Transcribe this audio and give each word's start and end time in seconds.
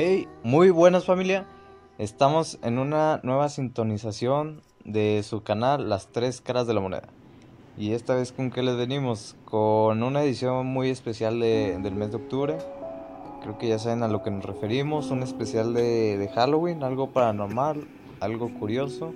Hey, 0.00 0.28
muy 0.44 0.70
buenas 0.70 1.06
familia. 1.06 1.44
Estamos 1.98 2.60
en 2.62 2.78
una 2.78 3.18
nueva 3.24 3.48
sintonización 3.48 4.62
de 4.84 5.24
su 5.24 5.42
canal 5.42 5.88
Las 5.88 6.06
Tres 6.12 6.40
Caras 6.40 6.68
de 6.68 6.74
la 6.74 6.80
Moneda. 6.80 7.08
Y 7.76 7.90
esta 7.94 8.14
vez 8.14 8.30
con 8.30 8.52
qué 8.52 8.62
les 8.62 8.76
venimos? 8.76 9.34
Con 9.44 10.04
una 10.04 10.22
edición 10.22 10.66
muy 10.66 10.90
especial 10.90 11.40
de- 11.40 11.80
del 11.82 11.96
mes 11.96 12.10
de 12.12 12.16
octubre. 12.18 12.58
Creo 13.42 13.58
que 13.58 13.66
ya 13.66 13.80
saben 13.80 14.04
a 14.04 14.06
lo 14.08 14.22
que 14.22 14.30
nos 14.30 14.44
referimos. 14.44 15.10
Un 15.10 15.24
especial 15.24 15.74
de, 15.74 16.16
de 16.16 16.28
Halloween, 16.28 16.84
algo 16.84 17.10
paranormal, 17.10 17.84
algo 18.20 18.54
curioso, 18.54 19.12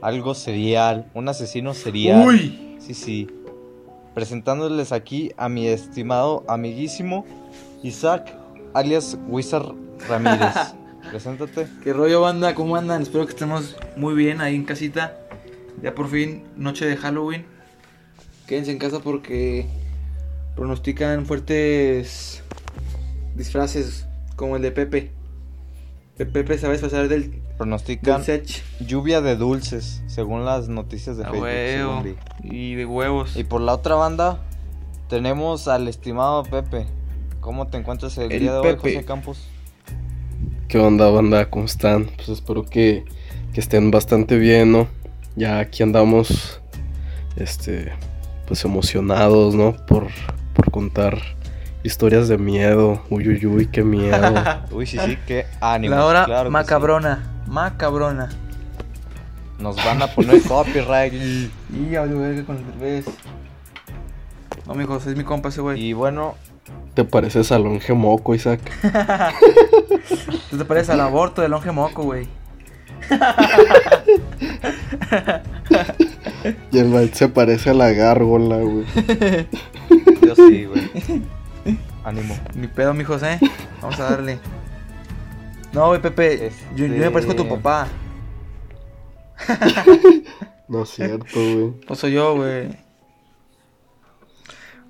algo 0.00 0.32
serial, 0.32 1.10
un 1.12 1.28
asesino 1.28 1.74
serial. 1.74 2.26
Uy. 2.26 2.76
Sí, 2.78 2.94
sí. 2.94 3.26
Presentándoles 4.14 4.92
aquí 4.92 5.32
a 5.36 5.50
mi 5.50 5.66
estimado 5.66 6.42
amiguísimo 6.48 7.26
Isaac, 7.82 8.34
alias 8.72 9.18
Wizard 9.28 9.74
Ramírez. 10.08 10.54
Preséntate. 11.10 11.66
¿Qué 11.82 11.92
rollo 11.92 12.20
banda? 12.20 12.54
¿Cómo 12.54 12.76
andan? 12.76 13.02
Espero 13.02 13.24
que 13.26 13.32
estemos 13.32 13.76
muy 13.96 14.14
bien 14.14 14.40
ahí 14.40 14.54
en 14.54 14.64
casita. 14.64 15.16
Ya 15.82 15.94
por 15.94 16.08
fin, 16.08 16.44
noche 16.56 16.86
de 16.86 16.96
Halloween. 16.96 17.44
Quédense 18.46 18.70
en 18.72 18.78
casa 18.78 19.00
porque 19.00 19.66
pronostican 20.54 21.26
fuertes 21.26 22.42
disfraces 23.34 24.06
como 24.36 24.56
el 24.56 24.62
de 24.62 24.70
Pepe. 24.72 25.10
Pe- 26.16 26.26
Pepe 26.26 26.58
se 26.58 26.66
va 26.66 26.70
a 26.70 26.72
disfrazar 26.72 27.08
del, 27.08 27.40
Pronostican 27.56 28.22
lluvia 28.80 29.20
de 29.20 29.36
dulces, 29.36 30.02
según 30.06 30.44
las 30.44 30.68
noticias 30.68 31.16
de 31.16 31.24
A 31.24 31.26
Facebook. 31.30 31.42
huevo. 31.44 32.02
según 32.02 32.16
vi. 32.42 32.56
Y 32.56 32.74
de 32.74 32.86
huevos. 32.86 33.36
Y 33.36 33.44
por 33.44 33.60
la 33.60 33.74
otra 33.74 33.94
banda, 33.94 34.40
tenemos 35.08 35.68
al 35.68 35.88
estimado 35.88 36.42
Pepe. 36.44 36.86
¿Cómo 37.40 37.66
te 37.68 37.78
encuentras 37.78 38.16
el, 38.18 38.30
El 38.32 38.40
día 38.40 38.52
de 38.52 38.58
hoy, 38.58 38.74
Pepe. 38.76 38.94
José 38.94 39.04
Campos? 39.06 39.48
¿Qué 40.72 40.78
onda, 40.78 41.10
banda? 41.10 41.50
¿Cómo 41.50 41.66
están? 41.66 42.06
Pues 42.16 42.30
espero 42.30 42.64
que, 42.64 43.04
que 43.52 43.60
estén 43.60 43.90
bastante 43.90 44.38
bien, 44.38 44.72
¿no? 44.72 44.88
Ya 45.36 45.58
aquí 45.58 45.82
andamos, 45.82 46.62
este, 47.36 47.92
pues 48.46 48.64
emocionados, 48.64 49.54
¿no? 49.54 49.76
Por, 49.86 50.06
por 50.54 50.70
contar 50.70 51.18
historias 51.82 52.28
de 52.28 52.38
miedo. 52.38 53.02
Uy, 53.10 53.28
uy, 53.28 53.44
uy, 53.44 53.66
qué 53.66 53.84
miedo. 53.84 54.16
Uy, 54.72 54.86
sí, 54.86 54.98
sí, 55.04 55.18
qué 55.26 55.44
ánimo. 55.60 55.94
la 55.94 56.06
hora 56.06 56.24
claro 56.24 56.44
que 56.44 56.48
sí. 56.48 56.52
macabrona. 56.52 57.42
Macabrona. 57.48 58.30
Nos 59.58 59.76
van 59.76 60.00
a 60.00 60.06
poner 60.06 60.42
copyright. 60.48 61.12
Y 61.12 61.50
ya 61.90 62.06
con 62.06 62.56
el 62.56 62.80
revés. 62.80 63.04
No, 64.66 64.74
mijos, 64.74 65.06
es 65.06 65.18
mi 65.18 65.24
compa 65.24 65.50
ese 65.50 65.60
güey. 65.60 65.78
Y 65.78 65.92
bueno, 65.92 66.34
¿Te 66.94 67.04
pareces 67.04 67.50
al 67.52 67.62
longe 67.64 67.94
moco, 67.94 68.34
Isaac? 68.34 68.60
Tú 70.50 70.58
te 70.58 70.64
pareces 70.64 70.90
al 70.90 71.00
aborto 71.00 71.40
del 71.40 71.50
longe 71.52 71.72
moco, 71.72 72.02
güey. 72.02 72.28
Y 76.70 76.78
el 76.78 76.86
Mike 76.86 77.14
se 77.14 77.28
parece 77.28 77.70
a 77.70 77.74
la 77.74 77.90
gárgola, 77.92 78.56
güey. 78.58 78.84
yo 80.26 80.34
sí, 80.36 80.64
güey. 80.66 80.90
Ánimo. 82.04 82.36
Ni 82.54 82.66
pedo, 82.66 82.92
mijos, 82.94 83.22
¿eh? 83.22 83.38
Vamos 83.80 83.98
a 84.00 84.10
darle. 84.10 84.38
No, 85.72 85.86
güey, 85.88 86.02
Pepe. 86.02 86.50
Yo, 86.76 86.86
yo 86.86 86.94
me 86.94 87.10
parezco 87.10 87.32
a 87.32 87.36
tu 87.36 87.42
Este- 87.44 87.54
papá. 87.56 87.88
No 90.68 90.84
es 90.84 90.88
cierto, 90.90 91.26
güey. 91.34 91.74
No 91.88 91.94
soy 91.94 92.12
yo, 92.12 92.34
güey. 92.36 92.68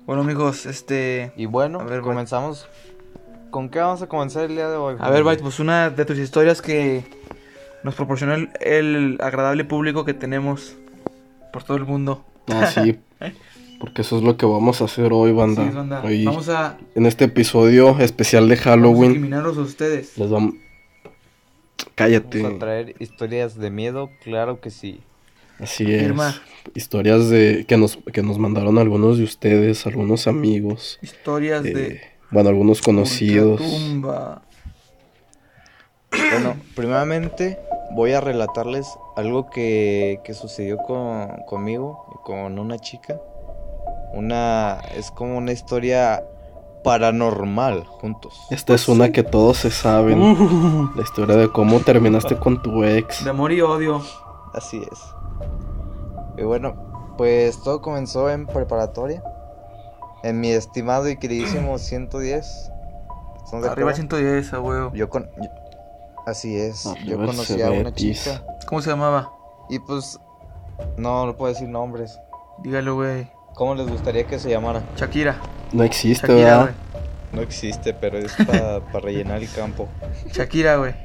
Bueno, 0.05 0.23
mijos, 0.23 0.65
este. 0.65 1.31
Y 1.37 1.45
bueno, 1.45 1.79
A 1.79 1.85
ver, 1.85 2.01
comenzamos. 2.01 2.67
¿Con 3.51 3.69
qué 3.69 3.79
vamos 3.79 4.01
a 4.01 4.07
comenzar 4.07 4.45
el 4.45 4.55
día 4.55 4.67
de 4.67 4.75
hoy? 4.77 4.95
A 4.99 5.09
ver, 5.09 5.23
Byte, 5.23 5.41
pues 5.41 5.59
una 5.59 5.89
de 5.89 6.05
tus 6.05 6.17
historias 6.17 6.61
que 6.61 7.03
nos 7.83 7.93
proporcionó 7.95 8.33
el, 8.33 8.49
el 8.59 9.17
agradable 9.21 9.63
público 9.63 10.05
que 10.05 10.13
tenemos 10.13 10.75
por 11.51 11.63
todo 11.63 11.77
el 11.77 11.85
mundo. 11.85 12.25
Ah, 12.47 12.65
sí. 12.65 12.99
Porque 13.79 14.01
eso 14.01 14.17
es 14.17 14.23
lo 14.23 14.37
que 14.37 14.45
vamos 14.45 14.81
a 14.81 14.85
hacer 14.85 15.11
hoy, 15.11 15.33
banda. 15.33 15.67
Sí, 15.69 15.75
banda. 15.75 16.01
Hoy, 16.03 16.25
Vamos 16.25 16.47
a, 16.47 16.77
en 16.95 17.05
este 17.05 17.25
episodio 17.25 17.99
especial 17.99 18.47
de 18.47 18.55
vamos 18.55 18.65
a 18.65 18.69
Halloween, 18.71 19.33
a 19.33 19.49
ustedes. 19.49 20.17
les 20.17 20.29
vamos... 20.29 20.53
Vamos 20.53 21.91
Cállate. 21.95 22.45
a 22.45 22.59
traer 22.59 22.95
historias 22.99 23.57
de 23.57 23.69
miedo, 23.69 24.09
claro 24.23 24.61
que 24.61 24.69
sí. 24.69 25.01
Así 25.59 25.93
es. 25.93 26.11
Historias 26.75 27.29
de 27.29 27.65
que 27.67 27.77
nos, 27.77 27.97
que 28.11 28.23
nos 28.23 28.37
mandaron 28.39 28.77
algunos 28.77 29.17
de 29.17 29.23
ustedes, 29.23 29.85
algunos 29.85 30.27
amigos, 30.27 30.97
Historias 31.01 31.65
eh, 31.65 31.73
de. 31.73 32.01
bueno, 32.31 32.49
algunos 32.49 32.81
conocidos. 32.81 33.61
Ultratumba. 33.61 34.41
Bueno, 36.31 36.55
primeramente 36.75 37.59
voy 37.91 38.13
a 38.13 38.21
relatarles 38.21 38.87
algo 39.15 39.49
que, 39.49 40.19
que 40.23 40.33
sucedió 40.33 40.77
con, 40.77 41.27
conmigo 41.47 42.05
y 42.13 42.23
con 42.23 42.59
una 42.59 42.77
chica. 42.79 43.19
Una. 44.13 44.79
Es 44.95 45.09
como 45.11 45.37
una 45.37 45.51
historia 45.51 46.23
paranormal 46.83 47.83
juntos. 47.85 48.39
Esta 48.51 48.75
es 48.75 48.87
una 48.87 49.11
que 49.11 49.23
todos 49.23 49.57
se 49.57 49.71
saben. 49.71 50.21
Uh, 50.21 50.91
La 50.95 51.01
historia 51.01 51.35
de 51.35 51.49
cómo 51.49 51.79
terminaste 51.79 52.35
con 52.37 52.61
tu 52.61 52.83
ex. 52.83 53.23
de 53.23 53.29
amor 53.31 53.51
y 53.51 53.61
odio. 53.61 54.01
Así 54.53 54.77
es. 54.91 54.99
Y 56.37 56.43
bueno, 56.43 56.75
pues 57.17 57.61
todo 57.63 57.81
comenzó 57.81 58.29
en 58.29 58.47
preparatoria. 58.47 59.23
En 60.23 60.39
mi 60.39 60.49
estimado 60.51 61.09
y 61.09 61.17
queridísimo 61.17 61.77
110. 61.77 62.71
¿Están 63.43 63.61
de 63.61 63.67
Arriba 63.69 63.91
acuerdo? 63.91 63.95
110, 63.95 64.53
a 64.53 64.59
huevo. 64.61 64.91
Yo 64.93 65.09
con. 65.09 65.29
yo- 65.41 65.49
Así 66.25 66.55
es. 66.57 66.85
Arriba 66.85 67.05
Yo 67.05 67.19
el 67.19 67.25
conocí 67.27 67.61
a 67.61 67.69
una 67.71 67.93
chica. 67.93 68.43
¿Cómo 68.67 68.81
se 68.81 68.89
llamaba? 68.89 69.31
Y 69.69 69.79
pues. 69.79 70.19
No, 70.97 71.25
no 71.25 71.35
puedo 71.35 71.53
decir 71.53 71.67
nombres. 71.69 72.19
Dígalo, 72.59 72.95
güey. 72.95 73.29
¿Cómo 73.55 73.75
les 73.75 73.87
gustaría 73.87 74.25
que 74.25 74.39
se 74.39 74.49
llamara? 74.49 74.81
Shakira. 74.95 75.35
No 75.73 75.83
existe, 75.83 76.25
Shakira. 76.27 76.73
No 77.33 77.41
existe, 77.41 77.93
pero 77.93 78.17
es 78.17 78.33
para 78.45 78.79
rellenar 79.01 79.41
el 79.41 79.51
campo. 79.51 79.87
Shakira, 80.31 80.77
güey. 80.77 80.95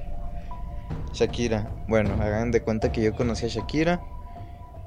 Shakira. 1.12 1.68
Bueno, 1.88 2.14
hagan 2.22 2.50
de 2.50 2.62
cuenta 2.62 2.92
que 2.92 3.02
yo 3.02 3.14
conocí 3.14 3.46
a 3.46 3.48
Shakira. 3.48 4.00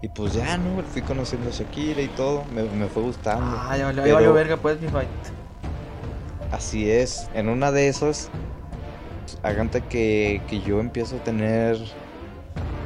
Y 0.02 0.08
pues 0.08 0.34
ya, 0.34 0.58
¿no? 0.58 0.82
Fui 0.84 1.02
conociendo 1.02 1.50
a 1.50 1.52
Shakira 1.52 2.02
y 2.02 2.08
todo. 2.08 2.44
Me, 2.54 2.64
me 2.64 2.88
fue 2.88 3.04
gustando. 3.04 3.56
Ah, 3.60 3.78
ya 3.78 3.86
valió, 3.86 4.04
Pero- 4.04 4.34
verga, 4.34 4.58
pues, 4.58 4.82
mi 4.82 4.88
fight. 4.88 5.08
Así 6.52 6.90
es. 6.90 7.30
En 7.34 7.50
una 7.50 7.72
de 7.72 7.88
esas, 7.88 8.30
hagan 9.44 9.70
de 9.72 9.82
que, 9.82 10.42
que 10.50 10.62
yo 10.62 10.80
empiezo 10.80 11.18
a 11.18 11.20
tener 11.24 11.78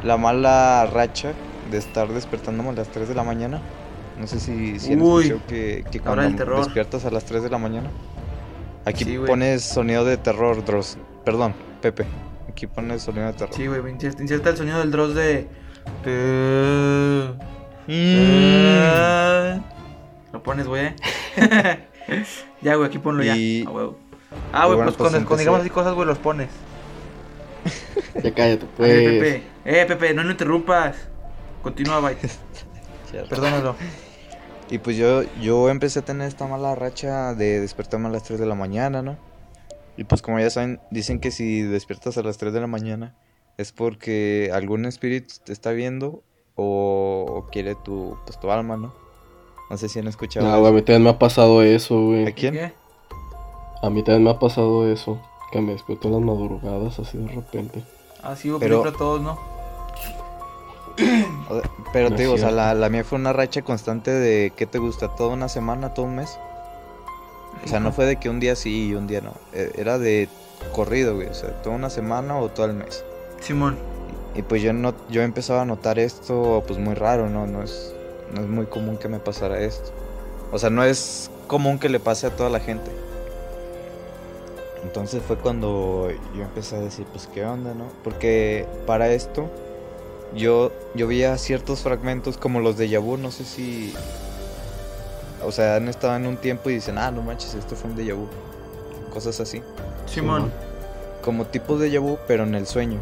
la 0.03 0.17
mala 0.17 0.85
racha 0.91 1.33
de 1.71 1.77
estar 1.77 2.07
despertándome 2.09 2.69
a 2.69 2.73
las 2.73 2.89
3 2.89 3.07
de 3.07 3.15
la 3.15 3.23
mañana. 3.23 3.61
No 4.19 4.27
sé 4.27 4.39
si, 4.39 4.79
si 4.79 4.95
Uy, 4.95 5.41
que, 5.47 5.83
que 5.89 5.99
cuando 5.99 6.57
despiertas 6.57 7.05
a 7.05 7.11
las 7.11 7.25
3 7.25 7.43
de 7.43 7.49
la 7.49 7.57
mañana. 7.57 7.89
Aquí 8.85 9.03
Sí, 9.03 9.17
pones 9.17 9.63
sonido 9.63 10.05
de 10.05 10.17
terror, 10.17 10.63
Dross. 10.63 10.97
Perdón, 11.23 11.55
Pepe. 11.81 12.05
Aquí 12.47 12.67
pones 12.67 13.01
sonido 13.01 13.25
de 13.25 13.33
terror. 13.33 13.55
Sí, 13.55 13.65
güey, 13.65 13.81
inserta 13.91 14.51
el 14.51 14.57
sonido 14.57 14.79
del 14.79 14.91
Dross 14.91 15.15
de. 15.15 15.47
Mm. 17.87 19.61
Lo 20.33 20.43
pones, 20.43 20.67
güey. 20.67 20.93
ya, 22.61 22.75
güey, 22.75 22.87
aquí 22.87 22.99
ponlo 22.99 23.23
Y- 23.23 23.63
ya. 23.63 23.69
Ah, 24.51 24.65
güey, 24.65 24.75
bueno, 24.77 24.91
pues, 24.91 24.97
pues 24.97 25.11
cuando, 25.11 25.27
cuando 25.27 25.37
digamos 25.37 25.59
así 25.61 25.69
cosas, 25.69 25.93
güey, 25.93 26.07
los 26.07 26.17
pones. 26.17 26.49
Ya 28.23 28.33
cállate, 28.33 28.65
pues. 28.77 28.89
Pepe. 28.89 29.43
Eh, 29.65 29.85
Pepe, 29.85 30.13
no 30.13 30.23
lo 30.23 30.31
interrumpas. 30.31 30.95
Continúa, 31.61 31.99
bye. 31.99 32.15
Perdónalo. 33.29 33.75
Y 34.69 34.77
pues 34.79 34.97
yo, 34.97 35.23
yo 35.41 35.69
empecé 35.69 35.99
a 35.99 36.01
tener 36.05 36.27
esta 36.27 36.47
mala 36.47 36.75
racha 36.75 37.33
de 37.35 37.59
despertarme 37.59 38.07
a 38.07 38.11
las 38.11 38.23
3 38.23 38.39
de 38.39 38.45
la 38.45 38.55
mañana, 38.55 39.01
¿no? 39.01 39.17
Y 39.97 40.05
pues 40.05 40.21
como 40.21 40.39
ya 40.39 40.49
saben, 40.49 40.79
dicen 40.91 41.19
que 41.19 41.29
si 41.31 41.61
despiertas 41.61 42.17
a 42.17 42.23
las 42.23 42.37
3 42.37 42.51
de 42.53 42.61
la 42.61 42.67
mañana 42.67 43.13
es 43.57 43.71
porque 43.71 44.49
algún 44.53 44.85
espíritu 44.85 45.35
te 45.45 45.53
está 45.53 45.71
viendo 45.71 46.21
o, 46.55 47.25
o 47.27 47.47
quiere 47.51 47.75
tu, 47.75 48.17
pues, 48.25 48.39
tu 48.39 48.51
alma, 48.51 48.77
¿no? 48.77 48.93
No 49.69 49.77
sé 49.77 49.89
si 49.89 49.99
han 49.99 50.07
escuchado. 50.07 50.45
No, 50.45 50.51
eso. 50.53 50.59
güey, 50.61 50.71
a 50.71 50.75
mí 50.75 50.81
también 50.81 51.03
me 51.03 51.09
ha 51.09 51.19
pasado 51.19 51.61
eso, 51.63 51.97
¿A 51.97 52.01
güey. 52.03 52.33
quién? 52.33 52.53
¿Qué? 52.53 52.73
A 53.81 53.89
mí 53.89 54.03
también 54.03 54.23
me 54.23 54.29
ha 54.31 54.39
pasado 54.39 54.87
eso. 54.91 55.19
Que 55.51 55.61
me 55.61 55.73
despierto 55.73 56.07
en 56.07 56.13
las 56.15 56.21
madrugadas 56.23 56.99
así 56.99 57.17
de 57.17 57.27
repente. 57.27 57.83
Ah, 58.23 58.35
sí, 58.35 58.49
güey, 58.49 58.59
Pero- 58.59 58.81
película 58.81 58.97
todos, 58.97 59.21
¿no? 59.21 59.37
O 61.49 61.59
sea, 61.59 61.69
Pero 61.93 62.09
No 62.09 62.15
te 62.15 62.21
es 62.23 62.27
digo, 62.27 62.33
o 62.33 62.37
sea, 62.37 62.51
la, 62.51 62.73
la 62.73 62.89
mía 62.89 63.03
fue 63.03 63.17
una 63.19 63.33
racha 63.33 63.61
constante 63.61 64.11
de, 64.11 64.53
¿qué 64.55 64.65
te 64.65 64.79
gusta? 64.79 65.09
¿Toda 65.15 65.33
una 65.33 65.49
semana, 65.49 65.93
todo 65.93 66.05
un 66.05 66.15
mes? 66.15 66.37
O 67.63 67.67
sea, 67.67 67.79
no 67.79 67.91
fue 67.91 68.05
de 68.05 68.17
que 68.17 68.29
un 68.29 68.39
día 68.39 68.55
sí 68.55 68.87
y 68.89 68.95
un 68.95 69.07
día 69.07 69.21
no. 69.21 69.33
E- 69.53 69.71
Era 69.77 69.97
de 69.97 70.29
corrido, 70.73 71.15
güey. 71.15 71.27
O 71.27 71.33
sea, 71.33 71.61
toda 71.61 71.75
una 71.75 71.89
semana 71.89 72.37
o 72.39 72.49
todo 72.49 72.65
el 72.67 72.73
mes. 72.73 73.03
Simón. 73.41 73.77
Y 74.35 74.41
pues 74.41 74.61
yo 74.61 74.73
no, 74.73 74.93
yo 75.09 75.21
empezaba 75.21 75.61
a 75.61 75.65
notar 75.65 75.97
esto 75.97 76.63
pues 76.67 76.79
muy 76.79 76.93
raro, 76.93 77.29
¿no? 77.29 77.47
No 77.47 77.63
es, 77.63 77.93
no 78.33 78.41
es 78.41 78.47
muy 78.47 78.65
común 78.65 78.97
que 78.97 79.07
me 79.07 79.19
pasara 79.19 79.59
esto. 79.61 79.91
O 80.51 80.59
sea, 80.59 80.69
no 80.69 80.83
es 80.83 81.31
común 81.47 81.79
que 81.79 81.89
le 81.89 81.99
pase 81.99 82.27
a 82.27 82.35
toda 82.35 82.49
la 82.49 82.59
gente. 82.59 82.91
Entonces 84.83 85.23
fue 85.25 85.37
cuando 85.37 86.09
yo 86.35 86.43
empecé 86.43 86.75
a 86.75 86.79
decir, 86.79 87.05
pues 87.11 87.27
qué 87.33 87.45
onda, 87.45 87.73
¿no? 87.73 87.85
Porque 88.03 88.67
para 88.85 89.09
esto 89.09 89.49
yo, 90.35 90.71
yo 90.93 91.07
veía 91.07 91.37
ciertos 91.37 91.79
fragmentos 91.81 92.37
como 92.37 92.59
los 92.59 92.77
de 92.77 92.89
Yabu, 92.89 93.17
no 93.17 93.31
sé 93.31 93.45
si... 93.45 93.93
O 95.43 95.51
sea, 95.51 95.75
han 95.75 95.87
estado 95.87 96.15
en 96.15 96.27
un 96.27 96.37
tiempo 96.37 96.69
y 96.69 96.75
dicen, 96.75 96.97
ah, 96.97 97.11
no 97.11 97.21
manches, 97.21 97.53
esto 97.55 97.75
fue 97.75 97.89
un 97.89 97.97
déjà 97.97 98.15
vu. 98.15 98.27
Cosas 99.13 99.39
así. 99.39 99.61
Simón. 100.07 100.51
Como 101.23 101.45
tipo 101.45 101.77
de 101.77 101.97
vu, 101.99 102.17
pero 102.27 102.43
en 102.43 102.55
el 102.55 102.67
sueño. 102.67 102.99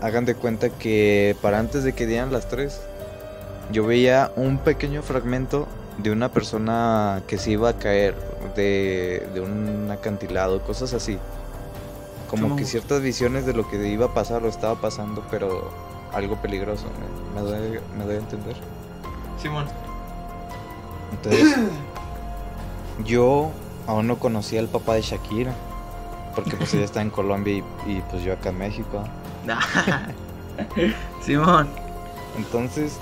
Hagan 0.00 0.24
de 0.24 0.34
cuenta 0.34 0.70
que 0.70 1.36
para 1.42 1.58
antes 1.58 1.84
de 1.84 1.92
que 1.92 2.06
dieran 2.06 2.32
las 2.32 2.48
3, 2.48 2.80
yo 3.72 3.84
veía 3.84 4.32
un 4.36 4.58
pequeño 4.58 5.02
fragmento 5.02 5.66
de 5.98 6.10
una 6.10 6.30
persona 6.30 7.22
que 7.26 7.38
se 7.38 7.50
iba 7.52 7.70
a 7.70 7.72
caer 7.74 8.14
de, 8.54 9.26
de 9.34 9.40
un 9.40 9.90
acantilado, 9.90 10.62
cosas 10.62 10.94
así. 10.94 11.18
Como 12.30 12.56
que 12.56 12.64
ciertas 12.64 13.00
visiones 13.00 13.46
de 13.46 13.54
lo 13.54 13.68
que 13.68 13.84
iba 13.88 14.06
a 14.06 14.14
pasar 14.14 14.44
o 14.44 14.48
estaba 14.48 14.80
pasando, 14.80 15.24
pero 15.30 15.70
algo 16.12 16.36
peligroso, 16.36 16.84
me, 17.34 17.40
me 17.40 17.48
doy, 17.48 17.80
me 17.96 18.04
doy 18.04 18.16
a 18.16 18.18
entender. 18.18 18.56
Simón. 19.40 19.66
Entonces, 21.12 21.56
yo 23.04 23.50
aún 23.86 24.06
no 24.06 24.18
conocía 24.18 24.60
al 24.60 24.68
papá 24.68 24.94
de 24.94 25.02
Shakira, 25.02 25.54
porque 26.34 26.56
pues 26.56 26.74
ella 26.74 26.84
está 26.84 27.00
en 27.00 27.10
Colombia 27.10 27.54
y, 27.54 27.90
y, 27.90 28.02
pues 28.10 28.22
yo 28.22 28.34
acá 28.34 28.50
en 28.50 28.58
México. 28.58 29.02
Simón. 31.22 31.68
Entonces, 32.36 32.98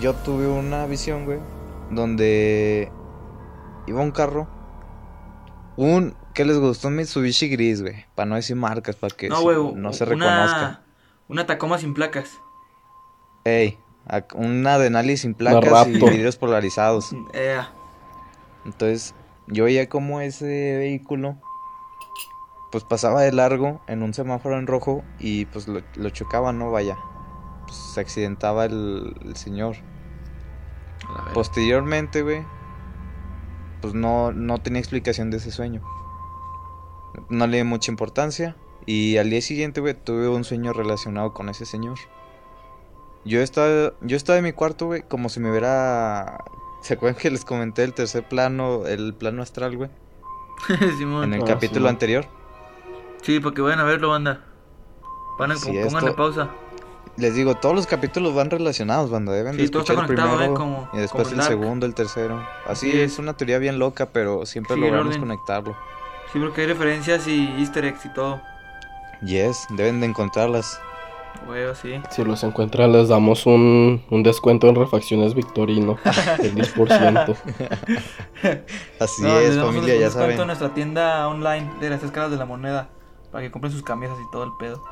yo 0.00 0.14
tuve 0.14 0.46
una 0.48 0.86
visión, 0.86 1.24
güey, 1.24 1.38
donde 1.90 2.90
iba 3.86 4.00
un 4.00 4.10
carro, 4.12 4.46
un, 5.76 6.14
¿qué 6.34 6.44
les 6.44 6.58
gustó? 6.58 6.88
Un 6.88 6.96
Mitsubishi 6.96 7.48
gris, 7.48 7.82
güey, 7.82 8.04
para 8.14 8.26
no 8.26 8.36
decir 8.36 8.56
marcas, 8.56 8.96
para 8.96 9.14
que 9.16 9.28
No, 9.28 9.36
si- 9.38 9.42
güey. 9.44 9.72
no 9.74 9.92
se 9.92 10.04
una- 10.04 10.12
reconozca. 10.14 10.80
Una 11.28 11.46
Tacoma 11.46 11.78
sin 11.78 11.94
placas. 11.94 12.30
Ey, 13.44 13.78
una 14.34 14.78
Denali 14.78 15.16
sin 15.16 15.34
placas 15.34 15.88
y 15.88 15.92
vidrios 15.92 16.36
polarizados. 16.36 17.14
Eh, 17.32 17.60
Entonces, 18.64 19.14
yo 19.48 19.64
veía 19.64 19.88
como 19.88 20.20
ese 20.20 20.76
vehículo, 20.76 21.36
pues 22.72 22.82
pasaba 22.84 23.20
de 23.22 23.30
largo 23.32 23.80
en 23.86 24.02
un 24.02 24.12
semáforo 24.14 24.58
en 24.58 24.66
rojo 24.66 25.04
y 25.20 25.44
pues 25.46 25.68
lo, 25.68 25.82
lo 25.94 26.10
chocaba, 26.10 26.52
¿no? 26.52 26.72
Vaya, 26.72 26.96
pues 27.66 27.76
se 27.76 28.00
accidentaba 28.00 28.64
el, 28.64 29.14
el 29.24 29.36
señor. 29.36 29.76
Posteriormente, 31.34 32.22
güey, 32.22 32.44
pues 33.80 33.94
no, 33.94 34.32
no 34.32 34.58
tenía 34.58 34.80
explicación 34.80 35.30
de 35.30 35.36
ese 35.36 35.50
sueño. 35.50 35.82
No 37.28 37.46
le 37.46 37.58
di 37.58 37.64
mucha 37.64 37.90
importancia 37.90 38.56
y 38.86 39.18
al 39.18 39.28
día 39.30 39.42
siguiente, 39.42 39.80
güey, 39.80 39.94
tuve 39.94 40.28
un 40.28 40.44
sueño 40.44 40.72
relacionado 40.72 41.34
con 41.34 41.48
ese 41.50 41.66
señor. 41.66 41.98
Yo 43.24 43.40
estaba, 43.40 43.92
yo 44.00 44.16
estaba 44.16 44.38
en 44.38 44.44
mi 44.44 44.52
cuarto, 44.52 44.86
güey, 44.86 45.02
como 45.02 45.28
si 45.28 45.38
me 45.40 45.50
hubiera... 45.50 46.42
¿Se 46.80 46.94
acuerdan 46.94 47.20
que 47.20 47.30
les 47.30 47.44
comenté 47.44 47.84
el 47.84 47.94
tercer 47.94 48.26
plano, 48.26 48.86
el 48.86 49.14
plano 49.14 49.42
astral, 49.42 49.76
güey? 49.76 49.90
Simón. 50.98 51.24
En 51.24 51.34
el 51.34 51.42
Ah, 51.42 51.46
capítulo 51.46 51.88
anterior. 51.88 52.26
Sí, 53.22 53.40
porque 53.40 53.62
vayan 53.62 53.80
a 53.80 53.84
verlo, 53.84 54.10
banda. 54.10 54.40
Van 55.38 55.52
a, 55.52 55.56
Sí, 55.56 55.66
pónganle 55.82 56.10
esto- 56.10 56.16
pausa. 56.16 56.48
Les 57.16 57.34
digo, 57.34 57.54
todos 57.56 57.74
los 57.74 57.86
capítulos 57.86 58.34
van 58.34 58.48
relacionados, 58.50 59.10
banda. 59.10 59.32
Deben 59.32 59.56
de 59.56 59.64
Sí, 59.64 59.70
todo 59.70 59.82
está 59.82 59.92
escuchar 59.92 60.10
el 60.10 60.16
conectado, 60.16 60.38
primero 60.38 60.54
¿eh? 60.54 60.56
Como- 60.56 60.88
y 60.94 60.96
después 60.98 61.28
como 61.28 61.40
el 61.42 61.46
segundo, 61.46 61.86
el 61.86 61.94
tercero. 61.94 62.42
Así 62.66 62.90
es 63.00 63.18
una 63.18 63.34
teoría 63.36 63.58
bien 63.58 63.78
loca, 63.78 64.06
pero 64.12 64.46
siempre 64.46 64.76
logramos 64.76 65.18
conectarlo. 65.18 65.76
Sí, 66.32 66.38
porque 66.38 66.62
hay 66.62 66.66
referencias 66.68 67.26
y 67.28 67.54
easter 67.58 67.84
eggs 67.84 68.06
y 68.06 68.12
todo. 68.14 68.40
Yes, 69.22 69.66
deben 69.70 70.00
de 70.00 70.06
encontrarlas. 70.06 70.80
Güey, 71.46 71.64
sí. 71.74 72.00
Si 72.10 72.24
los 72.24 72.42
encuentran, 72.44 72.92
les 72.92 73.08
damos 73.08 73.46
un, 73.46 74.02
un 74.10 74.22
descuento 74.22 74.68
en 74.68 74.74
refacciones 74.74 75.34
Victorino 75.34 75.98
del 76.38 76.54
10%. 76.54 77.36
Así 79.00 79.22
No, 79.22 79.38
les 79.40 79.50
es, 79.50 79.56
un 79.56 79.64
familia, 79.66 79.94
ya 79.94 80.00
descuento 80.06 80.30
en 80.30 80.36
saben. 80.36 80.46
nuestra 80.46 80.74
tienda 80.74 81.28
online 81.28 81.70
de 81.80 81.90
las 81.90 82.00
tres 82.00 82.10
caras 82.12 82.30
de 82.30 82.36
la 82.38 82.46
moneda. 82.46 82.88
Para 83.32 83.44
que 83.44 83.50
compren 83.50 83.72
sus 83.72 83.82
camisas 83.82 84.18
y 84.20 84.30
todo 84.30 84.44
el 84.44 84.52
pedo. 84.58 84.82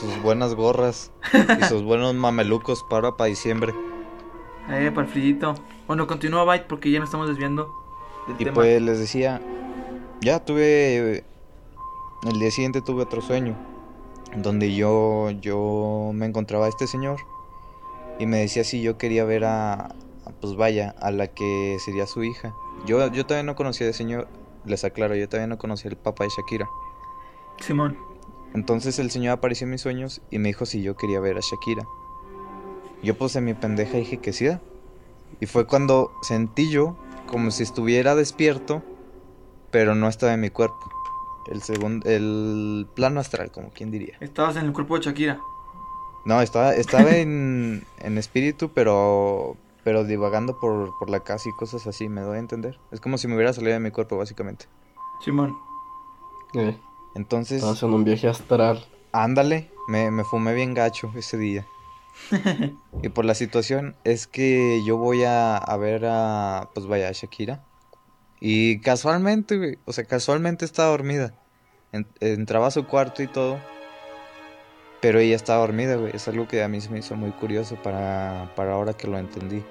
Sus 0.00 0.22
buenas 0.22 0.54
gorras 0.54 1.10
y 1.60 1.64
sus 1.64 1.82
buenos 1.84 2.14
mamelucos 2.14 2.84
para 2.88 3.16
para 3.16 3.28
diciembre. 3.28 3.74
Eh, 4.68 4.90
para 4.94 5.06
el 5.06 5.12
frillito. 5.12 5.54
Bueno, 5.86 6.06
continúa 6.06 6.44
Byte 6.44 6.66
porque 6.66 6.90
ya 6.90 6.98
nos 6.98 7.08
estamos 7.08 7.28
desviando 7.28 7.72
del 8.26 8.36
Y 8.38 8.44
tema. 8.44 8.54
pues 8.54 8.82
les 8.82 8.98
decía, 8.98 9.40
ya 10.20 10.44
tuve, 10.44 11.24
el 12.28 12.38
día 12.38 12.50
siguiente 12.50 12.82
tuve 12.82 13.02
otro 13.02 13.22
sueño, 13.22 13.56
donde 14.36 14.74
yo, 14.74 15.30
yo 15.30 16.10
me 16.12 16.26
encontraba 16.26 16.66
a 16.66 16.68
este 16.68 16.86
señor 16.86 17.18
y 18.18 18.26
me 18.26 18.38
decía 18.38 18.64
si 18.64 18.82
yo 18.82 18.98
quería 18.98 19.24
ver 19.24 19.44
a, 19.44 19.94
pues 20.40 20.56
vaya, 20.56 20.94
a 21.00 21.10
la 21.10 21.28
que 21.28 21.78
sería 21.84 22.06
su 22.06 22.24
hija. 22.24 22.52
Yo, 22.86 23.06
yo 23.12 23.24
todavía 23.24 23.44
no 23.44 23.54
conocía 23.56 23.86
al 23.86 23.94
señor, 23.94 24.26
les 24.66 24.84
aclaro, 24.84 25.14
yo 25.14 25.28
todavía 25.28 25.46
no 25.46 25.58
conocía 25.58 25.90
al 25.90 25.96
papá 25.96 26.24
de 26.24 26.30
Shakira. 26.30 26.68
Simón. 27.60 27.96
Entonces 28.54 28.98
el 28.98 29.10
señor 29.10 29.32
apareció 29.32 29.64
en 29.64 29.72
mis 29.72 29.80
sueños 29.80 30.22
y 30.30 30.38
me 30.38 30.48
dijo 30.48 30.66
si 30.66 30.82
yo 30.82 30.96
quería 30.96 31.20
ver 31.20 31.36
a 31.36 31.40
Shakira. 31.40 31.86
Yo 33.02 33.14
en 33.34 33.44
mi 33.44 33.54
pendeja 33.54 33.98
dije 33.98 34.18
que 34.18 34.32
sí. 34.32 34.48
Y 35.40 35.46
fue 35.46 35.66
cuando 35.66 36.12
sentí 36.22 36.70
yo 36.70 36.96
como 37.26 37.50
si 37.50 37.62
estuviera 37.62 38.14
despierto, 38.14 38.82
pero 39.70 39.94
no 39.94 40.08
estaba 40.08 40.34
en 40.34 40.40
mi 40.40 40.50
cuerpo. 40.50 40.90
El 41.50 41.62
segundo, 41.62 42.08
el 42.08 42.88
plano 42.94 43.20
astral, 43.20 43.50
como 43.52 43.70
quien 43.70 43.90
diría. 43.90 44.16
Estabas 44.20 44.56
en 44.56 44.64
el 44.64 44.72
cuerpo 44.72 44.98
de 44.98 45.04
Shakira. 45.04 45.40
No, 46.24 46.40
estaba, 46.40 46.74
estaba 46.74 47.16
en, 47.16 47.84
en 47.98 48.18
espíritu, 48.18 48.70
pero, 48.70 49.56
pero 49.86 50.02
divagando 50.02 50.58
por, 50.58 50.98
por 50.98 51.08
la 51.10 51.20
casa 51.20 51.48
y 51.48 51.52
cosas 51.52 51.86
así, 51.86 52.08
me 52.08 52.20
doy 52.20 52.38
a 52.38 52.40
entender. 52.40 52.76
Es 52.90 53.00
como 53.00 53.18
si 53.18 53.28
me 53.28 53.36
hubiera 53.36 53.52
salido 53.52 53.72
de 53.72 53.78
mi 53.78 53.92
cuerpo, 53.92 54.16
básicamente. 54.18 54.66
Simón. 55.24 55.56
Eh, 56.54 56.76
Entonces, 57.14 57.58
estamos 57.58 57.80
en 57.84 57.94
un 57.94 58.02
viaje 58.02 58.26
astral. 58.26 58.84
Ándale, 59.12 59.70
me, 59.86 60.10
me 60.10 60.24
fumé 60.24 60.54
bien 60.54 60.74
gacho 60.74 61.12
ese 61.14 61.38
día. 61.38 61.68
y 63.02 63.08
por 63.10 63.24
la 63.24 63.36
situación 63.36 63.94
es 64.02 64.26
que 64.26 64.82
yo 64.84 64.96
voy 64.96 65.22
a, 65.22 65.56
a 65.56 65.76
ver 65.76 66.04
a, 66.06 66.68
pues 66.74 66.88
vaya, 66.88 67.08
a 67.08 67.12
Shakira. 67.12 67.62
Y 68.40 68.80
casualmente, 68.80 69.56
güey, 69.56 69.78
o 69.84 69.92
sea, 69.92 70.02
casualmente 70.04 70.64
estaba 70.64 70.88
dormida. 70.90 71.32
En- 71.92 72.08
entraba 72.18 72.66
a 72.66 72.70
su 72.72 72.88
cuarto 72.88 73.22
y 73.22 73.28
todo. 73.28 73.60
Pero 75.00 75.20
ella 75.20 75.36
estaba 75.36 75.60
dormida, 75.60 75.94
güey. 75.94 76.10
Es 76.12 76.26
algo 76.26 76.48
que 76.48 76.64
a 76.64 76.66
mí 76.68 76.80
se 76.80 76.90
me 76.90 76.98
hizo 76.98 77.14
muy 77.14 77.30
curioso 77.30 77.76
para, 77.76 78.50
para 78.56 78.72
ahora 78.72 78.92
que 78.92 79.06
lo 79.06 79.16
entendí. 79.16 79.62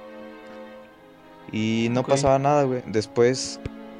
Y 1.51 1.87
no 1.91 2.03
pasaba 2.03 2.39
nada, 2.39 2.63
güey. 2.63 2.83
Después 2.87 3.59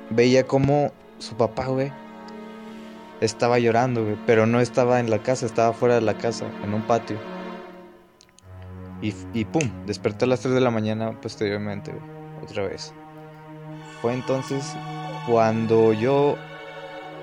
veía 0.10 0.46
como 0.46 0.92
su 1.20 1.36
papá, 1.36 1.68
güey, 1.68 1.92
estaba 3.22 3.60
llorando, 3.60 4.04
güey, 4.04 4.18
pero 4.26 4.46
no 4.46 4.60
estaba 4.60 5.00
en 5.00 5.10
la 5.10 5.20
casa, 5.20 5.46
estaba 5.46 5.74
fuera 5.74 5.96
de 5.96 6.02
la 6.02 6.18
casa, 6.18 6.46
en 6.64 6.74
un 6.74 6.82
patio. 6.84 7.18
Y, 9.02 9.14
y 9.34 9.46
pum, 9.46 9.70
desperté 9.86 10.26
a 10.26 10.28
las 10.28 10.42
3 10.42 10.54
de 10.54 10.62
la 10.62 10.72
mañana 10.72 11.20
posteriormente, 11.22 11.92
güey, 11.92 12.04
otra 12.44 12.64
vez. 12.68 12.94
Fue 14.02 14.14
entonces 14.14 14.76
cuando 15.28 15.94
yo, 15.94 16.36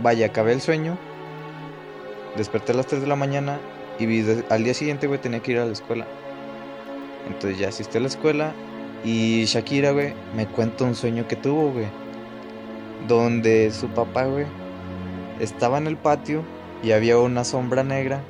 vaya, 0.01 0.27
acabé 0.27 0.53
el 0.53 0.61
sueño, 0.61 0.99
desperté 2.37 2.73
a 2.73 2.77
las 2.77 2.87
3 2.87 3.03
de 3.03 3.07
la 3.07 3.17
mañana 3.17 3.59
y 3.99 4.25
al 4.51 4.65
día 4.65 4.75
siguiente, 4.75 5.07
güey, 5.07 5.21
tenía 5.21 5.41
que 5.41 5.53
ir 5.53 5.59
a 5.59 5.67
la 5.67 5.73
escuela. 5.73 6.07
Entonces 7.27 7.59
ya 7.59 7.69
asistí 7.69 7.99
a 7.99 8.01
la 8.01 8.09
escuela 8.09 8.53
y 9.05 9.45
Shakira, 9.47 9.91
güey, 9.91 10.15
me 10.35 10.47
cuenta 10.47 10.85
un 10.85 10.95
sueño 10.95 11.27
que 11.27 11.37
tuvo, 11.37 11.73
güey. 11.73 11.87
Donde 13.09 13.71
su 13.73 13.89
papá, 13.89 14.25
güey, 14.25 14.47
estaba 15.41 15.79
en 15.79 15.89
el 15.89 15.97
patio 15.97 16.45
y 16.83 16.93
había 16.93 17.19
una 17.19 17.45
sombra 17.45 17.83
negra 17.83 18.23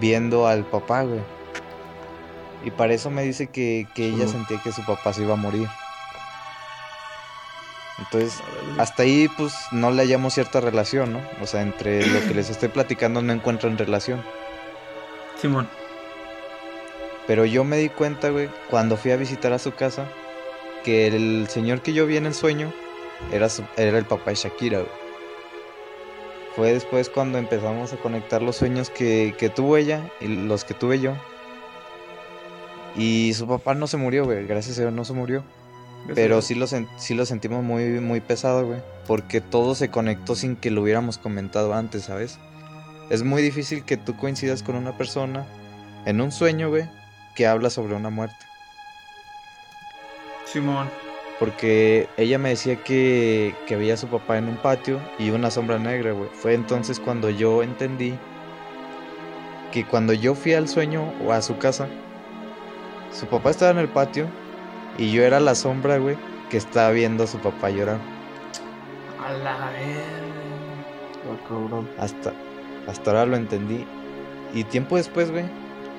viendo 0.00 0.46
al 0.46 0.64
papá, 0.64 1.02
güey. 1.02 1.20
Y 2.64 2.70
para 2.72 2.94
eso 2.94 3.10
me 3.10 3.22
dice 3.22 3.46
que, 3.46 3.86
que 3.94 4.08
ella 4.08 4.26
sentía 4.26 4.60
que 4.62 4.72
su 4.72 4.84
papá 4.84 5.12
se 5.12 5.22
iba 5.22 5.34
a 5.34 5.36
morir. 5.36 5.68
Entonces, 7.98 8.42
hasta 8.78 9.04
ahí 9.04 9.28
pues 9.36 9.54
no 9.72 9.90
le 9.90 10.02
hallamos 10.02 10.34
cierta 10.34 10.60
relación, 10.60 11.12
¿no? 11.12 11.20
O 11.40 11.46
sea, 11.46 11.62
entre 11.62 12.06
lo 12.06 12.20
que 12.26 12.34
les 12.34 12.50
estoy 12.50 12.68
platicando 12.68 13.22
no 13.22 13.32
encuentran 13.32 13.78
relación. 13.78 14.22
Simón. 15.40 15.68
Pero 17.26 17.44
yo 17.44 17.64
me 17.64 17.76
di 17.76 17.88
cuenta, 17.88 18.30
güey, 18.30 18.48
cuando 18.70 18.96
fui 18.96 19.10
a 19.10 19.16
visitar 19.16 19.52
a 19.52 19.58
su 19.58 19.72
casa, 19.72 20.06
que 20.84 21.08
el 21.08 21.46
señor 21.48 21.80
que 21.82 21.92
yo 21.92 22.06
vi 22.06 22.16
en 22.16 22.26
el 22.26 22.34
sueño 22.34 22.72
era, 23.32 23.48
su- 23.48 23.64
era 23.76 23.98
el 23.98 24.04
papá 24.04 24.30
de 24.30 24.36
Shakira, 24.36 24.78
güey. 24.78 24.90
Fue 26.54 26.72
después 26.72 27.10
cuando 27.10 27.36
empezamos 27.38 27.92
a 27.92 27.96
conectar 27.96 28.40
los 28.42 28.56
sueños 28.56 28.88
que, 28.90 29.34
que 29.38 29.48
tuvo 29.50 29.76
ella 29.76 30.10
y 30.20 30.28
los 30.28 30.64
que 30.64 30.74
tuve 30.74 31.00
yo. 31.00 31.12
Y 32.96 33.34
su 33.34 33.46
papá 33.46 33.74
no 33.74 33.86
se 33.86 33.96
murió, 33.98 34.24
güey, 34.24 34.46
gracias 34.46 34.78
a 34.78 34.82
Dios 34.82 34.92
no 34.92 35.04
se 35.04 35.12
murió. 35.12 35.42
Pero 36.14 36.40
sí 36.40 36.54
lo, 36.54 36.66
sí 36.68 37.14
lo 37.14 37.26
sentimos 37.26 37.64
muy, 37.64 37.84
muy 38.00 38.20
pesado, 38.20 38.64
güey. 38.64 38.78
Porque 39.08 39.40
todo 39.40 39.74
se 39.74 39.90
conectó 39.90 40.34
sin 40.36 40.54
que 40.56 40.70
lo 40.70 40.82
hubiéramos 40.82 41.18
comentado 41.18 41.74
antes, 41.74 42.04
¿sabes? 42.04 42.38
Es 43.10 43.22
muy 43.24 43.42
difícil 43.42 43.84
que 43.84 43.96
tú 43.96 44.16
coincidas 44.16 44.62
con 44.62 44.76
una 44.76 44.96
persona 44.96 45.46
en 46.06 46.20
un 46.20 46.30
sueño, 46.32 46.70
güey, 46.70 46.88
que 47.36 47.46
habla 47.46 47.70
sobre 47.70 47.94
una 47.94 48.10
muerte. 48.10 48.44
Simón. 50.46 50.90
Porque 51.38 52.08
ella 52.16 52.38
me 52.38 52.48
decía 52.48 52.82
que, 52.82 53.54
que 53.66 53.76
veía 53.76 53.94
a 53.94 53.98
su 53.98 54.08
papá 54.08 54.38
en 54.38 54.48
un 54.48 54.56
patio 54.56 55.00
y 55.18 55.30
una 55.30 55.50
sombra 55.50 55.78
negra, 55.78 56.12
güey. 56.12 56.30
Fue 56.32 56.54
entonces 56.54 56.98
cuando 56.98 57.28
yo 57.30 57.62
entendí 57.62 58.18
que 59.70 59.84
cuando 59.84 60.14
yo 60.14 60.34
fui 60.34 60.54
al 60.54 60.66
sueño 60.66 61.12
o 61.24 61.32
a 61.32 61.42
su 61.42 61.58
casa, 61.58 61.88
su 63.12 63.26
papá 63.26 63.50
estaba 63.50 63.70
en 63.72 63.78
el 63.78 63.88
patio 63.88 64.26
y 64.96 65.12
yo 65.12 65.22
era 65.22 65.38
la 65.38 65.54
sombra, 65.54 65.98
güey, 65.98 66.16
que 66.48 66.56
estaba 66.56 66.90
viendo 66.90 67.24
a 67.24 67.26
su 67.26 67.38
papá 67.38 67.68
llorar. 67.68 67.98
A 69.22 69.32
la 69.32 69.72
cabrón. 71.46 71.88
Hasta, 71.98 72.32
hasta 72.86 73.10
ahora 73.10 73.26
lo 73.26 73.36
entendí. 73.36 73.84
Y 74.54 74.64
tiempo 74.64 74.96
después, 74.96 75.30
güey, 75.30 75.44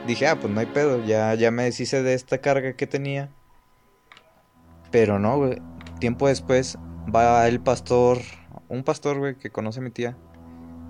dije, 0.08 0.28
ah, 0.28 0.40
pues 0.40 0.52
no 0.52 0.60
hay 0.60 0.66
pedo, 0.66 1.04
ya, 1.06 1.34
ya 1.36 1.52
me 1.52 1.64
deshice 1.64 2.02
de 2.02 2.14
esta 2.14 2.40
carga 2.40 2.74
que 2.74 2.88
tenía. 2.88 3.30
Pero 4.92 5.20
no, 5.20 5.38
güey. 5.38 5.62
Tiempo 6.00 6.28
después 6.28 6.78
va 7.14 7.48
el 7.48 7.60
pastor, 7.60 8.20
un 8.70 8.84
pastor, 8.84 9.20
güey, 9.20 9.36
que 9.36 9.50
conoce 9.50 9.80
a 9.80 9.84
mi 9.84 9.92
tía, 9.92 10.18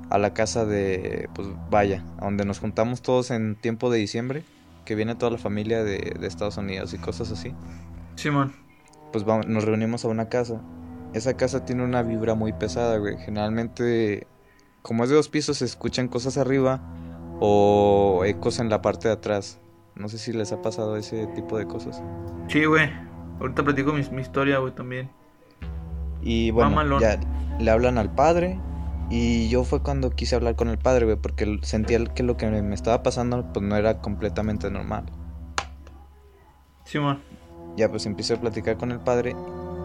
a 0.09 0.17
la 0.17 0.33
casa 0.33 0.65
de, 0.65 1.29
pues 1.33 1.47
vaya, 1.69 2.05
donde 2.21 2.45
nos 2.45 2.59
juntamos 2.59 3.01
todos 3.01 3.31
en 3.31 3.55
tiempo 3.55 3.89
de 3.89 3.99
diciembre, 3.99 4.43
que 4.85 4.95
viene 4.95 5.15
toda 5.15 5.31
la 5.31 5.37
familia 5.37 5.83
de, 5.83 6.15
de 6.19 6.27
Estados 6.27 6.57
Unidos 6.57 6.93
y 6.93 6.97
cosas 6.97 7.31
así. 7.31 7.53
Simón. 8.15 8.53
Pues 9.11 9.23
vamos, 9.23 9.47
nos 9.47 9.63
reunimos 9.63 10.05
a 10.05 10.09
una 10.09 10.29
casa. 10.29 10.61
Esa 11.13 11.35
casa 11.35 11.65
tiene 11.65 11.83
una 11.83 12.03
vibra 12.03 12.35
muy 12.35 12.53
pesada, 12.53 12.97
güey. 12.97 13.17
Generalmente, 13.17 14.27
como 14.81 15.03
es 15.03 15.09
de 15.09 15.15
dos 15.15 15.29
pisos, 15.29 15.57
se 15.57 15.65
escuchan 15.65 16.09
cosas 16.09 16.37
arriba 16.37 16.81
o 17.39 18.23
ecos 18.25 18.59
en 18.59 18.69
la 18.69 18.81
parte 18.81 19.07
de 19.07 19.15
atrás. 19.15 19.59
No 19.95 20.09
sé 20.09 20.17
si 20.17 20.33
les 20.33 20.51
ha 20.51 20.61
pasado 20.61 20.95
ese 20.97 21.27
tipo 21.27 21.57
de 21.57 21.65
cosas. 21.65 22.01
Sí, 22.47 22.65
güey. 22.65 22.89
Ahorita 23.39 23.63
platico 23.63 23.93
mi, 23.93 24.03
mi 24.11 24.21
historia, 24.21 24.59
güey, 24.59 24.73
también. 24.73 25.09
Y 26.21 26.51
bueno, 26.51 26.99
ya 26.99 27.19
le 27.59 27.71
hablan 27.71 27.97
al 27.97 28.13
padre. 28.13 28.59
Y 29.09 29.47
yo 29.47 29.63
fue 29.63 29.81
cuando 29.81 30.09
quise 30.09 30.35
hablar 30.35 30.55
con 30.55 30.67
el 30.67 30.77
padre, 30.77 31.05
güey, 31.05 31.17
porque 31.17 31.59
sentía 31.61 32.03
que 32.05 32.23
lo 32.23 32.35
que 32.35 32.47
me 32.47 32.75
estaba 32.75 33.03
pasando 33.03 33.45
pues 33.53 33.65
no 33.65 33.77
era 33.77 34.01
completamente 34.01 34.69
normal. 34.69 35.05
Simón. 36.83 37.21
Ya 37.77 37.89
pues 37.89 38.05
empecé 38.05 38.33
a 38.33 38.41
platicar 38.41 38.77
con 38.77 38.91
el 38.91 38.99
padre 38.99 39.35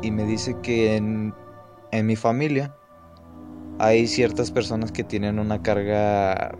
y 0.02 0.10
me 0.10 0.24
dice 0.24 0.56
que 0.62 0.96
en, 0.96 1.34
en 1.92 2.06
mi 2.06 2.16
familia 2.16 2.74
hay 3.78 4.06
ciertas 4.06 4.50
personas 4.50 4.92
que 4.92 5.04
tienen 5.04 5.38
una 5.38 5.62
carga, 5.62 6.52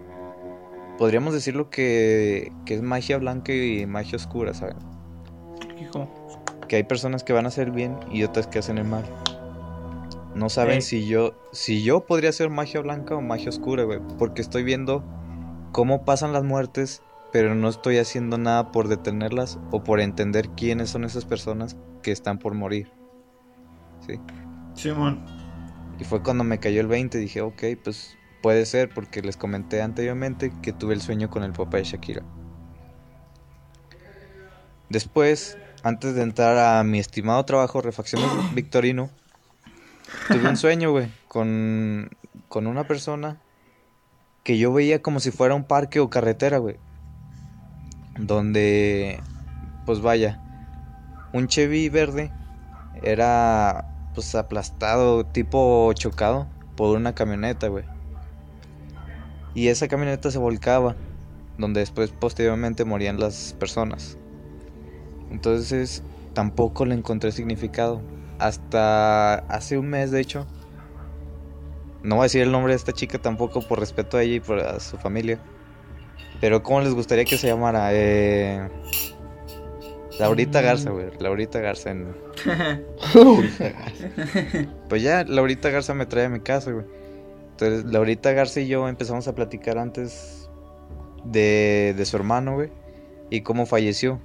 podríamos 1.02 1.34
decirlo 1.34 1.68
que, 1.68 2.52
que 2.64 2.74
es 2.74 2.80
magia 2.80 3.18
blanca 3.18 3.52
y 3.52 3.86
magia 3.86 4.14
oscura, 4.14 4.54
¿saben? 4.54 4.76
Hijo. 5.76 6.08
Que 6.68 6.76
hay 6.76 6.84
personas 6.84 7.24
que 7.24 7.32
van 7.32 7.44
a 7.44 7.48
hacer 7.48 7.72
bien 7.72 7.96
y 8.12 8.22
otras 8.22 8.46
que 8.46 8.60
hacen 8.60 8.78
el 8.78 8.84
mal. 8.84 9.02
No 10.36 10.48
saben 10.48 10.76
Ey. 10.76 10.82
si 10.82 11.08
yo 11.08 11.34
si 11.50 11.82
yo 11.82 12.06
podría 12.06 12.30
hacer 12.30 12.50
magia 12.50 12.82
blanca 12.82 13.16
o 13.16 13.20
magia 13.20 13.48
oscura, 13.48 13.82
güey, 13.82 13.98
porque 14.16 14.42
estoy 14.42 14.62
viendo 14.62 15.02
cómo 15.72 16.04
pasan 16.04 16.32
las 16.32 16.44
muertes, 16.44 17.02
pero 17.32 17.56
no 17.56 17.68
estoy 17.68 17.98
haciendo 17.98 18.38
nada 18.38 18.70
por 18.70 18.86
detenerlas 18.86 19.58
o 19.72 19.82
por 19.82 19.98
entender 19.98 20.50
quiénes 20.50 20.90
son 20.90 21.02
esas 21.02 21.24
personas 21.24 21.76
que 22.04 22.12
están 22.12 22.38
por 22.38 22.54
morir. 22.54 22.92
Sí. 24.06 24.20
Simón. 24.74 25.26
Y 25.98 26.04
fue 26.04 26.22
cuando 26.22 26.44
me 26.44 26.60
cayó 26.60 26.80
el 26.80 26.86
20, 26.86 27.18
dije, 27.18 27.40
ok, 27.40 27.60
pues 27.82 28.16
puede 28.42 28.66
ser, 28.66 28.90
porque 28.90 29.22
les 29.22 29.36
comenté 29.36 29.80
anteriormente 29.80 30.52
que 30.62 30.72
tuve 30.72 30.94
el 30.94 31.00
sueño 31.00 31.30
con 31.30 31.44
el 31.44 31.52
papá 31.52 31.78
de 31.78 31.84
Shakira. 31.84 32.22
Después, 34.90 35.56
antes 35.82 36.14
de 36.14 36.22
entrar 36.22 36.58
a 36.58 36.84
mi 36.84 36.98
estimado 36.98 37.42
trabajo, 37.44 37.80
Refacciones 37.80 38.28
Victorino, 38.54 39.08
tuve 40.28 40.48
un 40.48 40.56
sueño, 40.56 40.90
güey, 40.90 41.08
con, 41.28 42.10
con 42.48 42.66
una 42.66 42.86
persona 42.86 43.40
que 44.44 44.58
yo 44.58 44.72
veía 44.72 45.00
como 45.00 45.20
si 45.20 45.30
fuera 45.30 45.54
un 45.54 45.64
parque 45.64 46.00
o 46.00 46.10
carretera, 46.10 46.58
güey. 46.58 46.76
Donde, 48.18 49.20
pues 49.86 50.00
vaya, 50.00 50.42
un 51.32 51.46
Chevy 51.46 51.88
verde 51.88 52.30
era 53.02 53.88
pues 54.14 54.34
aplastado, 54.34 55.24
tipo 55.24 55.90
chocado 55.94 56.46
por 56.76 56.96
una 56.96 57.14
camioneta, 57.14 57.68
güey. 57.68 57.84
Y 59.54 59.68
esa 59.68 59.88
camioneta 59.88 60.30
se 60.30 60.38
volcaba, 60.38 60.96
donde 61.58 61.80
después 61.80 62.10
posteriormente 62.10 62.84
morían 62.84 63.20
las 63.20 63.54
personas. 63.58 64.16
Entonces 65.30 66.02
tampoco 66.34 66.84
le 66.86 66.94
encontré 66.94 67.32
significado. 67.32 68.00
Hasta 68.38 69.34
hace 69.34 69.78
un 69.78 69.88
mes, 69.88 70.10
de 70.10 70.20
hecho. 70.20 70.46
No 72.02 72.16
voy 72.16 72.22
a 72.22 72.24
decir 72.24 72.42
el 72.42 72.50
nombre 72.50 72.72
de 72.72 72.76
esta 72.76 72.92
chica 72.92 73.18
tampoco 73.18 73.60
por 73.62 73.78
respeto 73.78 74.16
a 74.16 74.22
ella 74.22 74.34
y 74.36 74.40
por 74.40 74.58
a 74.60 74.80
su 74.80 74.96
familia. 74.98 75.38
Pero 76.40 76.62
¿cómo 76.62 76.80
les 76.80 76.92
gustaría 76.94 77.24
que 77.24 77.38
se 77.38 77.46
llamara? 77.46 77.90
Eh... 77.92 78.68
Laurita 80.18 80.60
Garza, 80.60 80.90
güey. 80.90 81.06
Laurita 81.20 81.60
Garza. 81.60 81.90
en- 81.90 82.14
Pues 84.88 85.02
ya, 85.02 85.24
Laurita 85.24 85.70
Garza 85.70 85.94
me 85.94 86.06
trae 86.06 86.24
a 86.26 86.28
mi 86.28 86.40
casa, 86.40 86.72
güey. 86.72 86.84
Entonces, 87.52 87.84
Laurita 87.84 88.32
Garza 88.32 88.60
y 88.60 88.66
yo 88.66 88.88
empezamos 88.88 89.28
a 89.28 89.34
platicar 89.34 89.78
antes 89.78 90.50
de, 91.24 91.94
de 91.96 92.04
su 92.04 92.16
hermano, 92.16 92.54
güey. 92.54 92.70
Y 93.30 93.42
cómo 93.42 93.66
falleció. 93.66 94.20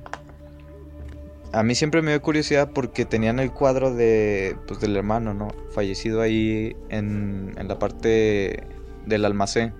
A 1.53 1.63
mí 1.63 1.75
siempre 1.75 2.01
me 2.01 2.11
dio 2.11 2.21
curiosidad 2.21 2.71
porque 2.73 3.05
tenían 3.05 3.39
el 3.39 3.51
cuadro 3.51 3.93
de, 3.93 4.57
pues, 4.67 4.79
del 4.79 4.95
hermano, 4.97 5.33
¿no? 5.33 5.47
Fallecido 5.71 6.21
ahí 6.21 6.75
en, 6.89 7.53
en 7.57 7.67
la 7.67 7.79
parte 7.79 8.63
del 9.05 9.25
almacén. 9.25 9.73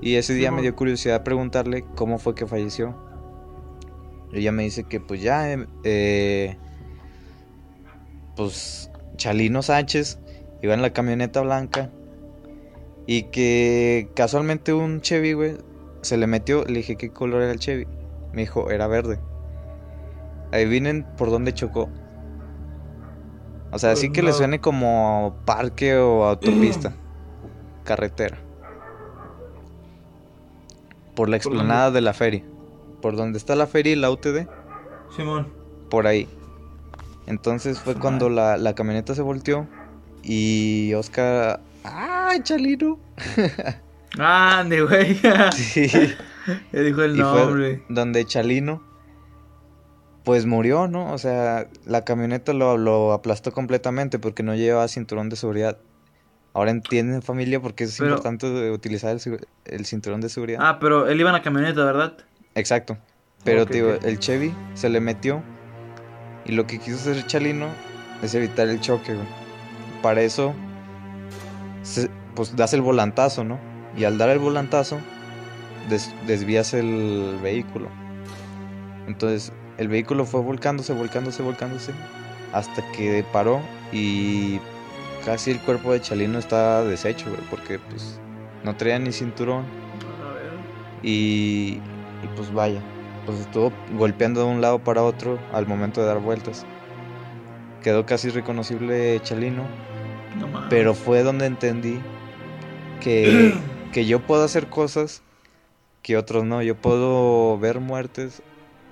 Y 0.00 0.16
ese 0.16 0.34
día 0.34 0.50
me 0.50 0.62
dio 0.62 0.74
curiosidad 0.76 1.24
preguntarle 1.24 1.84
cómo 1.94 2.18
fue 2.18 2.34
que 2.34 2.46
falleció. 2.46 2.94
Ella 4.32 4.52
me 4.52 4.64
dice 4.64 4.84
que 4.84 5.00
pues 5.00 5.22
ya, 5.22 5.50
em, 5.50 5.66
eh, 5.84 6.56
pues 8.34 8.90
Chalino 9.16 9.62
Sánchez 9.62 10.18
iba 10.62 10.74
en 10.74 10.82
la 10.82 10.92
camioneta 10.92 11.40
blanca 11.40 11.90
y 13.06 13.24
que 13.24 14.08
casualmente 14.14 14.72
un 14.72 15.00
Chevy, 15.00 15.32
güey, 15.32 15.56
se 16.02 16.16
le 16.16 16.26
metió. 16.26 16.64
Le 16.64 16.78
dije 16.78 16.96
qué 16.96 17.10
color 17.10 17.42
era 17.42 17.52
el 17.52 17.60
Chevy. 17.60 17.86
Me 18.32 18.42
dijo, 18.42 18.70
era 18.70 18.86
verde. 18.88 19.20
Adivinen 20.52 21.06
por 21.16 21.30
dónde 21.30 21.54
chocó. 21.54 21.88
O 23.72 23.78
sea, 23.78 23.92
así 23.92 24.08
Pues 24.08 24.16
que 24.16 24.22
le 24.22 24.32
suene 24.32 24.60
como 24.60 25.36
parque 25.44 25.96
o 25.96 26.24
autopista. 26.24 26.94
carretera. 27.84 28.38
Por 31.14 31.28
la 31.28 31.36
explanada 31.36 31.90
de 31.90 32.00
la 32.00 32.12
feria. 32.12 32.42
Por 33.00 33.16
donde 33.16 33.38
está 33.38 33.54
la 33.54 33.66
feria 33.66 33.92
y 33.92 33.96
la 33.96 34.10
UTD. 34.10 34.48
Simón. 35.16 35.48
Por 35.88 36.06
ahí. 36.06 36.28
Entonces 37.26 37.80
fue 37.80 37.94
cuando 37.94 38.28
la, 38.28 38.56
la 38.56 38.74
camioneta 38.74 39.14
se 39.14 39.22
volteó. 39.22 39.66
Y 40.22 40.92
Oscar. 40.94 41.60
¡Ay, 42.28 42.40
Chalino! 42.42 42.98
Ande, 44.18 44.82
güey. 44.82 45.18
Sí. 45.52 45.86
Ya 46.72 46.80
dijo 46.80 47.02
el 47.02 47.16
Y 47.18 47.20
fue 47.22 47.24
nombre. 47.44 47.82
donde 47.88 48.24
Chalino, 48.24 48.80
pues 50.22 50.46
murió, 50.46 50.86
¿no? 50.86 51.12
O 51.12 51.18
sea, 51.18 51.66
la 51.84 52.04
camioneta 52.04 52.52
lo, 52.52 52.76
lo 52.78 53.12
aplastó 53.12 53.50
completamente 53.50 54.20
porque 54.20 54.44
no 54.44 54.54
llevaba 54.54 54.86
cinturón 54.86 55.28
de 55.28 55.34
seguridad. 55.34 55.78
Ahora 56.54 56.70
entienden 56.70 57.20
familia 57.22 57.60
porque 57.60 57.82
es 57.84 57.96
Pero- 57.98 58.10
importante 58.10 58.70
utilizar 58.70 59.16
el, 59.64 59.86
cinturón 59.86 60.20
de 60.20 60.28
seguridad. 60.28 60.60
Ah, 60.62 60.78
pero 60.78 61.08
él 61.08 61.18
iba 61.18 61.30
en 61.30 61.34
la 61.34 61.42
camioneta, 61.42 61.84
¿verdad? 61.84 62.16
Exacto. 62.54 62.96
Pero 63.42 63.64
ok. 63.64 64.04
el 64.04 64.18
Chevy 64.20 64.54
se 64.74 64.88
le 64.88 65.00
metió 65.00 65.42
y 66.44 66.52
lo 66.52 66.64
que 66.68 66.78
quiso 66.78 66.96
hacer 67.10 67.26
Chalino 67.26 67.66
es 68.22 68.34
evitar 68.36 68.68
el 68.68 68.80
choque, 68.80 69.14
güey. 69.14 69.26
Para 70.00 70.22
eso, 70.22 70.54
se- 71.86 72.10
pues 72.34 72.54
das 72.56 72.72
el 72.74 72.82
volantazo, 72.82 73.44
¿no? 73.44 73.58
Y 73.96 74.04
al 74.04 74.18
dar 74.18 74.28
el 74.28 74.38
volantazo, 74.40 74.98
des- 75.88 76.12
desvías 76.26 76.74
el 76.74 77.38
vehículo. 77.42 77.88
Entonces, 79.06 79.52
el 79.78 79.88
vehículo 79.88 80.24
fue 80.24 80.40
volcándose, 80.40 80.92
volcándose, 80.92 81.42
volcándose, 81.42 81.92
hasta 82.52 82.82
que 82.92 83.24
paró 83.32 83.60
y 83.92 84.58
casi 85.24 85.50
el 85.52 85.60
cuerpo 85.60 85.92
de 85.92 86.00
Chalino 86.00 86.38
estaba 86.38 86.82
deshecho, 86.84 87.26
güey, 87.30 87.40
porque 87.50 87.78
pues 87.78 88.18
no 88.64 88.76
traía 88.76 88.98
ni 88.98 89.12
cinturón. 89.12 89.64
Y, 91.02 91.78
y 92.22 92.26
pues 92.34 92.52
vaya, 92.52 92.80
pues 93.26 93.38
estuvo 93.40 93.72
golpeando 93.96 94.40
de 94.44 94.46
un 94.52 94.60
lado 94.60 94.78
para 94.80 95.02
otro 95.02 95.38
al 95.52 95.66
momento 95.66 96.00
de 96.00 96.08
dar 96.08 96.18
vueltas. 96.18 96.66
quedó 97.82 98.04
casi 98.06 98.30
reconocible 98.30 99.20
Chalino. 99.22 99.62
No 100.38 100.48
mames. 100.48 100.68
Pero 100.70 100.94
fue 100.94 101.22
donde 101.22 101.46
entendí 101.46 102.00
que, 103.00 103.54
que 103.92 104.06
yo 104.06 104.20
puedo 104.20 104.44
hacer 104.44 104.68
cosas 104.68 105.22
que 106.02 106.16
otros 106.16 106.44
no. 106.44 106.62
Yo 106.62 106.76
puedo 106.76 107.58
ver 107.58 107.80
muertes 107.80 108.42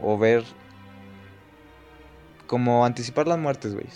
o 0.03 0.19
ver 0.19 0.45
como 2.47 2.85
anticipar 2.85 3.27
las 3.29 3.39
muertes, 3.39 3.75
güey. 3.75 3.87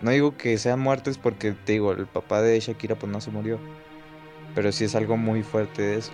No 0.00 0.10
digo 0.12 0.36
que 0.36 0.56
sean 0.58 0.78
muertes 0.80 1.18
porque 1.18 1.52
te 1.52 1.72
digo, 1.72 1.92
el 1.92 2.06
papá 2.06 2.40
de 2.40 2.58
Shakira 2.60 2.94
pues 2.94 3.10
no 3.10 3.20
se 3.20 3.30
murió. 3.30 3.58
Pero 4.54 4.72
sí 4.72 4.84
es 4.84 4.94
algo 4.94 5.16
muy 5.16 5.42
fuerte 5.42 5.82
de 5.82 5.96
eso. 5.96 6.12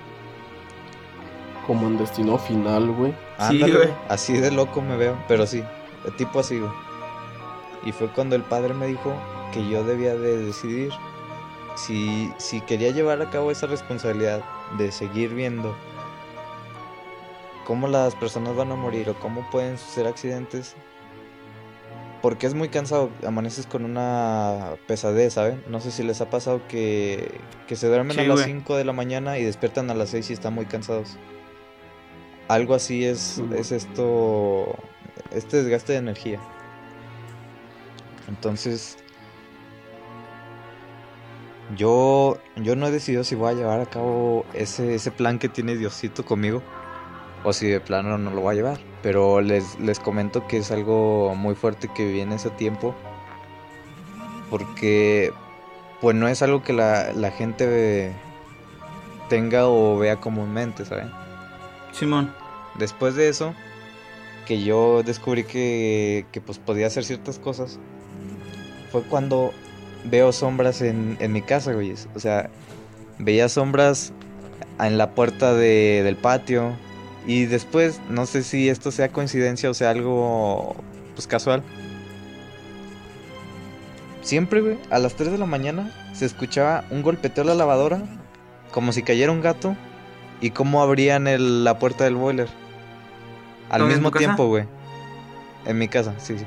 Como 1.66 1.86
en 1.86 1.98
Destino 1.98 2.38
Final, 2.38 2.90
güey. 2.92 3.14
Sí, 3.48 3.60
güey. 3.60 3.88
Así 4.08 4.34
de 4.34 4.50
loco 4.50 4.82
me 4.82 4.96
veo, 4.96 5.16
pero 5.28 5.46
sí, 5.46 5.62
de 6.04 6.10
tipo 6.16 6.40
así, 6.40 6.58
güey. 6.58 6.72
Y 7.84 7.92
fue 7.92 8.08
cuando 8.08 8.36
el 8.36 8.42
padre 8.42 8.74
me 8.74 8.86
dijo 8.86 9.14
que 9.54 9.66
yo 9.68 9.84
debía 9.84 10.16
de 10.16 10.36
decidir 10.46 10.90
si, 11.76 12.32
si 12.38 12.60
quería 12.60 12.90
llevar 12.90 13.22
a 13.22 13.30
cabo 13.30 13.52
esa 13.52 13.66
responsabilidad 13.68 14.42
de 14.78 14.90
seguir 14.90 15.32
viendo 15.32 15.74
cómo 17.64 17.86
las 17.86 18.14
personas 18.16 18.56
van 18.56 18.72
a 18.72 18.74
morir 18.74 19.08
o 19.08 19.14
cómo 19.14 19.48
pueden 19.50 19.78
suceder 19.78 20.08
accidentes. 20.08 20.74
Porque 22.20 22.46
es 22.46 22.54
muy 22.54 22.68
cansado, 22.70 23.10
amaneces 23.26 23.66
con 23.66 23.84
una 23.84 24.76
pesadez, 24.86 25.34
¿saben? 25.34 25.62
No 25.68 25.80
sé 25.80 25.90
si 25.90 26.02
les 26.02 26.20
ha 26.22 26.30
pasado 26.30 26.66
que, 26.68 27.38
que 27.68 27.76
se 27.76 27.86
duermen 27.86 28.16
Sí, 28.16 28.20
a 28.20 28.24
las 28.24 28.40
güey. 28.40 28.46
5 28.46 28.76
de 28.76 28.84
la 28.84 28.92
mañana 28.94 29.38
y 29.38 29.44
despiertan 29.44 29.90
a 29.90 29.94
las 29.94 30.08
6 30.10 30.30
y 30.30 30.32
están 30.32 30.54
muy 30.54 30.64
cansados. 30.64 31.18
Algo 32.48 32.74
así 32.74 33.04
es, 33.04 33.42
es 33.54 33.72
esto, 33.72 34.74
este 35.32 35.62
desgaste 35.62 35.92
de 35.92 35.98
energía. 35.98 36.40
Entonces, 38.28 38.96
yo, 41.76 42.38
yo 42.56 42.76
no 42.76 42.86
he 42.86 42.90
decidido 42.90 43.24
si 43.24 43.34
voy 43.34 43.52
a 43.52 43.54
llevar 43.56 43.80
a 43.80 43.86
cabo 43.86 44.44
ese, 44.54 44.94
ese 44.94 45.10
plan 45.10 45.38
que 45.38 45.48
tiene 45.48 45.76
Diosito 45.76 46.24
conmigo 46.24 46.62
o 47.42 47.52
si 47.52 47.68
de 47.68 47.80
plano 47.80 48.18
no 48.18 48.30
lo 48.30 48.40
voy 48.40 48.52
a 48.52 48.56
llevar. 48.56 48.80
Pero 49.02 49.40
les, 49.40 49.78
les 49.78 49.98
comento 50.00 50.46
que 50.46 50.58
es 50.58 50.70
algo 50.70 51.34
muy 51.34 51.54
fuerte 51.54 51.88
que 51.94 52.06
viví 52.06 52.20
en 52.20 52.32
ese 52.32 52.50
tiempo. 52.50 52.94
Porque 54.50 55.32
pues 56.00 56.14
no 56.16 56.28
es 56.28 56.42
algo 56.42 56.62
que 56.62 56.72
la, 56.72 57.12
la 57.12 57.30
gente 57.30 57.66
ve- 57.66 58.12
tenga 59.28 59.66
o 59.66 59.98
vea 59.98 60.20
comúnmente, 60.20 60.84
¿saben? 60.84 61.10
Simón. 61.92 62.34
Después 62.78 63.14
de 63.14 63.28
eso, 63.28 63.54
que 64.46 64.62
yo 64.62 65.02
descubrí 65.02 65.44
que, 65.44 66.26
que 66.32 66.40
pues 66.40 66.58
podía 66.58 66.86
hacer 66.86 67.04
ciertas 67.04 67.38
cosas, 67.38 67.78
fue 68.92 69.02
cuando 69.02 69.52
veo 70.04 70.32
sombras 70.32 70.82
en, 70.82 71.16
en 71.20 71.32
mi 71.32 71.42
casa, 71.42 71.72
güey. 71.72 71.94
O 72.14 72.20
sea, 72.20 72.50
veía 73.18 73.48
sombras 73.48 74.12
en 74.80 74.98
la 74.98 75.10
puerta 75.10 75.54
de- 75.54 76.02
del 76.04 76.16
patio. 76.16 76.72
Y 77.26 77.46
después, 77.46 78.00
no 78.10 78.26
sé 78.26 78.42
si 78.42 78.68
esto 78.68 78.90
sea 78.90 79.08
coincidencia 79.08 79.70
o 79.70 79.74
sea 79.74 79.90
algo 79.90 80.76
pues 81.14 81.26
casual. 81.26 81.62
Siempre, 84.22 84.60
güey, 84.60 84.78
a 84.90 84.98
las 84.98 85.14
3 85.14 85.32
de 85.32 85.38
la 85.38 85.46
mañana 85.46 85.90
se 86.14 86.24
escuchaba 86.24 86.84
un 86.90 87.02
golpeteo 87.02 87.44
a 87.44 87.46
la 87.46 87.54
lavadora, 87.54 88.02
como 88.72 88.92
si 88.92 89.02
cayera 89.02 89.32
un 89.32 89.40
gato, 89.42 89.76
y 90.40 90.50
cómo 90.50 90.82
abrían 90.82 91.26
el- 91.28 91.62
la 91.64 91.78
puerta 91.78 92.04
del 92.04 92.16
boiler. 92.16 92.48
Al 93.70 93.80
¿Dónde, 93.80 93.94
en 93.94 94.00
mismo 94.00 94.10
tiempo, 94.18 94.46
güey. 94.48 94.64
En 95.66 95.78
mi 95.78 95.88
casa, 95.88 96.14
sí, 96.18 96.38
sí. 96.38 96.44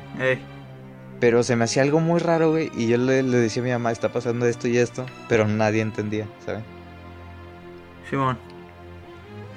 Pero 1.19 1.43
se 1.43 1.56
me 1.56 1.63
hacía 1.63 1.82
algo 1.82 1.99
muy 1.99 2.19
raro, 2.19 2.51
güey. 2.51 2.71
Y 2.75 2.88
yo 2.88 2.97
le, 2.97 3.23
le 3.23 3.38
decía 3.38 3.62
a 3.62 3.65
mi 3.65 3.71
mamá, 3.71 3.91
está 3.91 4.12
pasando 4.12 4.45
esto 4.45 4.67
y 4.67 4.77
esto. 4.77 5.06
Pero 5.27 5.47
nadie 5.47 5.82
entendía, 5.82 6.27
¿sabes? 6.45 6.63
Simón. 8.10 8.38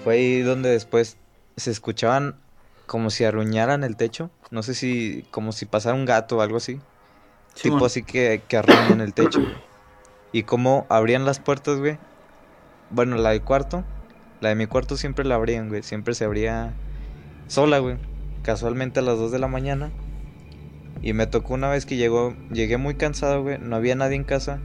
Fue 0.03 0.15
ahí 0.15 0.41
donde 0.41 0.71
después 0.71 1.19
se 1.57 1.71
escuchaban 1.71 2.37
como 2.87 3.11
si 3.11 3.25
arruñaran 3.25 3.85
el 3.85 3.97
techo. 3.97 4.31
No 4.51 4.63
sé 4.63 4.75
si, 4.75 5.27
como 5.31 5.53
si 5.53 5.67
pasara 5.67 5.95
un 5.95 6.07
gato 6.07 6.39
o 6.39 6.41
algo 6.41 6.57
así. 6.57 6.81
Simón. 7.55 7.79
Tipo 7.79 7.87
así 7.87 8.03
que, 8.03 8.43
que 8.49 8.57
arruñan 8.57 9.01
el 9.01 9.13
techo. 9.13 9.41
Y 10.33 10.45
cómo 10.45 10.87
abrían 10.89 11.25
las 11.25 11.41
puertas, 11.41 11.79
güey. 11.79 11.99
Bueno, 12.91 13.17
la 13.17 13.31
del 13.31 13.43
cuarto. 13.43 13.85
La 14.41 14.49
de 14.49 14.55
mi 14.55 14.67
cuarto 14.67 14.97
siempre 14.97 15.25
la 15.27 15.35
abrían, 15.35 15.69
güey. 15.69 15.83
Siempre 15.83 16.15
se 16.15 16.25
abría 16.25 16.73
sola, 17.47 17.79
güey. 17.79 17.99
Casualmente 18.43 19.01
a 19.01 19.03
las 19.03 19.19
2 19.19 19.31
de 19.31 19.39
la 19.39 19.49
mañana. 19.49 19.91
Y 21.03 21.13
me 21.15 21.27
tocó 21.27 21.55
una 21.55 21.69
vez 21.71 21.87
que 21.87 21.97
llegó, 21.97 22.35
llegué 22.53 22.77
muy 22.77 22.95
cansado, 22.95 23.43
güey. 23.43 23.59
No 23.59 23.77
había 23.77 23.95
nadie 23.95 24.17
en 24.17 24.25
casa. 24.25 24.61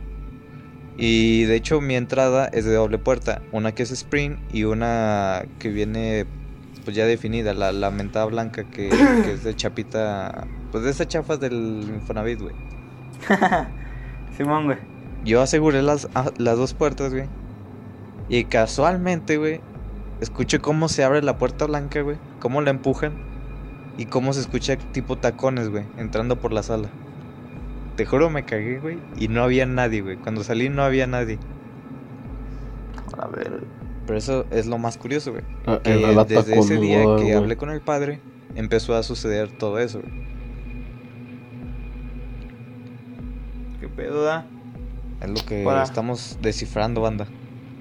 Y 0.97 1.43
de 1.43 1.55
hecho 1.55 1.81
mi 1.81 1.95
entrada 1.95 2.47
es 2.47 2.65
de 2.65 2.73
doble 2.73 2.97
puerta. 2.97 3.41
Una 3.51 3.73
que 3.73 3.83
es 3.83 3.91
sprint 3.91 4.37
y 4.53 4.63
una 4.63 5.45
que 5.59 5.69
viene 5.69 6.25
pues 6.83 6.95
ya 6.95 7.05
definida. 7.05 7.53
La, 7.53 7.71
la 7.71 7.89
mentada 7.91 8.25
blanca 8.25 8.63
que, 8.65 8.89
que 8.89 9.31
es 9.33 9.43
de 9.43 9.55
chapita. 9.55 10.45
Pues 10.71 10.83
de 10.83 10.91
esas 10.91 11.07
chafas 11.07 11.39
del 11.39 11.85
Infonavit, 11.87 12.41
güey. 12.41 12.55
Simón, 14.37 14.65
güey. 14.65 14.77
Yo 15.23 15.41
aseguré 15.41 15.81
las, 15.81 16.07
a- 16.13 16.31
las 16.37 16.57
dos 16.57 16.73
puertas, 16.73 17.13
güey. 17.13 17.27
Y 18.29 18.45
casualmente, 18.45 19.37
güey, 19.37 19.61
escuché 20.21 20.59
cómo 20.59 20.87
se 20.89 21.03
abre 21.03 21.21
la 21.21 21.37
puerta 21.37 21.65
blanca, 21.65 22.01
güey. 22.01 22.17
Cómo 22.39 22.61
la 22.61 22.71
empujan. 22.71 23.13
Y 23.97 24.05
cómo 24.07 24.33
se 24.33 24.41
escucha 24.41 24.75
tipo 24.77 25.17
tacones, 25.17 25.69
güey, 25.69 25.85
entrando 25.97 26.37
por 26.39 26.51
la 26.51 26.63
sala. 26.63 26.89
Te 27.95 28.05
juro, 28.05 28.29
me 28.29 28.43
cagué, 28.43 28.79
güey. 28.79 28.97
Y 29.17 29.29
no 29.29 29.41
había 29.43 29.65
nadie, 29.65 30.01
güey. 30.01 30.17
Cuando 30.17 30.43
salí 30.43 30.67
no 30.69 30.83
había 30.83 31.07
nadie. 31.07 31.39
A 33.17 33.27
ver. 33.27 33.63
Pero 34.05 34.17
eso 34.19 34.45
es 34.51 34.65
lo 34.67 34.77
más 34.77 34.97
curioso, 34.97 35.31
güey. 35.31 35.43
Ah, 35.65 35.79
Que 35.81 35.91
desde 36.27 36.59
ese 36.59 36.77
día 36.77 37.03
que 37.17 37.33
hablé 37.33 37.55
con 37.55 37.69
el 37.69 37.79
padre, 37.81 38.19
empezó 38.55 38.95
a 38.95 39.03
suceder 39.03 39.57
todo 39.57 39.79
eso, 39.79 40.01
güey. 40.01 40.25
¿Qué 43.79 43.87
pedo 43.89 44.23
da? 44.23 44.45
Es 45.21 45.29
lo 45.29 45.45
que 45.45 45.63
Para- 45.63 45.83
estamos 45.83 46.37
descifrando, 46.41 47.01
banda. 47.01 47.27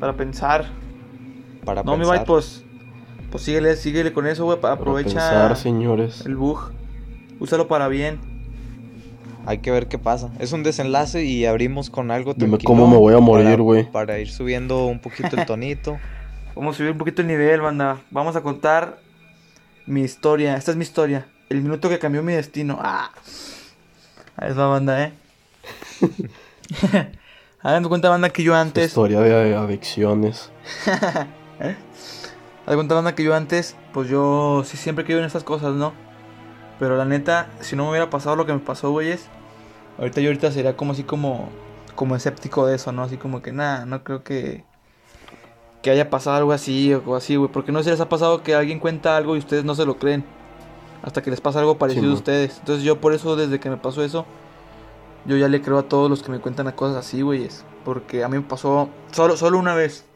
Para 0.00 0.12
pensar. 0.16 0.66
Para 1.64 1.83
no, 1.83 1.92
mi 1.92 1.98
pensar. 2.00 2.18
bye, 2.18 2.27
pues. 2.27 2.63
Pues 3.35 3.42
síguele, 3.42 3.75
síguele 3.75 4.12
con 4.12 4.29
eso, 4.29 4.44
güey. 4.44 4.59
Aprovecha 4.62 5.14
pensar, 5.14 5.57
señores. 5.57 6.25
el 6.25 6.37
bug. 6.37 6.70
Úsalo 7.40 7.66
para 7.66 7.88
bien. 7.88 8.20
Hay 9.44 9.59
que 9.59 9.73
ver 9.73 9.88
qué 9.88 9.99
pasa. 9.99 10.31
Es 10.38 10.53
un 10.53 10.62
desenlace 10.62 11.25
y 11.25 11.44
abrimos 11.44 11.90
con 11.90 12.12
algo 12.12 12.35
Dime 12.35 12.59
cómo 12.62 12.87
me 12.87 12.97
voy 12.97 13.12
a 13.12 13.18
morir, 13.18 13.61
güey. 13.61 13.90
Para 13.90 14.20
ir 14.20 14.31
subiendo 14.31 14.87
un 14.87 15.01
poquito 15.01 15.35
el 15.37 15.47
tonito. 15.47 15.99
Vamos 16.55 16.77
a 16.77 16.79
subir 16.79 16.92
un 16.92 16.99
poquito 16.99 17.23
el 17.23 17.27
nivel, 17.27 17.61
banda. 17.61 17.99
Vamos 18.12 18.37
a 18.37 18.40
contar 18.40 19.01
mi 19.85 20.03
historia. 20.03 20.55
Esta 20.57 20.70
es 20.70 20.77
mi 20.77 20.85
historia. 20.85 21.27
El 21.49 21.61
minuto 21.61 21.88
que 21.88 21.99
cambió 21.99 22.23
mi 22.23 22.35
destino. 22.35 22.79
Ah. 22.81 23.11
Ahí 24.37 24.51
es 24.51 24.57
la 24.57 24.66
banda, 24.66 25.07
eh. 25.07 25.12
Hagan 27.62 27.83
cuenta, 27.83 28.11
banda, 28.11 28.31
que 28.31 28.44
yo 28.44 28.55
antes. 28.55 28.87
Historia 28.87 29.18
de 29.23 29.57
adicciones. 29.57 30.53
Cuenta, 32.66 32.94
banda, 32.94 33.14
que 33.14 33.22
yo 33.22 33.35
antes, 33.35 33.77
pues 33.92 34.09
yo 34.09 34.62
sí 34.64 34.77
siempre 34.77 35.05
creo 35.05 35.18
en 35.18 35.24
estas 35.24 35.44
cosas, 35.44 35.74
¿no? 35.74 35.92
Pero 36.79 36.96
la 36.96 37.05
neta, 37.05 37.48
si 37.61 37.77
no 37.77 37.85
me 37.85 37.90
hubiera 37.90 38.11
pasado 38.11 38.37
lo 38.37 38.46
que 38.46 38.53
me 38.53 38.59
pasó, 38.59 38.90
güeyes, 38.90 39.27
ahorita 39.98 40.20
yo 40.20 40.29
ahorita 40.29 40.50
sería 40.50 40.77
como 40.77 40.92
así 40.92 41.05
como, 41.05 41.50
como 41.94 42.16
escéptico 42.16 42.66
de 42.66 42.77
eso, 42.77 42.90
¿no? 42.90 43.03
Así 43.03 43.16
como 43.16 43.42
que 43.42 43.53
nada, 43.53 43.85
no 43.87 44.03
creo 44.03 44.24
que, 44.24 44.64
que 45.83 45.90
haya 45.90 46.09
pasado 46.09 46.37
algo 46.37 46.53
así 46.53 46.92
o 46.94 46.96
algo 46.96 47.16
así, 47.16 47.37
güey. 47.37 47.53
Porque 47.53 47.70
no 47.70 47.83
se 47.83 47.90
les 47.90 48.00
ha 48.00 48.09
pasado 48.09 48.42
que 48.42 48.55
alguien 48.55 48.81
cuenta 48.81 49.16
algo 49.16 49.37
y 49.37 49.38
ustedes 49.38 49.64
no 49.64 49.74
se 49.74 49.85
lo 49.85 49.98
creen. 49.98 50.24
Hasta 51.03 51.22
que 51.22 51.31
les 51.31 51.42
pasa 51.42 51.61
algo 51.61 51.77
parecido 51.77 52.11
a 52.11 52.14
ustedes. 52.14 52.59
Entonces 52.61 52.83
yo 52.83 52.98
por 52.98 53.12
eso, 53.12 53.37
desde 53.37 53.61
que 53.61 53.68
me 53.68 53.77
pasó 53.77 54.03
eso, 54.03 54.24
yo 55.27 55.37
ya 55.37 55.48
le 55.48 55.61
creo 55.61 55.79
a 55.79 55.83
todos 55.83 56.09
los 56.09 56.22
que 56.22 56.31
me 56.31 56.40
cuentan 56.40 56.66
a 56.66 56.74
cosas 56.74 56.96
así, 56.96 57.20
güeyes. 57.20 57.64
Porque 57.85 58.24
a 58.24 58.29
mí 58.29 58.38
me 58.38 58.42
pasó 58.42 58.88
solo, 59.12 59.37
solo 59.37 59.59
una 59.59 59.74
vez. 59.74 60.07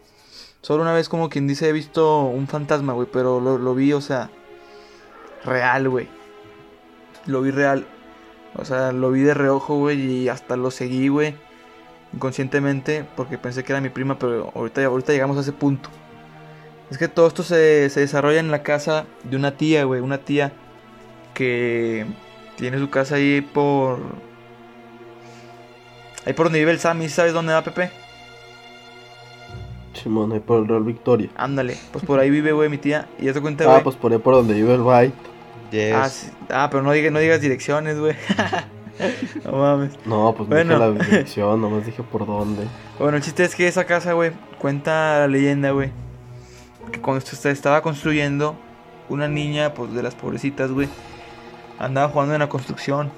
Solo 0.61 0.83
una 0.83 0.93
vez, 0.93 1.09
como 1.09 1.29
quien 1.29 1.47
dice, 1.47 1.69
he 1.69 1.73
visto 1.73 2.23
un 2.25 2.49
fantasma, 2.49 2.93
güey. 2.93 3.09
Pero 3.13 3.41
lo, 3.41 3.59
lo 3.59 3.75
vi, 3.75 3.93
o 3.93 4.01
sea, 4.01 4.31
real, 5.45 5.89
güey. 5.89 6.09
Lo 7.27 7.43
vi 7.43 7.51
real. 7.51 7.87
O 8.57 8.65
sea, 8.65 8.93
lo 8.93 9.11
vi 9.11 9.21
de 9.21 9.35
reojo, 9.35 9.77
güey. 9.77 10.01
Y 10.01 10.29
hasta 10.29 10.57
lo 10.57 10.71
seguí, 10.71 11.09
güey. 11.09 11.35
Inconscientemente. 12.13 13.07
Porque 13.17 13.39
pensé 13.39 13.65
que 13.65 13.73
era 13.73 13.81
mi 13.81 13.89
prima. 13.89 14.19
Pero 14.19 14.53
ahorita, 14.55 14.85
ahorita 14.85 15.13
llegamos 15.13 15.37
a 15.37 15.41
ese 15.41 15.53
punto. 15.53 15.91
Es 16.91 16.99
que 16.99 17.09
todo 17.09 17.27
esto 17.27 17.43
se, 17.43 17.89
se 17.91 18.01
desarrolla 18.01 18.41
en 18.41 18.51
la 18.51 18.63
casa 18.63 19.07
de 19.25 19.37
una 19.37 19.57
tía, 19.57 19.85
güey. 19.85 20.01
Una 20.01 20.19
tía 20.19 20.53
que 21.35 22.07
tiene 22.57 22.79
su 22.79 22.91
casa 22.91 23.15
ahí 23.15 23.41
por. 23.41 24.01
Ahí 26.27 26.33
por 26.33 26.47
donde 26.47 26.59
vive 26.59 26.73
el 26.73 26.81
Sammy, 26.81 27.09
¿sabes 27.09 27.33
dónde 27.33 27.53
va 27.53 27.63
Pepe? 27.63 27.91
Simón, 29.99 30.33
ahí 30.33 30.41
por 30.41 30.61
el 30.61 30.69
Real 30.69 30.85
Victoria. 30.85 31.29
Ándale, 31.37 31.77
pues 31.93 32.05
por 32.05 32.19
ahí 32.21 32.31
vive, 32.31 32.53
güey, 32.53 32.69
mi 32.69 32.79
tía. 32.79 33.09
Y 33.19 33.27
ya 33.27 33.33
te 33.33 33.41
cuenta, 33.41 33.65
Ah, 33.65 33.69
güey. 33.69 33.83
pues 33.85 33.97
por 33.97 34.13
ahí 34.13 34.19
por 34.19 34.35
donde 34.35 34.55
vive 34.55 34.75
el 34.75 34.83
Byte. 34.83 35.15
Yes. 35.71 35.95
Ah, 35.95 36.09
sí. 36.09 36.31
Ah, 36.51 36.69
pero 36.71 36.83
no 36.83 36.93
digas, 36.93 37.13
no 37.13 37.19
digas 37.19 37.41
direcciones, 37.41 37.99
güey. 37.99 38.15
no 39.45 39.53
mames. 39.53 39.93
No, 40.07 40.35
pues 40.37 40.49
no 40.49 40.57
dije 40.57 40.79
la 40.79 40.91
dirección, 40.91 41.61
nomás 41.61 41.85
dije 41.87 42.03
por 42.03 42.27
dónde. 42.27 42.65
Bueno, 42.99 43.17
el 43.17 43.23
chiste 43.23 43.45
es 43.45 43.55
que 43.55 43.69
esa 43.69 43.85
casa, 43.85 44.13
güey, 44.15 44.33
cuenta 44.59 45.21
la 45.21 45.29
leyenda, 45.29 45.71
güey. 45.73 45.91
Que 46.91 47.01
cuando 47.01 47.25
se 47.25 47.51
estaba 47.51 47.83
construyendo, 47.83 48.57
una 49.09 49.29
niña, 49.29 49.75
pues 49.75 49.93
de 49.93 50.03
las 50.03 50.15
pobrecitas, 50.15 50.71
güey, 50.73 50.89
andaba 51.79 52.09
jugando 52.09 52.35
en 52.35 52.41
la 52.41 52.49
construcción. 52.49 53.11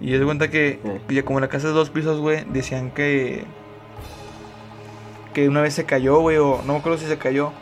Y 0.00 0.14
es 0.14 0.20
de 0.20 0.24
cuenta 0.24 0.50
que, 0.50 0.80
ya 1.08 1.24
como 1.24 1.40
la 1.40 1.48
casa 1.48 1.66
es 1.66 1.72
de 1.74 1.78
dos 1.78 1.90
pisos, 1.90 2.20
güey, 2.20 2.44
decían 2.52 2.90
que. 2.90 3.44
Que 5.34 5.48
una 5.48 5.60
vez 5.62 5.74
se 5.74 5.84
cayó, 5.84 6.18
güey, 6.20 6.36
o 6.38 6.60
no 6.66 6.72
me 6.74 6.78
acuerdo 6.78 6.98
si 6.98 7.06
se 7.06 7.18
cayó. 7.18 7.52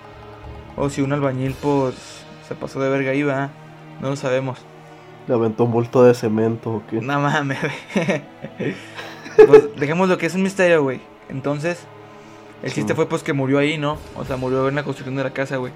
O 0.76 0.88
si 0.90 1.02
un 1.02 1.12
albañil, 1.12 1.54
pues, 1.61 1.94
se 2.46 2.54
pasó 2.54 2.81
de 2.81 2.88
verga 2.88 3.11
ahí, 3.11 3.22
va. 3.22 3.50
No 4.00 4.11
lo 4.11 4.16
sabemos. 4.16 4.59
Le 5.26 5.35
aventó 5.35 5.64
un 5.64 5.72
bulto 5.72 6.02
de 6.04 6.14
cemento 6.14 6.70
o 6.70 6.83
qué. 6.88 7.00
No 7.00 7.20
mames, 7.20 7.59
güey. 7.61 8.22
pues 9.46 9.76
dejemos 9.76 10.09
lo 10.09 10.16
que 10.18 10.26
es 10.26 10.35
un 10.35 10.42
misterio, 10.42 10.83
güey. 10.83 11.00
Entonces, 11.28 11.85
el 12.62 12.70
Sí. 12.70 12.76
chiste 12.76 12.94
fue 12.94 13.07
pues 13.09 13.22
que 13.22 13.33
murió 13.33 13.59
ahí, 13.59 13.76
¿no? 13.76 13.98
O 14.16 14.24
sea, 14.24 14.37
murió 14.37 14.68
en 14.68 14.74
la 14.76 14.83
construcción 14.85 15.16
de 15.16 15.24
la 15.24 15.31
casa, 15.33 15.57
güey. 15.57 15.72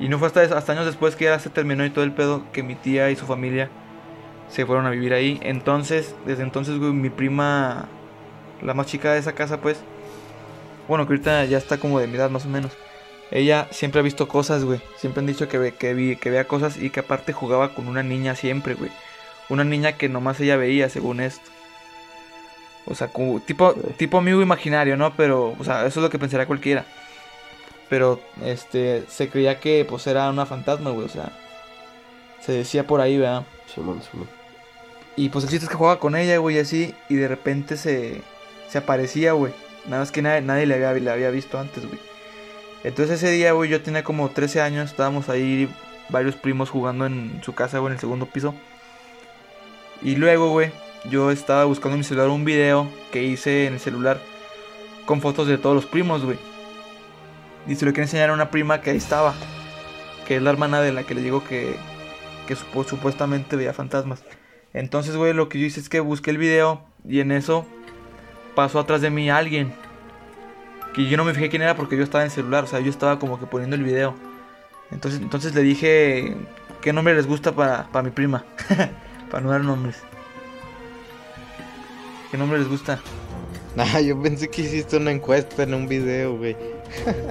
Y 0.00 0.08
no 0.08 0.18
fue 0.18 0.26
hasta, 0.28 0.42
hasta 0.42 0.72
años 0.72 0.86
después 0.86 1.14
que 1.16 1.26
ya 1.26 1.38
se 1.38 1.50
terminó 1.50 1.84
y 1.84 1.90
todo 1.90 2.04
el 2.04 2.12
pedo 2.12 2.42
que 2.52 2.62
mi 2.62 2.74
tía 2.74 3.10
y 3.10 3.16
su 3.16 3.26
familia 3.26 3.68
se 4.48 4.64
fueron 4.66 4.86
a 4.86 4.90
vivir 4.90 5.12
ahí. 5.12 5.38
Entonces, 5.42 6.14
desde 6.26 6.42
entonces, 6.42 6.78
güey, 6.78 6.92
mi 6.92 7.10
prima, 7.10 7.86
la 8.62 8.74
más 8.74 8.86
chica 8.86 9.12
de 9.12 9.18
esa 9.18 9.32
casa, 9.32 9.60
pues, 9.60 9.80
bueno, 10.88 11.06
que 11.06 11.12
ahorita 11.12 11.44
ya 11.44 11.58
está 11.58 11.78
como 11.78 12.00
de 12.00 12.06
mi 12.06 12.16
edad 12.16 12.30
más 12.30 12.46
o 12.46 12.48
menos. 12.48 12.72
Ella 13.30 13.68
siempre 13.70 14.00
ha 14.00 14.02
visto 14.02 14.26
cosas, 14.26 14.64
güey. 14.64 14.80
Siempre 14.96 15.20
han 15.20 15.26
dicho 15.26 15.48
que, 15.48 15.58
ve, 15.58 15.72
que, 15.74 15.92
vi, 15.94 16.16
que 16.16 16.30
vea 16.30 16.48
cosas 16.48 16.78
y 16.78 16.90
que 16.90 17.00
aparte 17.00 17.32
jugaba 17.32 17.74
con 17.74 17.86
una 17.86 18.02
niña 18.02 18.34
siempre, 18.34 18.74
güey. 18.74 18.90
Una 19.50 19.64
niña 19.64 19.92
que 19.92 20.08
nomás 20.08 20.40
ella 20.40 20.56
veía, 20.56 20.88
según 20.88 21.20
esto. 21.20 21.50
O 22.86 22.94
sea, 22.94 23.08
como 23.08 23.38
tipo, 23.40 23.74
Sí. 23.74 23.80
tipo 23.98 24.18
amigo 24.18 24.40
imaginario, 24.40 24.96
¿no? 24.96 25.14
Pero, 25.14 25.54
o 25.58 25.64
sea, 25.64 25.80
eso 25.86 26.00
es 26.00 26.04
lo 26.04 26.10
que 26.10 26.18
pensaría 26.18 26.46
cualquiera. 26.46 26.86
Pero, 27.90 28.20
este, 28.42 29.04
se 29.08 29.28
creía 29.28 29.60
que, 29.60 29.84
pues, 29.86 30.06
era 30.06 30.30
una 30.30 30.46
fantasma, 30.46 30.90
güey. 30.90 31.04
O 31.06 31.10
sea, 31.10 31.30
se 32.40 32.52
decía 32.52 32.86
por 32.86 33.00
ahí, 33.02 33.18
¿verdad? 33.18 33.44
Simón, 33.74 34.02
Simón. 34.10 34.28
Y 35.16 35.28
pues 35.30 35.44
el 35.44 35.50
chiste 35.50 35.64
es 35.64 35.70
que 35.70 35.76
jugaba 35.76 35.98
con 35.98 36.16
ella, 36.16 36.38
güey, 36.38 36.58
así. 36.58 36.94
Y 37.08 37.16
de 37.16 37.28
repente 37.28 37.76
se, 37.76 38.22
se 38.70 38.78
aparecía, 38.78 39.32
güey. 39.32 39.52
Nada 39.86 40.00
más 40.02 40.12
que 40.12 40.22
nadie, 40.22 40.42
nadie 40.42 40.66
le, 40.66 40.74
había, 40.74 40.92
le 40.92 41.10
había 41.10 41.30
visto 41.30 41.58
antes, 41.58 41.86
güey. 41.86 41.98
Entonces 42.84 43.22
ese 43.22 43.32
día, 43.32 43.52
güey, 43.52 43.70
yo 43.70 43.82
tenía 43.82 44.04
como 44.04 44.30
13 44.30 44.60
años. 44.60 44.90
Estábamos 44.90 45.28
ahí 45.28 45.68
varios 46.08 46.36
primos 46.36 46.70
jugando 46.70 47.06
en 47.06 47.40
su 47.42 47.54
casa, 47.54 47.78
güey, 47.78 47.90
en 47.90 47.94
el 47.94 48.00
segundo 48.00 48.26
piso. 48.26 48.54
Y 50.02 50.16
luego, 50.16 50.50
güey, 50.50 50.70
yo 51.10 51.30
estaba 51.30 51.64
buscando 51.64 51.94
en 51.94 52.00
mi 52.00 52.04
celular 52.04 52.28
un 52.28 52.44
video 52.44 52.88
que 53.12 53.22
hice 53.22 53.66
en 53.66 53.74
el 53.74 53.80
celular 53.80 54.20
con 55.06 55.20
fotos 55.20 55.48
de 55.48 55.58
todos 55.58 55.74
los 55.74 55.86
primos, 55.86 56.24
güey. 56.24 56.38
Y 57.66 57.74
se 57.74 57.84
lo 57.84 57.92
quería 57.92 58.04
enseñar 58.04 58.30
a 58.30 58.34
una 58.34 58.50
prima 58.50 58.80
que 58.80 58.90
ahí 58.90 58.96
estaba. 58.96 59.34
Que 60.26 60.36
es 60.36 60.42
la 60.42 60.50
hermana 60.50 60.80
de 60.80 60.92
la 60.92 61.04
que 61.04 61.14
le 61.14 61.22
digo 61.22 61.42
que, 61.44 61.76
que 62.46 62.54
supuestamente 62.56 63.56
veía 63.56 63.72
fantasmas. 63.72 64.22
Entonces, 64.72 65.16
güey, 65.16 65.32
lo 65.32 65.48
que 65.48 65.58
yo 65.58 65.66
hice 65.66 65.80
es 65.80 65.88
que 65.88 66.00
busqué 66.00 66.30
el 66.30 66.38
video 66.38 66.84
y 67.06 67.20
en 67.20 67.32
eso 67.32 67.66
pasó 68.54 68.80
atrás 68.80 69.00
de 69.00 69.10
mí 69.10 69.30
alguien. 69.30 69.72
Que 70.94 71.06
yo 71.06 71.16
no 71.16 71.24
me 71.24 71.34
fijé 71.34 71.48
quién 71.48 71.62
era 71.62 71.76
porque 71.76 71.96
yo 71.96 72.02
estaba 72.02 72.22
en 72.22 72.26
el 72.26 72.32
celular, 72.32 72.64
o 72.64 72.66
sea, 72.66 72.80
yo 72.80 72.90
estaba 72.90 73.18
como 73.18 73.38
que 73.38 73.46
poniendo 73.46 73.76
el 73.76 73.82
video. 73.82 74.14
Entonces, 74.90 75.20
entonces 75.20 75.54
le 75.54 75.62
dije 75.62 76.36
qué 76.80 76.92
nombre 76.92 77.14
les 77.14 77.26
gusta 77.26 77.52
para, 77.52 77.88
para 77.92 78.02
mi 78.02 78.10
prima. 78.10 78.44
para 79.30 79.42
no 79.42 79.50
dar 79.50 79.60
nombres. 79.62 80.02
¿Qué 82.30 82.36
nombre 82.36 82.58
les 82.58 82.68
gusta? 82.68 83.00
Ah, 83.80 84.00
yo 84.00 84.20
pensé 84.20 84.48
que 84.48 84.62
hiciste 84.62 84.96
una 84.96 85.12
encuesta 85.12 85.62
en 85.62 85.72
un 85.72 85.86
video, 85.86 86.36
güey. 86.36 86.56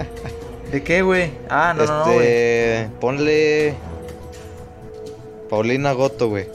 ¿De 0.72 0.82
qué, 0.82 1.02
güey? 1.02 1.30
Ah, 1.50 1.74
no, 1.76 1.84
no, 1.84 1.98
no, 1.98 2.04
güey. 2.04 2.26
este, 2.26 2.90
ponle 3.00 3.74
Paulina 5.50 5.92
Goto, 5.92 6.28
güey. 6.28 6.48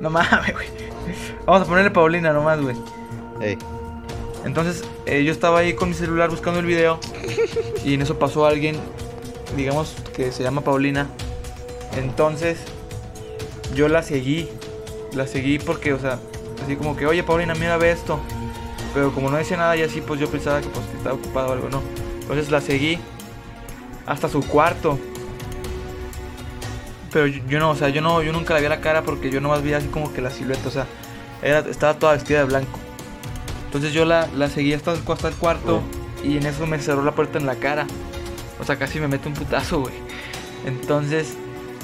No 0.00 0.10
mames, 0.10 0.52
güey. 0.52 0.66
Vamos 1.46 1.62
a 1.62 1.64
ponerle 1.70 1.92
Paulina 1.92 2.32
nomás, 2.32 2.60
güey. 2.60 2.74
Entonces, 4.44 4.84
eh, 5.06 5.24
yo 5.24 5.32
estaba 5.32 5.60
ahí 5.60 5.74
con 5.74 5.88
mi 5.88 5.94
celular 5.94 6.30
buscando 6.30 6.60
el 6.60 6.66
video. 6.66 6.98
Y 7.84 7.94
en 7.94 8.02
eso 8.02 8.18
pasó 8.18 8.46
alguien, 8.46 8.76
digamos 9.56 9.94
que 10.14 10.32
se 10.32 10.42
llama 10.42 10.62
Paulina. 10.62 11.08
Entonces, 11.96 12.58
yo 13.74 13.88
la 13.88 14.02
seguí. 14.02 14.48
La 15.12 15.26
seguí 15.26 15.58
porque, 15.58 15.92
o 15.92 15.98
sea, 15.98 16.18
así 16.62 16.76
como 16.76 16.96
que, 16.96 17.06
oye 17.06 17.22
Paulina, 17.22 17.54
mira, 17.54 17.76
ve 17.76 17.90
esto. 17.90 18.18
Pero 18.92 19.12
como 19.12 19.30
no 19.30 19.36
decía 19.36 19.56
nada 19.56 19.76
y 19.76 19.82
así, 19.82 20.00
pues 20.00 20.20
yo 20.20 20.28
pensaba 20.28 20.60
que, 20.60 20.68
pues, 20.68 20.86
que 20.86 20.96
estaba 20.96 21.14
ocupado 21.14 21.48
o 21.48 21.52
algo, 21.52 21.68
¿no? 21.68 21.82
Entonces 22.20 22.50
la 22.50 22.60
seguí 22.60 22.98
hasta 24.06 24.28
su 24.28 24.40
cuarto. 24.46 24.98
Pero 27.12 27.26
yo, 27.26 27.58
no, 27.60 27.70
o 27.70 27.76
sea, 27.76 27.90
yo 27.90 28.00
no, 28.00 28.22
yo 28.22 28.32
nunca 28.32 28.54
la 28.54 28.60
vi 28.60 28.66
a 28.66 28.70
la 28.70 28.80
cara 28.80 29.02
porque 29.02 29.30
yo 29.30 29.40
nomás 29.40 29.62
vi 29.62 29.72
así 29.72 29.86
como 29.88 30.12
que 30.12 30.20
la 30.20 30.30
silueta, 30.30 30.68
o 30.68 30.70
sea, 30.70 30.86
estaba 31.42 31.94
toda 31.98 32.14
vestida 32.14 32.40
de 32.40 32.44
blanco. 32.44 32.78
Entonces 33.74 33.92
yo 33.92 34.04
la, 34.04 34.28
la 34.36 34.48
seguí 34.48 34.72
hasta, 34.72 34.92
el- 34.92 35.00
hasta 35.06 35.28
el 35.28 35.34
cuarto 35.34 35.82
y 36.22 36.36
en 36.36 36.46
eso 36.46 36.66
me 36.66 36.78
cerró 36.78 37.02
la 37.04 37.12
puerta 37.12 37.38
en 37.38 37.46
la 37.46 37.56
cara. 37.56 37.86
O 38.60 38.64
sea, 38.64 38.76
casi 38.76 39.00
me 39.00 39.08
mete 39.08 39.26
un 39.28 39.34
putazo, 39.34 39.80
güey. 39.80 39.94
Entonces 40.64 41.34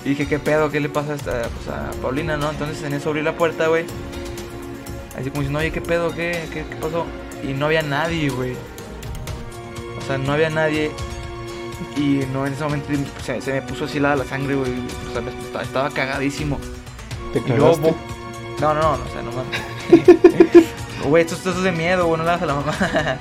dije, 0.04 0.26
¿qué 0.28 0.38
pedo? 0.38 0.70
¿Qué 0.70 0.78
le 0.80 0.88
pasa 0.88 1.12
a, 1.12 1.16
esta, 1.16 1.42
pues, 1.42 1.68
a 1.68 1.90
Paulina, 2.00 2.36
no? 2.36 2.48
Entonces 2.50 2.82
en 2.84 2.92
eso 2.94 3.10
abrí 3.10 3.22
la 3.22 3.36
puerta, 3.36 3.66
güey. 3.68 3.84
Así 5.18 5.30
como 5.30 5.40
diciendo, 5.42 5.58
oye, 5.58 5.72
¿qué 5.72 5.80
pedo? 5.80 6.14
¿Qué, 6.14 6.48
qué, 6.52 6.64
qué 6.64 6.76
pasó? 6.76 7.04
Y 7.42 7.48
no 7.54 7.66
había 7.66 7.82
nadie, 7.82 8.30
güey. 8.30 8.52
O 9.98 10.06
sea, 10.06 10.16
no 10.16 10.32
había 10.32 10.48
nadie. 10.48 10.92
Y 11.96 12.20
no 12.32 12.46
en 12.46 12.52
ese 12.52 12.62
momento 12.62 12.88
se, 13.24 13.40
se 13.40 13.52
me 13.52 13.62
puso 13.62 13.86
así 13.86 13.98
la, 13.98 14.14
la 14.14 14.24
sangre, 14.24 14.54
güey. 14.54 14.70
O 15.10 15.12
sea, 15.12 15.22
estaba, 15.44 15.62
estaba 15.64 15.90
cagadísimo. 15.90 16.58
¿Te 17.32 17.42
cagaste? 17.42 17.80
bo- 17.90 17.96
no, 18.60 18.74
no, 18.74 18.80
no, 18.80 18.90
o 18.92 19.12
sea, 19.12 19.22
no 19.22 19.32
mames. 19.32 20.64
Güey, 21.10 21.24
esto, 21.24 21.34
esto 21.34 21.50
es 21.50 21.62
de 21.64 21.72
miedo, 21.72 22.06
güey, 22.06 22.18
no 22.18 22.24
le 22.24 22.30
hagas 22.30 22.42
a 22.42 22.46
la 22.46 22.54
mamá. 22.54 22.72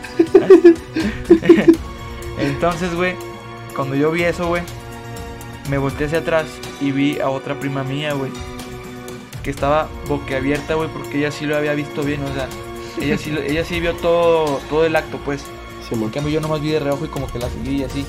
Entonces, 2.37 2.93
güey, 2.93 3.15
cuando 3.75 3.95
yo 3.95 4.11
vi 4.11 4.25
eso, 4.25 4.47
güey, 4.47 4.61
me 5.71 5.79
volteé 5.79 6.05
hacia 6.05 6.19
atrás 6.19 6.45
y 6.79 6.91
vi 6.91 7.19
a 7.19 7.29
otra 7.29 7.59
prima 7.59 7.83
mía, 7.83 8.13
güey. 8.13 8.29
Que 9.41 9.49
estaba 9.49 9.89
boquiabierta, 10.07 10.75
güey, 10.75 10.87
porque 10.89 11.17
ella 11.17 11.31
sí 11.31 11.47
lo 11.47 11.57
había 11.57 11.73
visto 11.73 12.03
bien, 12.03 12.21
o 12.23 12.31
sea, 12.31 12.47
ella 13.01 13.17
sí, 13.17 13.35
ella 13.43 13.65
sí 13.65 13.79
vio 13.79 13.95
todo, 13.95 14.61
todo 14.69 14.85
el 14.85 14.95
acto, 14.95 15.17
pues. 15.25 15.43
Simón. 15.89 16.09
En 16.09 16.11
cambio 16.11 16.31
yo 16.31 16.41
nomás 16.41 16.61
vi 16.61 16.69
de 16.69 16.79
reojo 16.79 17.05
y 17.05 17.07
como 17.07 17.25
que 17.25 17.39
la 17.39 17.49
seguí 17.49 17.77
y 17.77 17.83
así. 17.85 18.05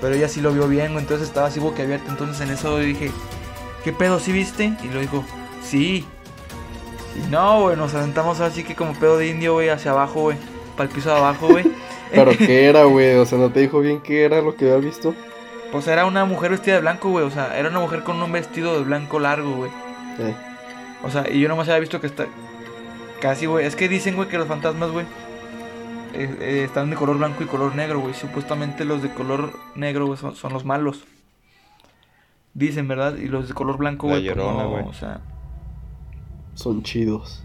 Pero 0.00 0.16
ella 0.16 0.28
sí 0.28 0.40
lo 0.40 0.52
vio 0.52 0.66
bien, 0.66 0.90
güey, 0.90 1.04
entonces 1.04 1.28
estaba 1.28 1.46
así 1.46 1.60
boquiabierta. 1.60 2.10
Entonces 2.10 2.40
en 2.40 2.50
eso 2.50 2.78
dije, 2.78 3.12
¿qué 3.84 3.92
pedo, 3.92 4.18
sí 4.18 4.32
viste? 4.32 4.76
Y 4.82 4.88
lo 4.88 4.98
dijo, 4.98 5.24
sí. 5.62 6.04
Y 7.16 7.30
no, 7.30 7.62
güey, 7.62 7.76
nos 7.76 7.94
aventamos 7.94 8.40
así 8.40 8.64
que 8.64 8.74
como 8.74 8.92
pedo 8.94 9.18
de 9.18 9.28
indio, 9.28 9.54
güey, 9.54 9.68
hacia 9.68 9.92
abajo, 9.92 10.22
güey. 10.22 10.36
Para 10.76 10.88
el 10.88 10.94
piso 10.94 11.10
de 11.10 11.16
abajo, 11.16 11.48
güey. 11.48 11.64
¿Pero 12.12 12.32
qué 12.36 12.66
era, 12.66 12.84
güey? 12.84 13.14
O 13.16 13.26
sea, 13.26 13.38
¿no 13.38 13.50
te 13.50 13.60
dijo 13.60 13.80
bien 13.80 14.00
qué 14.00 14.24
era 14.24 14.40
lo 14.40 14.54
que 14.54 14.66
había 14.66 14.84
visto? 14.86 15.14
Pues 15.72 15.86
era 15.88 16.06
una 16.06 16.24
mujer 16.24 16.52
vestida 16.52 16.74
de 16.76 16.80
blanco, 16.80 17.10
güey. 17.10 17.24
O 17.24 17.30
sea, 17.30 17.58
era 17.58 17.68
una 17.68 17.80
mujer 17.80 18.02
con 18.04 18.22
un 18.22 18.30
vestido 18.30 18.76
de 18.78 18.84
blanco 18.84 19.18
largo, 19.18 19.52
güey. 19.56 19.70
Eh, 20.18 20.34
O 21.02 21.10
sea, 21.10 21.28
y 21.30 21.40
yo 21.40 21.48
nomás 21.48 21.68
había 21.68 21.80
visto 21.80 22.00
que 22.00 22.06
está... 22.06 22.26
Casi, 23.20 23.46
güey. 23.46 23.66
Es 23.66 23.74
que 23.74 23.88
dicen, 23.88 24.16
güey, 24.16 24.28
que 24.28 24.38
los 24.38 24.46
fantasmas, 24.46 24.90
güey, 24.90 25.06
eh, 26.12 26.36
eh, 26.40 26.62
están 26.64 26.90
de 26.90 26.96
color 26.96 27.18
blanco 27.18 27.42
y 27.42 27.46
color 27.46 27.74
negro, 27.74 28.00
güey. 28.00 28.14
Supuestamente 28.14 28.84
los 28.84 29.02
de 29.02 29.12
color 29.12 29.52
negro, 29.74 30.06
güey, 30.06 30.18
son, 30.18 30.36
son 30.36 30.52
los 30.52 30.64
malos. 30.64 31.04
Dicen, 32.52 32.86
¿verdad? 32.86 33.16
Y 33.16 33.26
los 33.26 33.48
de 33.48 33.54
color 33.54 33.76
blanco, 33.76 34.06
La 34.08 34.14
güey, 34.14 34.26
pues 34.26 34.36
no, 34.36 34.86
o 34.86 34.92
sea... 34.92 35.20
son 36.54 36.82
chidos. 36.82 37.44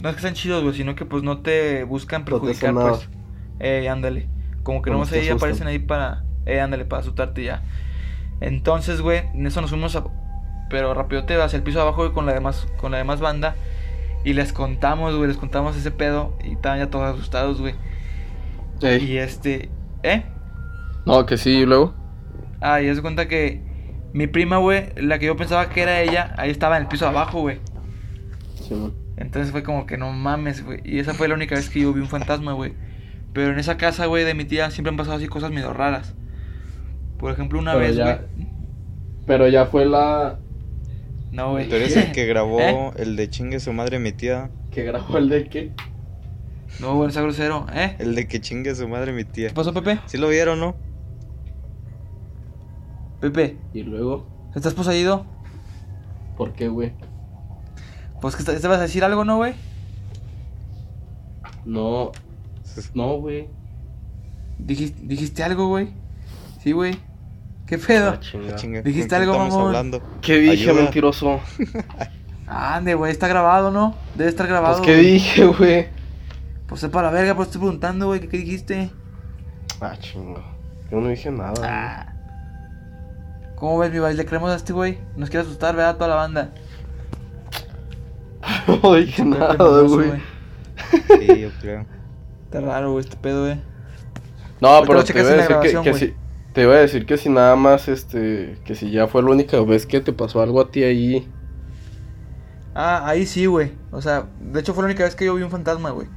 No 0.00 0.08
es 0.08 0.16
que 0.16 0.22
sean 0.22 0.34
chidos, 0.34 0.62
güey, 0.62 0.74
sino 0.74 0.94
que 0.94 1.04
pues 1.04 1.22
no 1.22 1.38
te 1.38 1.84
buscan 1.84 2.22
No 2.22 2.24
te 2.24 2.30
perjudicar, 2.30 2.74
pues. 2.74 3.08
Eh, 3.58 3.88
ándale. 3.88 4.28
Como 4.62 4.80
que 4.82 4.90
Nomás 4.90 5.08
nomás 5.08 5.10
te 5.10 5.16
ahí 5.16 5.28
asustan. 5.28 5.36
aparecen 5.36 5.66
ahí 5.66 5.78
para... 5.78 6.24
Eh, 6.46 6.60
ándale, 6.60 6.84
para 6.86 7.02
asustarte 7.02 7.44
ya. 7.44 7.62
Entonces, 8.40 9.02
güey, 9.02 9.22
en 9.34 9.46
eso 9.46 9.60
nos 9.60 9.70
fuimos 9.70 9.94
a... 9.96 10.04
Pero 10.70 10.94
rapidote 10.94 11.40
hacia 11.40 11.56
el 11.56 11.62
piso 11.62 11.78
de 11.78 11.82
abajo, 11.82 12.02
güey, 12.02 12.12
con 12.12 12.24
la 12.26 12.32
demás, 12.32 12.66
con 12.78 12.92
la 12.92 12.98
demás 12.98 13.20
banda. 13.20 13.56
Y 14.24 14.32
les 14.32 14.52
contamos, 14.52 15.14
güey, 15.16 15.28
les 15.28 15.36
contamos 15.36 15.76
ese 15.76 15.90
pedo. 15.90 16.36
Y 16.44 16.52
estaban 16.52 16.78
ya 16.78 16.88
todos 16.88 17.14
asustados, 17.14 17.60
güey. 17.60 17.74
Y 18.82 19.18
este... 19.18 19.68
¿Eh? 20.02 20.22
No, 21.04 21.26
que 21.26 21.36
sí, 21.36 21.50
y 21.50 21.66
luego. 21.66 21.92
Ah, 22.60 22.80
y 22.80 22.88
haz 22.88 22.96
de 22.96 23.02
cuenta 23.02 23.28
que... 23.28 23.68
Mi 24.12 24.26
prima, 24.26 24.56
güey, 24.56 24.92
la 24.96 25.18
que 25.18 25.26
yo 25.26 25.36
pensaba 25.36 25.68
que 25.68 25.82
era 25.82 26.00
ella, 26.00 26.34
ahí 26.36 26.50
estaba 26.50 26.76
en 26.76 26.82
el 26.82 26.88
piso 26.88 27.06
abajo, 27.06 27.40
güey. 27.40 27.60
Entonces 29.16 29.50
fue 29.52 29.62
como 29.62 29.86
que 29.86 29.96
no 29.98 30.12
mames, 30.12 30.64
güey. 30.64 30.80
Y 30.84 30.98
esa 30.98 31.14
fue 31.14 31.28
la 31.28 31.34
única 31.34 31.54
vez 31.54 31.68
que 31.68 31.80
yo 31.80 31.92
vi 31.92 32.00
un 32.00 32.08
fantasma, 32.08 32.52
güey. 32.52 32.72
Pero 33.32 33.52
en 33.52 33.58
esa 33.58 33.76
casa, 33.76 34.06
güey, 34.06 34.24
de 34.24 34.34
mi 34.34 34.44
tía 34.44 34.70
siempre 34.70 34.90
han 34.90 34.96
pasado 34.96 35.16
así 35.16 35.26
cosas 35.28 35.50
medio 35.50 35.72
raras. 35.72 36.14
Por 37.18 37.32
ejemplo, 37.32 37.58
una 37.58 37.74
Pero 37.74 37.86
vez, 37.86 37.96
ya- 37.96 38.16
güey. 38.16 38.48
Pero 39.26 39.48
ya 39.48 39.66
fue 39.66 39.84
la. 39.86 40.38
No, 41.30 41.52
güey. 41.52 41.68
Tú 41.68 41.76
eres 41.76 41.96
el 41.96 42.12
que 42.12 42.26
grabó 42.26 42.58
¿Eh? 42.60 42.90
el 42.96 43.14
de 43.16 43.30
chingue 43.30 43.60
su 43.60 43.72
madre 43.72 43.98
mi 43.98 44.12
tía. 44.12 44.50
¿Que 44.72 44.82
grabó 44.84 45.18
el 45.18 45.28
de 45.28 45.48
qué? 45.48 45.72
No, 46.80 46.96
güey, 46.96 47.10
sea 47.12 47.22
grosero. 47.22 47.66
¿Eh? 47.74 47.96
El 47.98 48.14
de 48.14 48.26
que 48.26 48.40
chingue 48.40 48.74
su 48.74 48.88
madre 48.88 49.12
mi 49.12 49.24
tía. 49.24 49.48
¿Qué 49.48 49.54
pasó, 49.54 49.72
Pepe? 49.74 50.00
¿Sí 50.06 50.16
lo 50.18 50.28
vieron, 50.28 50.58
no? 50.60 50.74
Pepe, 53.20 53.58
Y 53.74 53.82
luego, 53.82 54.26
¿estás 54.54 54.72
poseído? 54.74 55.26
¿por 56.38 56.54
qué, 56.54 56.68
güey? 56.68 56.92
Pues 58.20 58.36
que 58.36 58.44
te 58.44 58.52
vas 58.68 58.78
a 58.78 58.82
decir 58.82 59.02
algo, 59.04 59.24
¿no, 59.24 59.36
güey? 59.36 59.54
No, 61.64 62.12
no, 62.94 63.14
güey. 63.18 63.48
Dijiste, 64.58 65.00
dijiste 65.02 65.42
algo, 65.42 65.68
güey. 65.68 65.90
Sí, 66.62 66.72
güey. 66.72 66.98
¿Qué 67.66 67.78
pedo? 67.78 68.10
Ah, 68.10 68.20
chinga. 68.20 68.52
Ah, 68.52 68.56
chinga, 68.56 68.82
¿Dijiste 68.82 69.08
¿con 69.16 69.18
quién 69.18 69.30
algo, 69.30 69.38
mamón? 69.48 69.66
hablando? 69.68 70.02
¿Qué 70.20 70.38
dije, 70.38 70.70
Ayuda. 70.70 70.82
mentiroso? 70.82 71.40
Ande, 72.46 72.94
güey, 72.94 73.12
está 73.12 73.28
grabado, 73.28 73.70
¿no? 73.70 73.94
Debe 74.16 74.28
estar 74.28 74.46
grabado. 74.48 74.78
Pues, 74.78 74.86
¿qué 74.86 74.96
dije, 74.96 75.46
güey? 75.46 75.88
Pues 76.66 76.80
sepa 76.80 77.02
la 77.02 77.10
verga, 77.10 77.34
pues 77.36 77.48
estoy 77.48 77.60
preguntando, 77.60 78.06
güey, 78.06 78.20
¿qué, 78.20 78.28
qué 78.28 78.38
dijiste? 78.38 78.90
Ah, 79.80 79.96
chingo. 79.98 80.42
Yo 80.90 81.00
no 81.00 81.08
dije 81.08 81.30
nada. 81.30 81.54
Ah. 81.62 82.06
¿Cómo 83.54 83.78
ves, 83.78 83.92
mi 83.92 83.98
baile? 84.00 84.16
¿Le 84.16 84.26
creemos 84.26 84.50
a 84.50 84.56
este 84.56 84.72
güey? 84.72 84.98
Nos 85.16 85.30
quiere 85.30 85.46
asustar, 85.46 85.76
¿verdad? 85.76 85.94
Toda 85.96 86.08
la 86.08 86.14
banda. 86.16 86.50
No 88.82 88.94
dije 88.94 89.24
nada, 89.24 89.82
güey. 89.82 90.12
Sí, 91.18 91.40
yo 91.40 91.50
creo. 91.60 91.86
Está 92.44 92.60
raro, 92.60 92.92
güey, 92.92 93.04
este 93.04 93.16
pedo, 93.16 93.44
güey. 93.46 93.60
No, 94.60 94.82
pero 94.86 95.04
te 95.04 95.18
iba 95.18 95.30
a 95.30 95.34
decir 95.34 95.58
que, 95.58 95.94
si... 95.94 96.14
Te 96.52 96.62
iba 96.62 96.74
a 96.74 96.78
decir 96.78 97.06
que 97.06 97.16
si 97.16 97.28
nada 97.28 97.56
más, 97.56 97.88
este... 97.88 98.58
Que 98.64 98.74
si 98.74 98.90
ya 98.90 99.06
fue 99.06 99.22
la 99.22 99.30
única 99.30 99.60
vez 99.62 99.86
que 99.86 100.00
te 100.00 100.12
pasó 100.12 100.42
algo 100.42 100.60
a 100.60 100.70
ti 100.70 100.82
ahí... 100.82 101.28
Ah, 102.74 103.02
ahí 103.06 103.26
sí, 103.26 103.46
güey. 103.46 103.72
O 103.90 104.00
sea, 104.00 104.26
de 104.40 104.60
hecho 104.60 104.74
fue 104.74 104.82
la 104.82 104.86
única 104.86 105.04
vez 105.04 105.14
que 105.14 105.24
yo 105.26 105.34
vi 105.34 105.42
un 105.42 105.50
fantasma, 105.50 105.90
güey. 105.90 106.08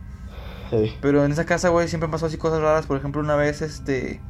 Ey, 0.72 0.98
Pero 1.02 1.24
en 1.26 1.32
esa 1.32 1.46
casa, 1.46 1.70
güey, 1.70 1.88
siempre 1.88 2.10
pasó 2.10 2.26
así 2.28 2.38
cosas 2.38 2.62
raras. 2.62 2.86
Por 2.86 2.98
ejemplo, 2.98 3.22
una 3.22 3.36
vez, 3.36 3.62
este... 3.62 4.22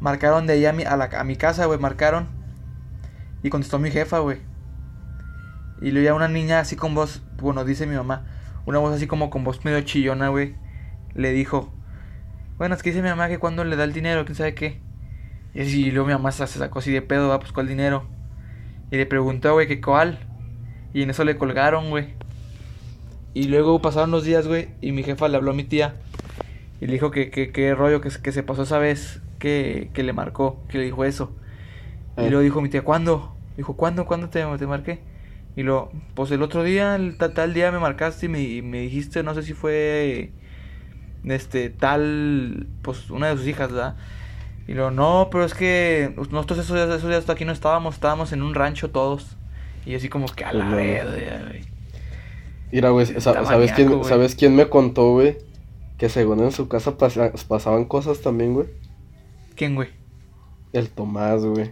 Marcaron 0.00 0.46
de 0.46 0.54
ahí 0.54 0.66
a 0.66 0.72
mi, 0.72 0.84
a 0.84 0.96
la- 0.96 1.10
a 1.18 1.24
mi 1.24 1.36
casa, 1.36 1.66
güey, 1.66 1.78
marcaron. 1.78 2.28
Y 3.42 3.50
contestó 3.50 3.78
mi 3.78 3.90
jefa, 3.90 4.18
güey. 4.20 4.38
Y 5.80 5.90
luego 5.90 6.04
ya 6.06 6.14
una 6.14 6.28
niña 6.28 6.60
así 6.60 6.76
con 6.76 6.94
voz, 6.94 7.22
bueno, 7.40 7.64
dice 7.64 7.86
mi 7.86 7.94
mamá, 7.94 8.24
una 8.64 8.78
voz 8.78 8.94
así 8.94 9.06
como 9.06 9.30
con 9.30 9.44
voz 9.44 9.64
medio 9.64 9.80
chillona, 9.82 10.28
güey. 10.28 10.54
Le 11.14 11.32
dijo, 11.32 11.72
bueno, 12.58 12.74
es 12.74 12.82
que 12.82 12.90
dice 12.90 13.02
mi 13.02 13.08
mamá 13.08 13.28
que 13.28 13.38
cuando 13.38 13.64
le 13.64 13.76
da 13.76 13.84
el 13.84 13.92
dinero, 13.92 14.24
quién 14.24 14.36
sabe 14.36 14.54
qué. 14.54 14.80
Y, 15.54 15.60
así, 15.62 15.86
y 15.86 15.90
luego 15.90 16.06
mi 16.08 16.12
mamá 16.14 16.32
se 16.32 16.46
sacó 16.46 16.78
así 16.80 16.92
de 16.92 17.02
pedo, 17.02 17.28
va, 17.28 17.38
pues 17.40 17.52
cuál 17.52 17.68
dinero. 17.68 18.06
Y 18.90 18.96
le 18.96 19.06
preguntó, 19.06 19.52
güey, 19.54 19.66
que 19.66 19.80
cuál. 19.80 20.18
Y 20.94 21.02
en 21.02 21.10
eso 21.10 21.24
le 21.24 21.36
colgaron, 21.36 21.90
güey. 21.90 22.14
Y 23.34 23.48
luego 23.48 23.80
pasaron 23.82 24.10
los 24.10 24.24
días, 24.24 24.46
güey, 24.48 24.68
y 24.80 24.92
mi 24.92 25.02
jefa 25.02 25.28
le 25.28 25.36
habló 25.36 25.50
a 25.50 25.54
mi 25.54 25.64
tía. 25.64 25.94
Y 26.80 26.86
le 26.86 26.92
dijo 26.94 27.10
que 27.10 27.30
que 27.30 27.74
rollo 27.74 28.00
que, 28.00 28.10
se- 28.10 28.20
que 28.22 28.32
se 28.32 28.42
pasó 28.42 28.62
esa 28.62 28.78
vez 28.78 29.20
que, 29.38 29.90
que 29.92 30.02
le 30.02 30.12
marcó, 30.12 30.62
que 30.68 30.78
le 30.78 30.84
dijo 30.84 31.04
eso. 31.04 31.34
Y 32.16 32.22
Eh. 32.22 32.30
luego 32.30 32.40
dijo 32.42 32.60
mi 32.62 32.68
tía, 32.70 32.82
¿cuándo? 32.82 33.36
Dijo, 33.56 33.76
¿cuándo? 33.76 34.06
¿Cuándo 34.06 34.28
te, 34.30 34.42
te 34.58 34.66
marqué? 34.66 35.00
Y 35.56 35.62
luego, 35.62 35.90
pues 36.14 36.30
el 36.30 36.42
otro 36.42 36.62
día, 36.62 36.94
el 36.96 37.16
tal 37.16 37.54
día 37.54 37.72
me 37.72 37.78
marcaste 37.78 38.26
y 38.26 38.28
me, 38.28 38.42
y 38.42 38.62
me 38.62 38.80
dijiste, 38.80 39.22
no 39.22 39.34
sé 39.34 39.42
si 39.42 39.54
fue, 39.54 40.30
este, 41.24 41.70
tal, 41.70 42.66
pues 42.82 43.10
una 43.10 43.28
de 43.28 43.36
sus 43.36 43.46
hijas, 43.46 43.72
¿verdad? 43.72 43.96
Y 44.68 44.74
luego, 44.74 44.90
no, 44.90 45.28
pero 45.30 45.44
es 45.44 45.54
que 45.54 46.12
nosotros 46.30 46.58
esos 46.58 46.76
días, 46.76 46.88
esos 46.90 47.08
días 47.08 47.20
hasta 47.20 47.32
aquí 47.32 47.44
no 47.44 47.52
estábamos, 47.52 47.94
estábamos 47.94 48.32
en 48.32 48.42
un 48.42 48.54
rancho 48.54 48.90
todos. 48.90 49.36
Y 49.86 49.94
así 49.94 50.08
como 50.08 50.26
que 50.26 50.44
a 50.44 50.52
la 50.52 50.68
verga, 50.74 51.46
güey. 51.48 51.64
Mira, 52.72 52.90
güey, 52.90 53.06
¿sabes, 53.06 53.72
quién, 53.72 53.92
güey. 53.96 54.04
¿sabes 54.04 54.34
quién 54.34 54.56
me 54.56 54.68
contó, 54.68 55.12
güey? 55.12 55.38
Que 55.98 56.08
según 56.08 56.40
en 56.40 56.50
su 56.52 56.68
casa 56.68 56.98
pasa- 56.98 57.32
pasaban 57.48 57.84
cosas 57.84 58.20
también, 58.20 58.54
güey. 58.54 58.66
¿Quién, 59.54 59.76
güey? 59.76 59.88
El 60.72 60.90
Tomás, 60.90 61.44
güey. 61.44 61.70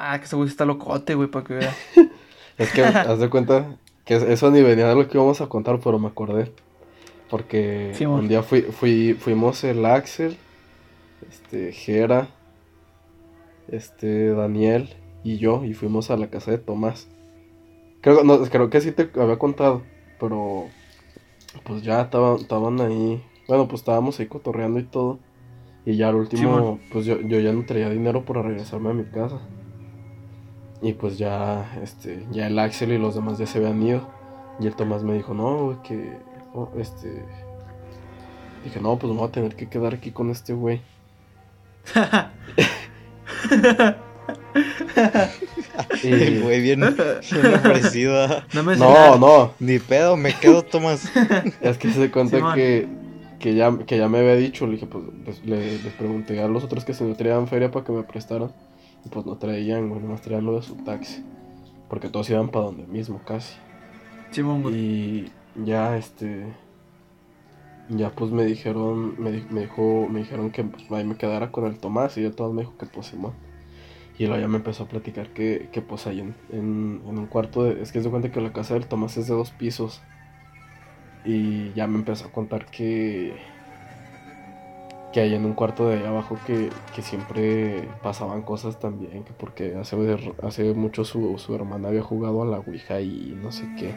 Ah, 0.00 0.18
que 0.18 0.26
ese 0.26 0.36
güey 0.36 0.48
está 0.48 0.64
locote, 0.64 1.14
güey, 1.14 1.28
para 1.28 1.44
que 1.44 1.54
vea. 1.54 1.74
Es 2.56 2.72
que, 2.72 2.82
haz 2.82 3.20
de 3.20 3.30
cuenta 3.30 3.76
que 4.04 4.16
eso 4.16 4.50
ni 4.50 4.62
venía 4.62 4.88
de 4.88 4.96
lo 4.96 5.06
que 5.06 5.16
íbamos 5.16 5.40
a 5.40 5.46
contar, 5.46 5.78
pero 5.78 6.00
me 6.00 6.08
acordé. 6.08 6.50
Porque 7.30 7.92
un 8.00 8.26
día 8.26 8.42
fui, 8.42 8.62
fui, 8.62 9.14
fuimos 9.14 9.62
el 9.62 9.84
Axel, 9.84 10.36
este, 11.30 11.72
Jera, 11.72 12.28
este, 13.68 14.30
Daniel 14.30 14.88
y 15.22 15.38
yo, 15.38 15.64
y 15.64 15.74
fuimos 15.74 16.10
a 16.10 16.16
la 16.16 16.30
casa 16.30 16.50
de 16.50 16.58
Tomás. 16.58 17.06
Creo, 18.00 18.24
no, 18.24 18.40
creo 18.40 18.70
que 18.70 18.80
sí 18.80 18.90
te 18.90 19.08
había 19.20 19.38
contado, 19.38 19.82
pero 20.18 20.66
pues 21.64 21.82
ya 21.82 22.00
estaban, 22.00 22.36
estaban 22.36 22.80
ahí, 22.80 23.22
bueno, 23.46 23.68
pues 23.68 23.82
estábamos 23.82 24.18
ahí 24.18 24.26
cotorreando 24.26 24.80
y 24.80 24.84
todo. 24.84 25.20
Y 25.84 25.96
ya 25.96 26.08
al 26.08 26.16
último, 26.16 26.80
pues 26.90 27.04
yo, 27.04 27.20
yo 27.20 27.38
ya 27.40 27.52
no 27.52 27.64
traía 27.64 27.88
dinero 27.88 28.24
para 28.24 28.42
regresarme 28.42 28.90
a 28.90 28.94
mi 28.94 29.04
casa. 29.04 29.40
Y 30.80 30.92
pues 30.92 31.18
ya, 31.18 31.72
este, 31.82 32.24
ya 32.30 32.46
el 32.46 32.58
Axel 32.58 32.92
y 32.92 32.98
los 32.98 33.14
demás 33.14 33.38
ya 33.38 33.46
se 33.46 33.58
habían 33.58 33.82
ido. 33.82 34.08
Y 34.60 34.66
el 34.66 34.76
Tomás 34.76 35.02
me 35.02 35.14
dijo, 35.14 35.34
no, 35.34 35.64
güey, 35.64 35.82
que, 35.82 36.18
oh, 36.54 36.70
este... 36.78 37.24
Dije, 38.64 38.80
no, 38.80 38.98
pues 38.98 39.12
me 39.12 39.18
voy 39.18 39.28
a 39.28 39.32
tener 39.32 39.54
que 39.56 39.68
quedar 39.68 39.94
aquí 39.94 40.10
con 40.10 40.30
este 40.30 40.52
güey. 40.52 40.80
Y- 46.02 46.08
El 46.08 46.42
güey 46.42 46.60
bien, 46.60 46.80
bien 46.80 47.54
ofrecido. 47.54 48.22
¿ah? 48.22 48.44
No 48.52 48.62
me 48.62 48.76
no, 48.76 49.16
no, 49.16 49.52
Ni 49.60 49.78
pedo, 49.78 50.16
me 50.16 50.34
quedo, 50.34 50.62
Tomás. 50.62 51.10
es 51.60 51.78
que 51.78 51.90
se 51.92 52.10
cuenta 52.10 52.54
que, 52.54 52.88
que, 53.38 53.54
ya, 53.54 53.76
que 53.86 53.96
ya 53.96 54.08
me 54.08 54.18
había 54.18 54.34
dicho, 54.34 54.66
le 54.66 54.72
dije, 54.72 54.86
pues, 54.86 55.04
pues, 55.24 55.44
le, 55.44 55.78
les 55.78 55.92
pregunté 55.94 56.40
a 56.40 56.48
los 56.48 56.64
otros 56.64 56.84
que 56.84 56.94
se 56.94 57.04
me 57.04 57.14
traían 57.14 57.46
feria 57.48 57.70
para 57.70 57.84
que 57.84 57.92
me 57.92 58.02
prestaran. 58.02 58.52
Pues 59.10 59.26
no 59.26 59.36
traían, 59.36 59.88
güey, 59.88 60.00
nomás 60.02 60.20
traían 60.22 60.44
lo 60.46 60.56
de 60.56 60.62
su 60.62 60.76
taxi. 60.76 61.24
Porque 61.88 62.08
todos 62.08 62.28
iban 62.30 62.48
para 62.50 62.66
donde 62.66 62.86
mismo, 62.86 63.20
casi. 63.24 63.54
Güey. 64.62 64.74
Y 64.76 65.32
ya 65.64 65.96
este 65.96 66.46
ya 67.90 68.10
pues 68.10 68.30
me 68.30 68.44
dijeron, 68.44 69.14
me, 69.18 69.32
di- 69.32 69.46
me 69.50 69.62
dijo, 69.62 70.06
me 70.10 70.18
dijeron 70.20 70.50
que 70.50 70.62
pues, 70.64 70.90
ahí 70.92 71.04
me 71.04 71.16
quedara 71.16 71.50
con 71.50 71.64
el 71.64 71.78
Tomás 71.78 72.18
y 72.18 72.22
yo 72.22 72.32
todo 72.32 72.52
me 72.52 72.62
dijo 72.62 72.76
que 72.76 72.84
pues 72.86 73.06
Simón. 73.06 73.32
Y 74.18 74.26
luego 74.26 74.40
ya 74.42 74.48
me 74.48 74.56
empezó 74.58 74.82
a 74.84 74.88
platicar 74.88 75.28
que, 75.30 75.68
que 75.72 75.80
pues 75.80 76.06
ahí 76.06 76.20
en, 76.20 76.34
en, 76.50 77.00
en 77.08 77.18
un 77.18 77.26
cuarto 77.26 77.64
de, 77.64 77.80
es 77.80 77.92
que 77.92 78.02
se 78.02 78.10
cuenta 78.10 78.30
que 78.30 78.40
la 78.40 78.52
casa 78.52 78.74
del 78.74 78.86
Tomás 78.86 79.16
es 79.16 79.28
de 79.28 79.34
dos 79.34 79.52
pisos. 79.52 80.02
Y 81.24 81.72
ya 81.72 81.86
me 81.86 81.96
empezó 81.98 82.26
a 82.28 82.32
contar 82.32 82.66
que 82.66 83.34
que 85.12 85.20
ahí 85.20 85.34
en 85.34 85.44
un 85.44 85.54
cuarto 85.54 85.88
de 85.88 85.98
ahí 85.98 86.04
abajo 86.04 86.38
que, 86.46 86.70
que 86.94 87.02
siempre 87.02 87.88
pasaban 88.02 88.42
cosas 88.42 88.78
también, 88.78 89.24
que 89.24 89.32
porque 89.32 89.74
hace, 89.76 89.96
hace 90.42 90.74
mucho 90.74 91.04
su, 91.04 91.38
su 91.38 91.54
hermana 91.54 91.88
había 91.88 92.02
jugado 92.02 92.42
a 92.42 92.46
la 92.46 92.58
Ouija 92.58 93.00
y 93.00 93.36
no 93.42 93.50
sé 93.52 93.64
qué. 93.78 93.94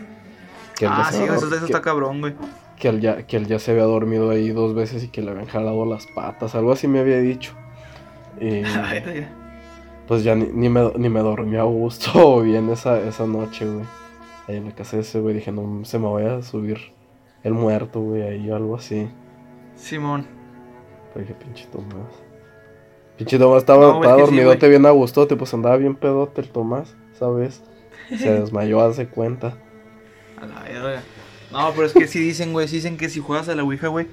Que 0.77 0.85
Ah, 0.87 1.09
sí, 1.11 1.23
eso, 1.23 1.53
está 1.53 1.81
cabrón, 1.81 2.21
güey. 2.21 2.33
que 2.77 2.87
él 2.87 3.01
ya, 3.01 3.27
que 3.27 3.37
él 3.37 3.45
ya 3.45 3.59
se 3.59 3.71
había 3.71 3.83
dormido 3.83 4.29
ahí 4.31 4.49
dos 4.49 4.73
veces 4.73 5.03
y 5.03 5.09
que 5.09 5.21
le 5.21 5.31
habían 5.31 5.47
jalado 5.47 5.85
las 5.85 6.07
patas, 6.07 6.55
algo 6.55 6.71
así 6.71 6.87
me 6.87 6.99
había 6.99 7.17
dicho. 7.19 7.53
Y 8.39 8.63
pues 10.07 10.23
ya 10.23 10.35
ni, 10.35 10.45
ni 10.45 10.69
me, 10.69 10.91
ni 10.97 11.09
me 11.09 11.19
dormí 11.21 11.57
a 11.57 11.63
gusto 11.63 12.41
bien 12.41 12.69
esa, 12.69 12.99
esa 12.99 13.25
noche, 13.27 13.65
güey. 13.65 13.85
Ahí 14.47 14.55
en 14.57 14.65
la 14.65 14.71
casa 14.75 14.95
de 14.97 15.03
ese 15.03 15.19
güey 15.19 15.35
dije, 15.35 15.51
no 15.51 15.85
se 15.85 15.99
me 15.99 16.11
vaya 16.11 16.37
a 16.37 16.41
subir 16.41 16.79
el 17.43 17.53
muerto, 17.53 18.01
güey, 18.01 18.23
ahí 18.23 18.49
o 18.49 18.55
algo 18.55 18.75
así. 18.75 19.07
Simón. 19.75 20.25
Dije, 21.19 21.33
pinche 21.35 21.67
Tomás. 21.71 22.23
Pinche 23.17 23.37
Tomás 23.39 23.59
estaba, 23.59 23.93
No, 23.93 23.95
estaba 23.95 24.17
es 24.17 24.29
sí, 24.29 24.37
dormidote 24.37 24.69
bien 24.69 24.85
a 24.85 24.91
gustote, 24.91 25.35
pues 25.35 25.53
andaba 25.53 25.77
bien 25.77 25.95
pedote 25.95 26.41
el 26.41 26.49
Tomás, 26.51 26.95
¿sabes? 27.13 27.63
Se 28.15 28.31
desmayó, 28.39 28.81
hace 28.81 29.07
cuenta. 29.09 29.57
A 30.37 30.45
la 30.45 30.61
verga. 30.63 31.03
No, 31.51 31.71
pero 31.73 31.85
es 31.85 31.93
que 31.93 32.07
sí 32.07 32.19
dicen, 32.19 32.53
güey, 32.53 32.67
sí 32.67 32.77
dicen 32.77 32.97
que 32.97 33.09
si 33.09 33.19
juegas 33.19 33.49
a 33.49 33.55
la 33.55 33.63
Ouija, 33.63 33.87
güey, 33.89 34.07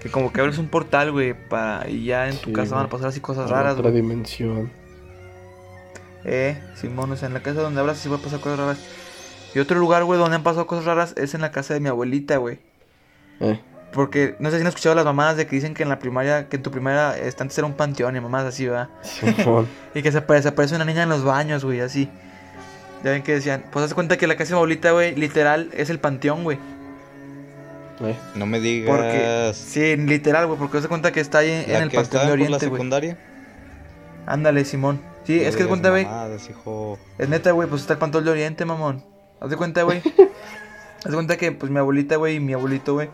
que 0.00 0.10
como 0.10 0.32
que 0.32 0.40
abres 0.40 0.58
un 0.58 0.68
portal, 0.68 1.12
güey, 1.12 1.34
para 1.48 1.88
y 1.88 2.04
ya 2.04 2.28
en 2.28 2.40
tu 2.40 2.50
Sí, 2.50 2.52
casa 2.52 2.76
van 2.76 2.86
a 2.86 2.88
pasar 2.90 3.08
así 3.08 3.20
cosas 3.20 3.50
A 3.50 3.50
raras, 3.50 3.78
otra 3.78 3.90
güey. 3.90 3.92
dimensión. 3.92 4.72
Eh, 6.24 6.60
Simón, 6.74 7.12
o 7.12 7.16
sea, 7.16 7.28
en 7.28 7.34
la 7.34 7.42
casa 7.42 7.62
donde 7.62 7.80
abras 7.80 7.98
sí 7.98 8.08
va 8.08 8.16
a 8.16 8.20
pasar 8.20 8.40
cosas 8.40 8.58
raras. 8.58 8.80
Y 9.54 9.60
otro 9.60 9.78
lugar, 9.78 10.04
güey, 10.04 10.18
donde 10.20 10.36
han 10.36 10.42
pasado 10.42 10.66
cosas 10.66 10.84
raras 10.84 11.14
es 11.16 11.34
en 11.34 11.40
la 11.40 11.50
casa 11.52 11.74
de 11.74 11.80
mi 11.80 11.88
abuelita, 11.88 12.36
güey. 12.38 12.60
Eh, 13.40 13.60
Porque 13.92 14.36
no 14.38 14.50
sé 14.50 14.56
si 14.56 14.60
han 14.62 14.66
escuchado 14.68 14.94
las 14.94 15.04
mamadas 15.04 15.36
de 15.36 15.46
que 15.46 15.56
dicen 15.56 15.74
que 15.74 15.82
en 15.82 15.88
la 15.88 15.98
primaria, 15.98 16.48
que 16.48 16.56
en 16.56 16.62
tu 16.62 16.70
primaria 16.70 17.16
este, 17.18 17.42
antes 17.42 17.56
era 17.56 17.66
un 17.66 17.72
panteón 17.72 18.16
y 18.16 18.20
mamadas 18.20 18.54
así, 18.54 18.66
¿verdad? 18.66 18.88
Y 19.94 20.02
que 20.02 20.12
se 20.12 20.18
aparece, 20.18 20.48
aparece 20.48 20.74
una 20.74 20.84
niña 20.84 21.04
en 21.04 21.08
los 21.08 21.24
baños, 21.24 21.64
güey, 21.64 21.80
así. 21.80 22.10
Ya 23.02 23.12
ven 23.12 23.22
que 23.22 23.32
decían, 23.34 23.64
pues 23.72 23.84
haz 23.84 23.90
de 23.90 23.94
cuenta 23.94 24.16
que 24.18 24.26
la 24.26 24.36
casa 24.36 24.48
de 24.48 24.54
mi 24.54 24.58
abuelita, 24.58 24.90
güey, 24.92 25.14
literal, 25.14 25.70
es 25.72 25.88
el 25.88 26.00
panteón, 26.00 26.44
güey. 26.44 26.58
Eh, 28.00 28.14
No 28.34 28.46
me 28.46 28.60
digas. 28.60 28.94
Porque, 28.94 29.52
sí, 29.54 29.96
literal, 29.96 30.46
güey, 30.46 30.58
porque 30.58 30.76
haz 30.76 30.82
de 30.82 30.88
cuenta 30.88 31.10
que 31.12 31.20
está 31.20 31.38
ahí 31.38 31.50
en, 31.66 31.72
¿La 31.72 31.78
el 31.78 31.90
que 31.90 31.96
panteón 31.96 32.26
de 32.26 32.32
Oriente, 32.32 32.66
güey. 32.66 32.70
secundaria? 32.78 33.18
Ándale, 34.26 34.64
Simón. 34.64 35.00
Sí, 35.24 35.40
es 35.42 35.56
que 35.56 35.62
es 35.62 35.68
cuenta, 35.68 35.90
güey. 35.90 36.06
Es 37.18 37.28
neta, 37.28 37.50
güey, 37.52 37.68
pues 37.68 37.82
está 37.82 37.94
el 37.94 37.98
Panteón 37.98 38.24
de 38.24 38.30
Oriente, 38.30 38.64
mamón. 38.64 39.04
Haz 39.40 39.50
de 39.50 39.56
cuenta, 39.56 39.82
güey. 39.82 39.98
Haz 40.98 41.04
de 41.10 41.14
cuenta 41.14 41.36
que, 41.36 41.52
pues, 41.52 41.70
mi 41.70 41.78
abuelita, 41.78 42.16
güey, 42.16 42.36
y 42.36 42.40
mi 42.40 42.52
abuelito, 42.54 42.94
güey, 42.94 43.10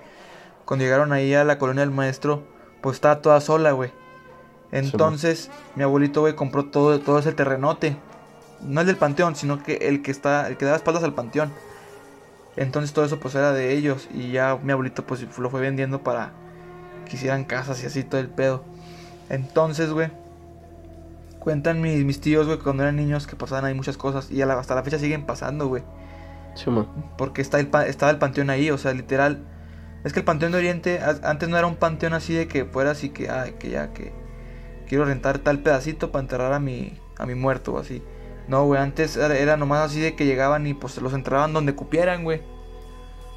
cuando 0.65 0.85
llegaron 0.85 1.13
ahí 1.13 1.35
a 1.35 1.45
la 1.45 1.59
colonia 1.59 1.81
del 1.83 1.91
maestro, 1.91 2.43
pues 2.81 2.97
estaba 2.97 3.21
toda 3.23 3.41
sola, 3.41 3.73
güey. 3.73 3.91
Entonces, 4.73 5.51
mi 5.77 5.83
abuelito, 5.85 6.21
güey, 6.23 6.35
compró 6.35 6.67
todo, 6.67 6.99
todo 7.01 7.19
ese 7.19 7.33
terrenote. 7.33 7.97
No 8.63 8.81
el 8.81 8.87
del 8.87 8.97
panteón, 8.97 9.37
sino 9.37 9.63
que 9.63 9.75
el 9.89 10.03
que 10.03 10.11
está, 10.11 10.49
el 10.49 10.57
que 10.57 10.65
daba 10.65 10.77
espaldas 10.77 11.05
al 11.05 11.15
panteón. 11.15 11.53
Entonces 12.57 12.93
todo 12.93 13.05
eso 13.05 13.19
pues 13.21 13.35
era 13.35 13.53
de 13.53 13.73
ellos. 13.73 14.09
Y 14.15 14.31
ya 14.33 14.59
mi 14.63 14.73
abuelito 14.73 15.05
pues 15.05 15.27
lo 15.39 15.51
fue 15.51 15.61
vendiendo 15.61 16.03
para 16.03 16.33
que 17.09 17.17
hicieran 17.17 17.45
casas 17.45 17.83
y 17.83 17.87
así 17.87 18.05
todo 18.05 18.21
el 18.21 18.29
pedo. 18.29 18.65
Entonces, 19.29 19.91
güey. 19.93 20.11
Cuentan 21.41 21.83
mis, 21.83 22.05
mis 22.05 22.21
tíos, 22.21 22.47
güey, 22.47 22.59
cuando 22.59 22.85
eran 22.85 22.97
niños 22.97 23.27
que 23.27 23.37
pasaban 23.37 23.67
ahí 23.67 23.75
muchas 23.75 23.97
cosas. 23.99 24.31
Y 24.31 24.41
a 24.41 24.47
la- 24.47 24.59
hasta 24.59 24.75
la 24.75 24.83
fecha 24.83 24.99
siguen 24.99 25.27
pasando, 25.27 25.69
güey. 25.69 25.83
Simón. 26.55 26.89
Porque 27.19 27.43
está 27.43 27.61
el, 27.61 27.69
estaba 27.87 28.11
el 28.11 28.19
panteón 28.19 28.49
ahí, 28.51 28.71
o 28.71 28.79
sea, 28.79 28.93
literal. 28.95 29.43
Es 30.05 30.13
que 30.13 30.21
el 30.21 30.25
panteón 30.25 30.53
de 30.53 30.59
Oriente 30.59 31.01
antes 31.23 31.49
no 31.49 31.57
era 31.57 31.67
un 31.67 31.77
panteón 31.77 32.13
así 32.15 32.35
de 32.35 32.47
que 32.47 32.65
fuera 32.67 32.91
así 32.93 33.11
que, 33.11 33.31
ay, 33.31 33.55
que 33.59 33.71
ya 33.71 33.93
que 33.93 34.13
quiero 34.87 35.05
rentar 35.07 35.39
tal 35.39 35.61
pedacito 35.61 36.13
para 36.13 36.23
enterrar 36.23 36.53
a 36.53 36.61
mi, 36.61 37.01
a 37.19 37.27
mi 37.27 37.35
muerto 37.35 37.75
o 37.75 37.79
así. 37.79 38.03
No, 38.49 38.65
güey, 38.67 38.81
antes 38.81 39.17
era, 39.17 39.57
nomás 39.57 39.87
así 39.91 40.01
de 40.01 40.15
que 40.15 40.27
llegaban 40.27 40.67
y 40.67 40.75
pues 40.75 40.99
los 41.01 41.15
enterraban 41.15 41.53
donde 41.55 41.75
cupieran, 41.75 42.25
güey. 42.25 42.43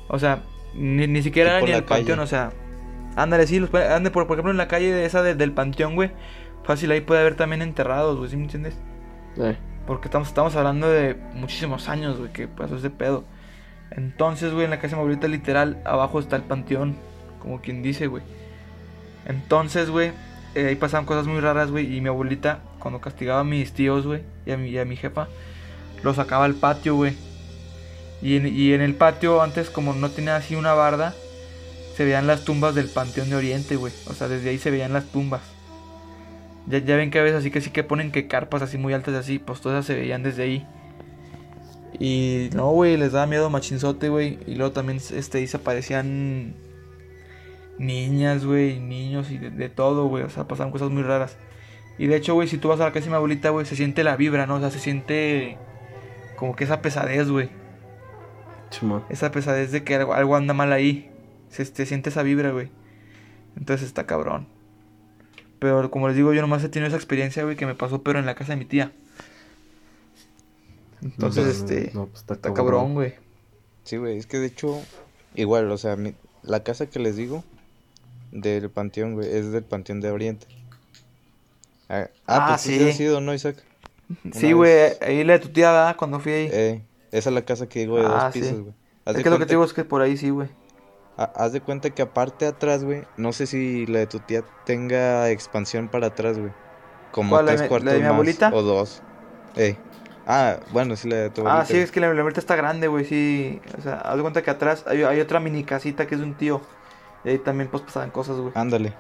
O 0.08 0.20
sea, 0.20 0.44
ni, 0.74 1.08
ni 1.08 1.22
siquiera 1.24 1.52
era 1.52 1.62
ni 1.62 1.72
el 1.72 1.84
panteón, 1.86 2.20
o 2.20 2.28
sea, 2.28 2.52
ándale, 3.16 3.48
sí, 3.48 3.60
los, 3.60 3.74
ande, 3.74 4.12
por, 4.12 4.28
por 4.28 4.36
ejemplo, 4.38 4.52
en 4.52 4.58
la 4.58 4.68
calle 4.68 4.92
de 4.94 5.06
esa 5.06 5.22
de- 5.24 5.36
del 5.36 5.54
panteón, 5.54 5.96
güey. 5.96 6.12
Fácil, 6.64 6.92
ahí 6.92 7.02
puede 7.02 7.22
haber 7.22 7.36
también 7.36 7.62
enterrados, 7.62 8.18
güey, 8.18 8.30
¿sí 8.30 8.38
me 8.38 8.44
entiendes? 8.44 8.76
Eh, 9.38 9.58
Porque 9.86 10.08
estamos, 10.08 10.28
estamos 10.30 10.56
hablando 10.56 10.90
de 10.90 11.16
muchísimos 11.34 11.88
años, 11.90 12.18
güey, 12.20 12.32
que 12.34 12.48
pasó 12.48 12.76
ese 12.78 12.90
pedo. 12.90 13.26
Entonces, 13.92 14.54
güey, 14.54 14.66
en 14.66 14.72
la 14.72 14.78
casa 14.78 14.90
de 14.90 14.96
mi 14.96 15.02
abuelita, 15.02 15.28
literal, 15.28 15.82
abajo 15.86 16.20
está 16.20 16.36
el 16.36 16.44
panteón. 16.44 16.96
Como 17.40 17.62
quien 17.62 17.82
dice, 17.82 18.08
güey. 18.08 18.24
Entonces, 19.26 19.90
güey, 19.90 20.12
eh, 20.56 20.68
ahí 20.68 20.76
pasaban 20.76 21.06
cosas 21.06 21.28
muy 21.28 21.40
raras, 21.40 21.72
güey. 21.72 21.96
Y 21.96 22.02
mi 22.02 22.10
abuelita, 22.10 22.60
cuando 22.80 23.02
castigaba 23.02 23.42
a 23.42 23.44
mis 23.44 23.74
tíos, 23.74 24.06
güey, 24.06 24.22
y 24.46 24.52
a 24.52 24.86
mi, 24.86 24.96
jefa, 24.96 25.28
lo 26.04 26.14
sacaba 26.14 26.46
al 26.46 26.56
patio, 26.56 26.96
güey. 26.96 27.16
Y 28.22 28.36
en, 28.74 28.82
el 28.82 28.96
patio, 28.96 29.42
antes, 29.42 29.70
como 29.70 29.94
no 29.94 30.10
tenía 30.10 30.36
así 30.36 30.56
una 30.56 30.74
barda, 30.74 31.14
se 31.96 32.04
veían 32.04 32.26
las 32.26 32.46
tumbas 32.46 32.74
del 32.74 32.88
panteón 32.90 33.30
de 33.30 33.36
Oriente, 33.36 33.76
güey. 33.76 33.94
O 34.08 34.14
sea, 34.14 34.28
desde 34.28 34.50
ahí 34.50 34.58
se 34.58 34.72
veían 34.72 34.94
las 34.94 35.06
tumbas. 35.06 35.42
Ya, 36.66 36.80
ya 36.80 36.96
ven 36.96 37.12
que 37.12 37.20
a 37.20 37.24
veces 37.24 37.40
así 37.40 37.52
que 37.52 37.62
sí 37.62 37.70
que 37.70 37.84
ponen 37.84 38.12
que 38.12 38.28
carpas 38.28 38.62
así 38.62 38.78
muy 38.78 38.94
altas 38.94 39.16
así, 39.16 39.40
pues 39.40 39.62
todas 39.62 39.86
se 39.86 39.96
veían 39.96 40.24
desde 40.24 40.44
ahí. 40.44 40.68
Y 42.00 42.50
no, 42.54 42.72
güey, 42.72 42.98
les 42.98 43.14
daba 43.14 43.26
miedo 43.28 43.50
machinzote, 43.50 44.10
güey. 44.10 44.40
Y 44.46 44.56
luego 44.56 44.72
también 44.72 45.00
este, 45.00 45.40
ahí 45.40 45.48
se 45.48 45.58
aparecían 45.58 46.56
niñas, 47.80 48.46
güey, 48.46 48.80
niños 48.80 49.32
y 49.32 49.38
de, 49.38 49.50
de 49.52 49.70
todo, 49.70 50.08
güey. 50.08 50.24
O 50.24 50.30
sea, 50.30 50.48
pasaban 50.48 50.72
cosas 50.72 50.90
muy 50.90 51.04
raras. 51.04 51.38
Y 51.98 52.08
de 52.08 52.16
hecho, 52.16 52.34
güey, 52.36 52.48
si 52.48 52.58
tú 52.58 52.68
vas 52.68 52.80
a 52.80 52.86
la 52.86 52.92
casa 52.92 53.06
de 53.06 53.12
mi 53.12 53.16
abuelita, 53.16 53.50
güey, 53.50 53.66
se 53.66 53.76
siente 53.76 54.04
la 54.04 54.16
vibra, 54.16 54.46
¿no? 54.46 54.56
O 54.56 54.60
sea, 54.60 54.70
se 54.70 54.80
siente 54.80 55.58
como 56.36 56.56
que 56.56 56.66
esa 56.66 56.82
pesadez, 56.82 57.30
güey. 57.30 57.50
Esa 59.10 59.32
pesadez 59.32 59.72
de 59.72 59.84
que 59.84 59.96
algo, 59.96 60.14
algo 60.14 60.36
anda 60.36 60.54
mal 60.54 60.72
ahí. 60.74 61.10
Se, 61.50 61.66
se 61.66 61.86
siente 61.86 62.10
esa 62.10 62.22
vibra, 62.24 62.52
güey. 62.52 62.70
Entonces 63.58 63.88
está 63.88 64.06
cabrón. 64.06 64.48
Pero 65.60 65.90
como 65.90 66.08
les 66.08 66.16
digo, 66.16 66.34
yo 66.34 66.42
nomás 66.42 66.64
he 66.64 66.70
tenido 66.70 66.88
esa 66.88 66.98
experiencia, 66.98 67.44
güey, 67.44 67.56
que 67.56 67.66
me 67.66 67.74
pasó, 67.74 68.04
pero 68.04 68.20
en 68.20 68.26
la 68.26 68.36
casa 68.36 68.54
de 68.54 68.58
mi 68.58 68.66
tía. 68.66 68.92
Entonces, 71.02 71.46
No, 71.46 71.52
este. 71.52 71.92
no, 71.94 72.06
pues 72.08 72.22
está 72.22 72.34
está 72.36 72.54
cabrón. 72.54 72.94
güey. 72.94 73.14
Sí, 73.84 73.98
güey, 73.98 74.18
es 74.18 74.26
que 74.28 74.38
de 74.40 74.48
hecho, 74.48 74.80
igual, 75.36 75.72
o 75.72 75.78
sea, 75.78 75.96
mi- 75.96 76.16
la 76.44 76.64
casa 76.64 76.88
que 76.88 77.00
les 77.00 77.16
digo 77.16 77.44
del 78.32 78.70
panteón, 78.70 79.14
güey, 79.14 79.30
es 79.36 79.52
del 79.52 79.64
panteón 79.64 80.02
de 80.02 80.12
Oriente. 80.12 80.48
Ah, 81.90 82.08
ah, 82.26 82.38
Ah, 82.40 82.46
pues 82.50 82.62
sí. 82.62 82.78
sí. 82.80 82.90
has 82.90 83.00
ido, 83.00 83.22
¿no, 83.22 83.34
Isaac? 83.34 83.58
Sí, 84.34 84.52
güey, 84.54 84.94
ahí 85.02 85.24
la 85.24 85.34
de 85.34 85.40
tu 85.40 85.50
tía, 85.50 85.72
¿verdad? 85.72 85.96
Cuando 85.98 86.20
fui 86.20 86.32
ahí. 86.32 86.50
Eh, 86.52 86.82
esa 87.12 87.30
es 87.30 87.34
la 87.34 87.42
casa 87.44 87.68
que 87.68 87.80
digo 87.80 87.98
de 87.98 88.06
Ah, 88.06 88.26
dos 88.26 88.34
sí. 88.34 88.40
pisos, 88.42 88.60
güey. 88.62 88.74
Haz 89.06 89.12
es 89.12 89.18
de 89.18 89.24
que 89.24 89.30
lo 89.30 89.36
que 89.36 89.40
cuenta 89.40 89.46
te 89.48 89.54
digo 89.54 89.64
es 89.64 89.74
que 89.74 89.84
por 89.86 90.02
ahí 90.02 90.18
sí, 90.18 90.30
güey. 90.30 90.50
Ha- 91.18 91.32
Haz 91.36 91.52
de 91.54 91.62
cuenta 91.62 91.90
que 91.92 92.02
aparte 92.02 92.46
atrás, 92.46 92.84
güey, 92.84 93.04
no 93.18 93.32
sé 93.34 93.48
si 93.48 93.86
la 93.86 94.00
de 94.00 94.08
tu 94.08 94.20
tía 94.20 94.44
tenga 94.66 95.30
expansión 95.30 95.88
para 95.90 96.08
atrás, 96.08 96.38
güey. 96.38 96.52
Como 97.12 97.32
¿Cuál, 97.32 97.46
la 97.46 97.52
de 97.54 97.58
tres 97.58 97.66
la 97.66 97.70
cuartos 97.70 97.92
de 97.94 97.98
mi 97.98 98.04
más 98.04 98.12
abuelita? 98.14 98.52
o 98.54 98.62
dos. 98.62 99.02
Eh. 99.56 99.76
Ah, 100.30 100.58
bueno, 100.74 100.98
sí 100.98 101.08
la 101.08 101.16
de 101.16 101.30
tu 101.30 101.48
Ah, 101.48 101.64
sí, 101.66 101.78
es 101.78 101.90
que 101.90 102.02
la 102.02 102.08
abuelita 102.08 102.42
está 102.42 102.58
grande, 102.58 102.90
güey, 102.90 103.06
sí. 103.06 103.62
O 103.78 103.82
sea, 103.82 103.96
haz 103.96 104.18
de 104.18 104.22
cuenta 104.22 104.42
que 104.42 104.52
atrás 104.52 104.84
hay, 104.86 105.04
hay 105.04 105.22
otra 105.22 105.40
mini 105.40 105.64
casita 105.64 106.06
que 106.06 106.16
es 106.16 106.20
de 106.22 106.28
un 106.28 106.34
tío. 106.34 106.60
Y 107.24 107.30
ahí 107.30 107.38
también, 107.38 107.70
pues, 107.70 107.82
pasaban 107.82 108.12
cosas, 108.12 108.36
güey. 108.36 108.52
Ándale. 108.54 108.94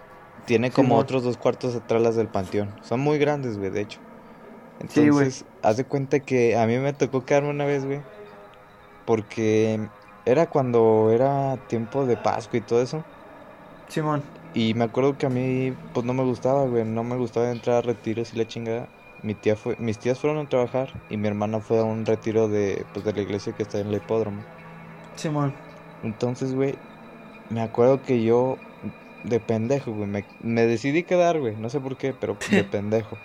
Tiene 0.46 0.72
como 0.72 0.96
otros 0.96 1.24
dos 1.24 1.36
cuartos 1.36 1.76
atrás 1.76 2.02
las 2.02 2.16
del 2.16 2.30
panteón. 2.30 2.74
Son 2.82 3.02
muy 3.02 3.18
grandes, 3.18 3.58
güey, 3.58 3.70
de 3.72 3.82
hecho. 3.82 4.00
Sí, 4.88 5.10
güey. 5.10 5.26
Entonces, 5.26 5.46
haz 5.62 5.76
de 5.76 5.84
cuenta 5.84 6.22
que 6.22 6.58
a 6.58 6.66
mí 6.66 6.78
me 6.78 6.94
tocó 6.94 7.26
quedarme 7.26 7.50
una 7.50 7.66
vez, 7.66 7.84
güey. 7.84 8.00
Porque 9.06 9.82
era 10.26 10.46
cuando 10.46 11.12
era 11.12 11.58
tiempo 11.68 12.06
de 12.06 12.16
Pascua 12.16 12.60
y 12.60 12.62
todo 12.62 12.82
eso. 12.82 13.04
Simón. 13.90 14.24
Y 14.54 14.74
me 14.76 14.86
acuerdo 14.86 15.18
que 15.18 15.26
a 15.26 15.30
mí, 15.30 15.76
pues 15.94 16.06
no 16.06 16.14
me 16.14 16.24
gustaba, 16.24 16.66
güey. 16.66 16.86
No 16.86 17.04
me 17.04 17.18
gustaba 17.18 17.52
entrar 17.52 17.78
a 17.78 17.82
retiros 17.82 18.34
y 18.34 18.38
la 18.38 18.48
chingada. 18.48 18.88
Mi 19.22 19.36
tía 19.36 19.56
fue, 19.56 19.76
mis 19.80 20.00
tías 20.00 20.20
fueron 20.20 20.38
a 20.46 20.50
trabajar 20.50 21.02
y 21.10 21.18
mi 21.18 21.28
hermana 21.28 21.62
fue 21.62 21.80
a 21.80 21.84
un 21.84 22.06
retiro 22.06 22.48
de, 22.50 22.88
pues, 22.94 23.06
de 23.06 23.14
la 23.14 23.22
iglesia 23.22 23.54
que 23.56 23.64
está 23.64 23.80
en 23.80 23.88
el 23.88 23.96
hipódromo. 23.96 24.48
Simón. 25.16 25.60
Entonces, 26.02 26.54
güey, 26.54 26.80
me 27.50 27.62
acuerdo 27.62 28.02
que 28.04 28.24
yo, 28.24 28.66
de 29.24 29.40
pendejo, 29.40 29.94
güey, 29.94 30.08
me, 30.10 30.26
me 30.40 30.66
decidí 30.68 31.04
quedar, 31.06 31.40
güey. 31.40 31.56
No 31.58 31.70
sé 31.70 31.80
por 31.82 31.98
qué, 31.98 32.14
pero 32.14 32.44
de 32.50 32.64
pendejo. 32.64 33.20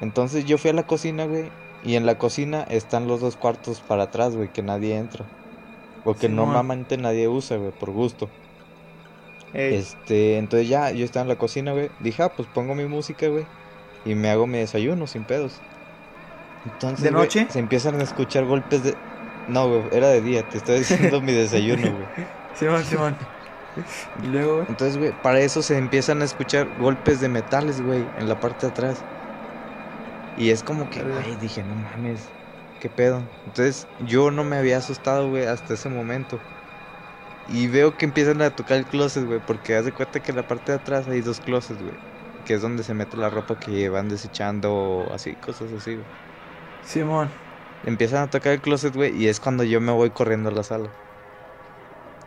Entonces 0.00 0.44
yo 0.44 0.58
fui 0.58 0.70
a 0.70 0.74
la 0.74 0.86
cocina, 0.86 1.26
güey. 1.26 1.52
Y 1.82 1.96
en 1.96 2.06
la 2.06 2.18
cocina 2.18 2.62
están 2.64 3.06
los 3.06 3.20
dos 3.20 3.36
cuartos 3.36 3.82
para 3.82 4.04
atrás, 4.04 4.36
güey, 4.36 4.52
que 4.52 4.62
nadie 4.62 4.96
entra. 4.96 5.32
O 6.04 6.18
que 6.18 6.28
Simón. 6.28 6.28
normalmente 6.28 6.98
nadie 6.98 7.28
usa, 7.28 7.56
güey, 7.58 7.72
por 7.72 7.90
gusto. 7.92 8.34
Ey. 9.52 9.74
Este, 9.74 10.38
entonces 10.38 10.68
ya, 10.68 10.92
yo 10.92 11.04
estaba 11.04 11.22
en 11.22 11.28
la 11.28 11.38
cocina, 11.38 11.72
güey. 11.72 11.90
Dije, 11.98 12.22
ah, 12.22 12.34
pues 12.36 12.48
pongo 12.48 12.74
mi 12.74 12.86
música, 12.86 13.28
güey. 13.28 13.48
Y 14.06 14.14
me 14.14 14.30
hago 14.30 14.46
mi 14.46 14.58
desayuno 14.58 15.08
sin 15.08 15.26
pedos. 15.26 15.64
Entonces, 16.64 17.02
¿De 17.02 17.10
noche? 17.10 17.50
se 17.50 17.58
empiezan 17.58 18.00
a 18.00 18.04
escuchar 18.04 18.44
golpes 18.44 18.84
de... 18.84 19.02
No, 19.46 19.68
güey, 19.68 19.88
era 19.92 20.08
de 20.08 20.22
día, 20.22 20.48
te 20.48 20.58
estoy 20.58 20.78
diciendo 20.78 21.20
mi 21.20 21.32
desayuno, 21.32 21.92
güey. 21.92 22.08
Simón, 22.52 22.84
Simón. 22.84 23.18
Y 24.14 24.26
luego, 24.28 24.56
güey. 24.56 24.66
Entonces, 24.68 24.96
güey, 24.96 25.12
para 25.20 25.40
eso 25.40 25.62
se 25.62 25.76
empiezan 25.78 26.22
a 26.22 26.24
escuchar 26.24 26.74
golpes 26.76 27.20
de 27.20 27.28
metales, 27.28 27.80
güey, 27.80 28.12
en 28.16 28.28
la 28.28 28.38
parte 28.40 28.66
de 28.66 28.70
atrás. 28.70 29.06
Y 30.36 30.50
es 30.50 30.62
como 30.62 30.88
que, 30.88 31.02
güey, 31.04 31.36
dije, 31.36 31.64
no 31.64 31.74
mames, 31.76 32.36
qué 32.78 32.90
pedo. 32.90 33.36
Entonces, 33.44 33.88
yo 33.98 34.30
no 34.30 34.44
me 34.44 34.56
había 34.56 34.78
asustado, 34.78 35.28
güey, 35.30 35.46
hasta 35.46 35.74
ese 35.74 35.88
momento. 35.88 36.46
Y 37.46 37.68
veo 37.68 37.96
que 37.96 38.04
empiezan 38.06 38.42
a 38.42 38.54
tocar 38.56 38.78
el 38.78 38.88
closet, 38.88 39.24
güey, 39.24 39.40
porque 39.44 39.76
haz 39.76 39.84
de 39.84 39.94
cuenta 39.94 40.20
que 40.22 40.32
en 40.32 40.36
la 40.36 40.46
parte 40.46 40.72
de 40.72 40.78
atrás 40.78 41.08
hay 41.08 41.22
dos 41.22 41.40
closets, 41.40 41.80
güey. 41.82 41.96
Que 42.46 42.54
es 42.54 42.62
donde 42.62 42.82
se 42.84 42.94
mete 42.94 43.18
la 43.18 43.30
ropa 43.30 43.58
que 43.58 43.90
van 43.90 44.08
desechando, 44.08 45.10
así, 45.12 45.36
cosas 45.38 45.72
así, 45.72 45.96
güey. 45.96 46.08
Simón. 46.82 47.28
Empiezan 47.82 48.22
a 48.22 48.28
tocar 48.30 48.52
el 48.52 48.60
closet, 48.60 48.94
güey, 48.94 49.16
y 49.16 49.28
es 49.28 49.40
cuando 49.40 49.64
yo 49.64 49.80
me 49.80 49.92
voy 49.92 50.12
corriendo 50.12 50.50
a 50.50 50.52
la 50.52 50.62
sala. 50.62 50.94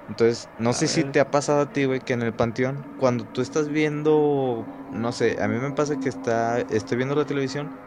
Entonces, 0.08 0.50
no 0.58 0.72
A 0.72 0.74
sé 0.74 0.88
si 0.88 1.04
te 1.06 1.20
ha 1.20 1.30
pasado 1.32 1.62
a 1.62 1.72
ti, 1.72 1.86
güey, 1.86 2.02
que 2.02 2.14
en 2.14 2.24
el 2.24 2.36
panteón, 2.36 2.90
cuando 2.96 3.28
tú 3.28 3.42
estás 3.42 3.70
viendo, 3.70 4.74
no 4.90 5.12
sé, 5.12 5.42
a 5.42 5.48
mí 5.48 5.58
me 5.60 5.72
pasa 5.74 6.00
que 6.00 6.10
está, 6.10 6.62
estoy 6.62 6.98
viendo 6.98 7.16
la 7.16 7.26
televisión 7.26 7.78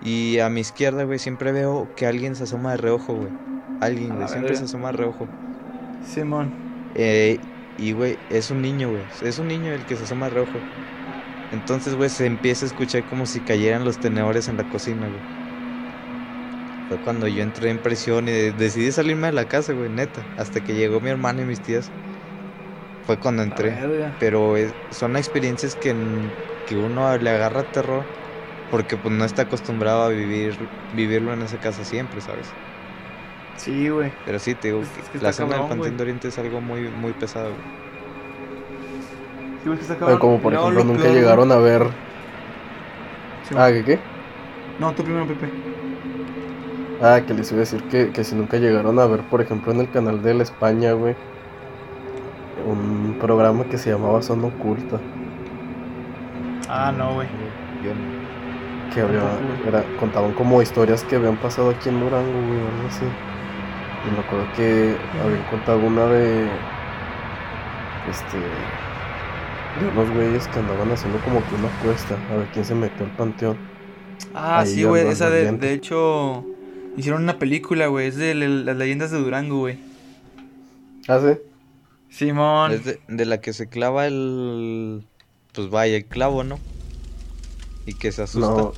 y 0.00 0.38
a 0.40 0.50
mi 0.50 0.60
izquierda, 0.60 1.04
güey, 1.04 1.18
siempre 1.18 1.52
veo 1.52 1.94
que 1.94 2.06
alguien 2.06 2.34
se 2.36 2.44
asoma 2.44 2.72
de 2.72 2.76
reojo, 2.78 3.14
güey. 3.14 3.34
Alguien, 3.80 4.14
güey, 4.16 4.28
siempre 4.28 4.56
se 4.56 4.64
asoma 4.64 4.88
de 4.88 4.98
reojo. 4.98 5.36
Simón. 6.00 6.52
Eh, 6.94 7.40
y, 7.76 7.92
güey, 7.92 8.24
es 8.28 8.50
un 8.50 8.60
niño, 8.62 8.90
güey, 8.90 9.08
es 9.20 9.38
un 9.38 9.48
niño 9.48 9.72
el 9.72 9.86
que 9.86 9.96
se 9.96 10.04
asoma 10.04 10.26
de 10.26 10.30
reojo. 10.34 10.68
Entonces, 11.52 11.94
güey, 11.94 12.10
se 12.10 12.26
empieza 12.26 12.64
a 12.64 12.68
escuchar 12.68 13.04
como 13.04 13.26
si 13.26 13.44
cayeran 13.44 13.84
los 13.84 14.00
tenedores 14.00 14.48
en 14.48 14.56
la 14.56 14.64
cocina, 14.68 15.08
güey. 15.08 15.24
Fue 16.88 17.00
cuando 17.00 17.26
yo 17.28 17.42
entré 17.42 17.70
en 17.70 17.80
presión 17.82 18.28
y 18.28 18.32
de- 18.32 18.52
decidí 18.52 18.92
salirme 18.92 19.26
de 19.28 19.32
la 19.32 19.48
casa, 19.48 19.72
güey, 19.72 19.90
neta. 19.90 20.30
Hasta 20.36 20.60
que 20.62 20.74
llegó 20.74 21.00
mi 21.00 21.10
hermana 21.10 21.42
y 21.42 21.44
mis 21.46 21.60
tías. 21.62 21.92
Fue 23.00 23.18
cuando 23.18 23.42
entré. 23.42 23.84
Pero 24.16 24.56
es- 24.56 24.76
son 24.90 25.16
experiencias 25.16 25.76
que, 25.76 25.94
que 26.64 26.76
uno 26.76 27.16
le 27.18 27.30
agarra 27.30 27.64
terror 27.70 28.12
porque 28.68 28.98
pues 28.98 29.14
no 29.14 29.24
está 29.24 29.42
acostumbrado 29.42 30.02
a 30.04 30.08
vivir 30.10 30.72
vivirlo 30.90 31.32
en 31.34 31.42
esa 31.42 31.58
casa 31.58 31.84
siempre, 31.84 32.20
¿sabes? 32.20 32.56
Sí, 33.54 33.88
güey. 33.88 34.14
Pero 34.24 34.38
sí, 34.38 34.54
te 34.56 34.68
digo, 34.68 34.82
Es- 34.82 34.96
es 34.98 35.08
que 35.10 35.18
la 35.18 35.32
zona 35.32 35.54
del 35.56 35.66
Panteón 35.66 35.96
de 35.96 36.02
Oriente 36.04 36.28
es 36.28 36.38
algo 36.38 36.60
muy, 36.60 36.90
muy 36.90 37.14
pesado, 37.14 37.54
güey. 37.56 37.66
Sí, 39.62 39.68
güey, 39.68 39.76
que 39.78 39.82
está 39.82 39.94
Pero 40.06 40.18
cabrón. 40.18 40.18
como 40.18 40.40
por 40.40 40.54
ejemplo 40.54 40.82
lo 40.82 40.84
nunca 40.84 41.04
peor, 41.04 41.14
güey. 41.14 41.20
llegaron 41.20 41.52
a 41.52 41.56
ver 41.58 41.86
Sí, 43.42 43.54
Ah, 43.56 43.70
¿qué 43.72 43.84
qué? 43.84 44.00
No, 44.78 44.92
tú 44.94 45.04
primero, 45.04 45.26
Pepe. 45.26 45.48
Ah, 47.00 47.20
que 47.26 47.34
les 47.34 47.50
iba 47.50 47.58
a 47.58 47.60
decir 47.60 47.82
que, 47.84 48.10
que 48.12 48.24
si 48.24 48.34
nunca 48.34 48.58
llegaron 48.58 48.98
a 48.98 49.06
ver, 49.06 49.20
por 49.22 49.40
ejemplo, 49.40 49.72
en 49.72 49.80
el 49.80 49.90
canal 49.90 50.22
de 50.22 50.34
la 50.34 50.42
España, 50.44 50.92
güey, 50.92 51.16
un 52.66 53.16
programa 53.20 53.64
que 53.64 53.78
se 53.78 53.90
llamaba 53.90 54.22
Zona 54.22 54.46
Oculta, 54.48 54.98
Ah, 56.68 56.92
no, 56.96 57.14
güey. 57.14 57.28
Que 58.94 59.00
había, 59.00 59.22
era, 59.66 59.84
contaban 59.98 60.32
como 60.34 60.62
historias 60.62 61.02
que 61.04 61.16
habían 61.16 61.36
pasado 61.36 61.70
aquí 61.70 61.88
en 61.88 62.00
Durango, 62.00 62.30
güey, 62.32 62.60
o 62.60 62.68
algo 62.68 62.86
así. 62.88 63.04
Y 64.06 64.10
me 64.10 64.20
acuerdo 64.20 64.46
que 64.56 64.96
habían 65.24 65.42
contado 65.44 65.78
una 65.78 66.06
de, 66.06 66.48
este, 68.10 68.38
de 69.80 69.88
unos 69.88 70.10
güeyes 70.14 70.48
que 70.48 70.58
andaban 70.58 70.90
haciendo 70.92 71.18
como 71.20 71.40
que 71.48 71.54
una 71.54 71.68
apuesta, 71.68 72.16
a 72.30 72.36
ver 72.36 72.46
quién 72.52 72.64
se 72.64 72.74
metió 72.74 73.04
al 73.06 73.12
panteón. 73.16 73.56
Ah, 74.34 74.60
Ahí 74.60 74.66
sí, 74.74 74.84
güey. 74.84 75.06
Esa 75.08 75.30
de, 75.30 75.50
de 75.52 75.72
hecho. 75.72 76.44
Hicieron 76.96 77.22
una 77.22 77.38
película, 77.38 77.86
güey. 77.86 78.08
Es 78.08 78.16
de 78.16 78.34
le- 78.34 78.48
las 78.64 78.76
leyendas 78.76 79.10
de 79.10 79.18
Durango, 79.18 79.58
güey. 79.60 79.78
¿Ah, 81.08 81.18
sí? 81.20 81.38
Simón. 82.10 82.72
Es 82.72 82.84
de, 82.84 83.00
de 83.08 83.24
la 83.24 83.40
que 83.40 83.52
se 83.52 83.68
clava 83.68 84.06
el. 84.06 85.04
Pues 85.54 85.70
vaya, 85.70 85.96
el 85.96 86.04
clavo, 86.04 86.44
¿no? 86.44 86.58
Y 87.86 87.94
que 87.94 88.12
se 88.12 88.22
asusta. 88.22 88.48
No, 88.48 88.72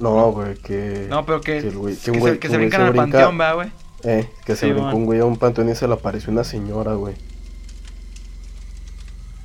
no, 0.00 0.32
güey, 0.32 0.56
que... 0.56 1.06
No, 1.08 1.24
pero 1.24 1.40
que, 1.40 1.60
que 1.62 1.68
el 1.68 1.76
güey- 1.76 1.96
que 1.98 2.20
se, 2.20 2.38
que 2.38 2.48
se 2.48 2.56
brincan 2.58 2.80
se 2.80 2.86
al 2.86 2.92
brinca- 2.92 2.96
panteón, 3.18 3.40
va, 3.40 3.52
güey. 3.54 3.68
Eh, 4.04 4.28
que 4.44 4.56
se 4.56 4.66
Sí, 4.66 4.72
brincó 4.72 4.94
un 4.96 5.06
güey 5.06 5.20
a 5.20 5.24
un 5.24 5.36
panteón 5.38 5.68
y 5.70 5.74
se 5.74 5.86
le 5.88 5.94
apareció 5.94 6.30
una 6.32 6.44
señora, 6.44 6.94
güey. 6.94 7.14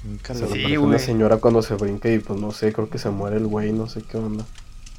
Nunca 0.04 0.34
Se 0.34 0.48
Sí, 0.52 0.78
una 0.78 0.98
señora 1.00 1.38
cuando 1.38 1.62
se 1.62 1.76
brinca 1.76 2.10
y 2.10 2.20
pues 2.20 2.40
no 2.40 2.52
sé, 2.52 2.74
creo 2.74 2.90
que 2.90 2.98
se 2.98 3.10
muere 3.10 3.38
el 3.38 3.46
güey, 3.48 3.72
no 3.72 3.88
sé 3.88 4.02
qué 4.02 4.18
onda. 4.18 4.46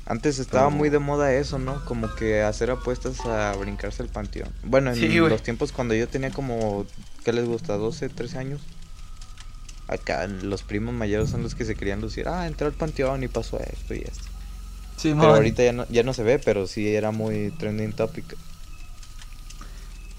Antes 0.07 0.39
estaba 0.39 0.67
Pero- 0.69 0.77
muy 0.77 0.89
de 0.91 0.99
moda 0.99 1.33
eso, 1.35 1.59
¿no? 1.59 1.85
Como 1.85 2.13
que 2.15 2.43
hacer 2.43 2.71
apuestas 2.71 3.21
a 3.27 3.55
brincarse 3.57 4.03
el 4.03 4.09
panteón. 4.09 4.49
Bueno, 4.65 4.91
en 4.91 4.97
Sí, 4.97 5.09
los 5.09 5.43
tiempos 5.43 5.73
cuando 5.73 5.95
yo 5.95 6.09
tenía 6.09 6.31
como, 6.31 6.87
¿qué 7.25 7.33
les 7.33 7.47
gusta? 7.47 7.77
12, 7.77 8.09
13 8.09 8.39
años. 8.39 8.61
Acá 9.89 10.27
los 10.27 10.63
primos 10.63 10.95
mayores 10.95 11.31
son 11.31 11.43
los 11.43 11.55
que 11.55 11.65
se 11.65 11.75
querían 11.75 12.01
lucir. 12.01 12.27
Ah, 12.29 12.47
entré 12.47 12.67
al 12.67 12.73
panteón 12.73 13.23
y 13.25 13.29
pasó 13.29 13.59
esto 13.61 13.95
y 13.95 13.99
esto. 13.99 14.25
Simón. 14.97 15.21
Pero 15.23 15.35
ahorita 15.35 15.65
ya 15.65 15.73
no, 15.73 15.87
ya 15.89 16.03
no 16.03 16.15
se 16.15 16.23
ve, 16.23 16.39
pero 16.39 16.67
sí 16.67 16.95
era 16.95 17.11
muy 17.11 17.51
trending 17.59 17.93
topic. 17.93 18.37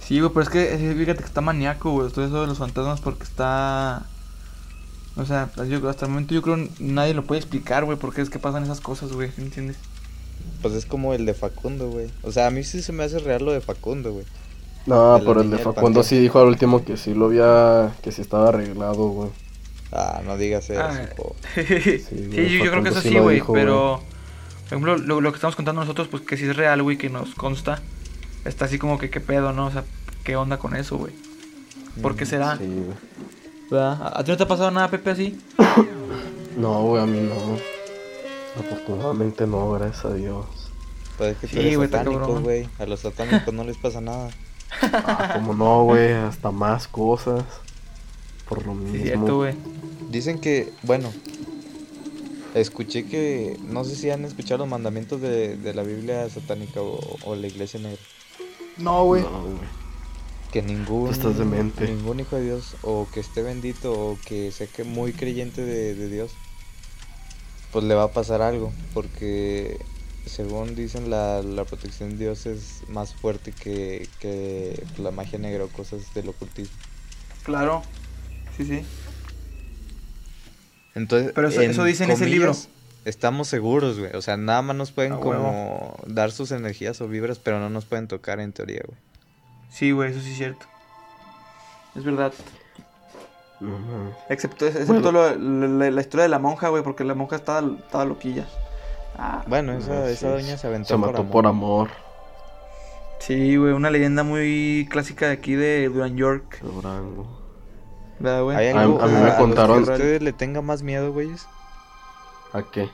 Sí, 0.06 0.20
güey, 0.20 0.32
pero 0.34 0.44
es 0.44 0.50
que 0.50 0.74
eh, 0.74 0.96
fíjate 0.98 1.20
que 1.20 1.26
está 1.28 1.42
maníaco, 1.42 1.92
güey. 1.92 2.10
Todo 2.12 2.26
eso 2.26 2.42
de 2.42 2.48
los 2.48 2.58
fantasmas 2.58 3.00
porque 3.02 3.24
está. 3.24 4.06
O 5.16 5.26
sea, 5.26 5.50
yo- 5.70 5.88
hasta 5.90 6.06
el 6.06 6.12
momento 6.12 6.34
yo 6.34 6.42
creo 6.42 6.58
nadie 6.80 7.14
lo 7.14 7.24
puede 7.24 7.40
explicar, 7.40 7.86
güey, 7.86 7.98
por 7.98 8.14
qué 8.14 8.22
es 8.22 8.30
que 8.30 8.40
pasan 8.40 8.64
esas 8.64 8.82
cosas, 8.82 9.12
güey. 9.12 9.30
¿sí 9.30 9.36
¿Me 9.42 9.46
entiendes? 9.46 9.78
Pues 10.62 10.74
es 10.74 10.86
como 10.86 11.14
el 11.14 11.26
de 11.26 11.34
Facundo, 11.34 11.90
güey. 11.90 12.08
O 12.24 12.32
sea, 12.32 12.48
a 12.48 12.52
mí 12.52 12.64
sí 12.64 12.82
se 12.82 12.92
me 12.94 13.04
hace 13.04 13.20
real 13.20 13.44
lo 13.46 13.52
de 13.52 13.62
Facundo, 13.62 14.12
güey. 14.14 14.26
No, 14.86 15.20
pero 15.26 15.42
el 15.42 15.50
de 15.50 15.58
Facundo 15.60 16.04
sí 16.04 16.18
dijo 16.20 16.40
al 16.40 16.48
último 16.48 16.84
que 16.84 16.98
sí 16.98 17.14
lo 17.14 17.26
había, 17.28 17.94
que 18.02 18.12
sí 18.12 18.22
estaba 18.22 18.50
arreglado, 18.50 19.08
güey. 19.10 19.30
Ah, 19.92 20.22
no 20.26 20.38
digas 20.38 20.70
eso. 20.70 20.82
Ah. 20.82 21.00
sí, 21.56 22.30
yo, 22.32 22.42
yo 22.66 22.72
creo 22.72 22.84
que 22.84 22.90
eso 22.90 23.02
sí 23.02 23.18
güey, 23.18 23.42
pero. 23.54 24.02
Por 24.64 24.78
ejemplo, 24.80 24.98
lo, 24.98 25.22
lo 25.22 25.32
que 25.32 25.36
estamos 25.36 25.56
contando 25.56 25.82
nosotros, 25.82 26.08
pues 26.08 26.24
que 26.24 26.36
sí 26.36 26.46
es 26.46 26.56
real, 26.56 26.82
güey, 26.82 26.98
que 26.98 27.10
nos 27.10 27.36
consta. 27.36 27.80
Está 28.44 28.66
así 28.66 28.80
como 28.80 28.98
que 28.98 29.10
qué 29.12 29.20
pedo, 29.20 29.54
¿no? 29.54 29.68
O 29.68 29.72
sea, 29.72 29.84
¿qué 30.24 30.36
onda 30.36 30.58
con 30.58 30.76
eso, 30.76 30.98
güey? 30.98 31.14
¿Por 32.02 32.16
qué 32.16 32.24
Mm, 32.26 32.28
será? 32.28 32.58
Sí, 32.58 32.66
güey. 32.66 32.98
¿Verdad? 33.70 34.12
¿A 34.16 34.24
ti 34.24 34.32
no 34.32 34.38
te 34.38 34.44
ha 34.44 34.48
pasado 34.48 34.72
nada, 34.72 34.90
Pepe, 34.90 35.12
así? 35.12 35.40
No, 36.58 36.84
güey, 36.84 37.02
a 37.02 37.06
mí 37.08 37.20
no. 37.20 37.58
Afortunadamente 38.60 39.48
no, 39.48 39.72
gracias 39.72 40.06
a 40.06 40.14
Dios. 40.14 40.46
Pues 41.18 41.32
es 41.32 41.38
que 41.40 41.48
tú 41.48 41.54
Sí, 41.54 41.60
eres 41.62 41.78
güey, 41.78 41.86
está 41.86 41.98
satánico, 42.00 42.22
cabrón. 42.22 42.44
güey. 42.44 42.70
A 42.78 42.86
los 42.86 43.00
satánicos 43.00 43.52
no 43.54 43.64
les 43.64 43.78
pasa 43.78 44.02
nada. 44.02 44.30
Ah, 44.82 45.34
como 45.36 45.54
no, 45.54 45.84
güey, 45.84 46.12
hasta 46.14 46.52
más 46.52 46.88
cosas. 46.88 47.44
Por 48.50 48.66
lo 48.66 48.74
Sí, 48.74 48.80
mismo. 48.80 49.04
cierto, 49.04 49.36
güey. 49.38 49.56
Dicen 50.10 50.40
que, 50.40 50.72
bueno, 50.84 51.12
escuché 52.54 53.06
que, 53.08 53.58
no 53.64 53.84
sé 53.84 53.96
si 53.96 54.10
han 54.10 54.26
escuchado 54.26 54.60
los 54.60 54.68
mandamientos 54.68 55.22
de, 55.22 55.58
de 55.58 55.74
la 55.74 55.84
Biblia 55.84 56.30
satánica 56.30 56.82
o, 56.82 57.00
o 57.26 57.36
la 57.36 57.48
iglesia 57.48 57.80
negra. 57.80 58.02
No, 58.78 59.06
güey. 59.06 59.22
No, 59.24 59.42
güey. 59.42 59.54
Que 60.54 60.62
ningún, 60.62 61.08
Tú 61.08 61.12
estás 61.12 61.38
demente. 61.38 61.88
ningún 61.88 62.20
hijo 62.22 62.36
de 62.38 62.44
Dios, 62.46 62.76
o 62.84 63.08
que 63.12 63.20
esté 63.20 63.42
bendito, 63.42 63.92
o 63.92 64.18
que 64.26 64.52
sea 64.52 64.68
que 64.68 64.84
muy 64.84 65.12
creyente 65.12 65.64
de, 65.66 65.96
de 65.96 66.08
Dios, 66.10 66.32
pues 67.72 67.84
le 67.86 67.96
va 67.96 68.04
a 68.04 68.12
pasar 68.12 68.42
algo, 68.44 68.72
porque 68.94 69.80
según 70.28 70.76
dicen 70.76 71.10
la, 71.10 71.42
la 71.42 71.66
protección 71.66 72.12
de 72.12 72.18
Dios 72.26 72.46
es 72.46 72.84
más 72.88 73.14
fuerte 73.16 73.52
que, 73.52 74.08
que 74.20 74.82
la 75.00 75.10
magia 75.12 75.40
negra 75.40 75.64
o 75.66 75.70
cosas 75.70 76.02
del 76.14 76.30
ocultismo. 76.30 76.76
Claro. 77.44 77.82
Sí, 78.56 78.64
sí. 78.66 78.86
Entonces, 80.96 81.32
Pero 81.34 81.48
eso- 81.48 81.62
eso 81.62 81.84
dice 81.84 82.04
en 82.04 82.12
ese 82.12 82.28
libro. 82.28 82.56
Estamos 83.06 83.48
seguros, 83.50 84.00
güey. 84.00 84.16
O 84.16 84.22
sea, 84.22 84.38
nada 84.38 84.62
más 84.62 84.76
nos 84.78 84.92
pueden 84.92 85.14
A 85.14 85.20
como 85.20 85.98
dar 86.08 86.32
sus 86.32 86.52
energías 86.52 87.02
o 87.02 87.08
vibras, 87.10 87.38
pero 87.40 87.60
no 87.60 87.70
nos 87.70 87.84
pueden 87.86 88.08
tocar 88.08 88.40
en 88.40 88.54
teoría, 88.54 88.82
güey. 88.86 88.98
Sí, 89.74 89.92
güey, 89.92 90.12
eso 90.12 90.22
sí 90.22 90.32
es 90.32 90.38
cierto. 90.38 90.66
Es 91.96 92.04
verdad. 92.04 92.32
No, 93.60 93.80
no. 93.80 94.12
Excepto, 94.30 94.68
excepto 94.68 95.12
lo- 95.12 95.36
la, 95.36 95.90
la 95.92 96.02
historia 96.02 96.24
de 96.24 96.30
la 96.30 96.40
monja, 96.40 96.68
güey, 96.70 96.84
porque 96.84 97.04
la 97.04 97.16
monja 97.16 97.36
estaba, 97.38 97.68
estaba 97.84 98.06
loquilla. 98.06 98.46
Ah, 99.18 99.44
Bueno, 99.48 99.74
esa, 99.74 99.94
Ah, 100.04 100.10
esa 100.10 100.28
sí, 100.38 100.44
doña 100.44 100.58
se 100.58 100.68
aventó 100.68 100.88
Se 100.90 100.94
por 100.96 101.08
mató 101.08 101.20
amor. 101.22 101.32
por 101.32 101.48
amor. 101.48 101.90
sí, 103.20 103.56
güey, 103.58 103.74
una 103.74 103.90
leyenda 103.90 104.24
muy 104.24 104.88
clásica 104.92 105.28
de 105.28 105.34
aquí 105.34 105.54
de 105.56 105.88
Duran 105.90 106.18
York. 106.18 106.62
de 106.62 106.68
Durango. 106.70 107.26
¿Verdad, 108.20 108.44
güey? 108.44 108.58
¿Hay 108.58 108.68
A- 108.70 108.82
algo 108.82 109.02
a 109.02 109.08
mí 109.08 109.14
me 109.14 109.32
que 109.32 109.38
contaron- 109.38 109.80
a 109.80 109.92
ustedes 109.94 110.22
le 110.22 110.34
tenga 110.34 110.62
más 110.62 110.84
miedo, 110.84 111.12
güeyes? 111.14 111.48
¿A 112.54 112.64
qué? 112.64 112.90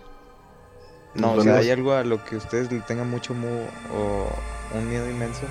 No, 1.16 1.34
o 1.34 1.42
sea. 1.42 1.58
¿hay 1.58 1.72
algo 1.72 1.94
a 1.94 2.04
lo 2.04 2.24
que 2.24 2.36
ustedes 2.38 2.72
le 2.72 2.80
tengan 2.82 3.10
mucho 3.10 3.34
mu 3.34 3.48
o 3.94 4.28
un 4.78 4.90
miedo 4.90 5.10
inmenso? 5.10 5.42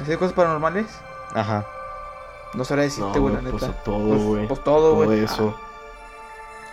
¿Así 0.00 0.10
de 0.10 0.18
cosas 0.18 0.32
paranormales? 0.34 0.86
Ajá. 1.34 1.64
No 2.54 2.64
sabría 2.64 2.84
decirte, 2.84 3.18
No, 3.18 3.20
güey, 3.22 3.34
la 3.34 3.40
pues 3.50 3.62
neta. 3.62 3.66
a 3.66 3.82
todo, 3.84 4.08
Pues- 4.08 4.22
güey. 4.22 4.48
Pues, 4.48 4.64
todo, 4.64 4.90
Todo 4.92 5.04
güey. 5.06 5.20
eso. 5.24 5.56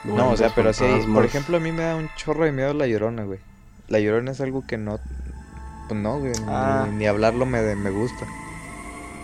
No, 0.03 0.30
o 0.32 0.38
sea, 0.38 0.51
pero 0.55 0.74
sí, 0.74 0.84
hay- 0.84 0.91
por 0.91 0.99
fantasmas. 1.01 1.26
ejemplo, 1.26 1.57
a 1.57 1.59
mí 1.59 1.72
me 1.72 1.84
da 1.84 1.95
un 1.95 2.09
chorro 2.17 2.45
de 2.45 2.51
miedo 2.51 2.74
la 2.74 2.88
llorona, 2.88 3.24
güey. 3.24 3.39
La 3.88 3.99
llorona 3.99 4.32
es 4.32 4.41
algo 4.41 4.63
que 4.65 4.78
no, 4.78 4.99
pues 5.88 5.99
no, 5.99 6.19
güey, 6.19 6.32
ni- 6.32 6.45
Ah. 6.47 6.88
ni, 6.91 7.05
hablarlo 7.05 7.45
me, 7.45 7.76
me 7.76 7.89
gusta. 7.91 8.26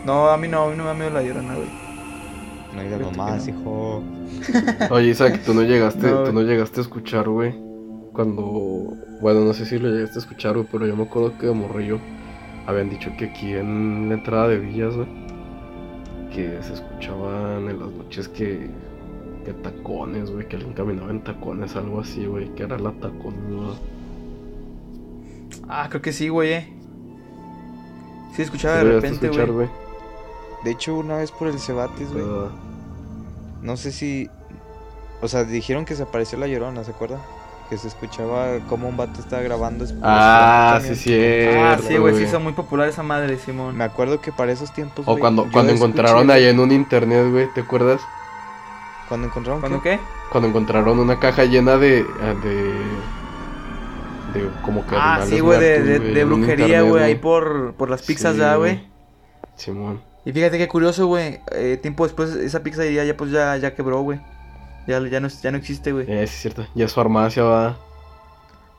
No, 0.05 0.29
a 0.29 0.37
mí 0.37 0.47
no, 0.47 0.63
a 0.65 0.69
mí 0.69 0.77
no 0.77 0.83
me 0.83 0.89
da 0.89 0.93
miedo 0.95 1.09
la 1.11 1.23
llorona, 1.23 1.55
güey. 1.55 1.69
No 2.75 2.81
digas 2.83 2.99
mamás, 3.01 3.47
no. 3.47 3.53
hijo. 3.59 4.03
Oye, 4.91 5.07
Isaac, 5.09 5.41
tú 5.45 5.53
no 5.53 5.61
llegaste, 5.63 6.11
No, 6.11 6.23
tú 6.25 6.33
no 6.33 6.41
llegaste 6.41 6.79
a 6.79 6.83
escuchar, 6.83 7.27
güey. 7.29 7.55
Cuando, 8.13 8.93
bueno, 9.21 9.41
no 9.41 9.53
sé 9.53 9.65
si 9.65 9.79
lo 9.79 9.89
llegaste 9.89 10.19
a 10.19 10.21
escuchar, 10.21 10.53
güey, 10.55 10.67
pero 10.71 10.85
yo 10.85 10.95
me 10.95 11.03
acuerdo 11.03 11.37
que 11.37 11.47
de 11.47 11.53
morrillo 11.53 11.99
habían 12.67 12.89
dicho 12.89 13.11
que 13.17 13.25
aquí 13.25 13.53
en 13.53 14.09
la 14.09 14.15
entrada 14.15 14.49
de 14.49 14.59
Villas, 14.59 14.95
güey, 14.95 15.07
que 16.29 16.61
se 16.61 16.73
escuchaban 16.73 17.69
en 17.69 17.79
las 17.79 17.91
noches 17.91 18.27
que, 18.27 18.69
que 19.45 19.53
tacones, 19.53 20.29
güey, 20.29 20.47
que 20.47 20.57
alguien 20.57 20.73
caminaba 20.75 21.09
en 21.09 21.23
tacones, 21.23 21.75
algo 21.75 22.01
así, 22.01 22.25
güey, 22.25 22.53
que 22.55 22.63
era 22.63 22.77
la 22.77 22.91
taconuda. 22.91 23.81
Ah, 25.67 25.87
creo 25.89 26.01
que 26.01 26.13
sí, 26.13 26.29
güey, 26.29 26.53
eh. 26.53 26.73
Sí, 28.35 28.41
escuchaba 28.43 28.81
¿Sí 28.81 28.85
de 28.85 28.93
repente, 28.93 29.29
güey. 29.29 29.69
De 30.63 30.71
hecho, 30.71 30.95
una 30.95 31.17
vez 31.17 31.31
por 31.31 31.47
el 31.47 31.59
Cebatis, 31.59 32.11
güey. 32.11 32.25
Ah, 32.27 32.51
No 33.61 33.77
sé 33.77 33.91
si. 33.91 34.29
O 35.21 35.27
sea, 35.27 35.43
dijeron 35.45 35.85
que 35.85 35.95
se 35.95 36.03
apareció 36.03 36.37
la 36.37 36.47
llorona, 36.47 36.83
¿se 36.83 36.91
acuerda? 36.91 37.19
Que 37.69 37.77
se 37.77 37.89
escuchaba 37.89 38.59
como 38.69 38.87
un 38.87 38.95
vato 38.95 39.19
estaba 39.19 39.41
grabando. 39.41 39.85
Ah, 40.01 40.79
sí, 40.81 40.95
sí. 40.95 41.13
Ah, 41.53 41.77
sí, 41.85 41.97
güey, 41.97 42.15
sí, 42.15 42.23
hizo 42.23 42.39
muy 42.39 42.53
popular 42.53 42.87
esa 42.87 43.03
madre, 43.03 43.37
Simón. 43.37 43.75
Me 43.75 43.83
acuerdo 43.83 44.21
que 44.21 44.31
para 44.31 44.53
esos 44.53 44.71
tiempos. 44.73 45.05
O 45.05 45.17
cuando, 45.17 45.43
cuando 45.51 45.73
escuché- 45.73 45.75
encontraron 45.75 46.31
ahí 46.31 46.45
en 46.45 46.59
un 46.61 46.71
internet, 46.71 47.29
güey, 47.29 47.47
¿te 47.53 47.61
acuerdas? 47.61 47.99
Cuando 49.09 49.27
encontraron. 49.27 49.59
¿Cuándo 49.59 49.81
qué? 49.81 49.97
qué? 49.97 49.99
Cuando 50.31 50.47
encontraron 50.49 50.97
una 50.99 51.19
caja 51.19 51.43
llena 51.43 51.75
de. 51.77 52.03
de. 52.03 52.73
de 54.33 54.49
como 54.63 54.85
que. 54.87 54.95
Ah, 54.97 55.21
sí, 55.25 55.39
güey, 55.41 55.59
de, 55.59 55.99
de, 55.99 56.23
brujería, 56.25 56.81
güey, 56.83 57.03
ahí 57.03 57.15
por, 57.15 57.73
por 57.73 57.89
las 57.89 58.01
pizzas, 58.01 58.33
Sí, 58.33 58.39
ya, 58.39 58.55
güey. 58.55 58.87
Simón. 59.55 60.01
Y 60.23 60.31
fíjate 60.31 60.57
qué 60.57 60.67
curioso, 60.67 61.07
güey. 61.07 61.39
eh, 61.51 61.77
tiempo 61.81 62.03
después, 62.05 62.31
esa 62.31 62.61
pizzería 62.61 63.03
ya, 63.05 63.15
pues, 63.15 63.31
ya, 63.31 63.55
ya 63.57 63.75
quebró, 63.75 64.01
güey. 64.01 64.19
Ya, 64.87 64.99
ya, 65.07 65.19
no, 65.19 65.27
ya 65.27 65.51
no 65.51 65.57
existe, 65.57 65.91
güey. 65.91 66.05
Eh, 66.09 66.25
sí, 66.27 66.33
es 66.35 66.41
cierto. 66.41 66.67
Ya 66.73 66.85
es 66.85 66.93
farmacia, 66.93 67.43
va. 67.43 67.77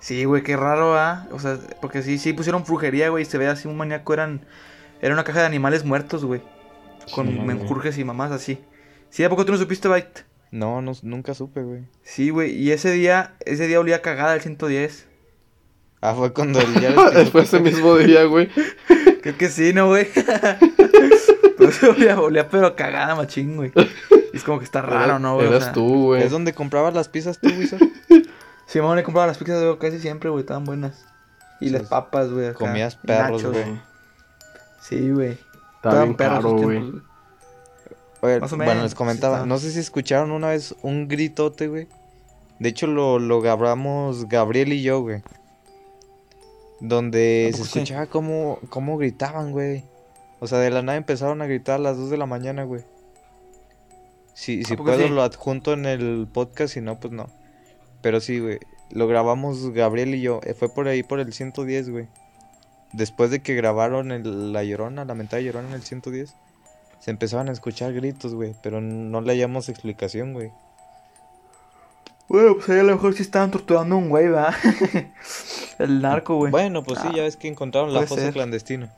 Sí, 0.00 0.24
güey, 0.24 0.42
qué 0.42 0.56
raro, 0.56 0.96
¿ah? 0.96 1.26
O 1.32 1.38
sea, 1.38 1.58
porque 1.80 2.02
sí, 2.02 2.18
sí 2.18 2.32
pusieron 2.32 2.64
brujería, 2.64 3.08
güey, 3.10 3.22
y 3.22 3.26
se 3.26 3.36
ve 3.38 3.48
así 3.48 3.68
un 3.68 3.76
maníaco, 3.76 4.12
eran... 4.12 4.40
Era 5.00 5.14
una 5.14 5.24
caja 5.24 5.40
de 5.40 5.46
animales 5.46 5.84
muertos, 5.84 6.24
güey. 6.24 6.40
Con 7.14 7.28
Sí, 7.28 7.38
menjurjes 7.38 7.98
y 7.98 8.04
mamás 8.04 8.32
así. 8.32 8.58
¿Sí, 9.10 9.22
a 9.24 9.28
poco 9.28 9.44
tú 9.44 9.52
no 9.52 9.58
supiste, 9.58 9.88
Byte? 9.88 10.24
No, 10.50 10.82
no, 10.82 10.92
nunca 11.02 11.34
supe, 11.34 11.62
güey. 11.62 11.82
Sí, 12.02 12.30
güey. 12.30 12.52
Y 12.52 12.72
ese 12.72 12.90
día, 12.90 13.34
ese 13.44 13.66
día 13.66 13.80
olía 13.80 14.02
cagada 14.02 14.34
el 14.34 14.40
110. 14.40 15.06
Ah, 16.00 16.14
fue 16.14 16.32
cuando 16.32 16.60
el 16.60 16.74
les 17.14 17.30
Fue 17.30 17.42
ese 17.42 17.60
mismo 17.60 17.96
día, 17.96 18.24
güey. 18.24 18.48
Creo 19.22 19.36
que 19.36 19.48
sí, 19.48 19.72
¿no, 19.72 19.88
güey? 19.88 20.08
Olía, 21.88 22.20
olía 22.20 22.48
pero 22.48 22.74
cagada, 22.76 23.14
machín, 23.14 23.56
güey. 23.56 23.72
Y 24.32 24.36
es 24.36 24.44
como 24.44 24.58
que 24.58 24.64
está 24.64 24.82
raro, 24.82 25.18
¿no, 25.18 25.34
güey? 25.36 25.46
O 25.46 25.50
Eras 25.50 25.64
sea, 25.64 25.72
tú, 25.72 26.06
güey. 26.06 26.22
¿Es 26.22 26.30
donde 26.30 26.52
comprabas 26.54 26.94
las 26.94 27.08
pizzas 27.08 27.38
tú, 27.38 27.48
Wizard? 27.48 27.80
Sí, 28.66 28.80
mamá 28.80 28.96
le 28.96 29.02
compraba 29.02 29.26
las 29.26 29.38
pizzas, 29.38 29.62
güey, 29.62 29.78
casi 29.78 29.98
siempre, 29.98 30.28
güey, 30.30 30.42
estaban 30.42 30.64
buenas. 30.64 31.06
Y 31.60 31.66
Sí, 31.66 31.70
las 31.70 31.82
papas, 31.88 32.30
güey. 32.30 32.48
acá, 32.48 32.58
comías 32.58 32.96
perros, 32.96 33.44
güey. 33.44 33.80
Sí, 34.80 35.10
güey. 35.10 35.38
Estaban 35.76 36.14
perros 36.16 36.44
güey. 36.44 36.78
tiempos, 36.78 36.90
güey. 36.92 37.02
Oye, 38.20 38.40
Más 38.40 38.52
o 38.52 38.56
bueno, 38.56 38.82
les 38.82 38.90
sí 38.90 38.96
comentaba, 38.96 39.46
no 39.46 39.58
sé 39.58 39.70
si 39.70 39.78
escucharon 39.78 40.32
una 40.32 40.48
vez 40.48 40.74
un 40.82 41.06
gritote, 41.08 41.68
güey. 41.68 41.86
De 42.58 42.68
hecho, 42.68 42.86
lo, 42.88 43.18
lo 43.20 43.40
grabamos 43.40 44.28
Gabriel 44.28 44.72
y 44.72 44.82
yo, 44.82 45.00
güey. 45.00 45.22
Donde 46.80 47.50
¿A 47.52 47.56
se 47.56 47.64
sí? 47.64 47.78
escuchaba 47.78 48.06
cómo, 48.06 48.58
cómo 48.68 48.98
gritaban, 48.98 49.52
güey. 49.52 49.84
O 50.40 50.46
sea, 50.46 50.58
de 50.58 50.70
la 50.70 50.82
nada 50.82 50.96
empezaron 50.98 51.42
a 51.42 51.46
gritar 51.46 51.76
a 51.76 51.78
las 51.82 51.96
2 51.96 52.10
de 52.10 52.16
la 52.16 52.26
mañana, 52.26 52.64
güey. 52.64 52.82
Si, 54.34 54.62
si 54.64 54.76
puedo 54.76 54.98
sí? 54.98 55.08
lo 55.08 55.22
adjunto 55.22 55.72
en 55.72 55.84
el 55.84 56.28
podcast, 56.32 56.74
si 56.74 56.80
no, 56.80 57.00
pues 57.00 57.12
no. 57.12 57.28
Pero 58.02 58.20
sí, 58.20 58.38
güey. 58.38 58.58
Lo 58.90 59.06
grabamos 59.08 59.70
Gabriel 59.72 60.14
y 60.14 60.20
yo. 60.20 60.40
eh, 60.44 60.54
Fue 60.54 60.68
por 60.68 60.86
ahí, 60.88 61.02
por 61.02 61.18
el 61.20 61.32
110, 61.32 61.90
güey. 61.90 62.06
Después 62.92 63.30
de 63.30 63.40
que 63.42 63.54
grabaron 63.54 64.12
el- 64.12 64.52
la 64.52 64.62
llorona, 64.64 65.04
la 65.04 65.14
mentada 65.14 65.42
llorona 65.42 65.68
en 65.68 65.74
el 65.74 65.82
110. 65.82 66.34
Se 67.00 67.10
empezaban 67.10 67.48
a 67.48 67.52
escuchar 67.52 67.92
gritos, 67.92 68.34
güey. 68.34 68.54
Pero 68.62 68.80
no 68.80 69.20
le 69.20 69.32
hallamos 69.32 69.68
explicación, 69.68 70.32
güey. 70.32 70.52
Bueno, 72.28 72.54
pues 72.56 72.68
ahí 72.70 72.78
a 72.78 72.82
lo 72.82 72.92
mejor 72.92 73.14
sí 73.14 73.22
estaban 73.22 73.50
torturando 73.50 73.94
a 73.94 73.98
un 73.98 74.08
güey, 74.10 74.28
¿verdad? 74.28 74.54
el 75.78 76.02
narco, 76.02 76.36
güey. 76.36 76.50
Bueno, 76.50 76.82
pues 76.84 77.00
sí, 77.00 77.08
Ah, 77.10 77.16
ya 77.16 77.22
ves 77.22 77.36
que 77.36 77.48
encontraron 77.48 77.92
la 77.94 78.02
fosa 78.06 78.22
ser. 78.22 78.34
clandestina. 78.34 78.92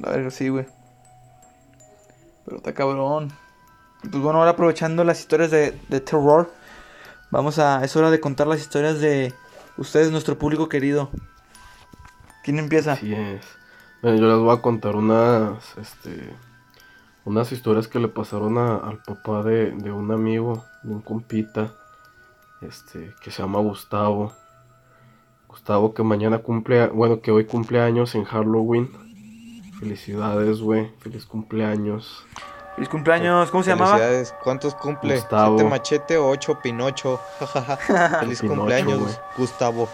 La 0.00 0.10
verga, 0.10 0.30
sí, 0.30 0.48
güey. 0.48 0.66
Pero 2.44 2.56
está 2.58 2.72
cabrón. 2.74 3.32
Pues 4.00 4.22
bueno, 4.22 4.38
ahora 4.40 4.52
aprovechando 4.52 5.04
las 5.04 5.20
historias 5.20 5.50
de, 5.50 5.78
de 5.88 6.00
terror, 6.00 6.50
vamos 7.30 7.58
a. 7.58 7.84
Es 7.84 7.94
hora 7.96 8.10
de 8.10 8.20
contar 8.20 8.46
las 8.46 8.60
historias 8.60 9.00
de 9.00 9.32
ustedes, 9.76 10.10
nuestro 10.10 10.38
público 10.38 10.68
querido. 10.68 11.10
¿Quién 12.42 12.58
empieza? 12.58 12.92
Así 12.92 13.14
es. 13.14 13.44
Bueno, 14.02 14.18
yo 14.18 14.26
les 14.26 14.38
voy 14.38 14.56
a 14.56 14.60
contar 14.60 14.96
unas, 14.96 15.76
este, 15.78 16.34
unas 17.24 17.52
historias 17.52 17.86
que 17.86 18.00
le 18.00 18.08
pasaron 18.08 18.58
a- 18.58 18.78
al 18.78 18.98
papá 18.98 19.44
de, 19.44 19.70
de 19.70 19.92
un 19.92 20.10
amigo, 20.10 20.64
de 20.82 20.94
un 20.94 21.02
compita, 21.02 21.72
este, 22.60 23.14
que 23.22 23.30
se 23.30 23.42
llama 23.42 23.60
Gustavo. 23.60 24.32
Gustavo 25.46 25.94
que 25.94 26.02
mañana 26.02 26.38
cumple, 26.38 26.88
bueno, 26.88 27.20
que 27.20 27.30
hoy 27.30 27.44
cumple 27.44 27.80
años 27.80 28.16
en 28.16 28.24
Halloween. 28.24 28.90
Felicidades, 29.82 30.60
güey. 30.60 30.92
Feliz 31.00 31.26
cumpleaños. 31.26 32.24
Feliz 32.76 32.88
cumpleaños, 32.88 33.50
¿cómo 33.50 33.64
se 33.64 33.70
llamaba? 33.70 33.96
Felicidades. 33.96 34.32
¿Cuántos 34.44 34.76
cumple? 34.76 35.16
Gustavo. 35.16 35.56
¿Siete 35.58 35.68
machete 35.70 36.16
o 36.18 36.28
ocho 36.28 36.56
pinocho? 36.62 37.18
Feliz 38.20 38.40
Pinocho, 38.40 38.56
cumpleaños. 38.60 39.20
Gustavo. 39.36 39.88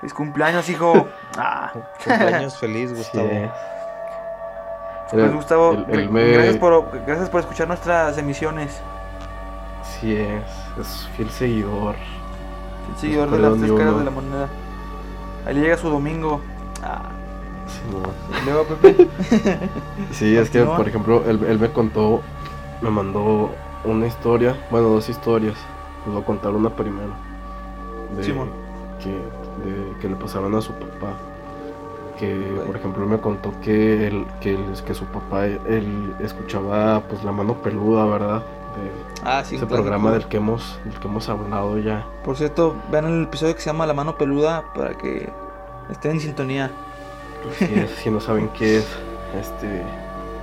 Feliz 0.00 0.12
cumpleaños, 0.12 0.68
hijo. 0.68 1.06
Ah, 1.38 1.72
Cumpleaños 2.04 2.58
feliz, 2.58 2.90
Sí, 2.90 2.96
Gustavo. 2.96 3.28
es. 3.30 3.50
pues 5.12 5.32
Gustavo, 5.32 5.72
me- 5.86 6.32
gracias, 6.32 6.56
por, 6.56 6.90
gracias 7.06 7.30
por 7.30 7.40
escuchar 7.42 7.68
nuestras 7.68 8.18
emisiones. 8.18 8.80
Sí 9.84 10.16
es, 10.16 10.42
es 10.80 11.08
fiel 11.16 11.30
seguidor. 11.30 11.94
El 12.92 12.98
seguidor 12.98 13.30
de 13.30 13.38
las 13.38 13.56
tres 13.56 13.70
caras 13.70 13.98
de 13.98 14.04
la 14.04 14.10
moneda. 14.10 14.48
Ahí 15.46 15.54
le 15.54 15.60
llega 15.60 15.76
su 15.76 15.88
domingo. 15.88 16.40
Ah, 16.82 17.10
Sí, 17.68 17.80
no. 18.46 18.62
Pepe. 18.64 19.08
Sí, 20.12 20.36
es 20.36 20.50
que, 20.50 20.62
por 20.64 20.88
ejemplo, 20.88 21.22
él, 21.26 21.42
él 21.44 21.58
me 21.58 21.70
contó, 21.70 22.20
me 22.82 22.90
mandó 22.90 23.50
una 23.84 24.06
historia, 24.06 24.56
bueno, 24.70 24.88
dos 24.88 25.08
historias. 25.08 25.54
Les 26.04 26.14
voy 26.14 26.22
a 26.22 26.26
contar 26.26 26.52
una 26.52 26.70
primero. 26.70 27.12
De, 28.16 28.22
que, 29.02 29.10
de- 29.10 29.98
que 30.00 30.08
le 30.08 30.16
pasaron 30.16 30.54
a 30.54 30.60
su 30.60 30.72
papá. 30.72 31.12
Que, 32.18 32.34
por 32.66 32.74
ejemplo, 32.76 33.04
él 33.04 33.10
me 33.10 33.18
contó 33.20 33.52
que, 33.62 34.06
él, 34.08 34.26
que, 34.40 34.54
él- 34.54 34.74
que 34.84 34.94
su 34.94 35.04
papá, 35.06 35.46
él 35.46 36.14
escuchaba 36.20 37.00
pues 37.08 37.22
la 37.22 37.30
mano 37.32 37.54
peluda, 37.54 38.06
¿verdad? 38.06 38.38
De 38.38 38.90
Ah, 39.24 39.42
sí, 39.44 39.56
ese 39.56 39.66
programa 39.66 40.10
del 40.12 40.26
que 40.26 40.36
hemos, 40.38 40.78
del 40.84 40.98
que 40.98 41.06
hemos 41.08 41.28
hablado 41.28 41.78
ya. 41.78 42.06
Por 42.24 42.36
cierto, 42.36 42.74
vean 42.90 43.04
el 43.06 43.22
episodio 43.24 43.54
que 43.54 43.60
se 43.60 43.66
llama 43.66 43.86
La 43.86 43.94
mano 43.94 44.16
peluda 44.16 44.64
para 44.74 44.94
que 44.94 45.30
estén 45.90 46.12
en 46.12 46.20
sintonía. 46.20 46.70
Si, 47.58 47.64
es- 47.64 47.90
si 48.02 48.10
no 48.10 48.20
saben 48.20 48.48
qué 48.50 48.78
es, 48.78 48.86
este, 49.38 49.82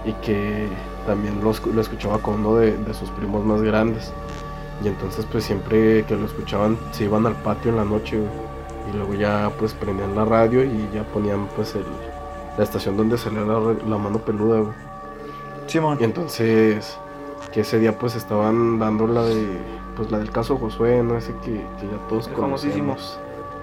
y 0.06 0.14
que 0.26 0.68
también 1.06 1.39
lo, 1.43 1.52
escu- 1.54 1.72
lo 1.72 1.82
escuchaba 1.82 2.18
con 2.20 2.36
uno 2.36 2.56
de, 2.56 2.76
de 2.78 2.93
sus 2.93 3.10
primos 3.12 3.43
más 3.46 3.62
grandes. 3.62 4.12
Y 4.84 4.88
entonces 4.88 5.26
pues 5.32 5.43
siempre 5.46 6.04
que 6.06 6.16
lo 6.16 6.26
escuchaban 6.26 6.78
se 6.91 7.06
iban 7.06 7.26
al 7.26 7.36
patio 7.36 7.72
en 7.72 7.78
la 7.78 7.86
noche, 7.86 8.18
güey. 8.18 8.30
Y 8.93 8.98
luego 8.98 9.14
ya 9.16 9.50
pues 9.58 9.74
prendían 9.74 10.16
la 10.16 10.26
radio 10.26 10.64
y 10.64 10.89
ya 10.93 11.04
ponían 11.04 11.48
pues 11.56 11.76
el, 11.76 11.86
la 12.58 12.64
estación 12.64 12.98
donde 12.98 13.18
salía 13.18 13.41
la, 13.41 13.98
mano 13.98 14.20
peluda, 14.20 14.60
güey. 14.60 14.74
Simón. 15.68 15.98
Y 16.00 16.04
entonces 16.04 16.98
que 17.52 17.62
ese 17.62 17.80
día 17.80 17.98
pues 17.98 18.16
estaban 18.16 18.78
dando 18.80 19.08
la 19.08 19.24
de, 19.24 19.58
pues 19.96 20.12
la 20.12 20.20
del 20.20 20.30
caso 20.32 20.58
Josué, 20.58 21.02
¿no? 21.04 21.18
Ese 21.18 21.32
que, 21.43 21.52
que 21.54 21.88
ya 21.88 21.98
todos 22.10 22.28
famosísimo. 22.30 22.93
conocemos. 22.96 23.20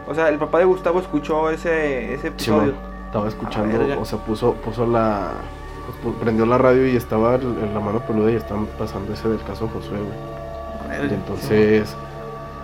O 0.08 0.14
sea, 0.14 0.28
el 0.30 0.38
papá 0.38 0.58
de 0.58 0.64
Gustavo 0.64 0.98
escuchó 1.00 1.50
ese, 1.50 2.14
ese 2.14 2.28
episodio. 2.28 2.72
Simón, 2.72 2.91
estaba 3.12 3.28
escuchando, 3.28 4.00
o 4.00 4.04
sea, 4.06 4.18
puso, 4.20 4.54
puso 4.54 4.86
la. 4.86 5.32
pues, 5.84 6.14
pu- 6.14 6.18
prendió 6.18 6.46
la 6.46 6.56
radio 6.56 6.86
y 6.86 6.96
estaba 6.96 7.34
en 7.34 7.74
la 7.74 7.80
mano 7.80 8.00
peluda 8.00 8.30
y 8.30 8.36
estaban 8.36 8.64
pasando 8.78 9.12
ese 9.12 9.28
del 9.28 9.42
caso 9.42 9.68
Josué, 9.68 9.98
güey. 9.98 11.10
Y 11.10 11.14
entonces, 11.14 11.94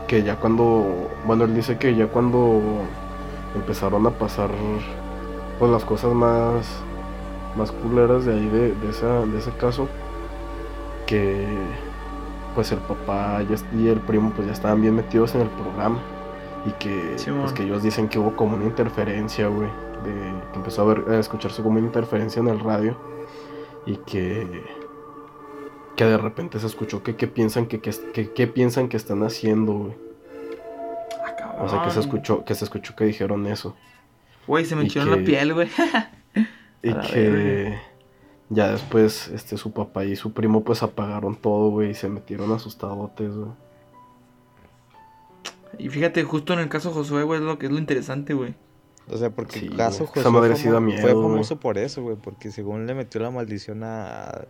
que 0.06 0.22
ya 0.22 0.36
cuando. 0.36 1.10
Bueno, 1.26 1.44
él 1.44 1.54
dice 1.54 1.76
que 1.76 1.94
ya 1.94 2.06
cuando 2.06 2.60
empezaron 3.54 4.06
a 4.06 4.10
pasar 4.10 4.48
pues 5.58 5.70
las 5.70 5.84
cosas 5.84 6.12
más. 6.14 6.66
más 7.56 7.70
culeras 7.70 8.24
de 8.24 8.32
ahí 8.32 8.48
de, 8.48 8.74
de, 8.74 8.90
esa, 8.90 9.26
de 9.26 9.38
ese 9.38 9.50
caso, 9.52 9.86
que 11.06 11.44
pues 12.54 12.72
el 12.72 12.78
papá 12.78 13.40
y 13.76 13.88
el 13.88 14.00
primo 14.00 14.30
pues 14.34 14.46
ya 14.46 14.52
estaban 14.54 14.80
bien 14.80 14.94
metidos 14.96 15.34
en 15.34 15.42
el 15.42 15.48
programa 15.48 15.98
y 16.66 16.70
que 16.72 17.16
pues 17.40 17.52
que 17.52 17.62
ellos 17.64 17.82
dicen 17.82 18.08
que 18.08 18.18
hubo 18.18 18.34
como 18.34 18.56
una 18.56 18.64
interferencia, 18.64 19.46
güey, 19.48 19.68
de 20.04 20.32
que 20.52 20.58
empezó 20.58 20.82
a, 20.82 20.94
ver, 20.94 21.04
a 21.10 21.18
escucharse 21.18 21.62
como 21.62 21.78
una 21.78 21.86
interferencia 21.86 22.40
en 22.40 22.48
el 22.48 22.60
radio 22.60 22.96
y 23.86 23.96
que 23.98 24.46
que 25.96 26.04
de 26.04 26.16
repente 26.16 26.60
se 26.60 26.66
escuchó 26.66 27.02
que 27.02 27.16
qué 27.16 27.26
piensan 27.26 27.66
que 27.66 27.80
que, 27.80 28.30
que- 28.32 28.46
piensan 28.46 28.88
que 28.88 28.96
están 28.96 29.22
haciendo, 29.24 29.72
güey. 29.72 29.94
Ah. 31.42 31.56
O 31.60 31.68
sea, 31.68 31.82
que 31.82 31.90
se 31.90 32.00
escuchó 32.00 32.44
que 32.44 32.54
se 32.54 32.64
escuchó 32.64 32.94
que 32.94 33.04
dijeron 33.04 33.46
eso 33.46 33.74
Güey, 34.46 34.64
se 34.64 34.76
me 34.76 34.84
echó 34.84 35.02
que- 35.04 35.10
la 35.10 35.16
piel, 35.18 35.54
güey. 35.54 35.68
y 36.82 36.92
que 36.94 37.78
ya 38.48 38.70
después 38.70 39.28
este 39.28 39.56
su 39.58 39.72
papá 39.72 40.04
y 40.04 40.16
su 40.16 40.32
primo 40.32 40.62
pues 40.64 40.82
apagaron 40.82 41.34
todo, 41.36 41.70
güey, 41.70 41.90
y 41.90 41.94
se 41.94 42.08
metieron 42.08 42.52
asustadotes, 42.52 43.34
güey. 43.34 43.50
Y 45.78 45.90
fíjate, 45.90 46.22
justo 46.24 46.52
en 46.54 46.60
el 46.60 46.68
caso 46.68 46.92
Josué, 46.92 47.22
güey, 47.24 47.40
es 47.40 47.44
lo 47.46 47.58
que 47.58 47.66
es 47.66 47.72
lo 47.72 47.78
interesante, 47.78 48.34
güey. 48.34 48.54
O 49.10 49.16
sea, 49.16 49.30
porque 49.30 49.60
Sí, 49.60 49.66
el 49.66 49.76
caso. 49.76 50.06
José 50.06 50.20
Esa 50.20 50.30
madre 50.30 50.54
fue, 50.56 50.80
miedo, 50.80 51.22
famoso 51.22 51.58
por 51.58 51.78
eso, 51.78 52.02
güey, 52.02 52.16
porque 52.16 52.50
según 52.50 52.86
le 52.86 52.94
metió 52.94 53.20
la 53.20 53.30
maldición 53.30 53.82
a 53.82 54.46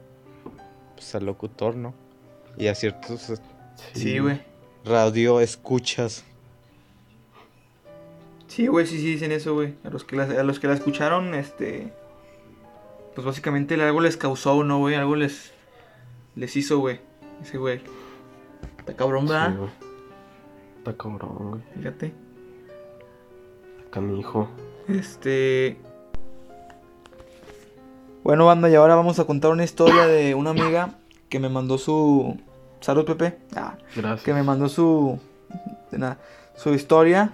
pues, 0.95 1.15
al 1.15 1.27
locutor, 1.27 1.77
¿no? 1.77 1.95
Y 2.57 2.67
a 2.67 2.75
ciertos 2.75 3.31
eh, 3.31 3.37
Sí, 3.95 4.19
güey. 4.19 4.43
radio 4.85 5.41
escuchas. 5.41 6.25
Sí, 8.49 8.67
güey, 8.67 8.87
sí, 8.87 8.99
sí 8.99 9.13
dicen 9.13 9.31
eso, 9.31 9.55
güey. 9.55 9.75
A 9.85 9.91
los 9.91 10.05
que 10.05 10.17
la, 10.17 10.25
a 10.25 10.43
los 10.43 10.59
que 10.59 10.67
la 10.67 10.75
escucharon, 10.75 11.35
este. 11.35 11.93
Pues 13.15 13.25
básicamente 13.27 13.75
algo 13.81 14.01
les 14.01 14.17
causó, 14.17 14.65
¿no, 14.65 14.79
güey? 14.79 14.95
Algo 14.97 15.15
les. 15.15 15.53
Les 16.35 16.57
hizo, 16.57 16.79
güey. 16.79 17.01
Ese 17.43 17.59
güey. 17.59 17.81
Está 18.79 18.97
cabrón, 18.97 19.27
¿verdad? 19.27 19.57
güey. 19.57 19.71
Está 20.79 20.97
cabrón, 20.97 21.51
güey. 21.51 21.63
Fíjate. 21.77 22.13
Canijo. 23.91 24.49
Este. 24.89 25.79
Bueno, 28.23 28.47
banda, 28.47 28.69
y 28.69 28.75
ahora 28.75 28.95
vamos 28.95 29.19
a 29.19 29.25
contar 29.25 29.51
una 29.53 29.65
historia 29.65 30.07
de 30.07 30.35
una 30.35 30.51
amiga 30.51 30.95
que 31.29 31.39
me 31.39 31.49
mandó 31.49 31.79
su. 31.79 32.37
Salud, 32.81 33.05
Pepe. 33.05 33.39
Ah, 33.57 33.77
Gracias. 33.97 34.23
que 34.23 34.35
me 34.35 34.43
mandó 34.43 34.69
su. 34.69 35.19
De 35.91 35.99
nada. 35.99 36.19
Su 36.57 36.75
historia. 36.75 37.33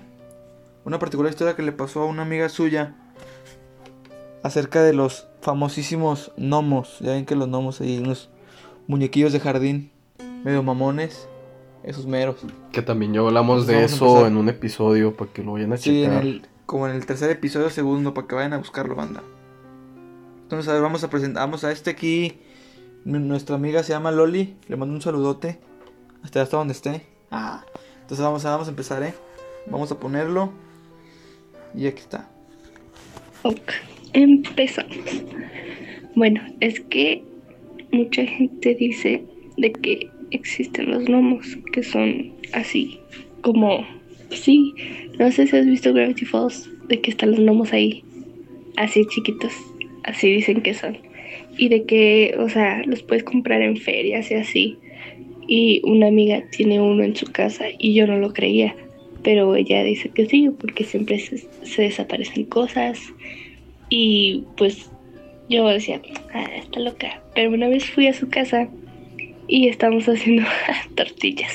Una 0.84 0.98
particular 0.98 1.30
historia 1.30 1.57
que 1.57 1.62
le 1.62 1.72
pasó 1.72 2.02
a 2.02 2.07
una 2.07 2.22
amiga 2.22 2.48
suya. 2.48 2.94
Acerca 4.42 4.82
de 4.82 4.92
los 4.92 5.26
famosísimos 5.40 6.32
gnomos. 6.36 6.98
Ya 7.00 7.12
ven 7.12 7.24
que 7.26 7.34
los 7.34 7.48
gnomos 7.48 7.80
hay 7.80 7.98
unos 7.98 8.28
muñequillos 8.86 9.32
de 9.32 9.40
jardín. 9.40 9.90
medio 10.44 10.62
mamones, 10.62 11.26
esos 11.85 12.07
meros. 12.07 12.37
Que 12.72 12.82
también 12.82 13.12
ya 13.12 13.20
hablamos 13.20 13.66
de 13.66 13.74
Vamos 13.74 13.93
a 13.93 13.95
eso 13.97 14.07
empezar. 14.09 14.30
en 14.32 14.37
un 14.39 14.49
episodio 14.49 15.14
para 15.16 15.30
que 15.32 15.43
lo 15.43 15.53
vayan 15.53 15.72
a 15.72 15.76
Sí, 15.76 16.03
en 16.03 16.11
checar. 16.11 16.22
el, 16.26 16.47
como 16.66 16.89
en 16.89 16.95
el 16.97 17.05
tercer 17.07 17.30
episodio, 17.30 17.70
segundo, 17.70 18.14
para 18.14 18.26
que 18.26 18.35
vayan 18.35 18.53
a 18.55 18.59
buscarlo, 18.59 18.95
banda. 18.95 19.22
Entonces, 20.43 20.68
a 20.68 20.74
ver, 20.74 20.82
vamos 20.82 21.03
a 21.05 21.11
presentar, 21.11 21.43
vamos 21.43 21.64
a 21.64 21.72
este 21.72 21.91
aquí. 21.91 22.35
Nuestra 23.05 23.57
amiga 23.57 23.82
se 23.82 23.93
llama 23.93 24.11
Loli, 24.11 24.57
le 24.68 24.76
mando 24.76 24.95
un 24.95 25.03
saludote. 25.03 25.59
Hasta 26.22 26.41
hasta 26.41 26.57
donde 26.57 26.72
esté. 26.72 27.03
Ah, 27.30 27.64
entonces 28.01 28.24
vamos 28.24 28.45
a, 28.47 28.51
vamos 28.51 28.66
a 28.66 28.70
empezar, 28.70 29.03
¿eh? 29.03 29.14
Vamos 29.66 29.91
a 29.93 29.99
ponerlo. 29.99 30.51
Y 31.74 31.87
aquí 31.87 32.01
está. 32.01 32.28
Ok, 33.43 33.72
empezamos. 34.14 34.97
Bueno, 36.14 36.41
es 36.61 36.80
que 36.80 37.24
mucha 37.93 38.22
gente 38.24 38.74
dice 38.74 39.24
de 39.59 39.72
que 39.72 40.11
existen 40.37 40.91
los 40.91 41.05
gnomos, 41.05 41.59
que 41.72 41.82
son 41.82 42.32
así, 42.53 42.99
como, 43.41 43.87
sí, 44.30 44.74
no 45.18 45.30
sé 45.30 45.47
si 45.47 45.57
has 45.57 45.66
visto 45.66 45.93
Gravity 45.93 46.24
Falls, 46.24 46.68
de 46.89 47.01
que 47.01 47.11
están 47.11 47.30
los 47.30 47.41
gnomos 47.41 47.72
ahí, 47.72 48.05
así 48.76 49.05
chiquitos, 49.07 49.53
así 50.03 50.30
dicen 50.30 50.61
que 50.62 50.74
son. 50.74 50.99
Y 51.57 51.68
de 51.68 51.85
que, 51.85 52.35
o 52.39 52.49
sea, 52.49 52.82
los 52.85 53.03
puedes 53.03 53.24
comprar 53.24 53.62
en 53.62 53.76
ferias 53.76 54.30
y 54.30 54.35
así. 54.35 54.78
Y 55.47 55.80
una 55.85 56.09
amiga 56.09 56.43
tiene 56.51 56.80
uno 56.80 57.05
en 57.05 57.14
su 57.14 57.26
casa 57.26 57.66
y 57.78 57.95
yo 57.95 58.07
no 58.07 58.18
lo 58.18 58.32
creía. 58.32 58.74
Pero 59.22 59.55
ella 59.55 59.85
dice 59.85 60.09
que 60.09 60.26
sí, 60.26 60.51
porque 60.59 60.85
siempre 60.85 61.18
se, 61.18 61.39
se 61.39 61.82
desaparecen 61.82 62.45
cosas. 62.47 63.01
Y 63.89 64.45
pues 64.57 64.91
yo 65.49 65.68
decía, 65.68 66.01
ah, 66.32 66.47
está 66.57 66.80
loca. 66.80 67.22
Pero 67.35 67.51
una 67.51 67.68
vez 67.68 67.85
fui 67.85 68.09
a 68.09 68.14
su 68.14 68.28
casa 68.28 68.68
y 69.49 69.68
estábamos 69.68 70.09
haciendo 70.09 70.45
tortillas. 70.95 71.53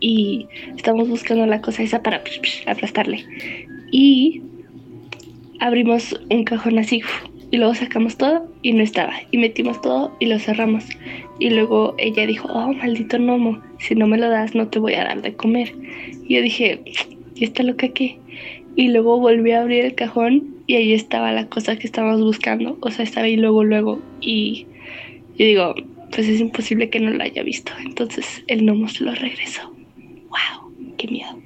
y 0.00 0.46
estábamos 0.76 1.08
buscando 1.08 1.46
la 1.46 1.60
cosa 1.60 1.82
esa 1.82 2.02
para 2.02 2.22
aplastarle. 2.66 3.24
Y 3.90 4.42
abrimos 5.60 6.18
un 6.30 6.44
cajón 6.44 6.78
así 6.78 7.02
y 7.50 7.56
luego 7.56 7.74
sacamos 7.74 8.16
todo 8.16 8.48
y 8.62 8.72
no 8.72 8.82
estaba. 8.82 9.12
Y 9.30 9.38
metimos 9.38 9.80
todo 9.80 10.16
y 10.18 10.26
lo 10.26 10.40
cerramos. 10.40 10.84
Y 11.38 11.50
luego 11.50 11.94
ella 11.98 12.26
dijo, 12.26 12.48
oh, 12.48 12.72
maldito 12.72 13.16
gnomo, 13.16 13.62
si 13.78 13.94
no 13.94 14.08
me 14.08 14.18
lo 14.18 14.28
das 14.28 14.56
no 14.56 14.66
te 14.66 14.80
voy 14.80 14.94
a 14.94 15.04
dar 15.04 15.22
de 15.22 15.34
comer. 15.34 15.72
Y 16.26 16.34
yo 16.34 16.42
dije, 16.42 16.80
¿y 17.36 17.44
esta 17.44 17.62
loca 17.62 17.88
qué? 17.88 18.18
Y 18.74 18.88
luego 18.88 19.20
volví 19.20 19.52
a 19.52 19.62
abrir 19.62 19.84
el 19.84 19.94
cajón 19.94 20.56
y 20.66 20.74
ahí 20.74 20.92
estaba 20.92 21.30
la 21.30 21.46
cosa 21.46 21.76
que 21.76 21.86
estábamos 21.86 22.22
buscando. 22.22 22.76
O 22.80 22.90
sea, 22.90 23.04
estaba 23.04 23.26
ahí 23.26 23.36
luego, 23.36 23.62
luego. 23.62 24.00
Y 24.20 24.66
yo 25.38 25.46
digo, 25.46 25.74
pues 26.14 26.28
es 26.28 26.40
imposible 26.40 26.90
que 26.90 27.00
no 27.00 27.10
lo 27.10 27.22
haya 27.22 27.42
visto. 27.42 27.72
Entonces 27.84 28.44
el 28.46 28.62
gnomo 28.62 28.88
se 28.88 29.04
lo 29.04 29.14
regresó. 29.14 29.74
¡Wow! 30.28 30.94
¡Qué 30.96 31.08
miedo! 31.08 31.40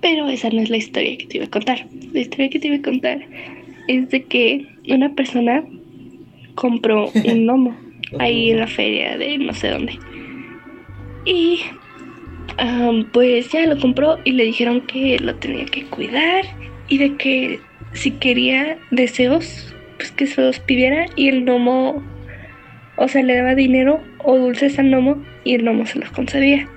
Pero 0.00 0.28
esa 0.28 0.50
no 0.50 0.60
es 0.60 0.70
la 0.70 0.76
historia 0.76 1.16
que 1.18 1.26
te 1.26 1.36
iba 1.38 1.46
a 1.46 1.50
contar. 1.50 1.86
La 2.12 2.20
historia 2.20 2.50
que 2.50 2.58
te 2.58 2.68
iba 2.68 2.76
a 2.76 2.82
contar 2.82 3.20
es 3.88 4.08
de 4.10 4.24
que 4.24 4.66
una 4.88 5.14
persona 5.14 5.64
compró 6.54 7.10
un 7.14 7.22
gnomo 7.46 7.76
ahí 8.18 8.50
en 8.50 8.60
la 8.60 8.66
feria 8.66 9.16
de 9.18 9.38
no 9.38 9.52
sé 9.52 9.68
dónde. 9.68 9.98
Y 11.24 11.60
Am, 12.60 13.06
pues 13.10 13.50
ya 13.50 13.66
lo 13.66 13.78
compró 13.78 14.18
y 14.24 14.32
le 14.32 14.44
dijeron 14.44 14.82
que 14.82 15.18
lo 15.18 15.34
tenía 15.36 15.64
que 15.64 15.84
cuidar 15.86 16.44
y 16.88 16.98
de 16.98 17.16
que 17.16 17.60
si 17.92 18.10
quería 18.12 18.78
deseos, 18.90 19.74
pues 19.96 20.10
que 20.12 20.26
se 20.26 20.42
los 20.42 20.58
pidiera 20.60 21.06
y 21.16 21.28
el 21.28 21.44
gnomo, 21.44 22.02
o 23.00 23.08
sea, 23.08 23.22
le 23.22 23.34
daba 23.34 23.54
dinero 23.54 23.98
o 24.18 24.36
dulces 24.36 24.78
al 24.78 24.90
gnomo 24.90 25.24
y 25.42 25.54
el 25.54 25.62
gnomo 25.62 25.86
se 25.86 25.98
los 25.98 26.10
concedía. 26.10 26.68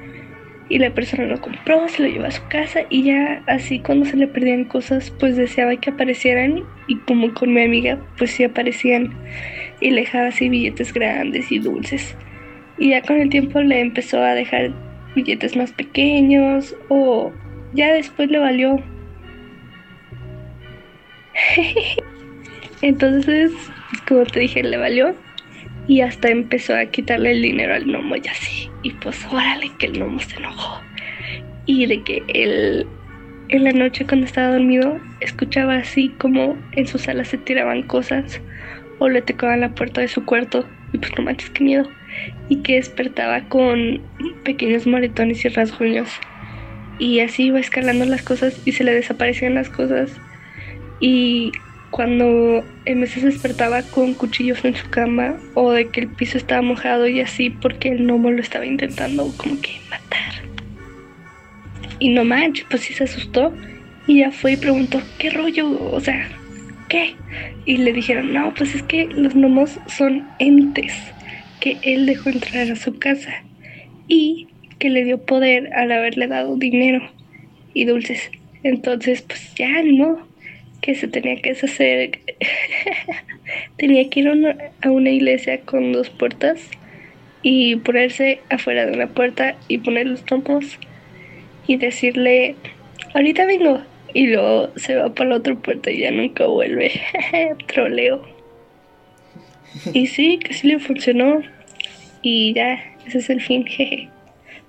Y 0.70 0.80
la 0.80 0.90
persona 0.90 1.26
lo 1.26 1.42
compró, 1.42 1.86
se 1.90 2.02
lo 2.02 2.08
llevó 2.08 2.24
a 2.24 2.32
su 2.32 2.42
casa 2.48 2.84
y 2.90 3.04
ya 3.04 3.44
así 3.46 3.80
cuando 3.80 4.06
se 4.06 4.16
le 4.16 4.28
perdían 4.28 4.64
cosas, 4.64 5.12
pues 5.12 5.36
deseaba 5.36 5.76
que 5.76 5.90
aparecieran 5.90 6.64
y 6.88 6.96
como 7.00 7.34
con 7.34 7.54
mi 7.54 7.66
amiga, 7.66 8.00
pues 8.18 8.32
sí 8.32 8.46
aparecían 8.46 9.14
y 9.82 9.92
le 9.92 10.02
dejaba 10.02 10.28
así 10.28 10.48
billetes 10.48 10.94
grandes 10.94 11.52
y 11.52 11.60
dulces. 11.60 12.16
Y 12.78 12.92
ya 12.92 13.02
con 13.02 13.20
el 13.20 13.30
tiempo 13.30 13.62
le 13.62 13.82
empezó 13.82 14.22
a 14.22 14.34
dejar 14.34 14.72
billetes 15.16 15.58
más 15.58 15.74
pequeños 15.74 16.74
o 16.88 17.34
ya 17.74 17.92
después 17.92 18.32
le 18.32 18.40
valió. 18.40 18.82
Entonces, 22.82 23.52
como 24.08 24.24
te 24.24 24.40
dije, 24.40 24.64
le 24.64 24.78
valió 24.78 25.14
y 25.88 26.02
hasta 26.02 26.30
empezó 26.30 26.76
a 26.76 26.86
quitarle 26.86 27.32
el 27.32 27.42
dinero 27.42 27.74
al 27.74 27.86
gnomo 27.86 28.16
y 28.16 28.28
así. 28.28 28.70
Y 28.84 28.92
pues 28.92 29.26
órale 29.32 29.72
que 29.78 29.88
el 29.88 29.94
gnomo 29.94 30.20
se 30.20 30.38
enojó. 30.38 30.82
Y 31.66 31.86
de 31.86 32.02
que 32.04 32.24
él 32.28 32.88
en 33.50 33.64
la 33.66 33.72
noche 33.72 34.06
cuando 34.06 34.26
estaba 34.26 34.54
dormido 34.54 35.00
escuchaba 35.20 35.76
así 35.76 36.10
como 36.18 36.58
en 36.72 36.88
su 36.88 36.98
sala 36.98 37.26
se 37.26 37.38
tiraban 37.38 37.84
cosas 37.84 38.42
o 39.00 39.10
le 39.10 39.22
tocaban 39.22 39.62
la 39.62 39.76
puerta 39.76 40.02
de 40.02 40.08
su 40.08 40.26
cuarto 40.26 40.68
y 40.92 40.98
pues 40.98 41.12
no 41.18 41.24
manches 41.24 41.50
qué 41.50 41.64
miedo 41.64 41.90
y 42.50 42.58
que 42.58 42.76
despertaba 42.76 43.42
con 43.50 44.02
pequeños 44.44 44.88
moretones 44.88 45.44
y 45.46 45.50
rasguños. 45.50 46.10
Y 47.00 47.20
así 47.20 47.46
iba 47.46 47.60
escalando 47.60 48.06
las 48.06 48.22
cosas 48.22 48.62
y 48.66 48.72
se 48.72 48.84
le 48.84 48.94
desaparecían 48.94 49.56
las 49.56 49.70
cosas. 49.70 50.12
Y 51.00 51.52
cuando 51.94 52.66
en 52.86 53.02
veces 53.02 53.22
despertaba 53.22 53.84
con 53.84 54.16
cuchillos 54.16 54.66
en 54.66 54.76
su 54.76 54.90
cama 54.90 55.38
o 55.54 55.72
de 55.72 55.90
que 55.90 56.00
el 56.00 56.08
piso 56.08 56.40
estaba 56.40 56.64
mojado 56.64 57.08
y 57.08 57.22
así 57.22 57.52
porque 57.52 57.90
el 57.90 58.08
gnomo 58.08 58.32
lo 58.32 58.42
estaba 58.42 58.66
intentando 58.66 59.32
como 59.38 59.62
que 59.62 59.74
matar. 59.92 60.34
Y 62.00 62.10
no 62.10 62.26
manches, 62.26 62.66
pues 62.68 62.82
sí 62.82 62.96
se 62.96 63.04
asustó 63.04 63.54
y 64.08 64.22
ya 64.22 64.32
fue 64.32 64.54
y 64.54 64.58
preguntó, 64.58 65.04
¿qué 65.20 65.30
rollo? 65.30 65.70
O 65.92 66.00
sea, 66.00 66.28
¿qué? 66.90 67.14
Y 67.66 67.78
le 67.78 67.94
dijeron, 67.94 68.34
no, 68.34 68.52
pues 68.56 68.74
es 68.74 68.82
que 68.82 69.06
los 69.06 69.36
gnomos 69.36 69.80
son 69.86 70.28
entes 70.40 70.96
que 71.60 71.78
él 71.84 72.08
dejó 72.08 72.30
entrar 72.30 72.72
a 72.72 72.76
su 72.76 72.98
casa 72.98 73.44
y 74.08 74.48
que 74.80 74.90
le 74.90 75.04
dio 75.04 75.24
poder 75.24 75.72
al 75.76 75.92
haberle 75.92 76.28
dado 76.28 76.56
dinero 76.56 77.08
y 77.76 77.86
dulces. 77.86 78.32
Entonces, 78.64 79.22
pues 79.22 79.54
ya 79.54 79.84
no, 79.84 80.33
que 80.84 80.96
se 80.96 81.08
tenía 81.08 81.38
que 81.38 81.52
deshacer. 81.54 82.20
tenía 83.78 84.10
que 84.10 84.20
ir 84.20 84.28
a 84.28 84.92
una, 84.92 85.10
iglesia 85.10 85.62
con 85.62 85.94
dos 85.94 86.10
puertas 86.10 86.60
y 87.42 87.78
ponerse 87.78 88.42
afuera 88.50 88.86
de 88.86 88.92
una 88.92 89.08
puerta 89.08 89.56
y 89.70 89.78
poner 89.78 90.08
los 90.08 90.26
trompos 90.26 90.78
y 91.68 91.78
decirle, 91.78 92.56
ahorita 93.16 93.46
vengo. 93.46 93.82
Y 94.14 94.28
luego 94.28 94.72
se 94.76 94.96
va 94.96 95.12
para 95.16 95.32
la 95.32 95.36
otra 95.38 95.56
puerta 95.56 95.90
y 95.90 96.00
ya 96.00 96.12
nunca 96.12 96.46
vuelve. 96.46 96.92
Troleo. 97.68 98.22
Y 99.94 100.08
sí, 100.08 100.38
que 100.38 100.54
sí 100.54 100.68
le 100.68 100.80
funcionó. 100.80 101.42
Y 102.22 102.54
ya, 102.54 102.84
ese 103.08 103.20
es 103.20 103.30
el 103.30 103.42
fin. 103.42 103.66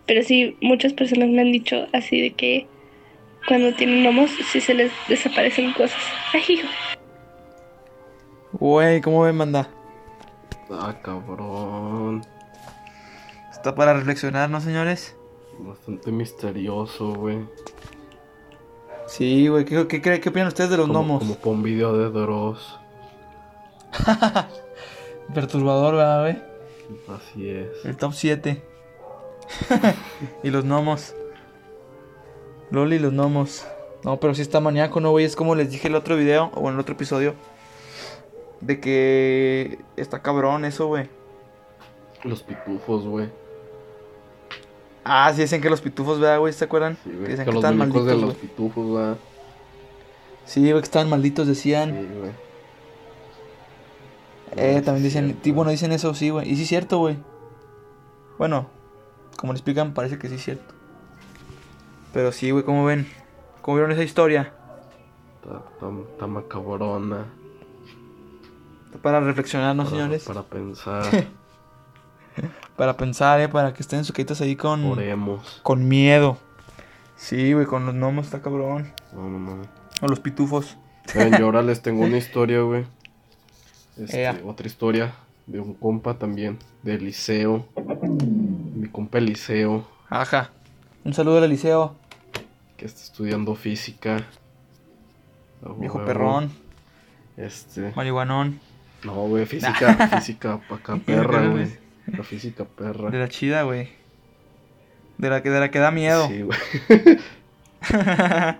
Pero 0.06 0.22
sí, 0.22 0.56
muchas 0.60 0.92
personas 0.92 1.28
me 1.28 1.40
han 1.40 1.50
dicho 1.50 1.88
así 1.92 2.20
de 2.20 2.30
que 2.30 2.66
cuando 3.46 3.74
tienen 3.74 4.02
gnomos, 4.02 4.30
sí 4.52 4.60
se 4.60 4.74
les 4.74 4.92
desaparecen 5.08 5.72
cosas. 5.72 6.00
Ay, 6.32 6.42
hijo. 6.48 6.68
Güey, 8.52 9.00
¿cómo 9.00 9.22
ven, 9.22 9.36
manda? 9.36 9.68
Ah, 10.70 10.94
cabrón. 11.02 12.24
Está 13.50 13.74
para 13.74 13.94
reflexionar, 13.94 14.48
¿no, 14.50 14.60
señores? 14.60 15.16
Bastante 15.58 16.10
misterioso, 16.12 17.14
güey. 17.14 17.38
Sí, 19.06 19.48
güey. 19.48 19.64
¿Qué, 19.64 19.86
qué, 19.86 20.00
qué, 20.00 20.20
qué 20.20 20.28
opinan 20.28 20.48
ustedes 20.48 20.70
de 20.70 20.76
los 20.76 20.86
Como, 20.86 21.00
gnomos? 21.00 21.18
como 21.20 21.34
para 21.36 21.50
un 21.50 21.62
video 21.62 21.96
de 21.96 22.10
Dross. 22.10 22.78
Perturbador, 25.34 25.94
¿verdad, 25.96 26.20
güey? 26.22 26.42
Así 27.16 27.48
es. 27.48 27.84
El 27.84 27.96
top 27.96 28.12
7. 28.12 28.62
y 30.42 30.50
los 30.50 30.64
gnomos. 30.64 31.14
Loli 32.70 32.96
y 32.96 32.98
los 32.98 33.12
gnomos. 33.12 33.66
No, 34.04 34.20
pero 34.20 34.34
sí 34.34 34.42
está 34.42 34.60
maníaco, 34.60 35.00
¿no, 35.00 35.10
güey? 35.10 35.24
Es 35.24 35.36
como 35.36 35.54
les 35.54 35.70
dije 35.70 35.88
el 35.88 35.94
otro 35.94 36.16
video, 36.16 36.50
o 36.54 36.68
en 36.68 36.74
el 36.74 36.80
otro 36.80 36.94
episodio. 36.94 37.34
De 38.60 38.80
que 38.80 39.78
está 39.96 40.20
cabrón 40.22 40.64
eso, 40.64 40.86
güey. 40.86 41.08
Los 42.22 42.42
pitufos, 42.42 43.04
güey. 43.06 43.28
Ah, 45.04 45.30
sí, 45.34 45.42
dicen 45.42 45.60
que 45.60 45.68
los 45.68 45.80
pitufos, 45.82 46.18
¿verdad, 46.18 46.38
güey? 46.38 46.52
¿Se 46.52 46.64
acuerdan? 46.64 46.96
Sí, 47.04 47.10
Que 47.10 47.16
güey. 47.16 47.28
dicen 47.30 47.44
Que 47.44 47.50
que, 47.50 47.54
los 47.54 47.56
estaban 47.56 47.76
muñecos 47.78 48.02
malditos, 48.04 48.20
de 48.20 48.26
los 48.26 48.36
güey. 48.36 48.48
pitufos, 48.48 48.94
¿verdad? 48.94 49.16
Sí, 50.46 50.60
güey, 50.62 50.74
que 50.74 50.84
estaban 50.84 51.08
malditos, 51.10 51.44
Sí, 51.46 51.50
decían. 51.52 51.92
güey. 52.18 52.30
Eh, 54.56 54.76
Sí, 54.78 54.84
también 54.84 54.98
sí, 54.98 55.02
dicen, 55.04 55.38
sí, 55.42 55.50
bueno, 55.52 55.70
dicen 55.70 55.92
eso, 55.92 56.14
sí, 56.14 56.30
güey. 56.30 56.50
Y 56.50 56.56
sí 56.56 56.62
es 56.62 56.68
cierto, 56.68 56.98
güey. 56.98 57.16
Bueno, 58.38 58.66
como 59.36 59.52
le 59.52 59.58
explican, 59.58 59.94
parece 59.94 60.18
que 60.18 60.28
sí 60.28 60.36
es 60.36 60.44
cierto. 60.44 60.73
Pero 62.14 62.30
sí, 62.30 62.52
güey, 62.52 62.64
¿cómo 62.64 62.84
ven? 62.84 63.08
¿Cómo 63.60 63.76
vieron 63.76 63.90
esa 63.90 64.04
historia? 64.04 64.52
Está, 65.42 65.62
está, 65.72 65.90
está 66.12 66.26
macabrona. 66.28 67.26
Para 69.02 69.18
reflexionar, 69.18 69.74
¿no, 69.74 69.82
para, 69.82 69.96
señores? 69.96 70.24
Para 70.24 70.42
pensar. 70.44 71.04
Para 72.76 72.96
pensar, 72.96 73.40
eh, 73.40 73.48
para 73.48 73.72
que 73.72 73.82
estén 73.82 74.00
casitas 74.00 74.40
ahí 74.40 74.56
con, 74.56 74.84
Oremos. 74.84 75.60
con 75.62 75.86
miedo. 75.86 76.36
Sí, 77.14 77.52
güey, 77.52 77.66
con 77.66 77.86
los 77.86 77.94
gnomos 77.94 78.24
está 78.26 78.42
cabrón. 78.42 78.92
No, 79.12 79.28
no, 79.30 79.38
no. 79.38 79.62
O 80.00 80.08
los 80.08 80.18
pitufos. 80.18 80.76
Ven, 81.14 81.36
yo 81.38 81.44
ahora 81.44 81.62
les 81.62 81.80
tengo 81.80 82.02
una 82.02 82.16
historia, 82.16 82.62
güey. 82.62 82.86
Este, 83.96 84.28
otra 84.44 84.66
historia 84.66 85.14
de 85.46 85.60
un 85.60 85.74
compa 85.74 86.14
también, 86.14 86.58
de 86.82 86.98
Liceo. 86.98 87.68
Mi 88.74 88.88
compa 88.88 89.18
Eliseo, 89.18 89.86
Ajá. 90.10 90.50
Un 91.04 91.12
saludo 91.12 91.36
al 91.38 91.44
Eliseo, 91.44 91.94
que 92.76 92.86
está 92.86 93.02
estudiando 93.02 93.54
física. 93.54 94.16
A 95.64 95.72
viejo 95.78 95.96
huevo. 95.98 96.06
perrón, 96.06 96.52
Este. 97.36 97.92
marihuanón. 97.96 98.60
No, 99.04 99.14
güey, 99.28 99.46
física, 99.46 100.08
física 100.08 100.60
pa' 100.68 100.76
acá 100.76 100.96
perra, 101.06 101.46
güey. 101.48 101.68
La 102.06 102.22
física 102.22 102.64
perra. 102.64 103.10
De 103.10 103.18
la 103.18 103.28
chida, 103.28 103.62
güey. 103.62 103.88
De 105.18 105.30
la 105.30 105.42
que, 105.42 105.50
de 105.50 105.60
la 105.60 105.70
que 105.70 105.78
da 105.78 105.90
miedo. 105.90 106.26
Sí, 106.28 106.42
güey. 106.42 106.58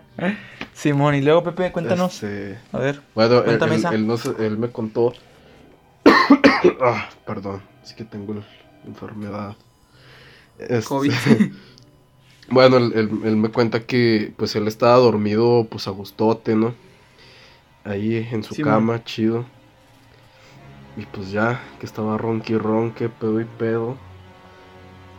Simón, 0.74 1.14
y 1.14 1.20
luego, 1.22 1.42
Pepe, 1.44 1.72
cuéntanos. 1.72 2.14
Este, 2.22 2.58
A 2.72 2.78
ver. 2.78 3.00
Bueno, 3.14 3.38
él, 3.38 3.44
Cuéntame 3.44 3.72
él- 3.74 3.78
esa. 3.80 3.94
él 3.94 4.06
no 4.06 4.16
se- 4.16 4.46
él 4.46 4.58
me 4.58 4.70
contó. 4.70 5.12
ah, 6.82 7.08
perdón, 7.26 7.62
es 7.82 7.92
que 7.94 8.04
tengo 8.04 8.34
la 8.34 8.42
enfermedad. 8.86 9.56
Este, 10.58 10.82
COVID. 10.84 11.12
Bueno, 12.50 12.76
él, 12.78 12.92
él- 12.94 13.20
él 13.24 13.36
me 13.36 13.50
cuenta 13.50 13.86
que 13.86 14.34
pues 14.36 14.54
él 14.56 14.68
estaba 14.68 14.96
dormido 14.96 15.66
pues 15.70 15.88
a 15.88 15.90
gustote, 15.90 16.54
¿no? 16.56 16.74
Ahí 17.84 18.16
en 18.32 18.42
su 18.42 18.56
Sí, 18.56 18.60
cama, 18.60 19.02
chido. 19.04 19.46
Y 20.96 21.06
pues 21.06 21.30
ya, 21.30 21.60
que 21.78 21.86
estaba 21.86 22.16
ronqui 22.18 22.56
ronque, 22.56 23.08
pedo 23.08 23.40
y 23.40 23.44
pedo. 23.44 23.96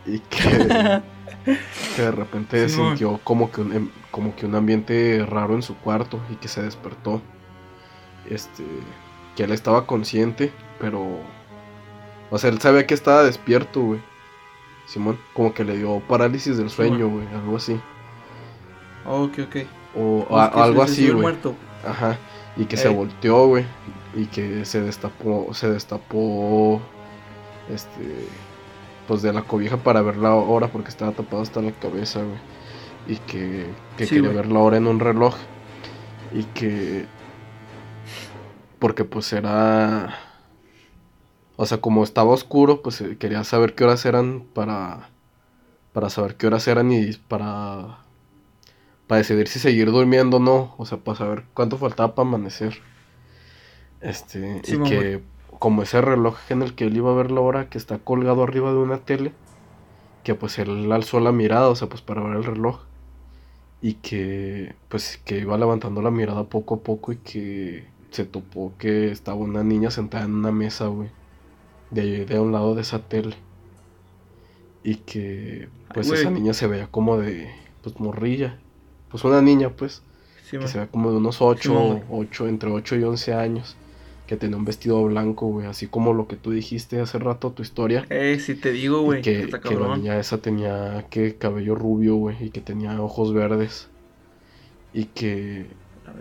Y 0.04 0.20
que, 0.20 1.00
que 1.94 2.02
de 2.02 2.10
repente 2.12 2.68
sintió 2.68 3.18
como 3.24 3.50
que, 3.50 3.60
un, 3.62 3.72
em- 3.72 3.92
como 4.10 4.36
que 4.36 4.46
un 4.46 4.54
ambiente 4.54 5.24
raro 5.28 5.54
en 5.54 5.62
su 5.62 5.76
cuarto 5.78 6.20
y 6.30 6.36
que 6.36 6.48
se 6.48 6.62
despertó. 6.62 7.22
Este, 8.24 8.64
que 9.34 9.44
él 9.44 9.52
estaba 9.52 9.86
consciente, 9.86 10.52
pero... 10.78 11.34
O 12.30 12.38
sea, 12.38 12.50
él 12.50 12.60
sabía 12.60 12.86
que 12.86 12.94
estaba 12.94 13.24
despierto, 13.24 13.80
güey. 13.82 14.00
Simón, 14.86 15.18
como 15.34 15.52
que 15.52 15.64
le 15.64 15.76
dio 15.76 16.00
parálisis 16.00 16.56
del 16.56 16.70
sueño, 16.70 17.08
güey, 17.08 17.26
algo 17.34 17.56
así. 17.56 17.80
ok, 19.04 19.32
ok. 19.46 19.56
O, 19.98 20.26
Pues 20.28 20.40
a- 20.42 20.64
algo 20.64 20.82
así, 20.82 21.10
güey. 21.10 21.36
Ajá. 21.86 22.18
Y 22.56 22.64
que 22.66 22.76
se 22.76 22.88
Ey. 22.88 22.94
volteó, 22.94 23.46
güey. 23.48 23.64
Y 24.14 24.26
que 24.26 24.64
se 24.64 24.80
destapó, 24.80 25.52
se 25.52 25.70
destapó, 25.70 26.80
este, 27.68 28.26
pues 29.08 29.22
de 29.22 29.32
la 29.32 29.42
cobija 29.42 29.76
para 29.76 30.00
ver 30.02 30.16
la 30.16 30.34
hora 30.34 30.68
porque 30.68 30.88
estaba 30.88 31.12
tapado 31.12 31.42
hasta 31.42 31.60
la 31.60 31.72
cabeza, 31.72 32.20
güey. 32.20 32.38
Y 33.08 33.16
que, 33.18 33.66
que 33.96 34.04
Sí, 34.06 34.16
quería 34.16 34.30
güey. 34.30 34.36
ver 34.42 34.46
la 34.52 34.58
hora 34.60 34.76
en 34.78 34.86
un 34.86 35.00
reloj. 35.00 35.34
Y 36.32 36.44
que, 36.44 37.06
porque 38.78 39.04
pues 39.04 39.32
era, 39.32 40.18
o 41.56 41.66
sea, 41.66 41.80
como 41.80 42.04
estaba 42.04 42.30
oscuro, 42.30 42.82
pues 42.82 43.00
eh, 43.00 43.16
quería 43.18 43.44
saber 43.44 43.74
qué 43.74 43.84
horas 43.84 44.04
eran 44.06 44.44
para, 44.54 45.10
para 45.92 46.10
saber 46.10 46.36
qué 46.36 46.46
horas 46.46 46.66
eran 46.68 46.92
y 46.92 47.12
para 47.12 47.98
para 49.06 49.18
decidir 49.18 49.48
si 49.48 49.58
seguir 49.58 49.90
durmiendo 49.90 50.38
o 50.38 50.40
no, 50.40 50.74
o 50.78 50.86
sea, 50.86 50.98
para 50.98 51.18
saber 51.18 51.44
cuánto 51.54 51.78
faltaba 51.78 52.14
para 52.14 52.28
amanecer. 52.28 52.78
Este, 54.00 54.62
y 54.66 54.78
que 54.82 55.22
como 55.58 55.82
ese 55.82 56.00
reloj 56.00 56.36
en 56.50 56.62
el 56.62 56.74
que 56.74 56.84
él 56.84 56.96
iba 56.96 57.10
a 57.10 57.14
ver 57.14 57.30
la 57.30 57.40
hora 57.40 57.68
que 57.68 57.78
está 57.78 57.98
colgado 57.98 58.42
arriba 58.42 58.72
de 58.72 58.78
una 58.78 58.98
tele, 58.98 59.32
que 60.24 60.34
pues 60.34 60.58
él 60.58 60.90
alzó 60.92 61.20
la 61.20 61.32
mirada, 61.32 61.68
o 61.68 61.76
sea, 61.76 61.88
pues 61.88 62.02
para 62.02 62.22
ver 62.22 62.36
el 62.36 62.44
reloj. 62.44 62.80
Y 63.82 63.94
que 63.94 64.74
pues 64.88 65.20
que 65.24 65.38
iba 65.38 65.56
levantando 65.56 66.02
la 66.02 66.10
mirada 66.10 66.44
poco 66.44 66.76
a 66.76 66.78
poco 66.80 67.12
y 67.12 67.18
que 67.18 67.86
se 68.10 68.24
topó 68.24 68.72
que 68.78 69.10
estaba 69.12 69.36
una 69.36 69.62
niña 69.62 69.90
sentada 69.90 70.24
en 70.24 70.34
una 70.34 70.50
mesa, 70.50 70.86
güey. 70.86 71.10
De, 71.90 72.24
de 72.24 72.40
un 72.40 72.52
lado 72.52 72.74
de 72.74 72.82
esa 72.82 73.00
tele. 73.00 73.36
Y 74.82 74.96
que 74.96 75.68
pues 75.92 76.10
esa 76.10 76.30
niña 76.30 76.52
se 76.52 76.66
veía 76.66 76.86
como 76.88 77.18
de 77.18 77.50
pues 77.82 77.98
morrilla. 78.00 78.58
Pues 79.10 79.24
una 79.24 79.40
niña, 79.40 79.70
pues, 79.70 80.02
que 80.50 80.66
se 80.68 80.78
ve 80.78 80.88
como 80.88 81.10
de 81.10 81.18
unos 81.18 81.40
8, 81.40 81.62
Simón, 81.62 82.02
güey. 82.08 82.28
8, 82.28 82.48
entre 82.48 82.70
8 82.70 82.96
y 82.96 83.04
11 83.04 83.34
años. 83.34 83.76
Que 84.26 84.36
tenía 84.36 84.56
un 84.56 84.64
vestido 84.64 85.04
blanco, 85.04 85.46
güey, 85.46 85.66
así 85.66 85.86
como 85.86 86.12
lo 86.12 86.26
que 86.26 86.34
tú 86.34 86.50
dijiste 86.50 87.00
hace 87.00 87.18
rato, 87.18 87.52
tu 87.52 87.62
historia. 87.62 88.04
Eh, 88.10 88.38
si 88.40 88.56
te 88.56 88.72
digo, 88.72 89.02
güey. 89.02 89.22
que, 89.22 89.46
la 89.46 89.96
niña 89.96 90.18
esa 90.18 90.38
tenía 90.38 91.06
que 91.10 91.36
cabello 91.36 91.76
rubio, 91.76 92.16
güey, 92.16 92.36
y 92.46 92.50
que 92.50 92.60
tenía 92.60 93.00
ojos 93.00 93.32
verdes. 93.32 93.88
Y 94.92 95.04
que, 95.04 95.66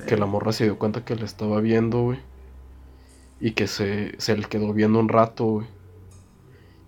que 0.07 0.18
la 0.18 0.28
morra 0.28 0.51
se 0.51 0.66
dio 0.66 0.78
cuenta 0.78 1.03
que 1.03 1.16
le 1.16 1.26
estaba 1.26 1.61
viendo, 1.61 2.03
güey. 2.03 2.20
Y 3.45 3.51
que 3.51 3.67
se, 3.67 4.15
se 4.19 4.35
le 4.37 4.45
quedó 4.51 4.73
viendo 4.73 4.99
un 4.99 5.09
rato, 5.09 5.45
güey. 5.45 5.67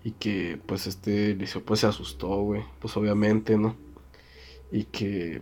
Y 0.03 0.12
que, 0.12 0.60
pues, 0.66 0.88
este 0.88 1.36
liceo, 1.36 1.64
pues, 1.64 1.82
se 1.82 1.88
asustó, 1.88 2.28
güey. 2.41 2.64
Pues, 2.80 2.95
obviamente, 2.97 3.58
¿no? 3.58 3.76
Y 4.72 4.86
que, 4.86 5.41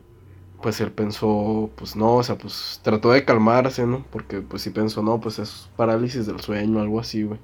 pues, 0.62 0.82
él 0.82 0.92
pensó, 0.92 1.70
pues, 1.76 1.96
no, 1.96 2.16
o 2.18 2.24
sea, 2.24 2.38
pues, 2.38 2.80
trató 2.84 3.12
de 3.12 3.26
calmarse, 3.26 3.86
¿no? 3.88 4.06
Porque, 4.12 4.42
pues, 4.42 4.62
sí 4.64 4.72
pensó, 4.72 5.02
no, 5.04 5.20
pues, 5.22 5.40
es 5.40 5.70
parálisis 5.78 6.26
del 6.28 6.40
sueño, 6.42 6.80
algo 6.82 7.00
así, 7.00 7.24
güey. 7.24 7.40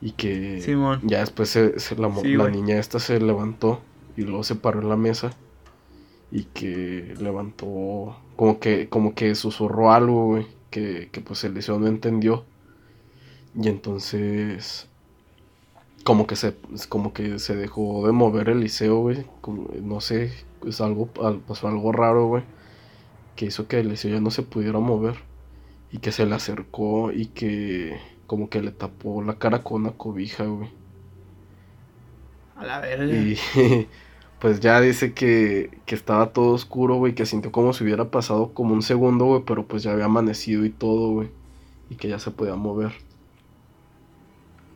Y 0.00 0.12
que... 0.12 0.60
Simón. 0.60 1.00
Ya 1.04 1.20
después 1.20 1.48
se, 1.50 1.78
se- 1.80 1.96
la, 1.96 2.12
Sí, 2.14 2.36
niña 2.36 2.78
esta 2.78 2.98
se 3.00 3.20
levantó 3.20 3.80
y 4.16 4.22
luego 4.22 4.44
se 4.44 4.54
paró 4.56 4.80
en 4.80 4.88
la 4.88 4.96
mesa 4.96 5.30
y 6.30 6.44
que 6.44 7.14
levantó 7.20 8.16
como 8.36 8.60
que 8.60 8.88
como 8.88 9.14
que 9.14 9.34
susurró 9.34 9.92
algo, 9.92 10.26
güey, 10.26 10.46
que, 10.70 11.08
que 11.12 11.20
pues 11.20 11.42
el 11.44 11.54
liceo 11.54 11.78
no 11.78 11.86
entendió. 11.86 12.44
Y 13.60 13.68
entonces 13.68 14.88
como 16.04 16.26
que 16.26 16.36
se 16.36 16.54
como 16.88 17.12
que 17.12 17.38
se 17.38 17.56
dejó 17.56 18.06
de 18.06 18.12
mover 18.12 18.48
el 18.48 18.60
liceo, 18.60 18.98
güey, 19.00 19.26
no 19.82 20.00
sé, 20.00 20.32
es 20.66 20.80
algo 20.80 21.10
al- 21.22 21.40
pasó 21.40 21.68
algo 21.68 21.92
raro, 21.92 22.26
güey, 22.26 22.44
que 23.36 23.46
hizo 23.46 23.68
que 23.68 23.80
el 23.80 23.88
liceo 23.90 24.12
ya 24.14 24.20
no 24.20 24.30
se 24.30 24.42
pudiera 24.42 24.78
mover 24.80 25.16
y 25.92 25.98
que 26.00 26.12
se 26.12 26.26
le 26.26 26.34
acercó 26.36 27.12
y 27.12 27.28
que 27.28 27.98
como 28.26 28.50
que 28.50 28.62
le 28.62 28.72
tapó 28.72 29.22
la 29.22 29.38
cara 29.38 29.64
con 29.64 29.82
una 29.82 29.92
cobija, 29.92 30.44
güey. 30.46 30.70
A 32.56 32.64
la 32.66 32.80
verga. 32.80 33.06
Y 33.06 33.36
pues 34.38 34.60
ya 34.60 34.80
dice 34.80 35.14
que, 35.14 35.80
que 35.86 35.94
estaba 35.94 36.32
todo 36.32 36.52
oscuro, 36.52 36.96
güey, 36.96 37.14
que 37.14 37.26
sintió 37.26 37.52
como 37.52 37.72
si 37.72 37.84
hubiera 37.84 38.10
pasado 38.10 38.52
como 38.54 38.74
un 38.74 38.82
segundo, 38.82 39.24
güey, 39.26 39.42
pero 39.46 39.66
pues 39.66 39.82
ya 39.82 39.92
había 39.92 40.04
amanecido 40.06 40.64
y 40.64 40.70
todo, 40.70 41.10
güey. 41.12 41.30
Y 41.90 41.96
que 41.96 42.08
ya 42.08 42.18
se 42.18 42.30
podía 42.30 42.56
mover. 42.56 42.92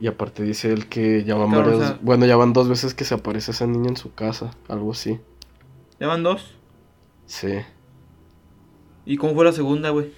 Y 0.03 0.09
aparte 0.09 0.43
dice 0.43 0.73
él 0.73 0.89
que 0.89 1.23
ya 1.23 1.37
van 1.37 1.51
Claro, 1.51 1.63
o 1.69 1.71
varias- 1.71 1.89
sea- 1.91 1.99
bueno, 2.03 2.27
ya 2.27 2.37
van 2.37 2.53
dos 2.53 2.69
veces 2.69 2.93
que 2.93 3.05
se 3.05 3.15
aparece 3.15 3.53
esa 3.53 3.69
niña 3.69 3.89
en 3.89 3.97
su 3.97 4.13
casa, 4.13 4.51
algo 4.69 4.91
así. 4.91 5.21
¿Ya 6.01 6.09
van 6.09 6.25
dos? 6.25 6.57
Sí. 7.27 7.61
¿Y 9.07 9.17
cómo 9.17 9.35
fue 9.35 9.45
la 9.45 9.53
segunda, 9.53 9.91
güey? 9.91 10.13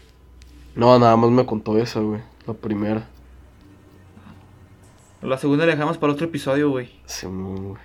No, 0.74 0.98
nada 0.98 1.16
más 1.16 1.30
me 1.30 1.44
contó 1.44 1.76
esa, 1.76 2.00
güey, 2.00 2.22
la 2.46 2.54
primera. 2.54 3.08
La 5.20 5.36
segunda 5.38 5.66
la 5.66 5.72
dejamos 5.72 5.98
para 5.98 6.12
otro 6.14 6.26
episodio, 6.26 6.70
güey. 6.70 6.90
Sí, 7.06 7.26
güey. 7.26 7.76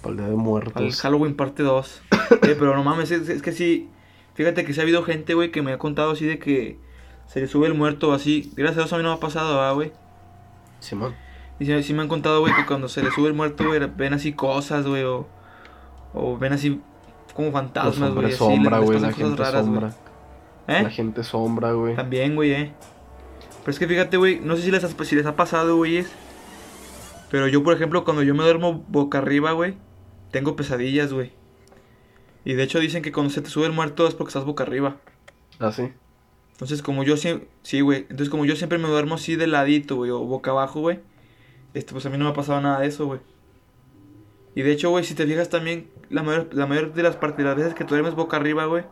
Para 0.00 0.10
el 0.12 0.16
día 0.16 0.26
de 0.26 0.32
Al 0.32 0.38
muertos. 0.38 1.00
Halloween 1.02 1.36
parte 1.36 1.62
2. 1.62 2.02
Eh, 2.42 2.56
pero 2.58 2.74
no 2.74 2.82
mames, 2.82 3.10
es, 3.12 3.28
es 3.28 3.40
que 3.42 3.52
sí. 3.52 3.88
Fíjate 4.34 4.64
que 4.64 4.72
sí 4.74 4.80
ha 4.80 4.82
habido 4.82 5.02
gente, 5.04 5.34
güey, 5.34 5.50
que 5.52 5.62
me 5.62 5.72
ha 5.72 5.78
contado 5.78 6.10
así 6.10 6.24
de 6.26 6.38
que 6.40 6.76
se 7.28 7.40
le 7.40 7.46
sube 7.46 7.66
el 7.68 7.74
muerto 7.74 8.12
así. 8.12 8.50
Gracias 8.56 8.78
a 8.78 8.80
Dios 8.82 8.92
a 8.94 8.96
mí 8.96 9.02
no 9.04 9.10
me 9.10 9.14
ha 9.16 9.20
pasado, 9.20 9.54
¿verdad, 9.54 9.74
güey. 9.74 9.92
Simón. 10.80 11.14
Y 11.58 11.66
sí, 11.66 11.82
sí 11.82 11.94
me 11.94 12.02
han 12.02 12.08
contado, 12.08 12.40
güey, 12.40 12.54
que 12.54 12.66
cuando 12.66 12.88
se 12.88 13.02
le 13.02 13.10
sube 13.10 13.28
el 13.28 13.34
muerto, 13.34 13.64
güey, 13.66 13.80
ven 13.96 14.12
así 14.12 14.32
cosas, 14.34 14.86
güey, 14.86 15.04
o, 15.04 15.26
o 16.12 16.36
ven 16.38 16.52
así 16.52 16.80
como 17.34 17.50
fantasmas, 17.52 18.12
güey. 18.12 18.26
así, 18.26 18.30
les- 18.32 18.36
sombra, 18.38 18.78
güey, 18.78 19.00
la 19.00 19.12
gente 19.12 19.36
raras, 19.42 19.66
güey. 19.66 19.80
sombra. 19.80 19.94
¿Eh? 20.68 20.82
La 20.82 20.90
gente 20.90 21.24
sombra, 21.24 21.72
güey. 21.72 21.94
También, 21.96 22.34
güey, 22.34 22.52
eh. 22.52 22.72
Pero 23.60 23.70
es 23.72 23.78
que 23.78 23.86
fíjate, 23.86 24.16
güey, 24.16 24.40
no 24.40 24.56
sé 24.56 24.62
si 24.62 24.70
les, 24.70 24.84
ha- 24.84 25.04
si 25.04 25.16
les 25.16 25.26
ha 25.26 25.34
pasado, 25.36 25.76
güeyes. 25.76 26.10
Pero 27.30 27.48
yo, 27.48 27.62
por 27.62 27.74
ejemplo, 27.74 28.04
cuando 28.04 28.22
yo 28.22 28.34
me 28.34 28.42
duermo 28.44 28.84
boca 28.88 29.18
arriba, 29.18 29.52
güey, 29.52 29.74
tengo 30.30 30.56
pesadillas, 30.56 31.12
güey. 31.12 31.32
Y 32.44 32.54
de 32.54 32.62
hecho 32.62 32.78
dicen 32.78 33.02
que 33.02 33.10
cuando 33.12 33.32
se 33.32 33.40
te 33.42 33.50
sube 33.50 33.66
el 33.66 33.72
muerto 33.72 34.06
es 34.06 34.14
porque 34.14 34.28
estás 34.28 34.44
boca 34.44 34.62
arriba. 34.62 34.96
¿Ah, 35.58 35.72
sí? 35.72 35.90
Entonces, 36.52 36.80
como 36.82 37.02
yo 37.02 37.16
siempre. 37.16 37.48
Sí, 37.62 37.80
güey. 37.80 38.00
Entonces, 38.02 38.28
como 38.30 38.44
yo 38.44 38.54
siempre 38.56 38.78
me 38.78 38.88
duermo 38.88 39.16
así 39.16 39.34
de 39.36 39.46
ladito, 39.48 39.96
güey, 39.96 40.10
o 40.12 40.20
boca 40.20 40.52
abajo, 40.52 40.80
güey. 40.80 41.00
Este, 41.74 41.92
pues 41.92 42.06
a 42.06 42.10
mí 42.10 42.16
no 42.18 42.24
me 42.24 42.30
ha 42.30 42.34
pasado 42.34 42.60
nada 42.60 42.80
de 42.80 42.86
eso, 42.88 43.06
güey. 43.06 43.20
Y 44.54 44.62
de 44.62 44.72
hecho, 44.72 44.90
güey, 44.90 45.04
si 45.04 45.14
te 45.14 45.26
fijas 45.26 45.48
también, 45.50 45.88
la 46.08 46.22
mayor, 46.22 46.48
la 46.52 46.66
mayor 46.66 46.94
de 46.94 47.02
las 47.02 47.16
partes, 47.16 47.44
las 47.44 47.56
veces 47.56 47.74
que 47.74 47.84
tú 47.84 47.90
duermes 47.94 48.14
boca 48.14 48.36
arriba, 48.38 48.64
güey, 48.64 48.84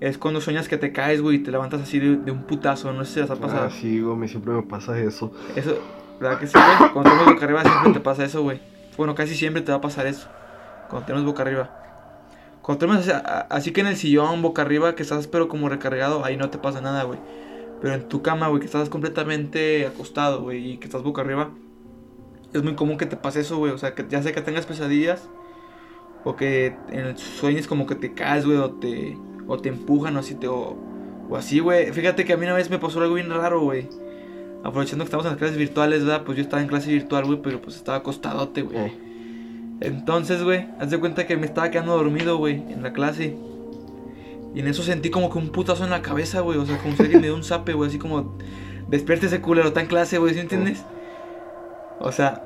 es 0.00 0.18
cuando 0.18 0.40
sueñas 0.40 0.68
que 0.68 0.78
te 0.78 0.92
caes, 0.92 1.20
güey, 1.20 1.36
y 1.36 1.38
te 1.40 1.50
levantas 1.50 1.80
así 1.82 1.98
de, 1.98 2.16
de 2.16 2.30
un 2.30 2.44
putazo. 2.44 2.92
No 2.92 3.04
sé 3.04 3.14
si 3.14 3.20
les 3.20 3.30
ha 3.30 3.36
pasado. 3.36 3.64
Ah, 3.66 3.70
sí, 3.70 4.00
güey, 4.00 4.16
me- 4.16 4.28
siempre 4.28 4.52
me 4.52 4.62
pasa 4.62 4.98
eso. 4.98 5.32
Eso, 5.56 5.78
¿Verdad 6.20 6.38
que 6.38 6.46
sí, 6.46 6.52
güey? 6.54 6.92
Cuando 6.92 7.10
tenemos 7.10 7.32
boca 7.34 7.44
arriba 7.44 7.62
siempre 7.62 7.92
te 7.94 8.00
pasa 8.00 8.24
eso, 8.24 8.42
güey. 8.42 8.60
Bueno, 8.96 9.14
casi 9.16 9.34
siempre 9.34 9.62
te 9.62 9.72
va 9.72 9.78
a 9.78 9.80
pasar 9.80 10.06
eso. 10.06 10.28
Cuando 10.88 11.06
tenemos 11.06 11.26
boca 11.26 11.42
arriba. 11.42 11.70
Cuando 12.62 12.78
tenemos 12.86 13.08
así, 13.08 13.46
así 13.50 13.72
que 13.72 13.80
en 13.80 13.88
el 13.88 13.96
sillón, 13.96 14.40
boca 14.42 14.62
arriba, 14.62 14.94
que 14.94 15.02
estás 15.02 15.26
pero 15.26 15.48
como 15.48 15.68
recargado, 15.68 16.24
ahí 16.24 16.36
no 16.36 16.48
te 16.50 16.58
pasa 16.58 16.80
nada, 16.80 17.02
güey. 17.02 17.18
Pero 17.82 17.94
en 17.94 18.08
tu 18.08 18.22
cama, 18.22 18.46
güey, 18.46 18.60
que 18.60 18.66
estás 18.66 18.88
completamente 18.88 19.86
acostado, 19.88 20.42
güey, 20.42 20.74
y 20.74 20.76
que 20.78 20.86
estás 20.86 21.02
boca 21.02 21.20
arriba, 21.20 21.50
es 22.52 22.62
muy 22.62 22.76
común 22.76 22.96
que 22.96 23.06
te 23.06 23.16
pase 23.16 23.40
eso, 23.40 23.58
güey. 23.58 23.72
O 23.72 23.78
sea, 23.78 23.96
que 23.96 24.06
ya 24.08 24.22
sea 24.22 24.32
que 24.32 24.40
tengas 24.40 24.66
pesadillas, 24.66 25.28
o 26.22 26.36
que 26.36 26.76
en 26.90 27.00
el 27.00 27.18
sueños 27.18 27.66
como 27.66 27.86
que 27.86 27.96
te 27.96 28.14
caes, 28.14 28.46
güey, 28.46 28.58
o 28.58 28.70
te, 28.70 29.18
o 29.48 29.58
te 29.58 29.68
empujan, 29.68 30.16
o 30.16 30.20
así, 30.20 30.36
te, 30.36 30.46
o, 30.46 30.78
o 31.28 31.36
así, 31.36 31.58
güey. 31.58 31.92
Fíjate 31.92 32.24
que 32.24 32.34
a 32.34 32.36
mí 32.36 32.44
una 32.44 32.54
vez 32.54 32.70
me 32.70 32.78
pasó 32.78 33.00
algo 33.00 33.16
bien 33.16 33.30
raro, 33.30 33.60
güey. 33.60 33.88
Aprovechando 34.62 35.04
que 35.04 35.06
estamos 35.06 35.26
en 35.26 35.32
las 35.32 35.38
clases 35.38 35.56
virtuales, 35.58 36.04
¿verdad? 36.04 36.22
Pues 36.24 36.38
yo 36.38 36.42
estaba 36.44 36.62
en 36.62 36.68
clase 36.68 36.88
virtual, 36.88 37.24
güey, 37.24 37.42
pero 37.42 37.60
pues 37.60 37.74
estaba 37.74 37.98
acostadote, 37.98 38.62
güey. 38.62 38.92
Entonces, 39.80 40.44
güey, 40.44 40.68
haz 40.78 40.90
de 40.90 41.00
cuenta 41.00 41.26
que 41.26 41.36
me 41.36 41.46
estaba 41.46 41.72
quedando 41.72 41.96
dormido, 41.96 42.38
güey, 42.38 42.62
en 42.72 42.84
la 42.84 42.92
clase. 42.92 43.36
Y 44.54 44.60
en 44.60 44.66
eso 44.66 44.82
sentí 44.82 45.10
como 45.10 45.30
que 45.30 45.38
un 45.38 45.48
putazo 45.48 45.84
en 45.84 45.90
la 45.90 46.02
cabeza, 46.02 46.40
güey. 46.40 46.58
O 46.58 46.66
sea, 46.66 46.78
como 46.78 46.94
si 46.94 47.02
alguien 47.02 47.20
me 47.20 47.28
dio 47.28 47.36
un 47.36 47.44
zape, 47.44 47.72
güey. 47.72 47.88
Así 47.88 47.98
como, 47.98 48.36
despierte 48.88 49.26
ese 49.26 49.40
culero, 49.40 49.72
en 49.74 49.86
clase, 49.86 50.18
güey, 50.18 50.34
¿sí 50.34 50.40
entiendes? 50.40 50.84
O 52.00 52.12
sea, 52.12 52.42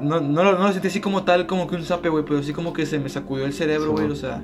no, 0.00 0.20
no, 0.20 0.44
lo, 0.44 0.58
no 0.58 0.72
sentí 0.72 0.88
así 0.88 1.00
como 1.00 1.24
tal, 1.24 1.46
como 1.46 1.66
que 1.66 1.76
un 1.76 1.84
zape, 1.84 2.08
güey. 2.08 2.24
Pero 2.24 2.42
sí 2.42 2.52
como 2.52 2.72
que 2.72 2.86
se 2.86 2.98
me 2.98 3.08
sacudió 3.08 3.44
el 3.44 3.52
cerebro, 3.52 3.92
güey. 3.92 4.10
O 4.10 4.16
sea, 4.16 4.42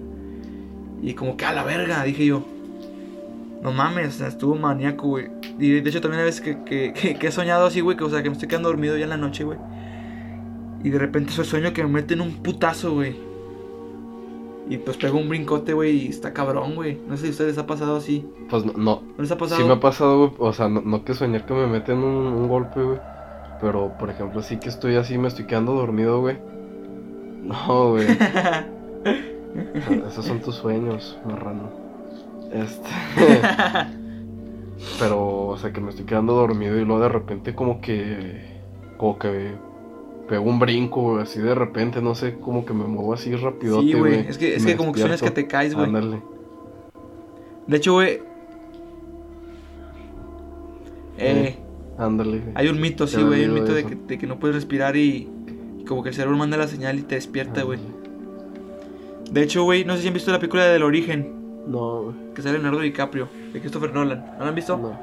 y 1.03 1.15
como 1.15 1.37
que 1.37 1.45
a 1.45 1.53
la 1.53 1.65
verga, 1.65 2.03
dije 2.05 2.27
yo. 2.27 2.45
No 3.63 3.71
mames, 3.71 4.21
estuvo 4.21 4.57
maníaco, 4.57 5.09
güey. 5.09 5.31
Y 5.59 5.81
de 5.81 5.89
hecho 5.89 6.01
también 6.01 6.21
hay 6.21 6.27
veces 6.27 6.41
que, 6.41 6.93
que, 6.93 7.17
he 7.21 7.31
soñado 7.31 7.67
así, 7.67 7.81
güey. 7.81 7.97
Que, 7.97 8.05
o 8.05 8.11
sea, 8.11 8.23
que 8.23 8.29
me 8.29 8.35
estoy 8.35 8.49
quedando 8.49 8.69
dormido 8.69 8.97
ya 8.97 9.05
en 9.05 9.11
la 9.11 9.17
noche, 9.17 9.45
güey. 9.45 9.59
Y 10.83 10.91
de 10.91 10.99
repente 10.99 11.31
ese 11.31 11.45
sueño 11.45 11.73
que 11.73 11.85
me 11.85 11.89
meten 11.89 12.21
un 12.21 12.43
putazo, 12.43 12.93
güey. 12.93 13.32
Y 14.73 14.79
pues 14.79 14.97
pego 14.97 15.19
un 15.19 15.29
brincote, 15.29 15.75
güey, 15.75 16.07
y 16.07 16.09
está 16.09 16.33
cabrón, 16.33 16.75
güey. 16.75 16.99
No 17.07 17.15
sé 17.15 17.25
si 17.25 17.29
a 17.29 17.31
ustedes 17.33 17.51
les 17.51 17.59
ha 17.59 17.67
pasado 17.67 17.97
así. 17.97 18.27
Pues 18.49 18.65
no, 18.65 18.73
no. 18.73 19.03
¿No 19.03 19.23
les 19.23 19.31
ha 19.31 19.37
pasado? 19.37 19.61
Sí 19.61 19.67
me 19.67 19.75
ha 19.75 19.81
pasado, 19.81 20.17
güey. 20.17 20.33
O 20.39 20.51
sea, 20.55 20.71
no, 20.71 20.81
no 20.81 21.05
que 21.05 21.13
soñar 21.13 21.45
que 21.45 21.53
me 21.53 21.67
meten 21.67 21.99
un, 21.99 22.27
un 22.27 22.49
golpe, 22.49 22.83
güey. 22.83 22.99
Pero, 23.61 23.93
por 23.99 24.09
ejemplo, 24.09 24.41
sí 24.41 24.57
que 24.57 24.71
estoy 24.71 24.97
así, 24.97 25.19
me 25.19 25.29
estoy 25.29 25.45
quedando 25.45 25.75
dormido, 25.75 26.21
güey. 26.21 26.39
No, 27.43 27.91
güey. 27.91 28.07
Esos 30.07 30.25
son 30.25 30.41
tus 30.41 30.55
sueños, 30.55 31.19
marrano. 31.27 31.69
Este. 32.51 32.89
Pero, 34.99 35.49
o 35.49 35.57
sea, 35.59 35.71
que 35.71 35.83
me 35.83 35.91
estoy 35.91 36.07
quedando 36.07 36.33
dormido 36.33 36.79
y 36.79 36.85
luego 36.87 37.03
de 37.03 37.09
repente 37.11 37.55
como 37.55 37.83
que. 37.83 38.63
Como 38.97 39.19
que 39.19 39.53
pego 40.33 40.45
un 40.45 40.59
brinco, 40.59 41.03
güey, 41.03 41.23
así 41.25 41.41
de 41.41 41.55
repente, 41.55 42.01
no 42.01 42.15
sé, 42.15 42.39
como 42.39 42.65
que 42.65 42.73
me 42.73 42.85
muevo 42.85 43.13
así 43.13 43.37
rapidote, 43.37 43.87
Sí, 43.87 43.93
güey. 43.93 44.21
Es 44.21 44.39
que, 44.39 44.57
es 44.57 44.65
que 44.65 44.79
como 44.79 44.91
que 44.95 45.05
que 45.05 45.31
te 45.31 45.47
caes, 45.47 45.75
güey. 45.75 45.85
Ándale. 45.85 46.23
De 47.67 47.77
hecho, 47.77 47.93
güey. 47.93 48.23
Eh, 51.19 51.59
Ándale. 51.99 52.39
güey. 52.39 52.53
hay 52.55 52.69
un 52.69 52.81
mito, 52.81 53.07
sí, 53.07 53.23
güey. 53.23 53.41
Hay 53.41 53.47
un 53.47 53.53
mito 53.53 53.75
de 53.75 53.85
que, 53.85 53.95
de 53.95 54.17
que 54.17 54.27
no 54.27 54.39
puedes 54.39 54.55
respirar 54.57 54.97
y, 54.97 55.29
y 55.79 55.85
como 55.85 56.03
que 56.03 56.09
el 56.09 56.15
cerebro 56.15 56.39
manda 56.39 56.57
la 56.57 56.67
señal 56.67 56.99
y 56.99 57.03
te 57.03 57.17
despierta, 57.17 57.63
güey. 57.65 57.79
De 59.31 59.43
hecho, 59.43 59.65
güey, 59.65 59.85
no 59.85 59.97
sé 59.97 60.01
si 60.01 60.09
han 60.09 60.15
visto 60.15 60.33
la 60.33 60.39
película 60.39 60.65
del 60.65 60.83
origen, 60.83 61.63
No, 61.67 62.05
güey. 62.05 62.17
que 62.35 62.41
sale 62.41 62.55
Leonardo 62.55 62.81
DiCaprio, 62.81 63.29
de 63.53 63.61
Christopher 63.61 63.93
Nolan. 63.93 64.25
¿No 64.39 64.45
la 64.45 64.49
han 64.49 64.55
visto? 64.55 64.79
No. 64.79 64.99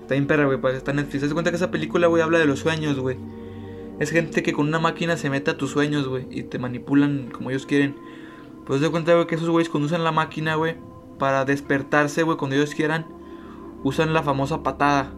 Está 0.00 0.14
bien 0.14 0.26
perra, 0.26 0.46
güey, 0.46 0.58
pues 0.58 0.74
está 0.74 0.92
en 0.92 0.96
Netflix. 0.96 1.24
Haz 1.24 1.28
de 1.28 1.34
cuenta 1.34 1.50
que 1.50 1.56
esa 1.56 1.70
película, 1.70 2.06
güey, 2.06 2.22
habla 2.22 2.38
de 2.38 2.46
los 2.46 2.60
sueños, 2.60 2.98
güey. 2.98 3.18
Es 4.00 4.10
gente 4.10 4.42
que 4.42 4.54
con 4.54 4.66
una 4.66 4.78
máquina 4.78 5.18
se 5.18 5.28
mete 5.28 5.50
a 5.50 5.58
tus 5.58 5.70
sueños, 5.70 6.08
güey, 6.08 6.26
y 6.30 6.42
te 6.44 6.58
manipulan 6.58 7.30
como 7.30 7.50
ellos 7.50 7.66
quieren. 7.66 7.96
Pues 8.64 8.80
de 8.80 8.88
cuenta, 8.88 9.12
güey, 9.12 9.26
que 9.26 9.34
esos 9.34 9.50
güeyes 9.50 9.68
cuando 9.68 9.86
usan 9.86 10.02
la 10.02 10.10
máquina, 10.10 10.54
güey, 10.54 10.76
para 11.18 11.44
despertarse, 11.44 12.22
güey, 12.22 12.38
cuando 12.38 12.56
ellos 12.56 12.74
quieran, 12.74 13.06
usan 13.84 14.14
la 14.14 14.22
famosa 14.22 14.62
patada. 14.62 15.12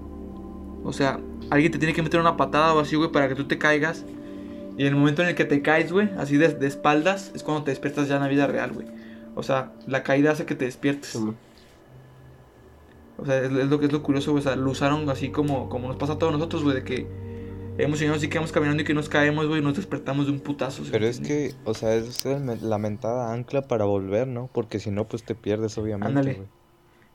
O 0.82 0.92
sea, 0.92 1.20
alguien 1.50 1.70
te 1.70 1.78
tiene 1.78 1.94
que 1.94 2.02
meter 2.02 2.18
una 2.18 2.36
patada 2.36 2.74
o 2.74 2.80
así, 2.80 2.96
güey, 2.96 3.12
para 3.12 3.28
que 3.28 3.36
tú 3.36 3.44
te 3.44 3.56
caigas. 3.56 4.04
Y 4.76 4.82
en 4.82 4.88
el 4.88 4.96
momento 4.96 5.22
en 5.22 5.28
el 5.28 5.36
que 5.36 5.44
te 5.44 5.62
caes, 5.62 5.92
güey, 5.92 6.10
así 6.18 6.36
de, 6.36 6.48
de 6.48 6.66
espaldas, 6.66 7.30
es 7.36 7.44
cuando 7.44 7.62
te 7.62 7.70
despiertas 7.70 8.08
ya 8.08 8.16
en 8.16 8.22
la 8.22 8.28
vida 8.28 8.48
real, 8.48 8.72
güey. 8.72 8.88
O 9.36 9.44
sea, 9.44 9.74
la 9.86 10.02
caída 10.02 10.32
hace 10.32 10.44
que 10.44 10.56
te 10.56 10.64
despiertes. 10.64 11.10
Sí. 11.10 11.32
O 13.16 13.26
sea, 13.26 13.38
es, 13.38 13.52
es 13.52 13.68
lo 13.68 13.78
que 13.78 13.86
es 13.86 13.92
lo 13.92 14.02
curioso, 14.02 14.32
güey. 14.32 14.40
O 14.40 14.44
sea, 14.44 14.56
lo 14.56 14.72
usaron 14.72 15.08
así 15.08 15.30
como, 15.30 15.68
como 15.68 15.86
nos 15.86 15.98
pasa 15.98 16.14
a 16.14 16.18
todos 16.18 16.32
nosotros, 16.32 16.64
güey. 16.64 16.74
De 16.74 16.82
que 16.82 17.31
hemos 17.78 17.98
soñado 17.98 18.16
así 18.16 18.28
que 18.28 18.38
vamos 18.38 18.52
caminando 18.52 18.82
y 18.82 18.84
que 18.86 18.94
nos 18.94 19.08
caemos, 19.08 19.46
güey. 19.46 19.60
Y 19.60 19.64
nos 19.64 19.76
despertamos 19.76 20.26
de 20.26 20.32
un 20.32 20.40
putazo. 20.40 20.84
¿sí 20.84 20.90
Pero 20.92 21.06
es 21.06 21.20
que, 21.20 21.54
o 21.64 21.74
sea, 21.74 21.94
es 21.94 22.24
la 22.24 22.78
mentada 22.78 23.32
ancla 23.32 23.62
para 23.62 23.84
volver, 23.84 24.26
¿no? 24.28 24.48
Porque 24.52 24.78
si 24.78 24.90
no, 24.90 25.08
pues 25.08 25.22
te 25.24 25.34
pierdes, 25.34 25.76
obviamente, 25.78 26.08
Ándale. 26.08 26.34
güey. 26.34 26.48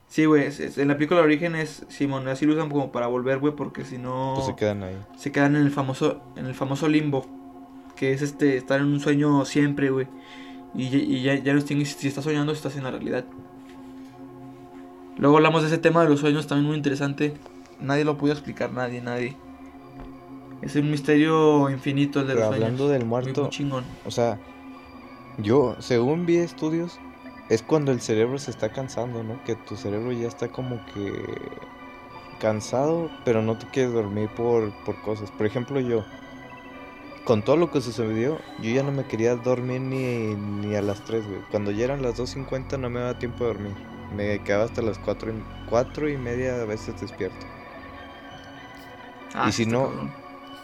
Sí, 0.09 0.23
güey. 0.25 0.47
en 0.77 0.87
la 0.87 0.95
película 0.95 1.19
de 1.19 1.25
origen 1.25 1.55
es 1.55 1.85
Simón. 1.89 2.27
Así 2.29 2.45
lo 2.45 2.53
usan 2.53 2.69
como 2.69 2.91
para 2.93 3.07
volver, 3.07 3.39
güey. 3.39 3.53
Porque 3.55 3.83
si 3.83 3.97
no. 3.97 4.33
Pues 4.35 4.47
se 4.47 4.55
quedan 4.55 4.83
ahí. 4.83 4.97
se 5.17 5.31
quedan 5.33 5.55
en 5.55 5.63
el 5.63 5.71
famoso 5.71 6.21
en 6.37 6.45
el 6.45 6.55
famoso 6.55 6.87
limbo 6.87 7.25
que 7.97 8.13
es 8.13 8.21
este 8.21 8.57
estar 8.57 8.79
en 8.79 8.85
un 8.85 8.99
sueño 8.99 9.43
siempre 9.43 9.89
güey 9.89 10.05
y, 10.75 10.89
ya- 10.89 10.97
y 10.99 11.23
ya, 11.23 11.33
ya 11.35 11.51
no 11.53 11.59
distingues 11.59 11.89
si 11.93 12.07
estás 12.07 12.23
soñando 12.25 12.51
estás 12.53 12.75
en 12.77 12.83
la 12.83 12.91
realidad 12.91 13.25
luego 15.17 15.37
hablamos 15.37 15.61
de 15.63 15.67
ese 15.69 15.79
tema 15.79 16.03
de 16.03 16.09
los 16.09 16.19
sueños 16.19 16.45
también 16.45 16.67
muy 16.67 16.77
interesante 16.77 17.33
nadie 17.81 18.05
lo 18.05 18.17
pudo 18.19 18.33
explicar 18.33 18.71
nadie 18.71 19.01
nadie 19.01 19.35
es 20.61 20.75
un 20.75 20.89
misterio 20.91 21.69
infinito 21.69 22.21
el 22.21 22.27
de 22.27 22.33
Pero 22.33 22.45
los 22.49 22.49
hablando 22.49 22.87
del 22.89 23.05
muy 23.19 23.33
muerto, 23.33 23.49
chingón 23.49 23.99
o 24.03 24.11
sea, 24.11 24.41
yo, 25.37 25.77
según 25.81 26.25
vi 26.25 26.37
estudios, 26.37 27.01
es 27.49 27.63
cuando 27.63 27.91
el 27.91 28.01
cerebro 28.01 28.39
se 28.39 28.51
está 28.51 28.71
cansando, 28.71 29.23
¿no? 29.23 29.43
Que 29.43 29.55
tu 29.55 29.77
cerebro 29.77 30.11
ya 30.13 30.27
está 30.27 30.51
como 30.51 30.85
que 30.85 31.71
cansado, 32.39 33.13
pero 33.23 33.41
no 33.43 33.57
te 33.57 33.69
quieres 33.69 33.93
dormir 33.93 34.33
por, 34.33 34.75
por 34.83 35.01
cosas. 35.01 35.31
Por 35.31 35.45
ejemplo, 35.47 35.79
yo, 35.81 36.07
con 37.23 37.43
todo 37.43 37.57
lo 37.57 37.69
que 37.71 37.81
sucedió, 37.81 38.49
yo 38.57 38.71
ya 38.71 38.81
no 38.83 38.91
me 38.91 39.05
quería 39.07 39.35
dormir 39.35 39.81
ni, 39.81 40.35
ni 40.35 40.75
a 40.75 40.81
las 40.81 41.03
3, 41.03 41.27
güey. 41.27 41.43
Cuando 41.47 41.71
ya 41.71 41.85
eran 41.85 42.01
las 42.01 42.15
2.50 42.15 42.77
no 42.79 42.89
me 42.89 42.99
daba 43.01 43.19
tiempo 43.19 43.43
de 43.43 43.47
dormir. 43.49 43.77
Me 44.09 44.43
quedaba 44.43 44.63
hasta 44.65 44.81
las 44.81 44.97
4 44.99 45.31
y, 45.31 45.45
4 45.65 46.09
y 46.09 46.17
media 46.17 46.61
a 46.61 46.65
veces 46.65 46.99
despierto. 46.99 47.45
Ah, 49.33 49.49
Y 49.49 49.51
si 49.51 49.65
no, 49.65 49.91
cabrón. 49.91 50.16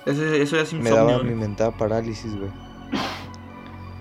Eso, 0.06 0.24
eso 0.24 0.56
ya 0.56 0.62
es 0.64 0.74
Me 0.74 0.90
daba 0.90 1.18
güey. 1.18 1.30
mi 1.30 1.36
mentada 1.36 1.72
parálisis, 1.72 2.36
güey. 2.36 2.52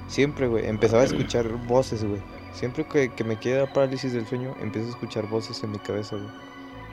Siempre, 0.09 0.47
güey. 0.49 0.67
Empezaba 0.67 1.03
a 1.03 1.07
escuchar 1.07 1.49
voces, 1.67 2.05
güey. 2.05 2.21
Siempre 2.53 2.85
que, 2.85 3.11
que 3.11 3.25
me 3.25 3.37
queda 3.37 3.73
parálisis 3.73 4.13
del 4.13 4.27
sueño, 4.27 4.55
empiezo 4.61 4.89
a 4.89 4.91
escuchar 4.91 5.27
voces 5.29 5.63
en 5.65 5.73
mi 5.73 5.79
cabeza, 5.79 6.17
güey. 6.17 6.29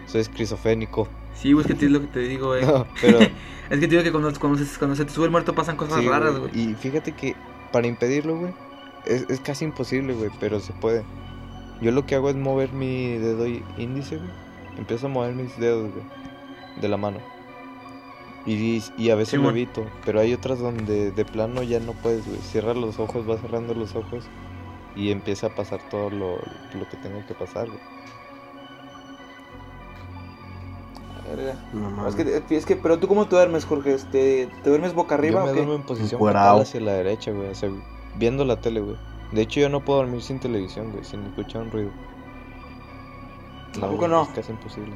Soy 0.05 0.21
esquizofrénico. 0.21 1.07
sí 1.35 1.53
güey 1.53 1.65
es 1.67 1.77
que 1.77 1.85
es 1.85 1.91
lo 1.91 2.01
que 2.01 2.07
te 2.07 2.19
digo 2.21 2.47
güey 2.47 2.65
No, 2.65 2.87
pero 2.99 3.19
es 3.69 3.69
que 3.69 3.77
te 3.77 3.87
digo 3.87 4.01
que 4.01 4.11
cuando, 4.11 4.33
cuando, 4.39 4.57
se, 4.57 4.79
cuando 4.79 4.95
se 4.95 5.05
te 5.05 5.11
sube 5.11 5.25
el 5.25 5.31
muerto 5.31 5.53
pasan 5.53 5.75
cosas 5.75 5.99
sí, 5.99 6.07
raras 6.07 6.39
güey. 6.39 6.59
Y 6.59 6.73
fíjate 6.73 7.11
que 7.11 7.35
para 7.71 7.85
impedirlo, 7.87 8.37
güey, 8.37 8.53
es, 9.05 9.29
es 9.29 9.39
casi 9.39 9.65
imposible, 9.65 10.13
güey, 10.13 10.31
pero 10.39 10.59
se 10.59 10.73
puede. 10.73 11.03
Yo 11.81 11.91
lo 11.91 12.05
que 12.05 12.15
hago 12.15 12.29
es 12.29 12.35
mover 12.35 12.73
mi 12.73 13.17
dedo 13.17 13.45
índice, 13.77 14.17
güey. 14.17 14.29
Empiezo 14.77 15.07
a 15.07 15.09
mover 15.09 15.33
mis 15.35 15.57
dedos, 15.59 15.91
güey, 15.91 16.05
de 16.81 16.87
la 16.87 16.97
mano. 16.97 17.19
Y, 18.45 18.83
y 18.97 19.09
a 19.11 19.15
veces 19.15 19.39
lo 19.39 19.47
Simón. 19.47 19.49
evito, 19.49 19.91
pero 20.05 20.19
hay 20.19 20.33
otras 20.33 20.59
donde 20.59 21.11
de 21.11 21.25
plano 21.25 21.63
ya 21.63 21.79
no 21.79 21.93
puedes, 22.01 22.27
güey. 22.27 22.41
Cierra 22.41 22.73
los 22.73 22.99
ojos, 22.99 23.25
vas 23.25 23.41
cerrando 23.41 23.73
los 23.75 23.95
ojos 23.95 24.31
y 24.95 25.11
empieza 25.11 25.47
a 25.47 25.55
pasar 25.55 25.83
todo 25.89 26.09
lo, 26.09 26.59
lo 26.71 26.87
que 26.89 26.97
tenga 26.97 27.25
que 27.25 27.35
pasar, 27.35 27.69
güey. 27.69 27.83
No 31.71 32.07
Es 32.07 32.15
que, 32.15 32.43
es 32.49 32.65
que, 32.65 32.75
pero 32.75 32.99
tú 32.99 33.07
cómo 33.07 33.27
te 33.27 33.35
duermes, 33.35 33.65
Jorge, 33.65 33.93
este, 33.93 34.47
¿te 34.63 34.69
duermes 34.69 34.93
boca 34.93 35.15
arriba 35.15 35.39
Yo 35.39 35.39
me 35.39 35.51
o 35.51 35.51
qué? 35.51 35.57
duermo 35.57 35.75
en 35.75 35.85
posición 35.85 36.23
fetal 36.25 36.59
hacia 36.59 36.81
la 36.81 36.93
derecha, 36.93 37.31
güey, 37.31 37.49
o 37.49 37.55
sea, 37.55 37.69
viendo 38.13 38.45
la 38.45 38.61
tele, 38.61 38.81
güey. 38.81 38.97
De 39.31 39.41
hecho, 39.41 39.59
yo 39.59 39.69
no 39.69 39.85
puedo 39.85 39.99
dormir 39.99 40.21
sin 40.23 40.39
televisión, 40.39 40.91
güey, 40.91 41.03
sin 41.03 41.25
escuchar 41.25 41.61
un 41.63 41.71
ruido. 41.71 41.93
¿A 43.81 43.89
poco 43.89 44.07
güey, 44.07 44.09
no? 44.09 44.23
Es 44.23 44.29
casi 44.29 44.51
imposible. 44.51 44.95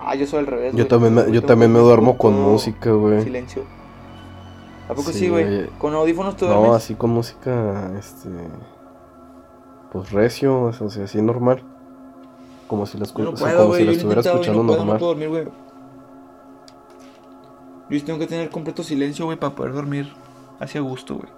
Ah, 0.00 0.14
yo 0.14 0.26
soy 0.26 0.40
al 0.40 0.46
revés. 0.46 0.72
Yo 0.72 0.76
güey. 0.78 0.88
también 0.88 1.14
me, 1.14 1.32
yo 1.32 1.42
también 1.42 1.72
me 1.72 1.78
todo- 1.78 1.88
duermo 1.88 2.16
con 2.18 2.34
todo 2.34 2.48
música, 2.52 2.90
güey. 2.92 3.22
Silencio. 3.22 3.62
¿A 4.88 4.94
poco 4.94 5.12
Sí, 5.12 5.28
güey? 5.28 5.66
¿Con 5.78 5.94
audífonos 5.94 6.36
te 6.36 6.46
No, 6.46 6.72
así 6.74 6.94
con 6.94 7.10
música, 7.10 7.90
este. 7.98 8.28
Pues 9.92 10.12
recio, 10.12 10.62
o 10.64 10.72
sea, 10.72 11.04
así 11.04 11.20
normal. 11.20 11.62
Como 12.68 12.86
si 12.86 12.98
la, 12.98 13.04
escu- 13.06 13.18
Yo 13.18 13.24
no 13.24 13.30
o 13.30 13.36
sea, 13.36 13.46
puedo, 13.48 13.62
como 13.64 13.74
si 13.74 13.84
la 13.84 13.92
estuviera 13.92 14.20
escuchando 14.20 14.62
no 14.62 14.66
puedo, 14.66 14.78
no 14.78 14.84
normal. 14.84 14.98
puedo 14.98 15.10
dormir, 15.12 15.28
güey. 15.28 15.44
Yo 17.90 18.04
tengo 18.04 18.18
que 18.18 18.26
tener 18.26 18.50
completo 18.50 18.82
silencio, 18.82 19.24
güey, 19.24 19.38
para 19.38 19.54
poder 19.54 19.72
dormir 19.72 20.12
hacia 20.60 20.80
gusto, 20.82 21.14
güey. 21.16 21.28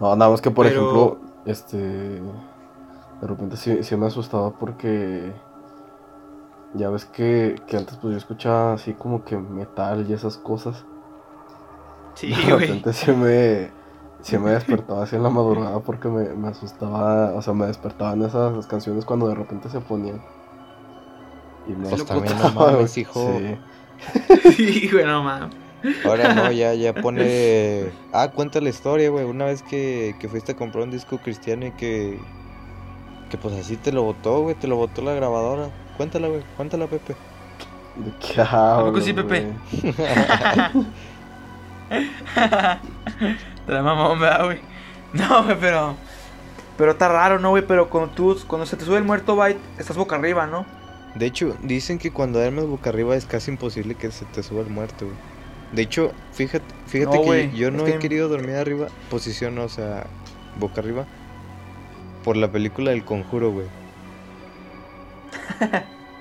No, 0.00 0.14
nada 0.14 0.30
más 0.30 0.40
que 0.40 0.50
por 0.50 0.66
Pero- 0.66 0.80
ejemplo, 0.80 1.18
este. 1.46 1.76
De 1.78 3.26
repente 3.26 3.56
sí, 3.56 3.82
sí 3.82 3.96
me 3.96 4.06
asustaba 4.06 4.50
porque. 4.50 5.32
Ya 6.74 6.90
ves 6.90 7.04
que, 7.06 7.62
que 7.66 7.76
antes 7.76 7.96
pues 7.98 8.12
yo 8.12 8.18
escuchaba 8.18 8.74
así 8.74 8.94
como 8.94 9.24
que 9.24 9.36
metal 9.38 10.06
y 10.08 10.12
esas 10.12 10.38
cosas. 10.38 10.86
Sí, 12.14 12.34
de 12.34 12.52
güey. 12.52 12.66
repente 12.66 12.92
se 12.92 13.12
me, 13.14 13.72
se 14.20 14.38
me 14.38 14.50
despertaba 14.52 15.04
así 15.04 15.16
en 15.16 15.22
la 15.22 15.30
madrugada 15.30 15.80
porque 15.80 16.08
me, 16.08 16.34
me 16.34 16.48
asustaba, 16.48 17.34
o 17.34 17.42
sea, 17.42 17.54
me 17.54 17.66
despertaban 17.66 18.22
esas 18.22 18.66
canciones 18.66 19.04
cuando 19.04 19.28
de 19.28 19.34
repente 19.34 19.68
se 19.70 19.80
ponían. 19.80 20.24
Y 21.66 21.76
me 21.76 21.88
Pues 21.88 21.98
lo 21.98 22.06
también 22.06 22.36
no 22.38 22.50
mames, 22.50 22.96
hijo. 22.98 23.38
Sí. 23.38 23.58
Sí, 24.56 24.88
güey, 24.92 25.04
no 25.04 25.22
mames. 25.22 25.56
Ahora 26.02 26.28
no, 26.28 26.50
ya, 26.52 26.74
ya 26.74 26.94
pone. 26.94 27.96
Ah, 28.12 28.30
cuenta 28.32 28.60
la 28.60 28.68
historia, 28.70 29.10
güey. 29.10 29.24
Una 29.24 29.46
vez 29.46 29.62
que, 29.62 30.16
que 30.20 30.28
fuiste 30.28 30.52
a 30.52 30.56
comprar 30.56 30.84
un 30.84 30.90
disco 30.90 31.18
cristiano 31.20 31.66
y 31.66 31.72
que. 31.72 32.32
Que 33.30 33.38
pues 33.38 33.54
así 33.54 33.76
te 33.76 33.92
lo 33.92 34.02
botó, 34.04 34.42
güey. 34.42 34.54
Te 34.54 34.68
lo 34.68 34.76
botó 34.76 35.02
la 35.02 35.14
grabadora. 35.14 35.70
Cuéntala, 35.98 36.28
güey. 36.28 36.40
Cuéntala, 36.56 36.86
Pepe. 36.86 37.14
¿De 37.96 38.10
qué 38.20 38.40
hablas, 38.40 38.84
poco 38.84 39.00
sí, 39.02 39.12
Pepe? 39.12 39.48
Te 43.66 43.72
la 43.72 43.82
mamón, 43.82 44.20
¿verdad, 44.20 44.44
güey? 44.46 44.60
No, 45.12 45.44
güey, 45.44 45.56
pero. 45.60 45.94
Pero 46.76 46.92
está 46.92 47.08
raro, 47.08 47.38
¿no, 47.40 47.50
güey? 47.50 47.64
Pero 47.66 47.90
cuando 47.90 48.10
tú, 48.14 48.38
cuando 48.46 48.64
se 48.66 48.76
te 48.76 48.84
sube 48.84 48.98
el 48.98 49.04
muerto, 49.04 49.34
Byte, 49.34 49.58
estás 49.78 49.96
boca 49.96 50.14
arriba, 50.16 50.46
¿no? 50.46 50.64
De 51.16 51.26
hecho, 51.26 51.56
dicen 51.62 51.98
que 51.98 52.12
cuando 52.12 52.38
duermes 52.38 52.66
boca 52.66 52.90
arriba 52.90 53.16
es 53.16 53.24
casi 53.26 53.50
imposible 53.50 53.96
que 53.96 54.12
se 54.12 54.24
te 54.26 54.42
suba 54.44 54.60
el 54.60 54.68
muerto, 54.70 55.06
güey. 55.06 55.16
De 55.72 55.82
hecho, 55.82 56.12
fíjate, 56.32 56.64
fíjate 56.86 57.16
No, 57.18 57.24
que 57.24 57.50
yo 57.54 57.70
no 57.72 57.84
he 57.86 57.94
que- 57.94 57.98
querido 57.98 58.28
dormir 58.28 58.54
arriba, 58.54 58.86
posición, 59.10 59.58
o 59.58 59.68
sea, 59.68 60.06
boca 60.60 60.80
arriba, 60.80 61.04
por 62.22 62.36
la 62.36 62.52
película 62.52 62.92
del 62.92 63.04
conjuro, 63.04 63.50
güey. 63.50 63.66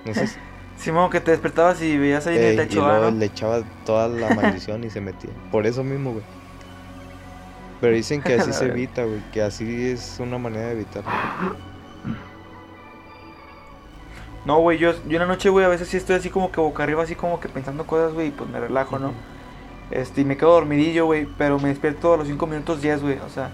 No 0.05 0.13
sé 0.13 0.27
si- 0.27 0.39
Simón, 0.77 1.09
que 1.09 1.19
te 1.19 1.31
despertabas 1.31 1.81
y 1.81 1.97
veías 1.97 2.27
ahí 2.27 2.37
en 2.37 2.43
el 2.43 2.53
y 2.53 2.57
techo, 2.57 2.85
luego 2.85 3.07
¿ah, 3.07 3.11
¿no? 3.11 3.17
le 3.17 3.25
echaba 3.25 3.61
toda 3.83 4.07
la 4.07 4.29
maldición 4.35 4.83
y 4.83 4.89
se 4.91 5.01
metía. 5.01 5.31
Por 5.51 5.65
eso 5.65 5.83
mismo, 5.83 6.11
güey. 6.11 6.23
Pero 7.81 7.95
dicen 7.95 8.21
que 8.21 8.35
así 8.35 8.53
se 8.53 8.65
evita, 8.67 9.03
güey. 9.03 9.21
Que 9.31 9.41
así 9.41 9.89
es 9.89 10.17
una 10.19 10.37
manera 10.37 10.67
de 10.67 10.71
evitarlo. 10.73 11.09
No, 14.45 14.59
güey, 14.59 14.77
yo, 14.77 14.91
yo 15.07 15.13
en 15.15 15.19
la 15.19 15.25
noche, 15.25 15.49
güey, 15.49 15.65
a 15.65 15.69
veces 15.69 15.89
sí 15.89 15.97
estoy 15.97 16.15
así 16.15 16.29
como 16.29 16.51
que 16.51 16.61
boca 16.61 16.83
arriba, 16.83 17.03
así 17.03 17.15
como 17.15 17.39
que 17.39 17.49
pensando 17.49 17.85
cosas, 17.85 18.13
güey, 18.13 18.27
y 18.27 18.31
pues 18.31 18.49
me 18.49 18.59
relajo, 18.59 18.97
¿no? 18.97 19.11
Este, 19.91 20.21
y 20.21 20.25
me 20.25 20.37
quedo 20.37 20.53
dormidillo, 20.53 21.05
güey, 21.05 21.27
pero 21.37 21.59
me 21.59 21.69
despierto 21.69 22.13
a 22.13 22.17
los 22.17 22.27
5 22.27 22.47
minutos 22.47 22.81
10, 22.81 23.01
güey, 23.01 23.17
o 23.19 23.29
sea, 23.29 23.49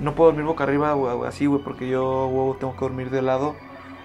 no 0.00 0.14
puedo 0.14 0.30
dormir 0.30 0.46
boca 0.46 0.62
arriba, 0.64 0.92
güey, 0.92 1.16
güey, 1.16 1.28
así, 1.28 1.46
güey, 1.46 1.62
porque 1.62 1.88
yo, 1.88 2.28
güey, 2.28 2.58
tengo 2.60 2.74
que 2.74 2.80
dormir 2.80 3.10
de 3.10 3.22
lado. 3.22 3.56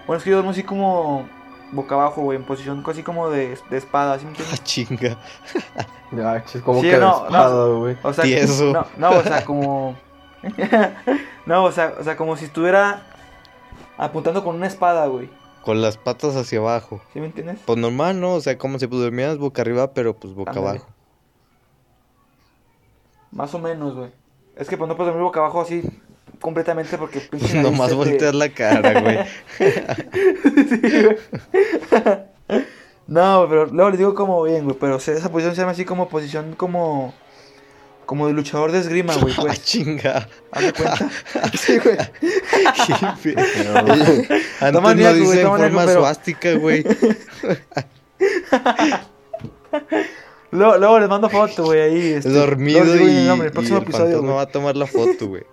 Bueno, 0.06 0.18
es 0.18 0.24
que 0.24 0.30
yo 0.30 0.36
duermo 0.36 0.50
así 0.50 0.62
como 0.62 1.28
boca 1.72 1.94
abajo, 1.94 2.22
güey, 2.22 2.36
en 2.36 2.44
posición 2.44 2.82
así 2.86 3.02
como 3.02 3.30
de, 3.30 3.56
de 3.70 3.76
espada, 3.76 4.18
¿sí 4.18 4.24
me 4.26 4.32
Ah, 4.32 4.34
entiendes? 4.38 4.64
chinga. 4.64 5.16
Ya, 6.12 6.44
chis, 6.44 6.60
como 6.62 6.80
Sí, 6.80 6.90
que 6.90 6.96
no, 6.98 7.20
de 7.20 7.24
espada, 7.26 7.66
güey. 7.68 7.96
O 8.02 8.12
sea, 8.12 8.24
Tieso. 8.24 8.72
no, 8.72 8.84
no, 8.96 9.10
o 9.18 9.22
sea, 9.22 9.44
como... 9.44 9.96
no, 11.46 11.64
o 11.64 11.70
sea, 11.72 11.94
o 12.00 12.02
sea, 12.02 12.16
como 12.16 12.36
si 12.36 12.46
estuviera 12.46 13.06
apuntando 13.96 14.42
con 14.42 14.56
una 14.56 14.66
espada, 14.66 15.06
güey, 15.06 15.30
Con 15.62 15.80
las 15.82 15.96
patas 15.98 16.34
hacia 16.34 16.58
abajo. 16.58 17.00
¿sí 17.12 17.20
me 17.20 17.26
entiendes? 17.26 17.60
Pues 17.64 17.78
normal, 17.78 18.18
¿no? 18.20 18.34
O 18.34 18.40
sea, 18.40 18.58
como 18.58 18.78
si 18.80 18.88
pues, 18.88 19.00
durmieras 19.00 19.38
boca 19.38 19.62
arriba, 19.62 19.92
pero 19.94 20.16
pues 20.16 20.34
boca 20.34 20.50
Ándale. 20.50 20.68
abajo. 20.78 20.86
Más 23.30 23.54
o 23.54 23.58
menos, 23.60 23.94
güey. 23.94 24.10
Es 24.56 24.68
que 24.68 24.76
pues 24.76 24.88
no 24.88 24.96
puedes 24.96 25.12
dormir 25.12 25.24
boca 25.24 25.38
abajo 25.40 25.60
así 25.60 25.82
completamente 26.40 26.96
porque... 26.98 27.20
pinche 27.30 27.62
Nomás 27.62 27.90
se 27.90 28.12
te- 28.16 28.32
la 28.32 28.48
cara, 28.48 29.00
güey. 29.00 29.18
Sí, 29.58 30.98
güey. 30.98 31.16
no, 33.06 33.46
pero 33.48 33.66
luego 33.66 33.90
les 33.90 33.98
digo 33.98 34.14
como 34.14 34.42
bien, 34.42 34.64
güey. 34.64 34.76
Pero 34.78 34.96
o 34.96 35.00
sea, 35.00 35.14
esa 35.14 35.30
posición 35.30 35.54
se 35.54 35.60
llama 35.62 35.72
así 35.72 35.84
como 35.84 36.08
posición 36.08 36.54
como... 36.56 37.14
Como 38.06 38.26
de 38.26 38.32
luchador 38.32 38.72
de 38.72 38.80
esgrima, 38.80 39.14
güey, 39.14 39.32
Ah, 39.38 39.42
pues. 39.42 39.62
chinga. 39.64 40.28
Haz 40.50 40.64
de 40.64 40.72
cuenta. 40.72 41.10
sí, 41.56 41.78
güey. 41.78 41.96
Antes 44.60 44.82
no 44.82 45.14
dice 45.14 45.40
en 45.42 45.46
forma 45.46 45.84
pero- 45.86 46.00
suástica, 46.00 46.54
güey. 46.54 46.84
Luego, 50.50 50.78
luego 50.78 50.98
les 50.98 51.08
mando 51.08 51.30
foto, 51.30 51.64
güey, 51.66 51.80
ahí. 51.80 52.12
este, 52.14 52.30
Dormido 52.30 52.84
y, 52.96 53.18
el 53.18 53.26
nombre, 53.28 53.46
el 53.46 53.52
y 53.52 53.54
próximo 53.54 53.76
el 53.78 53.82
episodio, 53.84 54.20
güey. 54.22 54.34
va 54.34 54.42
a 54.42 54.46
tomar 54.46 54.76
la 54.76 54.86
foto, 54.86 55.28
güey. 55.28 55.44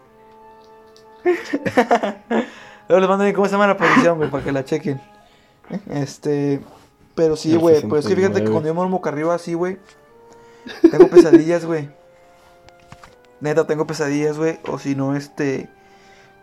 Luego 2.89 2.99
les 3.01 3.09
mando 3.09 3.23
bien 3.25 3.36
cómo 3.36 3.45
se 3.47 3.51
llama 3.53 3.67
la 3.67 3.78
posición, 3.78 4.17
güey, 4.17 4.30
para 4.32 4.43
que 4.43 4.51
la 4.51 4.63
chequen. 4.63 5.01
Este. 5.89 6.61
Pero 7.15 7.36
sí, 7.36 7.55
güey. 7.55 7.82
Pues 7.82 8.05
es 8.05 8.09
que 8.09 8.15
fíjate 8.15 8.36
que 8.36 8.47
69. 8.47 8.51
cuando 8.51 8.67
yo 8.69 8.73
me 8.73 8.78
duermo 8.80 8.97
boca 8.97 9.09
arriba 9.09 9.34
así, 9.36 9.53
güey. 9.53 9.78
Tengo 10.89 11.07
pesadillas, 11.07 11.65
güey. 11.65 11.89
Neta, 13.41 13.67
tengo 13.67 13.86
pesadillas, 13.88 14.38
güey. 14.38 14.59
O 14.67 14.80
si 14.80 14.95
no, 14.95 15.15
este. 15.15 15.69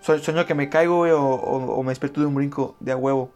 sue- 0.02 0.18
Sueño 0.20 0.44
que 0.46 0.54
me 0.54 0.68
caigo, 0.68 0.96
güey. 0.98 1.12
O, 1.12 1.22
o- 1.22 1.74
o 1.78 1.82
me 1.82 1.90
despierto 1.90 2.20
de 2.20 2.26
un 2.26 2.34
brinco 2.34 2.74
de 2.80 2.92
a 2.92 2.96
huevo. 2.96 3.30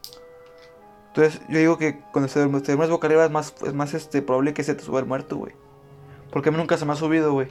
Entonces, 1.08 1.40
yo 1.48 1.58
digo 1.58 1.78
que 1.78 2.00
cuando 2.12 2.30
te 2.30 2.38
duermes 2.44 2.90
boca 2.90 3.06
arriba 3.06 3.24
es 3.24 3.30
más, 3.30 3.54
es 3.66 3.72
más 3.74 3.94
este, 3.94 4.20
probable 4.22 4.52
que 4.54 4.62
se 4.62 4.74
te 4.74 4.84
suba 4.84 5.00
el 5.00 5.06
muerto, 5.06 5.36
güey. 5.36 5.52
Porque 6.30 6.50
a 6.50 6.52
mí 6.52 6.58
nunca 6.58 6.76
se 6.76 6.84
me 6.84 6.92
ha 6.92 6.96
subido, 6.96 7.32
güey. 7.32 7.48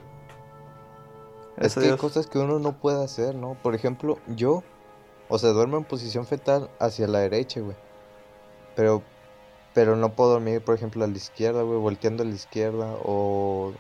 Es 1.58 1.76
que 1.76 1.92
hay 1.92 1.98
cosas 1.98 2.28
que 2.28 2.40
uno 2.40 2.60
no 2.60 2.74
puede 2.74 3.04
hacer, 3.04 3.36
¿no? 3.36 3.56
Por 3.62 3.74
ejemplo, 3.76 4.20
yo, 4.28 4.64
o 5.28 5.40
sea, 5.40 5.50
duermo 5.52 5.78
en 5.78 5.84
posición 5.84 6.26
fetal 6.26 6.70
hacia 6.80 7.08
la 7.08 7.20
derecha, 7.20 7.60
güey. 7.62 7.76
Pero, 8.76 9.02
pero 9.74 9.96
no 9.96 10.14
puedo 10.14 10.32
dormir, 10.32 10.64
por 10.64 10.76
ejemplo, 10.76 11.04
a 11.04 11.08
la 11.08 11.18
izquierda, 11.18 11.64
güey, 11.64 11.80
volteando 11.80 12.24
a 12.24 12.26
la 12.28 12.36
izquierda 12.36 12.96
o, 13.04 13.74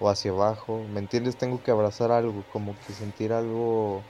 o 0.00 0.08
hacia 0.10 0.32
abajo. 0.32 0.82
¿Me 0.92 0.98
entiendes? 1.00 1.36
Tengo 1.36 1.62
que 1.62 1.70
abrazar 1.70 2.10
algo, 2.10 2.44
como 2.52 2.74
que 2.86 2.92
sentir 2.92 3.32
algo 3.32 4.02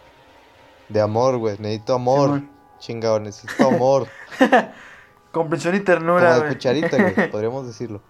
de 0.88 1.00
amor, 1.00 1.36
güey. 1.38 1.58
Necesito 1.58 1.94
amor. 1.94 2.42
Chingado, 2.78 3.20
necesito 3.20 3.68
amor. 3.68 4.08
Comprensión 5.32 5.74
y 5.74 5.80
Como 5.80 5.84
ternura, 5.84 6.34
de 6.34 6.40
güey. 6.40 6.52
cucharita, 6.54 6.98
güey, 6.98 7.14
podríamos 7.30 7.66
decirlo. 7.66 8.02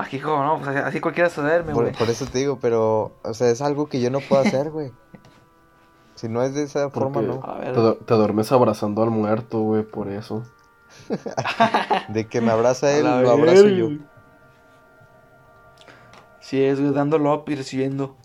Ah, 0.00 0.06
hijo, 0.12 0.44
no, 0.44 0.58
pues 0.58 0.68
así- 0.68 0.78
así 0.78 1.00
cualquiera 1.00 1.28
Por, 1.28 1.74
güey. 1.74 1.92
por 1.92 2.08
eso 2.08 2.24
te 2.26 2.38
digo, 2.38 2.58
pero, 2.60 3.16
o 3.24 3.34
sea, 3.34 3.48
es 3.50 3.60
algo 3.62 3.88
que 3.88 4.00
yo 4.00 4.10
no 4.10 4.20
puedo 4.20 4.42
hacer, 4.42 4.70
güey. 4.70 4.92
Si 6.14 6.28
no 6.28 6.42
es 6.42 6.52
de 6.54 6.64
esa 6.64 6.90
forma, 6.90 7.22
no. 7.22 7.40
Ver. 7.60 7.74
te, 7.74 7.80
du- 7.80 7.94
te 7.94 8.14
duermes 8.14 8.50
abrazando 8.50 9.04
al 9.04 9.10
muerto, 9.10 9.60
güey, 9.60 9.84
por 9.84 10.08
eso. 10.08 10.42
De 12.08 12.26
que 12.26 12.40
me 12.40 12.50
abraza 12.50 12.90
él, 12.90 13.04
lo 13.04 13.30
abrazo 13.30 13.68
yo. 13.68 13.88
Sí, 16.40 16.62
es, 16.62 16.80
güey, 16.80 16.92
dándolo 16.92 17.32
up 17.34 17.44
y 17.48 17.54
recibiendo. 17.54 18.16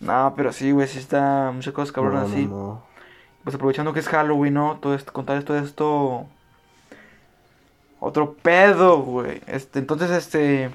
No, 0.00 0.32
pero 0.36 0.52
sí, 0.52 0.70
güey, 0.72 0.88
sí 0.88 0.98
está 0.98 1.50
muchas 1.54 1.74
cosas 1.74 1.92
cabronas 1.92 2.22
No, 2.22 2.28
no, 2.28 2.34
así. 2.34 2.46
no. 2.46 2.82
Pues 3.44 3.54
aprovechando 3.56 3.92
que 3.92 4.00
es 4.00 4.08
Halloween, 4.08 4.54
¿no? 4.54 4.78
Todo 4.80 4.94
esto, 4.94 5.12
contar 5.12 5.42
todo 5.42 5.58
esto. 5.58 6.26
Otro 8.04 8.34
pedo, 8.34 9.00
güey. 9.00 9.40
Este, 9.46 9.78
entonces, 9.78 10.10
este. 10.10 10.70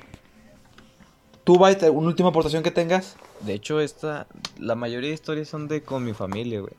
¿Tú, 1.43 1.59
Byte, 1.59 1.89
una 1.89 2.07
última 2.07 2.29
aportación 2.29 2.63
que 2.63 2.71
tengas? 2.71 3.17
De 3.41 3.53
hecho, 3.53 3.81
esta, 3.81 4.27
la 4.57 4.75
mayoría 4.75 5.09
de 5.09 5.15
historias 5.15 5.49
son 5.49 5.67
de 5.67 5.83
con 5.83 6.05
mi 6.05 6.13
familia, 6.13 6.61
güey. 6.61 6.73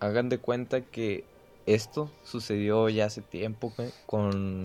Hagan 0.00 0.30
de 0.30 0.38
cuenta 0.38 0.80
que 0.80 1.24
esto 1.66 2.10
sucedió 2.24 2.88
ya 2.88 3.04
hace 3.04 3.20
tiempo, 3.20 3.74
güey, 3.76 3.92
con... 4.06 4.62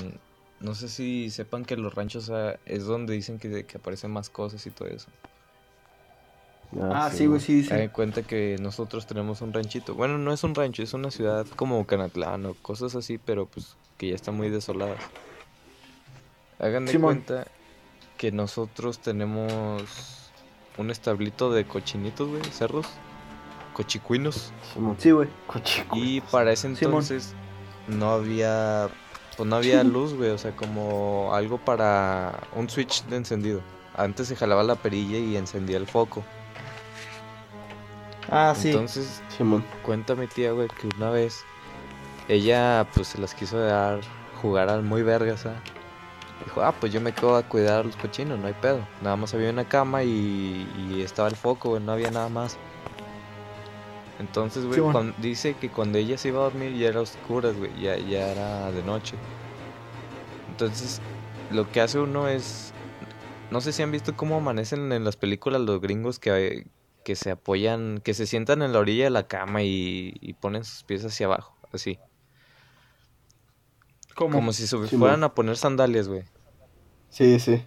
No 0.61 0.73
sé 0.73 0.87
si 0.87 1.29
sepan 1.29 1.65
que 1.65 1.75
los 1.75 1.93
ranchos 1.93 2.31
es 2.65 2.85
donde 2.85 3.15
dicen 3.15 3.37
que, 3.37 3.65
que 3.65 3.77
aparecen 3.77 4.11
más 4.11 4.29
cosas 4.29 4.65
y 4.65 4.71
todo 4.71 4.87
eso. 4.87 5.09
Ah, 6.79 7.09
sí, 7.13 7.25
güey, 7.25 7.41
sí, 7.41 7.63
sí. 7.63 7.89
Cuenta 7.91 8.21
que 8.21 8.55
nosotros 8.59 9.05
tenemos 9.05 9.41
un 9.41 9.51
ranchito. 9.51 9.93
Bueno, 9.93 10.17
no 10.17 10.31
es 10.31 10.43
un 10.43 10.55
rancho, 10.55 10.83
es 10.83 10.93
una 10.93 11.11
ciudad 11.11 11.45
como 11.55 11.85
Canatlán 11.85 12.45
o 12.45 12.53
cosas 12.55 12.95
así, 12.95 13.17
pero 13.17 13.45
pues 13.45 13.75
que 13.97 14.09
ya 14.09 14.15
están 14.15 14.35
muy 14.35 14.49
desoladas. 14.49 14.99
Hagan 16.59 16.85
de 16.85 16.93
Simón. 16.93 17.23
cuenta 17.23 17.47
que 18.17 18.31
nosotros 18.31 18.99
tenemos 18.99 20.31
un 20.77 20.91
establito 20.91 21.51
de 21.51 21.65
cochinitos, 21.65 22.29
güey, 22.29 22.43
cerros, 22.51 22.87
cochicuinos. 23.73 24.53
Simón. 24.73 24.95
Sí, 24.97 25.11
güey. 25.11 25.27
Cochico. 25.47 25.97
Y 25.97 26.21
para 26.21 26.53
ese 26.53 26.73
Simón. 26.75 26.93
entonces 26.93 27.33
no 27.87 28.11
había, 28.11 28.89
pues 29.35 29.49
no 29.49 29.57
había 29.57 29.83
luz, 29.83 30.13
güey, 30.13 30.29
o 30.29 30.37
sea, 30.37 30.55
como 30.55 31.33
algo 31.33 31.57
para 31.57 32.39
un 32.55 32.69
switch 32.69 33.03
de 33.05 33.17
encendido. 33.17 33.61
Antes 33.95 34.27
se 34.27 34.37
jalaba 34.37 34.63
la 34.63 34.75
perilla 34.75 35.17
y 35.17 35.35
encendía 35.35 35.75
el 35.75 35.87
foco. 35.87 36.23
Ah, 38.29 38.53
sí. 38.55 38.69
Entonces 38.69 39.21
Simón. 39.29 39.63
Cuenta 39.83 40.15
mi 40.15 40.27
tía, 40.27 40.51
güey, 40.51 40.67
que 40.67 40.87
una 40.95 41.09
vez 41.09 41.43
ella 42.27 42.87
pues 42.93 43.09
se 43.09 43.17
las 43.17 43.33
quiso 43.33 43.59
dar 43.59 44.01
jugar 44.41 44.69
al 44.69 44.83
muy 44.83 45.03
vergas, 45.03 45.45
¿ah? 45.45 45.61
Dijo, 46.45 46.61
ah, 46.63 46.73
pues 46.79 46.91
yo 46.91 47.01
me 47.01 47.13
quedo 47.13 47.35
a 47.35 47.43
cuidar 47.43 47.81
a 47.81 47.83
los 47.83 47.95
cochinos, 47.95 48.39
no 48.39 48.47
hay 48.47 48.53
pedo. 48.53 48.79
Nada 49.03 49.15
más 49.15 49.33
había 49.33 49.51
una 49.51 49.67
cama 49.67 50.03
y, 50.03 50.67
y 50.89 51.01
estaba 51.01 51.27
el 51.27 51.35
foco, 51.35 51.69
güey, 51.69 51.83
no 51.83 51.91
había 51.91 52.09
nada 52.09 52.29
más. 52.29 52.57
Entonces, 54.19 54.65
güey, 54.65 54.81
dice 55.17 55.55
que 55.59 55.69
cuando 55.69 55.97
ella 55.97 56.17
se 56.17 56.27
iba 56.27 56.39
a 56.39 56.43
dormir 56.43 56.75
ya 56.77 56.89
era 56.89 57.01
oscuras, 57.01 57.55
güey, 57.57 57.71
ya, 57.79 57.97
ya 57.97 58.31
era 58.31 58.71
de 58.71 58.83
noche. 58.83 59.15
Entonces, 60.51 61.01
lo 61.49 61.71
que 61.71 61.81
hace 61.81 61.99
uno 61.99 62.27
es... 62.27 62.73
No 63.49 63.61
sé 63.61 63.71
si 63.71 63.81
han 63.83 63.91
visto 63.91 64.15
cómo 64.15 64.37
amanecen 64.37 64.91
en 64.91 65.03
las 65.03 65.17
películas 65.17 65.61
los 65.61 65.81
gringos 65.81 66.19
que, 66.19 66.67
que 67.03 67.15
se 67.15 67.31
apoyan, 67.31 67.99
que 68.03 68.13
se 68.13 68.25
sientan 68.27 68.61
en 68.61 68.73
la 68.73 68.79
orilla 68.79 69.05
de 69.05 69.09
la 69.09 69.27
cama 69.27 69.63
y, 69.63 70.13
y 70.21 70.33
ponen 70.33 70.63
sus 70.63 70.83
pies 70.83 71.03
hacia 71.05 71.25
abajo, 71.27 71.55
así. 71.71 71.99
¿Cómo? 74.15 74.35
Como 74.35 74.53
si 74.53 74.67
se 74.67 74.77
fueran 74.77 75.23
a 75.23 75.33
poner 75.33 75.57
sandalias, 75.57 76.07
güey. 76.07 76.23
Sí, 77.09 77.39
sí. 77.39 77.63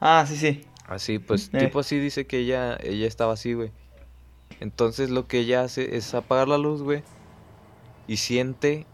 Ah, 0.00 0.24
sí, 0.26 0.36
sí. 0.36 0.64
Así, 0.86 1.18
pues, 1.18 1.50
Eh. 1.52 1.58
tipo 1.58 1.80
así 1.80 1.98
dice 1.98 2.26
que 2.26 2.38
ella, 2.38 2.76
ella 2.82 3.06
estaba 3.06 3.34
así, 3.34 3.52
güey. 3.52 3.70
Entonces 4.60 5.10
lo 5.10 5.28
que 5.28 5.40
ella 5.40 5.62
hace 5.62 5.96
es 5.96 6.14
apagar 6.14 6.48
la 6.48 6.58
luz, 6.58 6.82
güey. 6.82 7.02
Y 8.06 8.16
siente 8.16 8.86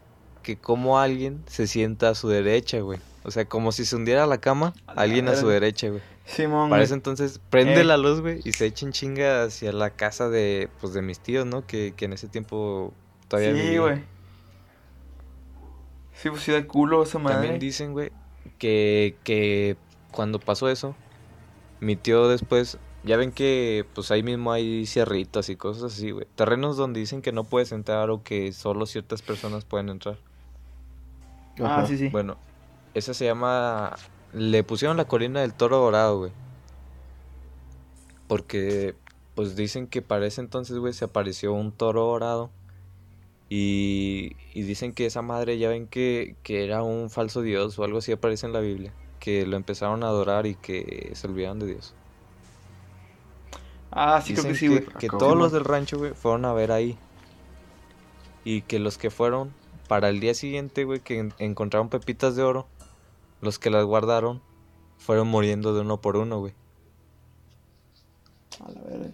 que 0.43 0.57
como 0.57 0.99
alguien 0.99 1.43
se 1.47 1.67
sienta 1.67 2.09
a 2.09 2.15
su 2.15 2.27
derecha, 2.27 2.79
güey. 2.81 2.99
O 3.23 3.31
sea, 3.31 3.45
como 3.45 3.71
si 3.71 3.85
se 3.85 3.95
hundiera 3.95 4.25
a 4.25 4.27
la 4.27 4.39
cama, 4.39 4.73
alguien 4.85 5.27
a 5.29 5.35
su 5.35 5.47
derecha, 5.47 5.87
güey. 5.89 6.01
Simón, 6.25 6.69
Para 6.71 6.81
eso 6.83 6.95
entonces 6.95 7.39
prende 7.49 7.81
Eh. 7.81 7.83
la 7.83 7.97
luz, 7.97 8.21
güey, 8.21 8.41
y 8.43 8.51
se 8.53 8.65
echa 8.65 8.85
en 8.85 8.91
chinga 8.91 9.43
hacia 9.43 9.71
la 9.71 9.91
casa 9.91 10.27
de, 10.29 10.69
pues, 10.81 10.93
de 10.93 11.01
mis 11.01 11.19
tíos, 11.19 11.45
¿no? 11.45 11.65
Que, 11.67 11.93
que 11.95 12.05
en 12.05 12.13
ese 12.13 12.27
tiempo 12.27 12.93
todavía 13.27 13.53
Sí, 13.55 13.77
güey. 13.77 14.03
Sí, 16.13 16.29
pues 16.29 16.41
sí 16.43 16.51
da 16.51 16.65
culo 16.65 17.03
esa 17.03 17.19
madre. 17.19 17.35
También 17.37 17.59
dicen, 17.59 17.93
güey, 17.93 18.11
que, 18.57 19.15
que 19.23 19.77
cuando 20.11 20.39
pasó 20.39 20.69
eso, 20.69 20.95
mi 21.79 21.95
tío 21.95 22.27
después, 22.27 22.77
ya 23.03 23.17
ven 23.17 23.31
que 23.31 23.85
pues 23.93 24.09
ahí 24.11 24.23
mismo 24.23 24.51
hay 24.51 24.85
cierritas 24.87 25.49
y 25.49 25.55
cosas 25.57 25.93
así, 25.93 26.11
güey. 26.11 26.25
Terrenos 26.35 26.77
donde 26.77 27.01
dicen 27.01 27.21
que 27.21 27.31
no 27.33 27.43
puedes 27.43 27.71
entrar 27.71 28.09
o 28.09 28.23
que 28.23 28.51
solo 28.53 28.85
ciertas 28.85 29.21
personas 29.21 29.65
pueden 29.65 29.89
entrar. 29.89 30.17
Ah, 31.59 31.79
Ajá. 31.79 31.85
sí, 31.85 31.97
sí. 31.97 32.09
Bueno, 32.09 32.37
esa 32.93 33.13
se 33.13 33.25
llama... 33.25 33.95
Le 34.35 34.63
pusieron 34.63 34.97
la 34.97 35.05
colina 35.07 35.41
del 35.41 35.53
toro 35.53 35.77
dorado, 35.77 36.19
güey. 36.19 36.31
Porque, 38.27 38.95
pues 39.35 39.55
dicen 39.55 39.87
que 39.87 40.01
para 40.01 40.25
ese 40.25 40.41
entonces, 40.41 40.77
güey, 40.77 40.93
se 40.93 41.05
apareció 41.05 41.53
un 41.53 41.71
toro 41.71 42.05
dorado. 42.05 42.49
Y, 43.49 44.35
y 44.53 44.63
dicen 44.63 44.91
que 44.93 45.05
esa 45.05 45.21
madre, 45.21 45.57
ya 45.59 45.69
ven 45.69 45.87
que, 45.87 46.35
que 46.43 46.65
era 46.65 46.81
un 46.83 47.09
falso 47.09 47.41
dios 47.41 47.77
o 47.77 47.83
algo 47.83 47.99
así 47.99 48.11
aparece 48.11 48.45
en 48.47 48.53
la 48.53 48.59
Biblia. 48.59 48.91
Que 49.19 49.45
lo 49.45 49.55
empezaron 49.55 50.03
a 50.03 50.07
adorar 50.07 50.45
y 50.47 50.55
que 50.55 51.11
se 51.13 51.27
olvidaron 51.27 51.59
de 51.59 51.67
Dios. 51.67 51.93
Ah, 53.91 54.21
sí, 54.21 54.33
creo 54.33 54.45
que 54.45 54.55
sí, 54.55 54.67
güey. 54.67 54.85
que 54.99 55.07
todos 55.07 55.37
los 55.37 55.51
del 55.51 55.63
rancho, 55.63 55.97
güey, 55.97 56.13
fueron 56.13 56.45
a 56.45 56.53
ver 56.53 56.71
ahí. 56.71 56.97
Y 58.43 58.61
que 58.61 58.79
los 58.79 58.97
que 58.97 59.09
fueron 59.09 59.53
para 59.87 60.09
el 60.09 60.19
día 60.19 60.33
siguiente, 60.33 60.83
güey, 60.83 60.99
que 60.99 61.19
en- 61.19 61.33
encontraron 61.37 61.89
pepitas 61.89 62.35
de 62.35 62.43
oro, 62.43 62.67
los 63.45 63.59
que 63.59 63.69
las 63.69 63.85
guardaron 63.85 64.41
fueron 64.97 65.27
muriendo 65.29 65.73
de 65.73 65.81
uno 65.81 66.01
por 66.01 66.17
uno, 66.17 66.39
güey. 66.39 66.53
A 68.59 68.71
la 68.71 68.81
verga. 68.81 69.11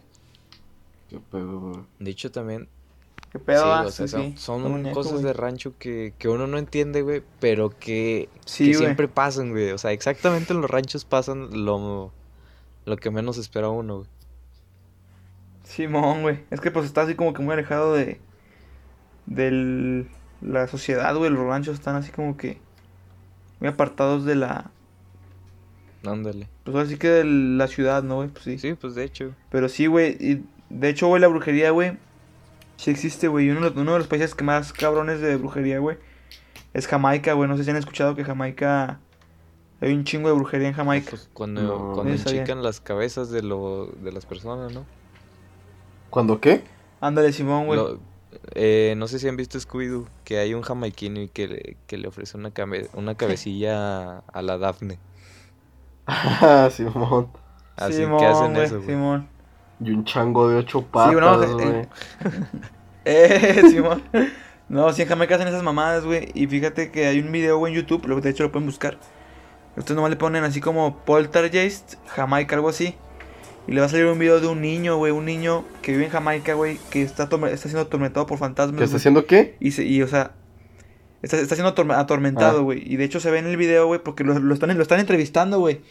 Qué 1.09 1.19
pedo, 1.19 1.59
güey. 1.59 1.85
De 1.99 2.11
hecho, 2.11 2.31
también, 2.31 2.69
Qué 3.31 3.39
sí, 3.39 3.45
pedo, 3.45 3.73
ah, 3.73 3.85
o 3.85 3.91
sea, 3.91 4.07
sí, 4.07 4.07
son, 4.07 4.33
sí. 4.33 4.37
son 4.37 4.65
Está 4.65 4.69
muñeco, 4.69 4.93
cosas 4.93 5.21
güey. 5.21 5.23
de 5.23 5.33
rancho 5.33 5.77
que, 5.77 6.13
que 6.17 6.29
uno 6.29 6.47
no 6.47 6.57
entiende, 6.57 7.01
güey, 7.01 7.23
pero 7.39 7.69
que, 7.77 8.29
Sí, 8.45 8.71
que 8.71 8.77
güey. 8.77 8.85
siempre 8.85 9.07
pasan, 9.07 9.51
güey. 9.51 9.71
O 9.71 9.77
sea, 9.77 9.91
exactamente 9.91 10.53
en 10.53 10.61
los 10.61 10.69
ranchos 10.71 11.05
pasan 11.05 11.65
lo, 11.65 12.13
lo 12.85 12.97
que 12.97 13.11
menos 13.11 13.37
espera 13.37 13.69
uno, 13.69 13.97
güey. 13.99 14.09
Simón, 15.63 16.21
güey. 16.23 16.43
Es 16.49 16.59
que 16.61 16.71
pues 16.71 16.85
está 16.85 17.01
así 17.03 17.15
como 17.15 17.33
que 17.33 17.41
muy 17.41 17.53
alejado 17.53 17.93
de. 17.93 18.19
de 19.25 20.07
la 20.41 20.67
sociedad, 20.67 21.15
güey. 21.15 21.29
Los 21.31 21.45
ranchos 21.45 21.75
están 21.75 21.95
así 21.95 22.11
como 22.11 22.37
que. 22.37 22.59
Muy 23.61 23.69
apartados 23.69 24.25
de 24.25 24.35
la. 24.35 24.71
Ándale. 26.05 26.49
Pues 26.63 26.75
así 26.75 26.97
que 26.97 27.07
de 27.09 27.23
la 27.23 27.67
ciudad, 27.67 28.03
¿no, 28.03 28.15
güey? 28.17 28.29
Pues 28.29 28.43
sí. 28.43 28.57
Sí, 28.57 28.73
pues 28.73 28.95
de 28.95 29.03
hecho. 29.03 29.33
Pero 29.51 29.69
sí, 29.69 29.85
güey. 29.85 30.17
Y 30.19 30.43
de 30.69 30.89
hecho, 30.89 31.07
güey, 31.07 31.21
la 31.21 31.27
brujería, 31.27 31.71
güey. 31.71 31.97
Sí 32.77 32.89
existe, 32.89 33.27
güey. 33.27 33.45
Y 33.45 33.49
uno, 33.51 33.61
de 33.61 33.69
los- 33.69 33.77
uno 33.77 33.93
de 33.93 33.99
los 33.99 34.07
países 34.07 34.33
que 34.33 34.43
más 34.43 34.73
cabrones 34.73 35.21
de 35.21 35.35
brujería, 35.37 35.79
güey. 35.79 35.97
Es 36.73 36.87
Jamaica, 36.87 37.33
güey. 37.33 37.47
No 37.47 37.55
sé 37.55 37.63
si 37.63 37.69
han 37.69 37.75
escuchado 37.77 38.15
que 38.15 38.23
Jamaica. 38.23 38.99
Hay 39.79 39.93
un 39.93 40.03
chingo 40.03 40.29
de 40.29 40.35
brujería 40.35 40.67
en 40.67 40.73
Jamaica. 40.73 41.11
Pues 41.11 41.29
cuando, 41.33 41.61
No, 41.61 41.93
cuando 41.93 42.13
enchican 42.13 42.63
las 42.63 42.79
cabezas 42.81 43.29
de, 43.29 43.41
lo, 43.43 43.87
de 44.01 44.11
las 44.11 44.25
personas, 44.25 44.73
¿no? 44.73 44.85
¿Cuándo 46.09 46.39
qué? 46.41 46.63
Ándale, 46.99 47.31
Simón, 47.33 47.65
güey. 47.67 47.79
Lo- 47.79 47.99
eh, 48.55 48.93
no 48.97 49.07
sé 49.07 49.19
si 49.19 49.27
han 49.27 49.37
visto 49.37 49.59
Scooby-Doo, 49.59 50.07
que 50.23 50.39
hay 50.39 50.53
un 50.53 50.61
jamaiquino 50.63 51.21
y 51.21 51.29
que 51.29 51.47
le, 51.47 51.77
que 51.87 51.97
le 51.97 52.07
ofrece 52.07 52.37
una, 52.37 52.51
cabe- 52.53 52.89
una 52.93 53.15
cabecilla 53.15 54.17
a, 54.19 54.23
a 54.33 54.41
la 54.41 54.57
Daphne. 54.57 54.99
Ah, 56.07 56.69
Simón. 56.71 57.31
Así 57.75 57.93
Simón, 57.93 58.17
que 58.17 58.25
hacen 58.25 58.53
güey, 58.53 58.65
eso, 58.65 58.81
güey. 58.81 58.85
Simón. 58.85 59.29
Y 59.79 59.91
un 59.91 60.05
chango 60.05 60.47
de 60.49 60.57
ocho 60.57 60.91
patas, 60.91 61.55
no, 61.55 61.57
eh, 61.57 61.57
güey. 61.69 61.89
Eh, 63.05 63.63
Simón. 63.65 64.03
No, 64.69 64.91
sí, 64.93 65.01
en 65.03 65.07
Jamaica 65.09 65.35
hacen 65.35 65.47
esas 65.47 65.63
mamadas, 65.63 66.05
güey. 66.05 66.31
Y 66.33 66.47
fíjate 66.47 66.91
que 66.91 67.07
hay 67.07 67.19
un 67.19 67.31
video, 67.31 67.57
güey, 67.57 67.73
en 67.73 67.81
YouTube. 67.81 68.05
Lo, 68.07 68.21
de 68.21 68.29
hecho, 68.29 68.43
lo 68.43 68.51
pueden 68.51 68.67
buscar. 68.67 68.99
Ustedes 69.77 69.95
nomás 69.95 70.11
le 70.11 70.17
ponen 70.17 70.43
así 70.43 70.61
como 70.61 71.05
Poltergeist, 71.05 71.95
Jamaica, 72.07 72.55
algo 72.55 72.69
así. 72.69 72.97
Y 73.67 73.73
le 73.73 73.79
va 73.79 73.85
a 73.85 73.89
salir 73.89 74.05
un 74.07 74.17
video 74.19 74.39
de 74.39 74.47
un 74.47 74.59
niño, 74.61 74.97
güey. 74.97 75.11
Un 75.11 75.25
niño 75.25 75.63
que 75.81 75.91
vive 75.91 76.05
en 76.05 76.11
Jamaica, 76.11 76.53
güey. 76.55 76.79
Que 76.89 77.03
está, 77.03 77.23
está 77.25 77.57
siendo 77.69 77.81
atormentado 77.81 78.25
por 78.25 78.37
fantasmas. 78.37 78.77
¿Qué 78.79 78.83
está 78.85 78.97
haciendo 78.97 79.25
qué? 79.25 79.55
Y, 79.59 79.71
se- 79.71 79.85
y, 79.85 80.01
o 80.01 80.07
sea, 80.07 80.31
está, 81.21 81.37
está 81.37 81.55
siendo 81.55 81.73
atorme- 81.75 81.95
atormentado, 81.97 82.59
Ah. 82.59 82.63
güey. 82.63 82.81
Y 82.85 82.97
de 82.97 83.03
hecho 83.05 83.19
se 83.19 83.29
ve 83.31 83.39
en 83.39 83.45
el 83.47 83.57
video, 83.57 83.85
güey, 83.87 84.01
porque 84.03 84.23
lo, 84.23 84.37
lo 84.39 84.53
están, 84.53 84.75
lo 84.75 84.81
están 84.81 84.99
entrevistando, 84.99 85.59
güey. 85.59 85.81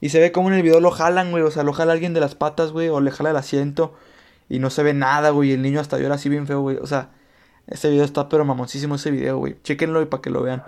Y 0.00 0.08
se 0.08 0.18
ve 0.20 0.32
como 0.32 0.48
en 0.48 0.54
el 0.54 0.62
video 0.62 0.80
lo 0.80 0.90
jalan, 0.90 1.30
güey. 1.30 1.44
O 1.44 1.50
sea, 1.50 1.62
lo 1.62 1.72
jala 1.72 1.92
alguien 1.92 2.12
de 2.12 2.20
las 2.20 2.34
patas, 2.34 2.72
güey. 2.72 2.88
O 2.88 3.00
le 3.00 3.10
jala 3.12 3.30
el 3.30 3.36
asiento. 3.36 3.94
Y 4.48 4.58
no 4.58 4.68
se 4.68 4.82
ve 4.82 4.92
nada, 4.92 5.30
güey. 5.30 5.50
Y 5.50 5.52
el 5.52 5.62
niño 5.62 5.78
hasta 5.80 5.98
llora 5.98 6.16
así 6.16 6.28
bien 6.28 6.46
feo, 6.48 6.60
güey. 6.60 6.76
O 6.78 6.86
sea, 6.88 7.10
ese 7.68 7.88
video 7.88 8.04
está 8.04 8.28
pero 8.28 8.44
mamoncísimo 8.44 8.96
ese 8.96 9.12
video, 9.12 9.38
güey. 9.38 9.56
Chéquenlo 9.62 10.02
y 10.02 10.06
para 10.06 10.20
que 10.20 10.30
lo 10.30 10.42
vean. 10.42 10.64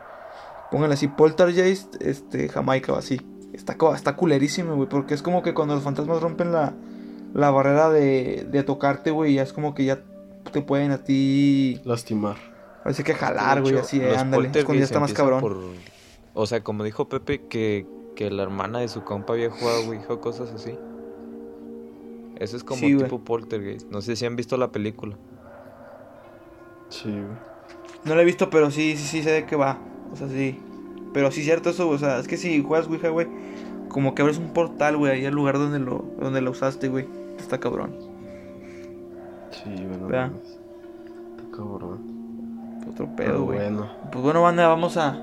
Pónganle 0.71 0.95
así, 0.95 1.09
Poltergeist, 1.09 2.01
este, 2.01 2.49
Jamaica 2.49 2.93
o 2.93 2.97
así. 2.97 3.21
Está, 3.55 3.77
está 3.95 4.17
culerísimo, 4.17 4.75
güey. 4.77 4.89
Porque 4.89 5.15
es 5.15 5.23
como 5.23 5.43
que 5.43 5.55
cuando 5.55 5.75
los 5.75 5.83
fantasmas 5.85 6.21
rompen 6.21 6.53
la, 6.53 6.75
la 7.33 7.51
barrera 7.51 7.89
de, 7.91 8.47
de 8.51 8.63
tocarte, 8.65 9.11
güey. 9.11 9.35
Ya 9.35 9.43
es 9.43 9.53
como 9.53 9.75
que 9.75 9.85
ya 9.85 10.01
te 10.53 10.61
pueden 10.61 10.91
a 10.91 10.99
ti 11.05 11.81
Lastimar. 11.85 12.37
Así 12.85 13.03
que 13.03 13.15
jalar, 13.15 13.63
güey, 13.63 13.79
así, 13.79 13.99
eh, 14.01 14.15
ándale. 14.17 14.51
Es 14.53 14.65
cuando 14.65 14.81
ya 14.81 14.85
está 14.85 15.01
más 15.01 15.13
cabrón. 15.15 15.41
por- 15.41 15.59
O 16.35 16.47
sea, 16.47 16.63
como 16.63 16.85
dijo 16.85 17.09
Pepe, 17.09 17.41
que, 17.47 17.87
que 18.15 18.31
la 18.31 18.43
hermana 18.43 18.81
de 18.81 18.89
su 18.89 19.05
compa 19.05 19.33
había 19.33 19.51
jugado 19.51 19.89
Ouija 19.89 20.13
o 20.13 20.21
cosas 20.21 20.51
así. 20.51 20.77
Eso 22.37 22.57
es 22.57 22.65
como 22.65 22.81
Sí, 22.81 22.93
güey. 22.93 23.05
tipo 23.05 23.21
poltergeist. 23.21 23.89
No 23.91 24.03
sé 24.03 24.17
si 24.17 24.27
han 24.27 24.35
visto 24.37 24.57
la 24.57 24.71
película. 24.73 25.17
Sí, 26.89 27.09
güey. 27.11 27.25
No 28.05 28.15
lo 28.15 28.21
he 28.21 28.25
visto, 28.25 28.51
pero 28.51 28.71
sí, 28.71 28.97
sí, 28.97 29.05
sí 29.07 29.23
sé 29.23 29.31
de 29.31 29.47
qué 29.47 29.57
va. 29.57 29.79
O 30.13 30.17
sea, 30.17 30.29
sí. 30.29 30.61
Pero 31.15 31.31
sí, 31.31 31.43
cierto 31.43 31.71
eso, 31.71 31.89
o 31.89 31.97
sea, 31.97 32.19
es 32.19 32.29
que 32.29 32.37
si 32.37 32.63
juegas 32.63 32.89
Ouija, 32.89 33.09
güey, 33.09 33.27
como 33.89 34.15
que 34.15 34.21
abres 34.23 34.37
un 34.37 34.49
portal, 34.53 34.97
güey, 34.99 35.13
ahí 35.13 35.25
al 35.27 35.33
lugar 35.35 35.57
donde 35.59 35.79
lo, 35.79 36.05
donde 36.21 36.43
lo 36.43 36.51
usaste, 36.51 36.89
güey. 36.89 37.07
Está 37.39 37.59
cabrón. 37.59 37.95
Sí, 39.51 39.71
bueno. 39.89 40.09
Mames. 40.09 40.43
Está 41.37 41.57
cabrón. 41.57 42.01
Otro 42.91 43.07
pedo, 43.17 43.45
güey. 43.45 43.59
bueno. 43.59 43.87
Pues 44.13 44.23
bueno, 44.25 44.43
banda, 44.43 44.67
vamos 44.69 44.97
a, 44.97 45.21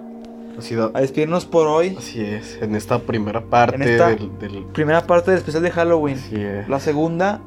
a 0.94 1.00
despedirnos 1.02 1.46
por 1.46 1.68
hoy. 1.68 1.96
así 1.98 2.22
es. 2.22 2.58
En 2.62 2.76
esta 2.76 3.00
primera 3.00 3.42
parte 3.42 3.76
En 3.76 3.82
esta- 3.84 4.10
del, 4.10 4.38
del- 4.40 4.64
Primera 4.68 5.06
parte 5.06 5.32
del 5.32 5.38
especial 5.40 5.64
de 5.64 5.72
Halloween. 5.72 6.18
Así 6.18 6.36
es. 6.38 6.68
La 6.70 6.80
segunda 6.80 7.42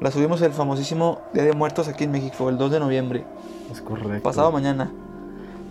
la 0.00 0.10
subimos 0.10 0.42
el 0.42 0.52
famosísimo 0.52 1.20
Día 1.32 1.44
de 1.44 1.52
Muertos 1.52 1.86
aquí 1.88 2.04
en 2.04 2.10
México, 2.10 2.48
el 2.50 2.58
2 2.58 2.72
de 2.72 2.80
noviembre. 2.80 3.24
Es 3.70 3.80
correcto. 3.80 4.22
Pasado 4.22 4.50
mañana. 4.50 4.90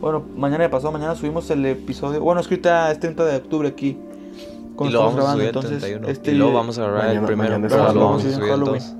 Bueno, 0.02 0.24
mañana 0.36 0.64
de 0.64 0.70
pasado 0.70 0.92
mañana 0.92 1.16
subimos 1.16 1.50
el 1.50 1.66
episodio. 1.66 2.22
Bueno, 2.22 2.40
es 2.42 2.48
que 2.48 2.56
ahorita 2.56 2.92
es 2.92 3.00
30 3.00 3.26
de 3.26 3.36
octubre 3.38 3.68
aquí. 3.68 3.88
Y 3.90 4.76
Cuando 4.76 4.98
lo 4.98 5.10
estamos 5.10 5.16
vamos 5.16 5.30
a 5.30 5.34
subir 5.34 5.46
entonces, 5.48 5.80
31. 5.80 6.08
este, 6.08 6.32
Y 6.32 6.36
luego 6.36 6.54
vamos 6.54 6.78
a 6.80 6.84
grabar 6.84 7.10
el 7.10 7.22
primero. 7.22 7.60
pero 7.62 7.84
luego 7.94 8.00
vamos 8.12 8.26
a 8.26 8.32
subir 8.32 8.44
el 8.44 8.50
Halloween. 8.50 8.84
2. 8.84 8.96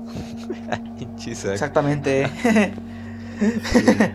Pinche 0.98 1.30
Exactamente. 1.32 2.22
eh. 2.24 2.74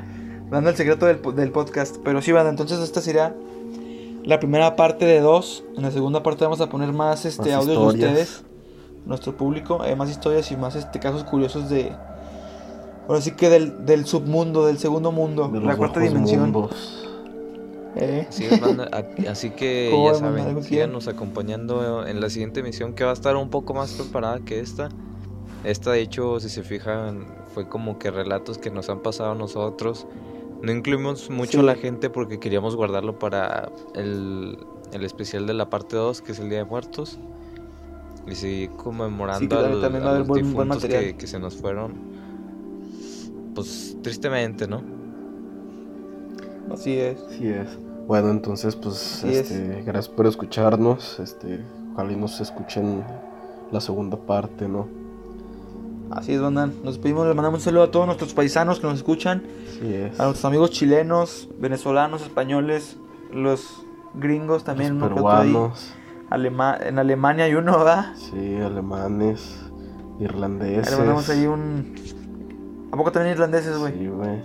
Dando 0.52 0.70
el 0.70 0.76
secreto 0.76 1.07
del, 1.07 1.18
po- 1.18 1.32
del 1.32 1.52
podcast. 1.52 1.98
Pero 2.03 2.22
sí, 2.22 2.32
banda, 2.32 2.52
entonces 2.52 2.80
esta 2.80 3.02
será 3.02 3.34
la 4.24 4.40
primera 4.40 4.76
parte 4.76 5.06
de 5.06 5.20
dos. 5.22 5.64
En 5.76 5.82
la 5.82 5.90
segunda 5.91 6.22
parte 6.22 6.44
vamos 6.44 6.62
a 6.62 6.70
poner 6.70 6.94
más 6.94 7.26
este 7.26 7.49
Más 7.49 7.64
audios 7.66 7.80
de 7.80 8.06
ustedes, 8.06 8.44
nuestro 9.07 9.36
público, 9.36 9.84
eh, 9.86 9.95
más 9.95 10.12
historias 10.12 10.52
y 10.52 10.56
más 10.57 10.76
este 10.76 10.99
casos 10.99 11.24
curiosos 11.24 11.68
de. 11.70 11.91
Ahora 13.07 13.22
sí 13.22 13.32
que 13.32 13.49
del, 13.49 13.86
del 13.86 14.06
submundo, 14.06 14.65
del 14.65 14.77
segundo 14.80 15.11
mundo, 15.11 15.48
De 15.49 15.60
la 15.61 15.76
cuarta 15.77 15.99
dimensión. 15.99 16.52
Eh. 17.98 18.26
Así, 18.27 18.44
es, 18.45 18.60
banda. 18.60 18.90
A- 18.91 19.30
Así 19.32 19.52
que 19.52 19.90
¿Cómo 19.91 20.11
ya 20.11 20.15
saben, 20.19 20.56
que 20.56 20.64
síganos 20.64 21.07
acompañando 21.07 22.06
en 22.06 22.19
la 22.19 22.30
siguiente 22.30 22.60
emisión 22.60 22.94
que 22.94 23.03
va 23.06 23.11
a 23.11 23.14
estar 23.14 23.36
un 23.38 23.49
poco 23.49 23.73
más 23.73 23.91
preparada 23.94 24.40
que 24.40 24.60
esta. 24.60 24.90
Esta, 25.64 25.91
de 25.91 26.02
hecho, 26.02 26.40
si 26.40 26.49
se 26.49 26.61
fijan, 26.64 27.26
fue 27.53 27.68
como 27.69 27.98
que 27.98 28.11
relatos 28.11 28.57
que 28.57 28.69
nos 28.69 28.90
han 28.90 28.99
pasado 28.99 29.32
a 29.32 29.36
nosotros. 29.36 30.06
No 30.61 30.72
incluimos 30.72 31.30
mucho 31.30 31.60
a 31.61 31.64
la 31.64 31.76
gente 31.76 32.10
porque 32.10 32.40
queríamos 32.40 32.76
guardarlo 32.76 33.18
para 33.18 33.69
el, 33.94 34.57
el 34.91 35.06
especial 35.06 35.48
de 35.48 35.53
la 35.53 35.69
parte 35.69 35.95
2, 35.95 36.22
que 36.22 36.34
es 36.34 36.40
el 36.40 36.49
Día 36.49 36.60
de 36.60 36.65
Muertos. 36.65 37.18
Y 38.27 38.36
seguir 38.36 38.72
conmemorando 38.72 39.40
Sí, 39.40 39.48
que 39.48 39.56
a, 39.56 39.69
los- 39.69 39.84
a 39.84 40.23
buen- 40.23 40.44
difuntos 40.44 40.84
que 40.86 41.27
se 41.27 41.40
nos 41.40 41.56
fueron. 41.56 41.94
Pues 43.56 43.95
tristemente, 44.03 44.68
¿no? 44.68 44.82
Así 46.72 46.98
es. 46.98 47.18
Así 47.30 47.48
es. 47.48 47.68
Bueno, 48.07 48.30
entonces, 48.30 48.76
pues, 48.76 49.23
es. 49.23 49.49
este, 49.52 49.82
gracias 49.84 50.10
por 50.10 50.27
escucharnos. 50.27 51.19
Este, 51.19 51.60
ojalá 51.94 52.11
y 52.11 52.15
nos 52.15 52.40
escuchen 52.41 53.03
la 53.72 53.82
segunda 53.82 54.18
parte, 54.18 54.68
¿no? 54.68 54.88
Así 56.11 56.34
es, 56.34 56.41
banda. 56.41 56.68
Nos 56.68 56.95
despedimos, 56.95 57.27
le 57.27 57.34
mandamos 57.34 57.61
un 57.61 57.64
saludo 57.64 57.84
a 57.84 57.91
todos 57.91 58.06
nuestros 58.06 58.34
paisanos 58.34 58.80
que 58.80 58.86
nos 58.88 58.98
escuchan, 58.98 59.41
Así 59.69 59.94
es. 59.94 60.19
a 60.19 60.26
nuestros 60.26 60.45
amigos 60.45 60.69
chilenos, 60.72 61.49
venezolanos, 61.60 62.22
españoles, 62.22 62.98
los 63.34 63.84
gringos 64.14 64.64
también, 64.64 64.99
Los 64.99 65.10
peruanos, 65.10 65.94
Alema- 66.30 66.77
en 66.86 66.99
Alemania 66.99 67.45
hay 67.45 67.56
uno, 67.56 67.77
¿verdad? 67.80 68.14
sí, 68.15 68.56
alemanes, 68.57 69.57
irlandeses. 70.19 70.91
Le 70.91 70.98
mandamos 70.98 71.30
ahí 71.30 71.48
un. 71.48 71.95
¿A 72.96 72.98
poco 72.98 73.12
también 73.12 73.34
irlandeses, 73.34 73.78
güey? 73.78 73.92
Sí, 73.92 74.08
güey. 74.08 74.42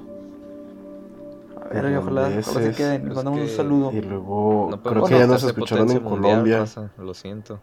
A 1.54 1.68
ver, 1.68 1.96
ojalá, 1.98 2.22
ojalá 2.22 2.42
se 2.42 2.72
queden. 2.72 3.02
Les 3.02 3.10
Es 3.10 3.14
mandamos 3.14 3.40
un 3.42 3.48
saludo. 3.48 3.92
Y 3.92 4.00
luego, 4.00 4.70
No 4.72 4.82
creo 4.82 5.04
que 5.04 5.18
ya 5.20 5.26
nos 5.28 5.44
escucharon 5.44 5.88
en 5.88 6.00
Colombia. 6.00 6.64
Lo 6.98 7.14
siento. 7.14 7.60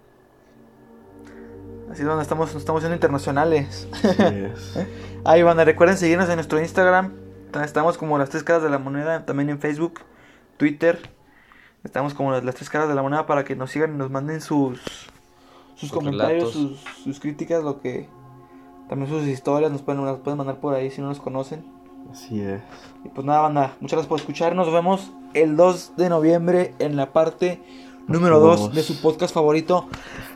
Así 1.91 2.03
es 2.03 2.07
donde 2.07 2.23
estamos, 2.23 2.55
estamos 2.55 2.81
siendo 2.81 2.95
internacionales. 2.95 3.85
Así 3.91 4.15
es. 4.22 4.88
Ahí 5.26 5.43
van, 5.43 5.57
recuerden 5.57 5.97
seguirnos 5.97 6.30
en 6.30 6.35
nuestro 6.35 6.57
Instagram. 6.61 7.11
Estamos 7.61 7.97
como 7.97 8.18
las 8.18 8.30
tres 8.30 8.43
caras 8.43 8.64
de 8.64 8.69
la 8.69 8.77
moneda, 8.77 9.26
también 9.26 9.49
en 9.49 9.59
Facebook, 9.59 9.99
Twitter. 10.55 11.01
Estamos 11.84 12.14
como 12.14 12.31
las, 12.31 12.45
las 12.45 12.55
tres 12.55 12.69
caras 12.69 12.88
de 12.88 12.95
la 12.95 13.01
moneda 13.01 13.26
para 13.26 13.43
que 13.43 13.57
nos 13.57 13.72
sigan 13.72 13.93
y 13.93 13.97
nos 13.97 14.09
manden 14.09 14.39
sus 14.39 14.80
sus 15.76 15.89
Sus 15.89 15.91
comentarios, 15.91 16.57
sus 17.03 17.19
críticas, 17.19 17.61
lo 17.61 17.81
que 17.81 18.07
también 18.89 19.09
sus 19.11 19.26
historias 19.27 19.72
nos 19.72 19.81
pueden, 19.81 20.03
nos 20.03 20.19
pueden 20.19 20.38
mandar 20.38 20.57
por 20.59 20.73
ahí 20.73 20.89
si 20.91 21.01
no 21.01 21.07
nos 21.07 21.19
conocen. 21.19 21.65
Así 22.11 22.41
es. 22.41 22.61
Y 23.03 23.09
pues 23.09 23.26
nada, 23.26 23.41
banda, 23.41 23.76
muchas 23.81 23.97
gracias 23.97 24.07
por 24.07 24.19
escucharnos. 24.19 24.65
Nos 24.68 24.73
vemos 24.73 25.11
el 25.34 25.55
2 25.57 25.93
de 25.97 26.09
noviembre 26.09 26.73
en 26.80 26.95
la 26.95 27.11
parte 27.11 27.61
número 28.07 28.39
2 28.39 28.59
Dos. 28.59 28.73
de 28.73 28.84
su 28.84 29.01
podcast 29.01 29.34
favorito, 29.34 29.88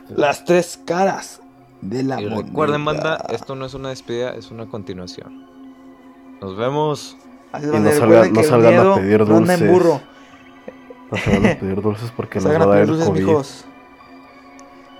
Las 0.08 0.44
tres 0.44 0.78
caras 0.84 1.40
de 1.80 2.02
la 2.02 2.20
Y 2.20 2.24
moneda. 2.28 2.42
recuerden, 2.48 2.84
banda, 2.84 3.16
esto 3.30 3.54
no 3.56 3.64
es 3.64 3.72
una 3.74 3.88
despedida, 3.88 4.34
es 4.34 4.50
una 4.50 4.66
continuación. 4.66 5.46
Nos 6.42 6.56
vemos. 6.56 7.16
Así 7.52 7.64
es, 7.66 7.70
Y 7.70 7.72
banda, 7.72 7.90
no 7.90 7.96
salgan- 8.00 8.32
no 8.32 8.42
salgan 8.42 8.86
a 8.86 8.94
pedir 8.96 9.26
no 9.26 9.36
anda 9.38 9.54
en 9.54 9.60
dulces. 9.60 9.70
burro. 9.72 10.00
No 11.10 11.18
se 11.18 11.30
van 11.38 11.46
a 11.46 11.58
pedir 11.58 11.80
dulces 11.82 12.10
porque 12.14 12.34
nos 12.40 12.44
Salgan 12.44 12.68
va 12.68 12.72
a 12.72 12.76
a 12.76 12.78
dar 12.80 12.86
pedir 12.86 13.00
el 13.00 13.06
COVID. 13.08 13.20
mijos. 13.24 13.64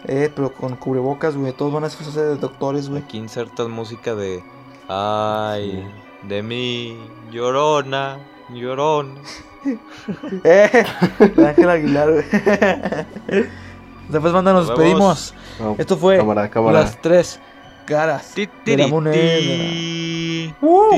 Eh, 0.05 0.31
pero 0.35 0.53
con 0.53 0.77
cubrebocas, 0.77 1.37
güey. 1.37 1.53
Todos 1.53 1.73
van 1.73 1.85
a 1.85 1.87
hacerse 1.87 2.20
de 2.20 2.37
doctores, 2.37 2.89
güey. 2.89 3.03
Aquí 3.03 3.19
insertas 3.19 3.69
música 3.69 4.15
de. 4.15 4.43
Ay, 4.89 5.87
de 6.23 6.43
mí, 6.43 6.99
llorona, 7.31 8.19
llorona. 8.53 9.20
Eh, 10.43 10.85
de 11.37 11.49
Ángel 11.49 11.70
Aguilar, 11.70 12.11
güey. 12.11 12.24
Después, 14.09 14.33
banda, 14.33 14.53
nos 14.53 14.66
Nos 14.66 14.77
despedimos. 14.77 15.35
No, 15.61 15.77
Esto 15.79 15.97
fue 15.97 16.16
cámara, 16.19 16.51
cámara. 16.51 16.81
las 16.81 17.01
tres 17.01 17.39
caras 17.87 18.35
de 18.35 18.77
la 18.77 18.89
moneda. 18.89 19.15
Uh. 20.60 20.90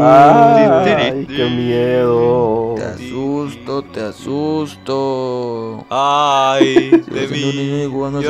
Ay, 0.00 1.26
qué 1.26 1.44
miedo. 1.50 2.74
Te 2.76 2.84
asusto, 2.84 3.82
te 3.82 4.00
asusto. 4.02 5.84
Ay, 5.90 6.90
de 7.06 7.28
mí, 7.28 7.86
llorona, 7.86 8.22